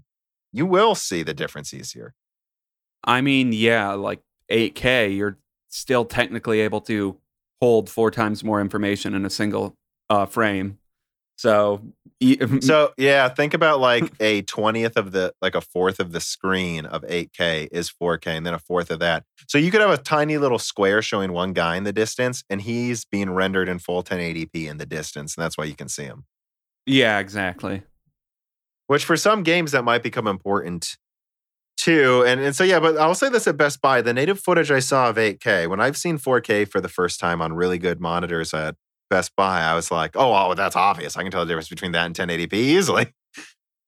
you 0.52 0.66
will 0.66 0.96
see 0.96 1.24
the 1.24 1.34
difference 1.34 1.74
easier. 1.74 2.14
I 3.04 3.22
mean, 3.22 3.52
yeah, 3.54 3.94
like 3.94 4.22
8K, 4.52 5.16
you're 5.16 5.38
still 5.68 6.06
technically 6.06 6.62
able 6.62 6.82
to 6.82 7.18
hold 7.62 7.90
four 7.90 8.12
times 8.12 8.44
more 8.44 8.62
information 8.62 9.14
in 9.14 9.26
a 9.26 9.30
single 9.30 9.76
uh, 10.10 10.26
frame. 10.26 10.80
So, 11.38 11.82
Mm, 12.38 12.64
so 12.64 12.94
yeah, 12.98 13.30
think 13.30 13.54
about 13.54 13.80
like 13.80 14.12
a 14.20 14.42
twentieth 14.42 14.98
of 14.98 15.12
the 15.12 15.34
like 15.40 15.54
a 15.54 15.62
fourth 15.62 16.00
of 16.00 16.14
the 16.14 16.20
screen 16.20 16.86
of 16.88 17.04
8K 17.04 17.68
is 17.72 17.92
4K, 17.92 18.38
and 18.38 18.46
then 18.46 18.56
a 18.56 18.60
fourth 18.60 18.90
of 18.90 19.00
that. 19.00 19.24
So 19.48 19.60
you 19.60 19.70
could 19.70 19.82
have 19.82 19.92
a 19.92 19.98
tiny 19.98 20.38
little 20.40 20.58
square 20.60 21.04
showing 21.04 21.32
one 21.32 21.54
guy 21.54 21.76
in 21.76 21.84
the 21.84 21.94
distance, 21.94 22.44
and 22.50 22.62
he's 22.62 23.06
being 23.06 23.30
rendered 23.30 23.70
in 23.70 23.78
full 23.80 24.04
1080p 24.04 24.68
in 24.68 24.78
the 24.78 24.86
distance, 24.88 25.36
and 25.38 25.44
that's 25.44 25.58
why 25.60 25.66
you 25.66 25.76
can 25.76 25.90
see 25.90 26.06
him. 26.06 26.26
yeah, 26.86 27.20
exactly. 27.20 27.84
Which 28.88 29.04
for 29.06 29.18
some 29.18 29.44
games 29.44 29.72
that 29.74 29.84
might 29.84 30.02
become 30.04 30.28
important 30.28 30.98
too. 31.78 32.24
And 32.26 32.40
and 32.42 32.56
so 32.56 32.64
yeah, 32.64 32.80
but 32.80 32.98
I'll 32.98 33.16
say 33.16 33.30
this 33.30 33.48
at 33.48 33.58
Best 33.58 33.82
Buy: 33.82 34.02
the 34.02 34.14
native 34.14 34.40
footage 34.40 34.72
I 34.72 34.80
saw 34.80 35.10
of 35.10 35.18
8K, 35.18 35.70
when 35.70 35.80
I've 35.80 35.98
seen 35.98 36.18
4K 36.18 36.68
for 36.70 36.82
the 36.82 36.90
first 36.90 37.20
time 37.20 37.42
on 37.42 37.54
really 37.54 37.78
good 37.78 38.00
monitors 38.02 38.54
at 38.54 38.76
Best 39.10 39.36
Buy, 39.36 39.62
I 39.62 39.74
was 39.76 39.92
like, 39.92 40.16
oh, 40.16 40.34
oh, 40.34 40.54
that's 40.54 40.76
obvious. 40.76 41.18
I 41.18 41.24
can 41.24 41.32
tell 41.32 41.42
the 41.42 41.48
difference 41.48 41.70
between 41.70 41.92
that 41.94 42.06
and 42.06 42.16
1080p 42.16 42.54
easily. 42.54 43.08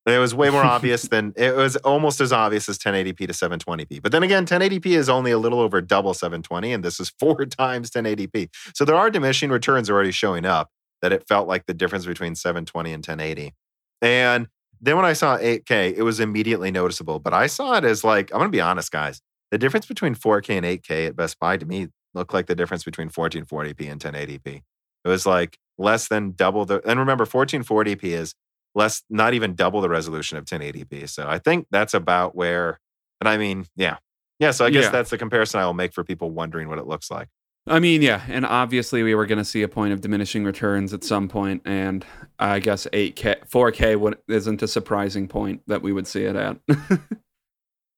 It 0.05 0.17
was 0.17 0.33
way 0.33 0.49
more 0.49 0.63
obvious 0.63 1.03
than 1.03 1.33
it 1.35 1.55
was 1.55 1.75
almost 1.77 2.19
as 2.19 2.31
obvious 2.31 2.67
as 2.67 2.79
1080p 2.79 3.17
to 3.17 3.27
720p. 3.27 4.01
But 4.01 4.11
then 4.11 4.23
again, 4.23 4.45
1080p 4.45 4.87
is 4.87 5.07
only 5.07 5.29
a 5.29 5.37
little 5.37 5.59
over 5.59 5.81
double 5.81 6.15
720, 6.15 6.73
and 6.73 6.83
this 6.83 6.99
is 6.99 7.09
four 7.19 7.45
times 7.45 7.91
1080p. 7.91 8.49
So 8.73 8.85
there 8.85 8.95
are 8.95 9.11
diminishing 9.11 9.51
returns 9.51 9.89
already 9.89 10.11
showing 10.11 10.45
up 10.45 10.69
that 11.01 11.11
it 11.11 11.27
felt 11.27 11.47
like 11.47 11.65
the 11.65 11.73
difference 11.73 12.05
between 12.05 12.33
720 12.33 12.91
and 12.91 13.05
1080. 13.05 13.53
And 14.01 14.47
then 14.81 14.95
when 14.95 15.05
I 15.05 15.13
saw 15.13 15.37
8K, 15.37 15.93
it 15.95 16.03
was 16.03 16.19
immediately 16.19 16.71
noticeable. 16.71 17.19
But 17.19 17.33
I 17.33 17.47
saw 17.47 17.75
it 17.77 17.83
as 17.83 18.03
like, 18.03 18.31
I'm 18.31 18.39
going 18.39 18.51
to 18.51 18.55
be 18.55 18.61
honest, 18.61 18.91
guys. 18.91 19.21
The 19.51 19.57
difference 19.57 19.85
between 19.85 20.15
4K 20.15 20.57
and 20.57 20.65
8K 20.65 21.07
at 21.07 21.15
Best 21.15 21.39
Buy 21.39 21.57
to 21.57 21.65
me 21.65 21.87
looked 22.13 22.33
like 22.33 22.47
the 22.47 22.55
difference 22.55 22.83
between 22.83 23.09
1440p 23.09 23.91
and 23.91 24.01
1080p. 24.01 24.61
It 25.05 25.09
was 25.09 25.25
like 25.25 25.57
less 25.77 26.07
than 26.07 26.31
double 26.31 26.65
the, 26.65 26.81
and 26.87 26.99
remember, 26.99 27.25
1440p 27.25 28.03
is 28.03 28.35
less, 28.75 29.03
not 29.09 29.33
even 29.33 29.55
double 29.55 29.81
the 29.81 29.89
resolution 29.89 30.37
of 30.37 30.45
1080p. 30.45 31.07
So 31.09 31.27
I 31.27 31.39
think 31.39 31.67
that's 31.71 31.93
about 31.93 32.35
where, 32.35 32.79
and 33.21 33.27
I 33.29 33.37
mean, 33.37 33.65
yeah. 33.75 33.97
Yeah. 34.39 34.51
So 34.51 34.65
I 34.65 34.69
guess 34.69 34.85
Yeah. 34.85 34.91
that's 34.91 35.09
the 35.09 35.17
comparison 35.17 35.59
I 35.59 35.65
will 35.65 35.73
make 35.73 35.93
for 35.93 36.03
people 36.03 36.31
wondering 36.31 36.69
what 36.69 36.79
it 36.79 36.87
looks 36.87 37.09
like. 37.11 37.27
I 37.67 37.79
mean, 37.79 38.01
yeah, 38.01 38.23
and 38.29 38.45
obviously 38.45 39.03
we 39.03 39.13
were 39.13 39.25
going 39.27 39.37
to 39.37 39.45
see 39.45 39.61
a 39.61 39.67
point 39.67 39.93
of 39.93 40.01
diminishing 40.01 40.43
returns 40.43 40.91
at 40.93 41.03
some 41.03 41.27
point, 41.27 41.61
and 41.65 42.03
I 42.39 42.59
guess 42.59 42.87
8K, 42.93 43.47
4K 43.47 43.99
would, 43.99 44.17
isn't 44.27 44.63
a 44.63 44.67
surprising 44.67 45.27
point 45.27 45.61
that 45.67 45.81
we 45.83 45.91
would 45.91 46.07
see 46.07 46.23
it 46.23 46.35
at. 46.35 46.57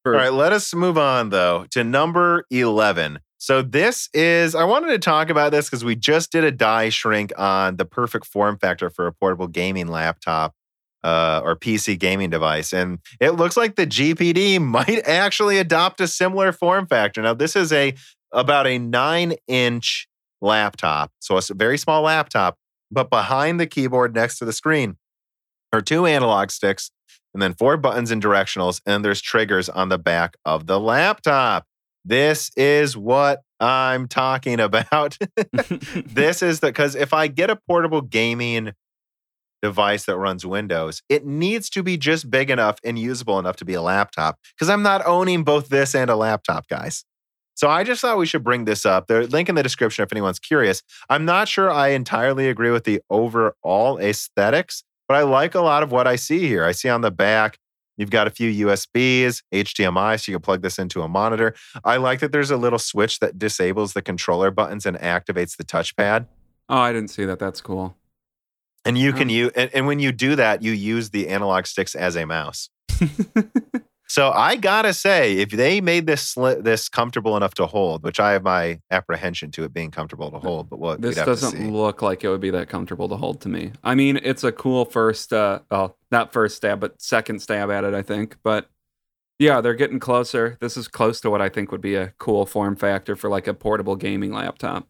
For- 0.04 0.14
All 0.16 0.20
right, 0.20 0.34
let 0.34 0.52
us 0.52 0.74
move 0.74 0.98
on 0.98 1.30
though 1.30 1.68
to 1.72 1.84
number 1.84 2.46
11. 2.50 3.20
So 3.42 3.64
this 3.64 4.08
is 4.14 4.54
I 4.54 4.66
wanted 4.66 4.90
to 4.90 5.00
talk 5.00 5.32
about 5.32 5.52
this 5.52 5.68
because 5.68 5.84
we 5.84 5.96
just 5.96 6.32
did 6.32 6.44
a 6.44 6.52
die 6.52 6.90
shrink 6.90 7.34
on 7.40 7.78
the 7.78 7.86
perfect 7.86 8.28
form 8.28 8.60
factor 8.60 8.92
for 8.92 9.08
a 9.08 9.12
portable 9.12 9.48
gaming 9.48 9.88
laptop 9.88 10.54
uh, 11.04 11.42
or 11.44 11.56
PC 11.56 11.98
gaming 11.98 12.30
device, 12.30 12.72
and 12.72 13.00
it 13.20 13.32
looks 13.32 13.58
like 13.58 13.78
the 13.78 13.88
GPD 13.88 14.62
might 14.62 15.08
actually 15.08 15.58
adopt 15.58 16.00
a 16.02 16.08
similar 16.08 16.52
form 16.52 16.86
factor. 16.86 17.20
Now 17.24 17.34
this 17.34 17.56
is 17.56 17.74
a 17.74 17.96
about 18.32 18.68
a 18.68 18.78
nine 18.78 19.34
inch 19.48 20.08
laptop, 20.40 21.12
so 21.18 21.36
it's 21.38 21.50
a 21.50 21.56
very 21.56 21.80
small 21.80 22.04
laptop, 22.04 22.60
but 22.92 23.10
behind 23.10 23.60
the 23.60 23.66
keyboard 23.66 24.14
next 24.14 24.38
to 24.38 24.46
the 24.46 24.54
screen 24.54 24.98
are 25.74 25.82
two 25.82 26.06
analog 26.06 26.52
sticks 26.52 26.92
and 27.34 27.42
then 27.42 27.56
four 27.56 27.76
buttons 27.76 28.12
and 28.12 28.22
directionals, 28.22 28.82
and 28.86 29.04
there's 29.04 29.20
triggers 29.20 29.68
on 29.68 29.90
the 29.90 29.98
back 29.98 30.36
of 30.46 30.68
the 30.68 30.80
laptop. 30.80 31.66
This 32.04 32.52
is 32.56 32.98
what 32.98 33.42
I'm 33.60 34.08
talking 34.08 34.60
about. 34.60 35.18
this 36.06 36.42
is 36.42 36.60
the 36.60 36.68
because 36.68 36.96
if 36.96 37.14
I 37.14 37.28
get 37.28 37.50
a 37.50 37.56
portable 37.56 38.02
gaming 38.02 38.72
device 39.62 40.06
that 40.06 40.18
runs 40.18 40.46
Windows, 40.46 41.04
it 41.10 41.26
needs 41.26 41.70
to 41.70 41.84
be 41.84 41.98
just 41.98 42.32
big 42.32 42.50
enough 42.50 42.80
and 42.84 42.98
usable 42.98 43.38
enough 43.38 43.56
to 43.58 43.66
be 43.66 43.76
a 43.76 43.82
laptop 43.82 44.40
because 44.56 44.70
I'm 44.70 44.84
not 44.84 45.06
owning 45.06 45.44
both 45.44 45.70
this 45.70 45.94
and 45.94 46.10
a 46.10 46.16
laptop, 46.16 46.68
guys. 46.68 47.06
So 47.54 47.70
I 47.70 47.84
just 47.84 48.02
thought 48.02 48.18
we 48.18 48.26
should 48.26 48.44
bring 48.44 48.66
this 48.66 48.86
up. 48.86 49.06
The 49.08 49.28
link 49.28 49.48
in 49.48 49.56
the 49.56 49.62
description 49.62 50.04
if 50.04 50.12
anyone's 50.12 50.40
curious. 50.40 50.82
I'm 51.10 51.26
not 51.26 51.48
sure 51.48 51.70
I 51.70 51.90
entirely 51.90 52.50
agree 52.50 52.72
with 52.72 52.86
the 52.86 53.02
overall 53.10 54.00
aesthetics, 54.00 54.84
but 55.08 55.16
I 55.16 55.22
like 55.22 55.54
a 55.54 55.62
lot 55.62 55.84
of 55.84 55.92
what 55.92 56.08
I 56.08 56.16
see 56.16 56.48
here. 56.48 56.64
I 56.64 56.72
see 56.72 56.90
on 56.90 57.02
the 57.02 57.12
back, 57.12 57.60
you've 57.98 58.10
got 58.10 58.28
a 58.28 58.30
few 58.32 58.68
USBs, 58.68 59.44
HDMI, 59.54 60.20
so 60.24 60.32
you 60.32 60.38
can 60.38 60.42
plug 60.42 60.62
this 60.62 60.80
into 60.80 61.02
a 61.02 61.08
monitor. 61.08 61.54
I 61.84 61.98
like 61.98 62.20
that 62.22 62.32
there's 62.32 62.52
a 62.52 62.58
little 62.58 62.80
switch 62.80 63.20
that 63.20 63.38
disables 63.38 63.94
the 63.94 64.02
controller 64.02 64.52
buttons 64.52 64.86
and 64.86 64.98
activates 64.98 65.58
the 65.58 65.64
touchpad. 65.64 66.28
oh, 66.70 66.78
I 66.78 66.94
didn't 66.94 67.10
see 67.10 67.26
that. 67.26 67.40
That's 67.40 67.62
cool. 67.62 67.98
And 68.86 68.98
you 68.98 69.14
can 69.14 69.28
Oh. 69.30 69.34
use, 69.34 69.52
and, 69.56 69.70
and 69.74 69.86
when 69.88 70.00
you 70.00 70.12
do 70.12 70.36
that, 70.38 70.64
you 70.64 70.72
use 70.72 71.10
the 71.12 71.28
analog 71.28 71.66
sticks 71.68 71.94
as 71.96 72.16
a 72.16 72.26
mouse. 72.26 72.70
So 74.12 74.30
I 74.30 74.58
gotta 74.58 74.94
say, 74.94 75.38
if 75.38 75.52
they 75.52 75.80
made 75.80 76.06
this 76.06 76.36
sli- 76.36 76.62
this 76.62 76.90
comfortable 76.90 77.38
enough 77.38 77.54
to 77.54 77.66
hold, 77.66 78.04
which 78.04 78.20
I 78.20 78.34
have 78.34 78.44
my 78.44 78.82
apprehension 78.92 79.52
to 79.52 79.64
it 79.64 79.74
being 79.74 79.90
comfortable 79.90 80.30
to 80.32 80.38
hold, 80.38 80.70
but 80.70 80.80
what 80.80 81.02
this 81.02 81.16
doesn't 81.16 81.72
look 81.72 82.02
like 82.02 82.26
it 82.26 82.28
would 82.28 82.42
be 82.42 82.50
that 82.50 82.68
comfortable 82.68 83.08
to 83.08 83.16
hold 83.16 83.40
to 83.40 83.48
me. 83.48 83.72
I 83.86 83.96
mean, 83.96 84.20
it's 84.22 84.44
a 84.44 84.52
cool 84.52 84.84
first, 84.84 85.32
uh, 85.32 85.60
well, 85.72 85.96
not 86.12 86.34
first 86.34 86.58
stab, 86.58 86.82
but 86.82 87.02
second 87.02 87.42
stab 87.42 87.72
at 87.72 87.86
it, 87.86 87.94
I 87.94 88.02
think. 88.02 88.36
But 88.44 88.70
yeah, 89.40 89.62
they're 89.62 89.76
getting 89.76 90.00
closer. 90.00 90.58
This 90.60 90.76
is 90.76 90.90
close 90.90 91.22
to 91.22 91.30
what 91.30 91.42
I 91.42 91.48
think 91.48 91.72
would 91.72 91.80
be 91.80 91.96
a 91.96 92.08
cool 92.18 92.46
form 92.46 92.76
factor 92.76 93.16
for 93.16 93.30
like 93.30 93.48
a 93.48 93.54
portable 93.54 93.96
gaming 93.96 94.34
laptop. 94.34 94.90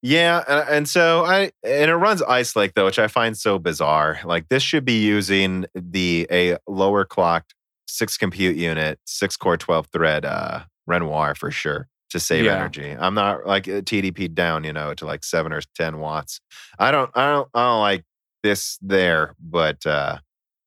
Yeah, 0.00 0.42
and, 0.48 0.68
and 0.70 0.88
so 0.88 1.26
I 1.26 1.50
and 1.62 1.90
it 1.90 1.96
runs 1.96 2.22
Ice 2.22 2.56
Lake 2.56 2.72
though, 2.74 2.86
which 2.86 2.98
I 2.98 3.08
find 3.08 3.36
so 3.36 3.58
bizarre. 3.58 4.18
Like 4.24 4.48
this 4.48 4.62
should 4.62 4.86
be 4.86 5.04
using 5.04 5.66
the 5.74 6.26
a 6.30 6.56
lower 6.66 7.04
clocked 7.04 7.52
six 7.86 8.16
compute 8.16 8.56
unit, 8.56 8.98
six 9.06 9.36
core, 9.36 9.56
twelve 9.56 9.86
thread 9.92 10.24
uh, 10.24 10.64
Renoir 10.86 11.34
for 11.34 11.50
sure 11.50 11.88
to 12.10 12.20
save 12.20 12.44
Yeah. 12.44 12.54
energy. 12.54 12.96
I'm 12.98 13.14
not 13.14 13.46
like 13.46 13.66
uh, 13.68 13.80
TDP 13.82 14.32
down, 14.32 14.62
you 14.64 14.72
know, 14.72 14.94
to 14.94 15.06
like 15.06 15.24
seven 15.24 15.52
or 15.52 15.60
ten 15.74 15.98
watts. 15.98 16.40
I 16.78 16.90
don't, 16.90 17.10
I 17.14 17.32
don't, 17.32 17.48
I 17.54 17.64
don't 17.64 17.80
like 17.80 18.04
this 18.42 18.78
there, 18.80 19.34
but 19.40 19.84
uh, 19.86 20.18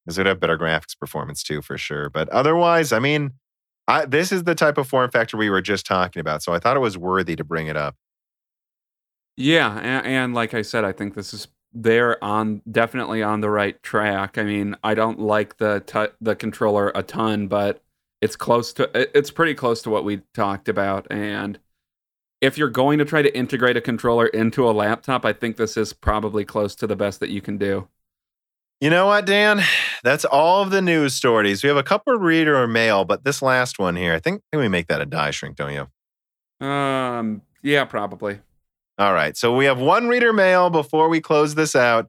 this 0.06 0.18
would 0.18 0.26
have 0.28 0.40
better 0.40 0.58
graphics 0.58 0.98
performance 1.00 1.44
too 1.44 1.62
for 1.62 1.78
sure. 1.78 2.10
But 2.10 2.28
otherwise, 2.30 2.92
I 2.92 3.00
mean, 3.00 3.32
I 3.88 4.06
this 4.06 4.32
is 4.32 4.44
the 4.44 4.56
type 4.56 4.78
of 4.78 4.88
form 4.88 5.10
factor 5.12 5.38
we 5.38 5.50
were 5.50 5.62
just 5.62 5.86
talking 5.86 6.20
about, 6.20 6.44
so 6.44 6.54
I 6.54 6.60
thought 6.60 6.76
it 6.76 6.82
was 6.82 6.98
worthy 6.98 7.36
to 7.38 7.44
bring 7.44 7.68
it 7.68 7.78
up. 7.78 7.96
Yeah, 9.38 9.78
and, 9.80 10.06
and 10.06 10.34
like 10.34 10.54
I 10.54 10.62
said, 10.62 10.84
I 10.84 10.92
think 10.92 11.16
this 11.16 11.34
is 11.34 11.48
they're 11.74 12.24
on 12.24 12.62
definitely 12.70 13.22
on 13.22 13.42
the 13.42 13.50
right 13.50 13.82
track. 13.84 14.38
I 14.38 14.44
mean, 14.44 14.76
I 14.84 14.94
don't 14.94 15.20
like 15.20 15.58
the 15.58 15.82
tu- 15.82 16.14
the 16.22 16.36
controller 16.36 16.92
a 16.96 17.04
ton, 17.04 17.48
but 17.48 17.84
it's 18.22 18.36
close 18.36 18.74
to 18.74 18.90
it's 19.18 19.32
pretty 19.32 19.54
close 19.54 19.82
to 19.84 19.90
what 19.90 20.04
we 20.04 20.22
talked 20.34 20.68
about. 20.68 21.08
And 21.12 21.60
if 22.42 22.58
you're 22.58 22.70
going 22.70 23.00
to 23.00 23.06
try 23.06 23.22
to 23.22 23.36
integrate 23.38 23.78
a 23.78 23.82
controller 23.82 24.28
into 24.28 24.70
a 24.70 24.72
laptop, 24.72 25.26
I 25.26 25.34
think 25.34 25.58
this 25.58 25.78
is 25.78 25.94
probably 25.94 26.46
close 26.46 26.76
to 26.76 26.88
the 26.88 26.96
best 26.96 27.20
that 27.20 27.30
you 27.30 27.42
can 27.42 27.58
do. 27.58 27.88
You 28.82 28.90
know 28.90 29.08
what, 29.08 29.26
Dan? 29.26 29.62
That's 30.04 30.26
all 30.26 30.62
of 30.62 30.72
the 30.72 30.82
news 30.82 31.14
stories. 31.14 31.64
We 31.64 31.68
have 31.68 31.78
a 31.78 31.84
couple 31.84 32.16
of 32.16 32.22
reader 32.22 32.58
or 32.58 32.68
mail, 32.68 33.04
but 33.04 33.26
this 33.26 33.42
last 33.42 33.78
one 33.78 33.96
here, 33.96 34.14
I 34.14 34.20
think, 34.20 34.42
I 34.42 34.56
think 34.56 34.62
we 34.62 34.70
make 34.70 34.88
that 34.88 35.02
a 35.02 35.06
die 35.06 35.32
shrink, 35.32 35.58
don't 35.58 35.74
you? 35.74 36.66
Um, 36.66 37.42
yeah, 37.62 37.86
probably. 37.86 38.40
All 39.00 39.14
right. 39.14 39.36
So 39.38 39.56
we 39.56 39.64
have 39.66 39.80
one 39.80 40.10
reader 40.10 40.34
mail 40.34 40.70
before 40.70 41.08
we 41.08 41.22
close 41.22 41.56
this 41.56 41.74
out, 41.74 42.08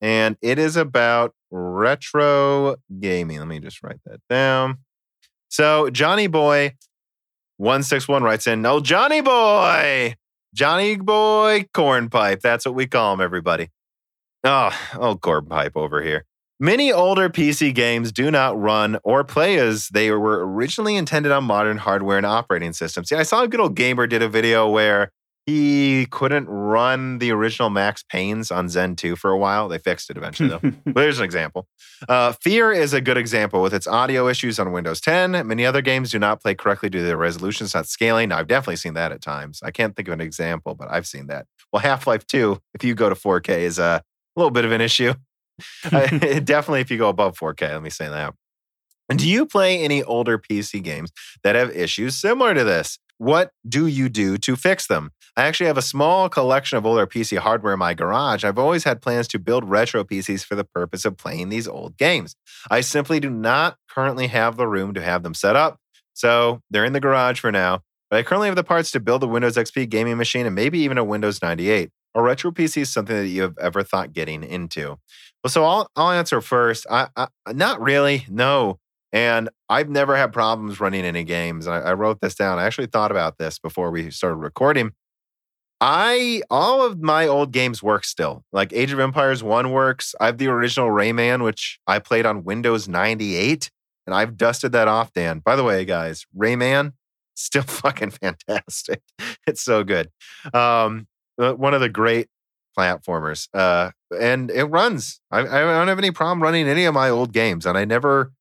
and 0.00 0.36
it 0.40 0.58
is 0.58 0.76
about 0.76 1.34
retro 1.50 2.76
gaming. 3.00 3.38
Let 3.38 3.48
me 3.48 3.58
just 3.58 3.82
write 3.82 3.98
that 4.06 4.20
down. 4.30 4.78
So 5.48 5.90
Johnny 5.90 6.28
Boy 6.28 6.74
161 7.56 8.22
writes 8.22 8.46
in, 8.46 8.64
Oh, 8.64 8.78
Johnny 8.78 9.20
Boy, 9.20 10.14
Johnny 10.54 10.96
Boy 10.96 11.66
Cornpipe. 11.74 12.40
That's 12.40 12.64
what 12.64 12.76
we 12.76 12.86
call 12.86 13.14
him, 13.14 13.20
everybody. 13.20 13.70
Ah, 14.44 14.94
oh, 14.94 15.08
oh, 15.08 15.16
Cornpipe 15.16 15.72
over 15.74 16.02
here. 16.02 16.24
Many 16.60 16.92
older 16.92 17.28
PC 17.28 17.74
games 17.74 18.12
do 18.12 18.30
not 18.30 18.58
run 18.60 18.98
or 19.04 19.24
play 19.24 19.58
as 19.58 19.88
they 19.88 20.10
were 20.10 20.46
originally 20.46 20.96
intended 20.96 21.32
on 21.32 21.44
modern 21.44 21.78
hardware 21.78 22.16
and 22.16 22.26
operating 22.26 22.72
systems. 22.72 23.10
Yeah, 23.10 23.18
I 23.18 23.22
saw 23.24 23.42
a 23.42 23.48
good 23.48 23.60
old 23.60 23.74
gamer 23.74 24.06
did 24.06 24.22
a 24.22 24.28
video 24.28 24.68
where 24.68 25.12
he 25.48 26.04
couldn't 26.10 26.46
run 26.46 27.20
the 27.20 27.30
original 27.30 27.70
Max 27.70 28.04
Paynes 28.12 28.54
on 28.54 28.68
Zen 28.68 28.96
2 28.96 29.16
for 29.16 29.30
a 29.30 29.38
while. 29.38 29.66
They 29.66 29.78
fixed 29.78 30.10
it 30.10 30.18
eventually, 30.18 30.50
though. 30.50 30.60
but 30.92 31.00
here's 31.00 31.20
an 31.20 31.24
example. 31.24 31.66
Uh, 32.06 32.32
Fear 32.32 32.72
is 32.72 32.92
a 32.92 33.00
good 33.00 33.16
example 33.16 33.62
with 33.62 33.72
its 33.72 33.86
audio 33.86 34.28
issues 34.28 34.58
on 34.58 34.72
Windows 34.72 35.00
10. 35.00 35.46
Many 35.46 35.64
other 35.64 35.80
games 35.80 36.10
do 36.10 36.18
not 36.18 36.42
play 36.42 36.54
correctly 36.54 36.90
due 36.90 36.98
to 36.98 37.04
their 37.06 37.16
resolutions 37.16 37.74
not 37.74 37.88
scaling. 37.88 38.28
Now, 38.28 38.36
I've 38.36 38.46
definitely 38.46 38.76
seen 38.76 38.92
that 38.92 39.10
at 39.10 39.22
times. 39.22 39.60
I 39.62 39.70
can't 39.70 39.96
think 39.96 40.08
of 40.08 40.12
an 40.12 40.20
example, 40.20 40.74
but 40.74 40.90
I've 40.90 41.06
seen 41.06 41.28
that. 41.28 41.46
Well, 41.72 41.80
Half 41.80 42.06
Life 42.06 42.26
2, 42.26 42.60
if 42.74 42.84
you 42.84 42.94
go 42.94 43.08
to 43.08 43.14
4K, 43.14 43.60
is 43.60 43.78
a 43.78 44.02
little 44.36 44.50
bit 44.50 44.66
of 44.66 44.72
an 44.72 44.82
issue. 44.82 45.14
definitely 45.90 46.82
if 46.82 46.90
you 46.90 46.98
go 46.98 47.08
above 47.08 47.38
4K, 47.38 47.72
let 47.72 47.82
me 47.82 47.88
say 47.88 48.06
that. 48.06 48.34
And 49.08 49.18
do 49.18 49.26
you 49.26 49.46
play 49.46 49.82
any 49.82 50.02
older 50.02 50.38
PC 50.38 50.82
games 50.82 51.10
that 51.42 51.54
have 51.54 51.74
issues 51.74 52.18
similar 52.18 52.52
to 52.52 52.64
this? 52.64 52.98
What 53.18 53.50
do 53.68 53.86
you 53.86 54.08
do 54.08 54.38
to 54.38 54.56
fix 54.56 54.86
them? 54.86 55.10
I 55.36 55.42
actually 55.44 55.66
have 55.66 55.78
a 55.78 55.82
small 55.82 56.28
collection 56.28 56.78
of 56.78 56.86
older 56.86 57.06
PC 57.06 57.38
hardware 57.38 57.72
in 57.72 57.78
my 57.78 57.94
garage. 57.94 58.44
I've 58.44 58.58
always 58.58 58.84
had 58.84 59.02
plans 59.02 59.28
to 59.28 59.38
build 59.38 59.68
retro 59.68 60.04
PCs 60.04 60.44
for 60.44 60.54
the 60.54 60.64
purpose 60.64 61.04
of 61.04 61.16
playing 61.16 61.48
these 61.48 61.68
old 61.68 61.96
games. 61.96 62.34
I 62.70 62.80
simply 62.80 63.20
do 63.20 63.30
not 63.30 63.76
currently 63.88 64.28
have 64.28 64.56
the 64.56 64.66
room 64.66 64.94
to 64.94 65.02
have 65.02 65.22
them 65.22 65.34
set 65.34 65.56
up, 65.56 65.78
so 66.14 66.60
they're 66.70 66.84
in 66.84 66.92
the 66.92 67.00
garage 67.00 67.40
for 67.40 67.52
now. 67.52 67.82
But 68.10 68.18
I 68.18 68.22
currently 68.22 68.48
have 68.48 68.56
the 68.56 68.64
parts 68.64 68.90
to 68.92 69.00
build 69.00 69.22
a 69.22 69.26
Windows 69.26 69.56
XP 69.56 69.88
gaming 69.88 70.16
machine 70.16 70.46
and 70.46 70.54
maybe 70.54 70.78
even 70.80 70.98
a 70.98 71.04
Windows 71.04 71.42
98. 71.42 71.90
A 72.14 72.22
retro 72.22 72.50
PC 72.50 72.82
is 72.82 72.92
something 72.92 73.16
that 73.16 73.28
you 73.28 73.42
have 73.42 73.58
ever 73.58 73.82
thought 73.82 74.12
getting 74.12 74.42
into. 74.42 74.98
Well, 75.42 75.50
so 75.50 75.64
I'll 75.64 75.90
I'll 75.94 76.10
answer 76.10 76.40
first. 76.40 76.86
I, 76.90 77.08
I 77.16 77.28
not 77.52 77.80
really, 77.80 78.26
no. 78.28 78.78
And 79.12 79.48
I've 79.68 79.88
never 79.88 80.16
had 80.16 80.32
problems 80.32 80.80
running 80.80 81.04
any 81.04 81.24
games. 81.24 81.66
I, 81.66 81.80
I 81.80 81.92
wrote 81.94 82.20
this 82.20 82.34
down. 82.34 82.58
I 82.58 82.64
actually 82.64 82.88
thought 82.88 83.10
about 83.10 83.38
this 83.38 83.58
before 83.58 83.90
we 83.90 84.10
started 84.10 84.36
recording. 84.36 84.92
I 85.80 86.42
all 86.50 86.84
of 86.84 87.00
my 87.00 87.26
old 87.26 87.52
games 87.52 87.82
work 87.82 88.04
still. 88.04 88.44
Like 88.52 88.72
Age 88.72 88.92
of 88.92 88.98
Empires 88.98 89.42
1 89.42 89.70
works. 89.70 90.14
I 90.20 90.26
have 90.26 90.38
the 90.38 90.48
original 90.48 90.88
Rayman, 90.88 91.44
which 91.44 91.78
I 91.86 92.00
played 92.00 92.26
on 92.26 92.44
Windows 92.44 92.88
98, 92.88 93.70
and 94.06 94.14
I've 94.14 94.36
dusted 94.36 94.72
that 94.72 94.88
off, 94.88 95.12
Dan. 95.12 95.38
By 95.38 95.54
the 95.54 95.64
way, 95.64 95.84
guys, 95.84 96.26
Rayman, 96.36 96.94
still 97.34 97.62
fucking 97.62 98.10
fantastic. 98.10 99.02
It's 99.46 99.62
so 99.62 99.82
good. 99.82 100.10
Um, 100.52 101.06
uh, 101.40 101.54
one 101.54 101.72
of 101.72 101.80
the 101.80 101.88
great 101.88 102.28
platformers. 102.78 103.48
Uh, 103.54 103.92
and 104.20 104.50
it 104.50 104.64
runs. 104.64 105.20
I, 105.30 105.40
I 105.40 105.60
don't 105.60 105.88
have 105.88 105.98
any 105.98 106.10
problem 106.10 106.42
running 106.42 106.68
any 106.68 106.84
of 106.84 106.92
my 106.92 107.08
old 107.08 107.32
games, 107.32 107.64
and 107.64 107.78
I 107.78 107.86
never 107.86 108.32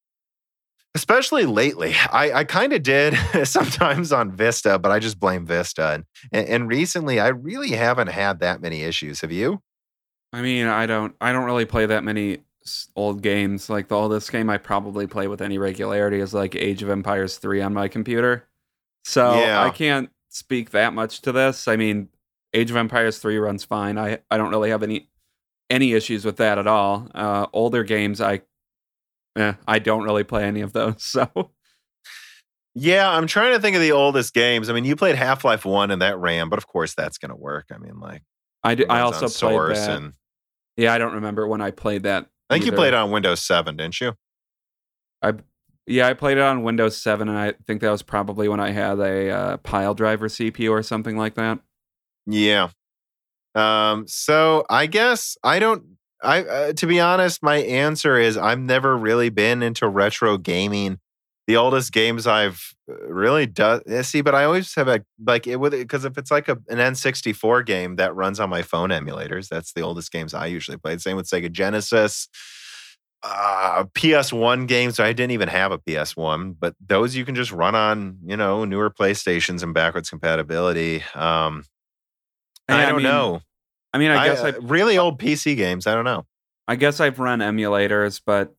especially 0.96 1.46
lately. 1.46 1.94
I, 2.12 2.32
I 2.32 2.44
kind 2.44 2.74
of 2.74 2.84
did 2.84 3.16
sometimes 3.44 4.12
on 4.12 4.32
Vista, 4.32 4.80
but 4.80 4.92
I 4.92 5.00
just 5.00 5.20
blame 5.20 5.46
Vista. 5.46 6.04
And, 6.32 6.48
and 6.48 6.68
recently, 6.68 7.20
I 7.20 7.28
really 7.28 7.72
haven't 7.72 8.08
had 8.08 8.40
that 8.40 8.62
many 8.62 8.84
issues. 8.84 9.22
Have 9.22 9.32
you? 9.32 9.62
I 10.34 10.42
mean, 10.42 10.68
I 10.68 10.86
don't. 10.86 11.16
I 11.22 11.32
don't 11.32 11.46
really 11.46 11.66
play 11.66 11.86
that 11.86 12.04
many 12.04 12.40
old 12.96 13.22
games. 13.22 13.70
Like 13.70 13.88
the 13.88 13.96
oldest 13.96 14.32
game 14.32 14.50
I 14.50 14.58
probably 14.58 15.08
play 15.08 15.28
with 15.28 15.42
any 15.42 15.58
regularity 15.58 16.20
is 16.20 16.34
like 16.34 16.56
Age 16.56 16.84
of 16.84 16.90
Empires 16.90 17.38
three 17.38 17.62
on 17.62 17.74
my 17.74 17.88
computer. 17.88 18.48
So 19.06 19.40
yeah. 19.40 19.64
I 19.64 19.70
can't 19.70 20.10
speak 20.30 20.72
that 20.72 20.94
much 20.94 21.22
to 21.22 21.32
this. 21.32 21.68
I 21.68 21.78
mean, 21.78 22.10
Age 22.54 22.70
of 22.70 22.78
Empires 22.78 23.20
three 23.20 23.38
runs 23.38 23.64
fine. 23.64 23.98
I 23.98 24.20
I 24.30 24.38
don't 24.38 24.50
really 24.50 24.70
have 24.70 24.84
any 24.84 25.10
any 25.70 25.94
issues 25.94 26.26
with 26.26 26.38
that 26.38 26.58
at 26.58 26.68
all. 26.68 27.10
Uh, 27.14 27.48
older 27.54 27.84
games, 27.84 28.22
I 28.22 28.42
eh, 29.38 29.54
I 29.68 29.80
don't 29.80 30.04
really 30.04 30.24
play 30.24 30.44
any 30.44 30.62
of 30.62 30.74
those. 30.74 30.96
So, 31.18 31.52
yeah, 32.80 33.10
I'm 33.10 33.26
trying 33.26 33.54
to 33.54 33.60
think 33.60 33.76
of 33.76 33.82
the 33.82 33.92
oldest 33.92 34.36
games. 34.36 34.70
I 34.70 34.74
mean, 34.74 34.86
you 34.86 34.96
played 34.96 35.16
Half 35.16 35.44
Life 35.44 35.66
One 35.66 35.90
and 35.90 36.02
that 36.04 36.20
ran, 36.20 36.48
but 36.48 36.60
of 36.60 36.68
course 36.68 36.94
that's 36.94 37.18
going 37.18 37.32
to 37.32 37.36
work. 37.36 37.66
I 37.74 37.80
mean, 37.80 38.00
like 38.00 38.22
I 38.64 38.76
do, 38.76 38.86
I 38.88 39.02
also 39.02 39.28
played 39.28 39.76
that. 39.76 39.90
And, 39.90 40.14
yeah, 40.76 40.94
I 40.94 41.00
don't 41.00 41.14
remember 41.14 41.48
when 41.48 41.60
I 41.60 41.72
played 41.72 42.04
that. 42.04 42.28
I 42.50 42.54
think 42.54 42.66
either. 42.66 42.76
you 42.76 42.78
played 42.78 42.88
it 42.90 42.94
on 42.94 43.10
Windows 43.10 43.42
Seven, 43.42 43.78
didn't 43.78 44.00
you? 44.00 44.14
I 45.24 45.34
yeah, 45.88 46.08
I 46.08 46.14
played 46.14 46.38
it 46.38 46.44
on 46.44 46.64
Windows 46.64 46.98
Seven, 46.98 47.30
and 47.30 47.38
I 47.38 47.54
think 47.66 47.82
that 47.82 47.90
was 47.90 48.04
probably 48.04 48.48
when 48.48 48.60
I 48.60 48.72
had 48.72 49.00
a 49.00 49.30
uh, 49.32 49.58
Piledriver 49.58 50.30
CPU 50.30 50.70
or 50.70 50.84
something 50.84 51.18
like 51.18 51.34
that. 51.36 51.60
Yeah. 52.28 52.70
Um. 53.56 54.08
So 54.08 54.66
I 54.70 54.86
guess 54.86 55.36
I 55.44 55.58
don't 55.58 55.97
I 56.22 56.42
uh, 56.44 56.74
to 56.74 56.88
be 56.88 57.00
honest, 57.00 57.44
my 57.44 57.58
answer 57.58 58.18
is 58.18 58.38
I've 58.38 58.60
never 58.60 58.98
really 58.98 59.30
been 59.30 59.62
into 59.62 59.88
retro 59.88 60.38
gaming. 60.38 61.00
The 61.46 61.56
oldest 61.56 61.94
games 61.94 62.28
I've 62.28 62.74
uh, 62.90 63.08
really 63.08 63.46
done 63.46 63.82
eh, 63.88 64.02
see, 64.02 64.22
but 64.22 64.36
I 64.36 64.44
always 64.44 64.74
have 64.76 64.88
a 64.88 65.02
like 65.24 65.48
it 65.48 65.58
with 65.58 65.74
because 65.74 66.06
if 66.06 66.18
it's 66.18 66.32
like 66.32 66.50
a, 66.50 66.58
an 66.68 66.78
N64 66.78 67.66
game 67.66 67.96
that 67.98 68.16
runs 68.16 68.40
on 68.40 68.50
my 68.50 68.62
phone 68.64 68.90
emulators, 68.90 69.48
that's 69.48 69.74
the 69.74 69.82
oldest 69.82 70.12
games 70.12 70.34
I 70.34 70.48
usually 70.48 70.78
played. 70.78 71.02
Same 71.02 71.16
with 71.16 71.30
Sega 71.30 71.52
Genesis, 71.52 72.28
uh, 73.24 73.86
PS1 73.94 74.68
games. 74.68 74.96
So 74.96 75.06
I 75.06 75.14
didn't 75.14 75.32
even 75.32 75.48
have 75.50 75.72
a 75.72 75.80
PS1, 75.80 76.56
but 76.60 76.76
those 76.86 77.16
you 77.16 77.24
can 77.26 77.36
just 77.36 77.52
run 77.52 77.76
on 77.76 78.18
you 78.26 78.36
know 78.36 78.66
newer 78.66 78.90
PlayStations 78.90 79.64
and 79.64 79.74
backwards 79.74 80.10
compatibility. 80.10 81.04
Um, 81.14 81.64
I, 82.68 82.84
I 82.84 82.86
don't 82.88 82.98
mean, 82.98 83.04
know. 83.04 83.42
I 83.98 84.00
mean, 84.00 84.12
I, 84.12 84.18
I 84.18 84.28
guess 84.28 84.42
I 84.42 84.50
uh, 84.50 84.62
really 84.62 85.00
old 85.00 85.18
PC 85.18 85.58
games. 85.58 85.88
I 85.88 85.96
don't 85.96 86.06
know. 86.06 86.28
I 86.68 86.76
guess 86.76 87.00
I've 87.00 87.18
run 87.18 87.40
emulators, 87.40 88.22
but 88.24 88.54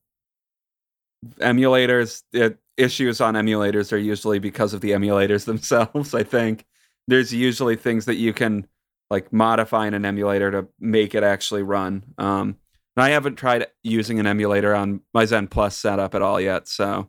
emulators 1.39 2.25
it, 2.33 2.59
issues 2.77 3.21
on 3.21 3.35
emulators 3.35 3.93
are 3.93 3.99
usually 3.99 4.41
because 4.41 4.75
of 4.75 4.81
the 4.81 4.91
emulators 4.91 5.45
themselves. 5.47 6.13
I 6.13 6.25
think 6.25 6.65
there's 7.07 7.33
usually 7.33 7.77
things 7.77 8.07
that 8.07 8.17
you 8.17 8.33
can 8.33 8.67
like 9.11 9.33
modify 9.33 9.87
in 9.87 9.95
an 9.95 10.05
emulator 10.05 10.51
to 10.51 10.67
make 10.81 11.15
it 11.15 11.23
actually 11.23 11.63
run. 11.63 12.03
Um, 12.19 12.57
and 12.97 13.05
I 13.05 13.11
haven't 13.11 13.37
tried 13.37 13.69
using 13.85 14.19
an 14.19 14.27
emulator 14.27 14.75
on 14.75 15.03
my 15.15 15.25
Zen 15.25 15.47
Plus 15.47 15.77
setup 15.77 16.17
at 16.17 16.23
all 16.23 16.41
yet, 16.41 16.67
so 16.67 17.09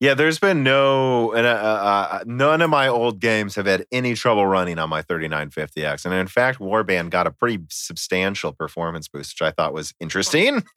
yeah, 0.00 0.14
there's 0.14 0.38
been 0.38 0.62
no, 0.62 1.34
uh, 1.34 1.36
uh, 1.36 2.24
none 2.26 2.62
of 2.62 2.70
my 2.70 2.88
old 2.88 3.20
games 3.20 3.54
have 3.56 3.66
had 3.66 3.86
any 3.92 4.14
trouble 4.14 4.46
running 4.46 4.78
on 4.78 4.88
my 4.88 5.02
3950X. 5.02 6.06
And 6.06 6.14
in 6.14 6.26
fact, 6.26 6.58
Warband 6.58 7.10
got 7.10 7.26
a 7.26 7.30
pretty 7.30 7.62
substantial 7.68 8.52
performance 8.52 9.08
boost, 9.08 9.34
which 9.38 9.46
I 9.46 9.50
thought 9.50 9.74
was 9.74 9.92
interesting. 10.00 10.64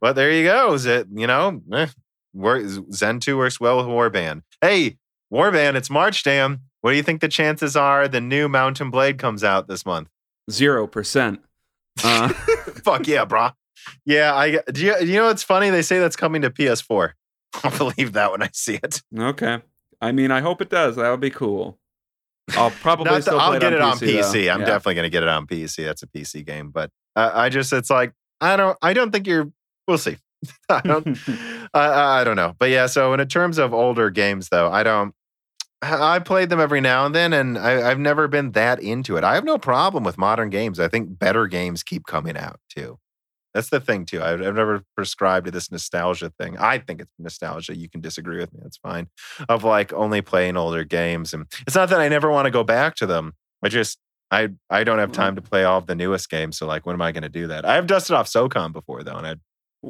but 0.00 0.12
there 0.14 0.30
you 0.30 0.44
go. 0.44 0.72
Is 0.72 0.86
it, 0.86 1.08
you 1.12 1.26
know, 1.26 1.60
eh, 1.72 1.88
Zen 2.92 3.20
2 3.20 3.36
works 3.36 3.58
well 3.58 3.78
with 3.78 3.86
Warband. 3.86 4.42
Hey, 4.60 4.98
Warband, 5.32 5.74
it's 5.74 5.90
March, 5.90 6.22
damn. 6.22 6.60
What 6.80 6.92
do 6.92 6.96
you 6.96 7.02
think 7.02 7.20
the 7.20 7.28
chances 7.28 7.74
are 7.74 8.06
the 8.06 8.20
new 8.20 8.48
Mount 8.48 8.80
and 8.80 8.92
Blade 8.92 9.18
comes 9.18 9.42
out 9.42 9.66
this 9.66 9.84
month? 9.84 10.08
Zero 10.50 10.86
percent. 10.86 11.40
Uh. 12.02 12.28
Fuck 12.84 13.08
yeah, 13.08 13.24
brah. 13.24 13.52
Yeah, 14.04 14.34
I 14.34 14.60
do 14.72 14.84
you, 14.84 14.96
you 15.00 15.16
know 15.16 15.28
it's 15.28 15.42
funny? 15.42 15.70
They 15.70 15.82
say 15.82 15.98
that's 15.98 16.16
coming 16.16 16.42
to 16.42 16.50
PS4. 16.50 17.12
I'll 17.62 17.76
believe 17.76 18.12
that 18.12 18.30
when 18.30 18.42
I 18.42 18.50
see 18.52 18.78
it. 18.82 19.02
Okay. 19.16 19.58
I 20.00 20.12
mean, 20.12 20.30
I 20.30 20.40
hope 20.40 20.60
it 20.62 20.70
does. 20.70 20.96
That 20.96 21.10
would 21.10 21.20
be 21.20 21.30
cool. 21.30 21.78
I'll 22.56 22.70
probably 22.70 23.20
still 23.20 23.38
I'll 23.38 23.58
get 23.58 23.72
it 23.72 23.80
on 23.80 23.98
PC. 23.98 24.20
PC. 24.20 24.52
I'm 24.52 24.60
definitely 24.60 24.94
going 24.94 25.04
to 25.04 25.10
get 25.10 25.22
it 25.22 25.28
on 25.28 25.46
PC. 25.46 25.84
That's 25.84 26.02
a 26.02 26.06
PC 26.06 26.46
game, 26.46 26.70
but 26.70 26.90
uh, 27.16 27.30
I 27.34 27.48
just 27.48 27.72
it's 27.72 27.90
like 27.90 28.12
I 28.40 28.56
don't 28.56 28.78
I 28.80 28.92
don't 28.92 29.10
think 29.10 29.26
you're. 29.26 29.50
We'll 29.86 29.98
see. 29.98 30.16
I 30.68 30.80
don't. 30.80 31.18
I, 31.74 32.20
I 32.20 32.24
don't 32.24 32.36
know, 32.36 32.54
but 32.58 32.70
yeah. 32.70 32.86
So 32.86 33.12
in 33.12 33.28
terms 33.28 33.58
of 33.58 33.74
older 33.74 34.10
games, 34.10 34.48
though, 34.48 34.70
I 34.70 34.82
don't. 34.82 35.14
I 35.80 36.18
played 36.18 36.48
them 36.48 36.58
every 36.58 36.80
now 36.80 37.06
and 37.06 37.14
then, 37.14 37.32
and 37.32 37.56
I, 37.56 37.88
have 37.88 38.00
never 38.00 38.26
been 38.26 38.50
that 38.52 38.80
into 38.82 39.16
it. 39.16 39.22
I 39.22 39.36
have 39.36 39.44
no 39.44 39.58
problem 39.58 40.02
with 40.02 40.18
modern 40.18 40.50
games. 40.50 40.80
I 40.80 40.88
think 40.88 41.20
better 41.20 41.46
games 41.46 41.84
keep 41.84 42.04
coming 42.04 42.36
out 42.36 42.58
too. 42.68 42.98
That's 43.54 43.70
the 43.70 43.80
thing 43.80 44.04
too. 44.04 44.22
I've, 44.22 44.40
I've 44.42 44.54
never 44.54 44.82
prescribed 44.94 45.46
to 45.46 45.50
this 45.50 45.70
nostalgia 45.70 46.30
thing. 46.38 46.56
I 46.58 46.78
think 46.78 47.00
it's 47.00 47.10
nostalgia. 47.18 47.76
You 47.76 47.88
can 47.88 48.00
disagree 48.00 48.38
with 48.38 48.52
me. 48.52 48.60
That's 48.62 48.76
fine. 48.76 49.08
Of 49.48 49.64
like 49.64 49.92
only 49.92 50.20
playing 50.20 50.56
older 50.56 50.84
games, 50.84 51.32
and 51.32 51.46
it's 51.66 51.74
not 51.74 51.88
that 51.88 52.00
I 52.00 52.08
never 52.08 52.30
want 52.30 52.44
to 52.46 52.50
go 52.50 52.62
back 52.62 52.94
to 52.96 53.06
them. 53.06 53.32
I 53.62 53.68
just 53.68 53.98
I 54.30 54.50
I 54.70 54.84
don't 54.84 54.98
have 54.98 55.12
mm-hmm. 55.12 55.20
time 55.20 55.36
to 55.36 55.42
play 55.42 55.64
all 55.64 55.78
of 55.78 55.86
the 55.86 55.94
newest 55.94 56.30
games. 56.30 56.58
So 56.58 56.66
like, 56.66 56.86
when 56.86 56.94
am 56.94 57.02
I 57.02 57.12
going 57.12 57.22
to 57.22 57.28
do 57.28 57.46
that? 57.48 57.64
I 57.64 57.74
have 57.74 57.86
dusted 57.86 58.14
off 58.14 58.28
SOCOM 58.28 58.72
before 58.72 59.02
though, 59.02 59.16
and 59.16 59.26
I 59.26 59.34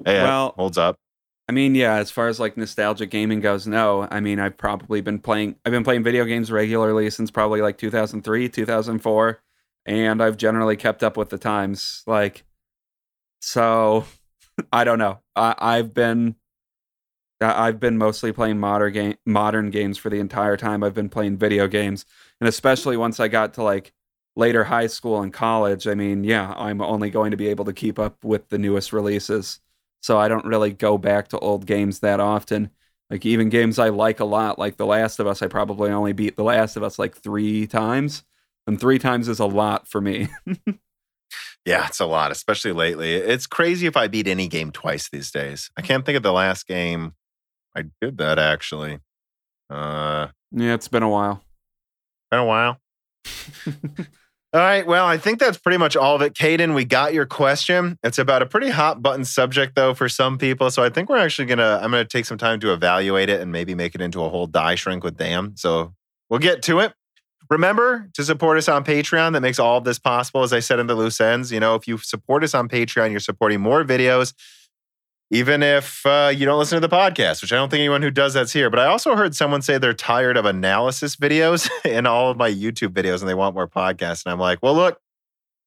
hey, 0.07 0.23
well, 0.23 0.55
holds 0.57 0.79
up. 0.79 0.97
I 1.49 1.53
mean, 1.53 1.75
yeah, 1.75 1.95
as 1.95 2.11
far 2.11 2.29
as 2.29 2.39
like 2.39 2.57
nostalgic 2.57 3.11
gaming 3.11 3.41
goes, 3.41 3.67
no. 3.67 4.07
I 4.11 4.21
mean, 4.21 4.39
I've 4.39 4.57
probably 4.57 5.01
been 5.01 5.19
playing 5.19 5.57
I've 5.65 5.73
been 5.73 5.85
playing 5.85 6.05
video 6.05 6.25
games 6.25 6.53
regularly 6.53 7.11
since 7.11 7.31
probably 7.31 7.61
like 7.61 7.79
2003, 7.79 8.49
2004, 8.49 9.43
and 9.87 10.23
I've 10.23 10.37
generally 10.37 10.77
kept 10.77 11.03
up 11.03 11.17
with 11.17 11.31
the 11.31 11.39
times. 11.39 12.03
Like 12.07 12.45
so 13.41 14.05
I 14.73 14.85
don't 14.85 14.99
know. 14.99 15.21
I 15.37 15.55
I've 15.59 15.95
been 15.95 16.37
I've 17.41 17.79
been 17.79 17.99
mostly 17.99 18.33
playing 18.33 18.59
modern 18.59 18.93
game 18.93 19.15
modern 19.25 19.71
games 19.71 19.99
for 19.99 20.11
the 20.11 20.19
entire 20.19 20.57
time 20.57 20.83
I've 20.83 20.95
been 20.95 21.09
playing 21.09 21.37
video 21.39 21.69
games, 21.69 22.05
and 22.41 22.49
especially 22.49 22.97
once 22.97 23.21
I 23.21 23.29
got 23.29 23.55
to 23.55 23.63
like 23.63 23.93
later 24.37 24.65
high 24.65 24.87
school 24.87 25.23
and 25.23 25.33
college. 25.33 25.87
I 25.87 25.95
mean, 25.95 26.25
yeah, 26.25 26.55
I'm 26.57 26.81
only 26.81 27.11
going 27.11 27.33
to 27.33 27.37
be 27.37 27.49
able 27.49 27.65
to 27.67 27.73
keep 27.73 27.99
up 27.99 28.25
with 28.25 28.49
the 28.49 28.59
newest 28.59 28.93
releases 28.93 29.61
so 30.01 30.19
I 30.19 30.29
don't 30.29 30.45
really 30.45 30.73
go 30.73 30.97
back 30.99 31.29
to 31.29 31.39
old 31.39 31.67
games 31.67 32.01
that 32.01 32.21
often. 32.21 32.71
Like 33.11 33.25
even 33.27 33.49
games 33.49 33.79
I 33.79 33.89
like 33.89 34.21
a 34.21 34.25
lot, 34.25 34.59
like 34.59 34.77
The 34.77 34.87
Last 34.87 35.19
of 35.19 35.27
Us, 35.27 35.43
I 35.43 35.47
probably 35.49 35.91
only 35.91 36.13
beat 36.13 36.37
The 36.37 36.45
Last 36.45 36.77
of 36.77 36.83
Us 36.83 36.99
like 36.99 37.17
three 37.17 37.67
times, 37.67 38.23
and 38.67 38.79
three 38.79 38.99
times 38.99 39.29
is 39.29 39.41
a 39.41 39.47
lot 39.47 39.89
for 39.89 40.01
me. 40.01 40.29
yeah, 41.69 41.87
it's 41.87 42.01
a 42.01 42.07
lot, 42.07 42.31
especially 42.31 42.73
lately. 42.73 43.13
It's 43.13 43.47
crazy 43.47 43.87
if 43.87 43.95
I 43.95 44.09
beat 44.09 44.27
any 44.27 44.49
game 44.49 44.73
twice 44.73 45.11
these 45.11 45.31
days. 45.31 45.71
I 45.77 45.83
can't 45.83 46.07
think 46.07 46.17
of 46.17 46.23
the 46.23 46.33
last 46.33 46.67
game 46.67 47.13
I 47.77 47.85
did 48.01 48.17
that 48.19 48.39
actually. 48.39 49.01
Uh, 49.69 50.29
yeah, 50.51 50.73
it's 50.73 50.89
been 50.89 51.03
a 51.03 51.11
while. 51.11 51.43
Been 52.31 52.41
a 52.41 52.47
while. 52.47 52.81
All 53.67 54.61
right. 54.63 54.87
Well, 54.87 55.05
I 55.05 55.19
think 55.19 55.41
that's 55.41 55.59
pretty 55.59 55.77
much 55.77 55.95
all 55.95 56.17
of 56.17 56.23
it. 56.23 56.33
Caden, 56.33 56.75
we 56.75 56.87
got 56.87 57.13
your 57.13 57.27
question. 57.27 57.99
It's 58.03 58.17
about 58.17 58.41
a 58.41 58.47
pretty 58.47 58.71
hot 58.71 59.03
button 59.03 59.27
subject, 59.27 59.75
though, 59.77 59.93
for 59.93 60.09
some 60.09 60.39
people. 60.39 60.71
So 60.71 60.83
I 60.83 60.89
think 60.89 61.11
we're 61.11 61.19
actually 61.19 61.45
going 61.45 61.59
to, 61.59 61.79
I'm 61.83 61.91
going 61.91 62.03
to 62.03 62.09
take 62.09 62.25
some 62.25 62.39
time 62.39 62.59
to 62.61 62.73
evaluate 62.73 63.29
it 63.29 63.43
and 63.43 63.53
maybe 63.53 63.75
make 63.75 63.95
it 63.95 64.01
into 64.01 64.25
a 64.25 64.31
whole 64.31 64.47
die 64.47 64.75
shrink 64.75 65.05
with 65.05 65.19
Dan. 65.19 65.53
So 65.57 65.93
we'll 66.31 66.41
get 66.41 66.63
to 66.63 66.81
it. 66.81 66.95
Remember 67.51 68.09
to 68.15 68.25
support 68.25 68.59
us 68.59 68.69
on 68.69 68.85
Patreon. 68.85 69.33
That 69.33 69.41
makes 69.41 69.59
all 69.59 69.79
of 69.79 69.85
this 69.85 69.99
possible. 69.99 70.43
As 70.43 70.53
I 70.53 70.61
said 70.61 70.79
in 70.79 70.87
the 70.87 70.95
loose 70.95 71.21
ends, 71.21 71.51
you 71.51 71.61
know, 71.61 71.75
if 71.75 71.89
you 71.89 71.99
support 71.99 72.45
us 72.45 72.55
on 72.55 72.69
Patreon, 72.69 73.11
you're 73.11 73.21
supporting 73.21 73.61
more 73.61 73.85
videos 73.85 74.35
even 75.31 75.63
if 75.63 76.07
uh, 76.07 76.33
you 76.35 76.47
don't 76.47 76.59
listen 76.59 76.81
to 76.81 76.87
the 76.87 76.95
podcast, 76.95 77.43
which 77.43 77.53
I 77.53 77.57
don't 77.57 77.69
think 77.69 77.81
anyone 77.81 78.01
who 78.01 78.11
does 78.11 78.35
that's 78.35 78.53
here. 78.53 78.71
But 78.71 78.79
I 78.79 78.87
also 78.87 79.15
heard 79.15 79.35
someone 79.35 79.61
say 79.61 79.77
they're 79.77 79.93
tired 79.93 80.37
of 80.37 80.47
analysis 80.47 81.17
videos 81.17 81.69
in 81.85 82.07
all 82.07 82.31
of 82.31 82.37
my 82.37 82.51
YouTube 82.51 82.89
videos 82.89 83.21
and 83.21 83.29
they 83.29 83.35
want 83.35 83.55
more 83.55 83.69
podcasts. 83.69 84.25
And 84.25 84.33
I'm 84.33 84.41
like, 84.41 84.61
well, 84.63 84.75
look, 84.75 85.01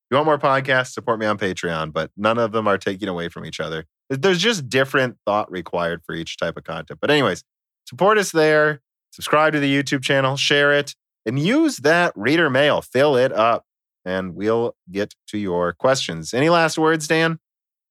you 0.10 0.16
want 0.16 0.26
more 0.26 0.40
podcasts, 0.40 0.94
support 0.94 1.20
me 1.20 1.26
on 1.26 1.38
Patreon, 1.38 1.94
but 1.94 2.12
none 2.18 2.38
of 2.38 2.52
them 2.52 2.68
are 2.68 2.78
taking 2.78 3.08
away 3.08 3.30
from 3.30 3.46
each 3.46 3.60
other. 3.60 3.86
There's 4.10 4.40
just 4.40 4.68
different 4.68 5.18
thought 5.26 5.50
required 5.50 6.02
for 6.06 6.16
each 6.16 6.38
type 6.38 6.58
of 6.58 6.66
content. 6.66 7.00
But, 7.00 7.12
anyways, 7.12 7.46
support 7.86 8.18
us 8.18 8.32
there, 8.34 8.82
subscribe 9.12 9.54
to 9.54 9.60
the 9.62 9.74
YouTube 9.74 10.04
channel, 10.04 10.36
share 10.36 10.74
it, 10.74 10.96
and 11.26 11.40
use 11.40 11.78
that 11.78 12.14
reader 12.16 12.50
mail. 12.50 12.82
Fill 12.82 13.16
it 13.16 13.32
up, 13.32 13.66
and 14.06 14.36
we'll 14.36 14.76
get 14.92 15.16
to 15.28 15.38
your 15.38 15.74
questions. 15.74 16.34
Any 16.34 16.50
last 16.50 16.78
words, 16.78 17.08
Dan? 17.08 17.40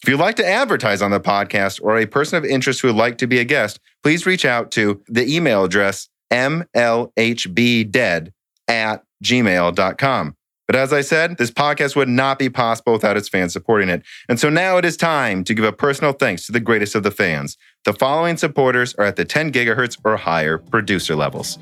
If 0.00 0.08
you'd 0.08 0.20
like 0.20 0.36
to 0.36 0.46
advertise 0.46 1.02
on 1.02 1.10
the 1.10 1.18
podcast 1.18 1.80
or 1.82 1.98
a 1.98 2.06
person 2.06 2.38
of 2.38 2.44
interest 2.44 2.80
who 2.80 2.86
would 2.86 2.96
like 2.96 3.18
to 3.18 3.26
be 3.26 3.40
a 3.40 3.44
guest, 3.44 3.80
please 4.04 4.26
reach 4.26 4.44
out 4.44 4.70
to 4.72 5.02
the 5.08 5.26
email 5.26 5.64
address 5.64 6.08
mlhbdead 6.32 8.30
at 8.68 9.02
gmail.com. 9.24 10.36
But 10.66 10.76
as 10.76 10.92
I 10.92 11.02
said, 11.02 11.36
this 11.36 11.50
podcast 11.50 11.94
would 11.96 12.08
not 12.08 12.38
be 12.38 12.48
possible 12.48 12.92
without 12.92 13.16
its 13.16 13.28
fans 13.28 13.52
supporting 13.52 13.88
it. 13.88 14.02
And 14.28 14.40
so 14.40 14.48
now 14.48 14.78
it 14.78 14.84
is 14.84 14.96
time 14.96 15.44
to 15.44 15.54
give 15.54 15.64
a 15.64 15.72
personal 15.72 16.12
thanks 16.12 16.46
to 16.46 16.52
the 16.52 16.60
greatest 16.60 16.94
of 16.94 17.02
the 17.02 17.10
fans. 17.10 17.58
The 17.84 17.92
following 17.92 18.36
supporters 18.36 18.94
are 18.94 19.04
at 19.04 19.16
the 19.16 19.24
10 19.24 19.52
gigahertz 19.52 19.98
or 20.04 20.16
higher 20.16 20.58
producer 20.58 21.14
levels. 21.14 21.58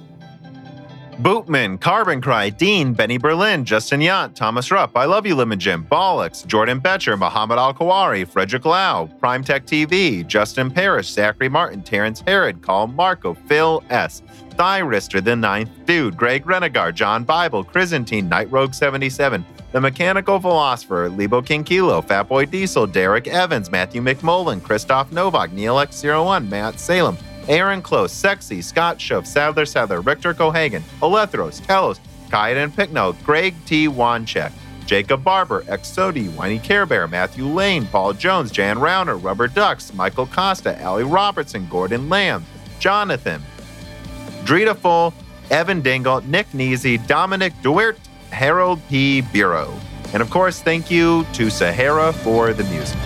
Bootman, 1.23 1.81
Carbon 1.81 2.21
Cry, 2.21 2.49
Dean, 2.51 2.95
Benny 2.95 3.17
Berlin, 3.17 3.65
Justin 3.65 4.01
Yant, 4.01 4.35
Thomas 4.35 4.73
Rupp, 4.73 4.97
I 4.97 5.05
Love 5.05 5.25
You 5.25 5.37
Lemon 5.37 5.61
Jim, 5.61 5.87
Bollocks, 5.89 6.45
Jordan 6.45 6.81
Betcher, 6.81 7.17
Muhammad 7.17 7.59
Al 7.59 7.75
Kawari, 7.75 8.27
Frederick 8.27 8.65
Lau, 8.65 9.07
Prime 9.21 9.45
Tech 9.45 9.65
TV, 9.65 10.27
Justin 10.27 10.69
Parrish, 10.69 11.13
Zachary 11.13 11.49
Martin, 11.49 11.83
Terrence 11.83 12.25
Herod, 12.27 12.61
Colin 12.63 12.97
Marco, 12.97 13.35
Phil 13.35 13.85
S., 13.91 14.23
Thyrister, 14.53 15.23
The 15.23 15.37
Ninth 15.37 15.71
Dude, 15.87 16.17
Greg 16.17 16.45
Renegar, 16.45 16.95
John 16.95 17.25
Bible, 17.25 17.65
Chrysantine, 17.65 18.29
Night 18.29 18.51
Rogue 18.51 18.75
77, 18.75 19.45
The 19.73 19.81
Mechanical 19.81 20.39
Philosopher, 20.41 21.09
Lebo 21.09 21.43
King 21.43 21.65
Kilo, 21.65 22.03
Fatboy 22.03 22.51
Diesel, 22.51 22.87
Derek 22.87 23.27
Evans, 23.29 23.71
Matthew 23.71 24.03
McMullen, 24.03 24.63
Christoph 24.63 25.11
Novak, 25.13 25.53
Neil 25.53 25.77
X01, 25.77 26.49
Matt 26.49 26.79
Salem, 26.79 27.17
Aaron 27.49 27.83
Close, 27.83 28.13
Sexy, 28.13 28.63
Scott 28.63 28.99
Schuff, 28.99 29.27
Sadler 29.27 29.67
Sadler, 29.67 30.01
Richter 30.01 30.35
Cohagen, 30.35 30.83
Olethros, 31.01 31.65
Telos, 31.67 31.99
Kaiden 32.29 32.71
Pickno, 32.71 33.15
Greg 33.25 33.55
T. 33.67 33.89
Wanchek, 33.89 34.53
Jacob 34.87 35.25
Barber, 35.25 35.63
Exodi, 35.63 36.29
Whiny 36.35 36.59
Care 36.59 36.87
Bear, 36.87 37.07
Matthew 37.09 37.47
Lane, 37.47 37.87
Paul 37.87 38.13
Jones, 38.15 38.51
Jan 38.51 38.77
Rauner, 38.79 39.23
Rubber 39.23 39.49
Ducks, 39.49 39.93
Michael 39.95 40.27
Costa, 40.27 40.83
Ali 40.85 41.05
Robertson, 41.05 41.67
Gordon 41.69 42.09
Lamb, 42.09 42.45
Jonathan, 42.79 43.43
Drita 44.45 44.77
Full, 44.77 45.15
Evan 45.51 45.81
Dingle, 45.81 46.21
Nick 46.23 46.53
Neasy, 46.55 46.99
Dominic 46.99 47.53
Duert, 47.63 47.97
Harold 48.31 48.81
P. 48.89 49.21
Bureau. 49.21 49.73
And 50.13 50.23
of 50.23 50.31
course, 50.31 50.61
thank 50.61 50.91
you 50.91 51.25
to 51.35 51.51
Sahara 51.51 52.13
for 52.13 52.53
the 52.53 52.65
music. 52.65 52.99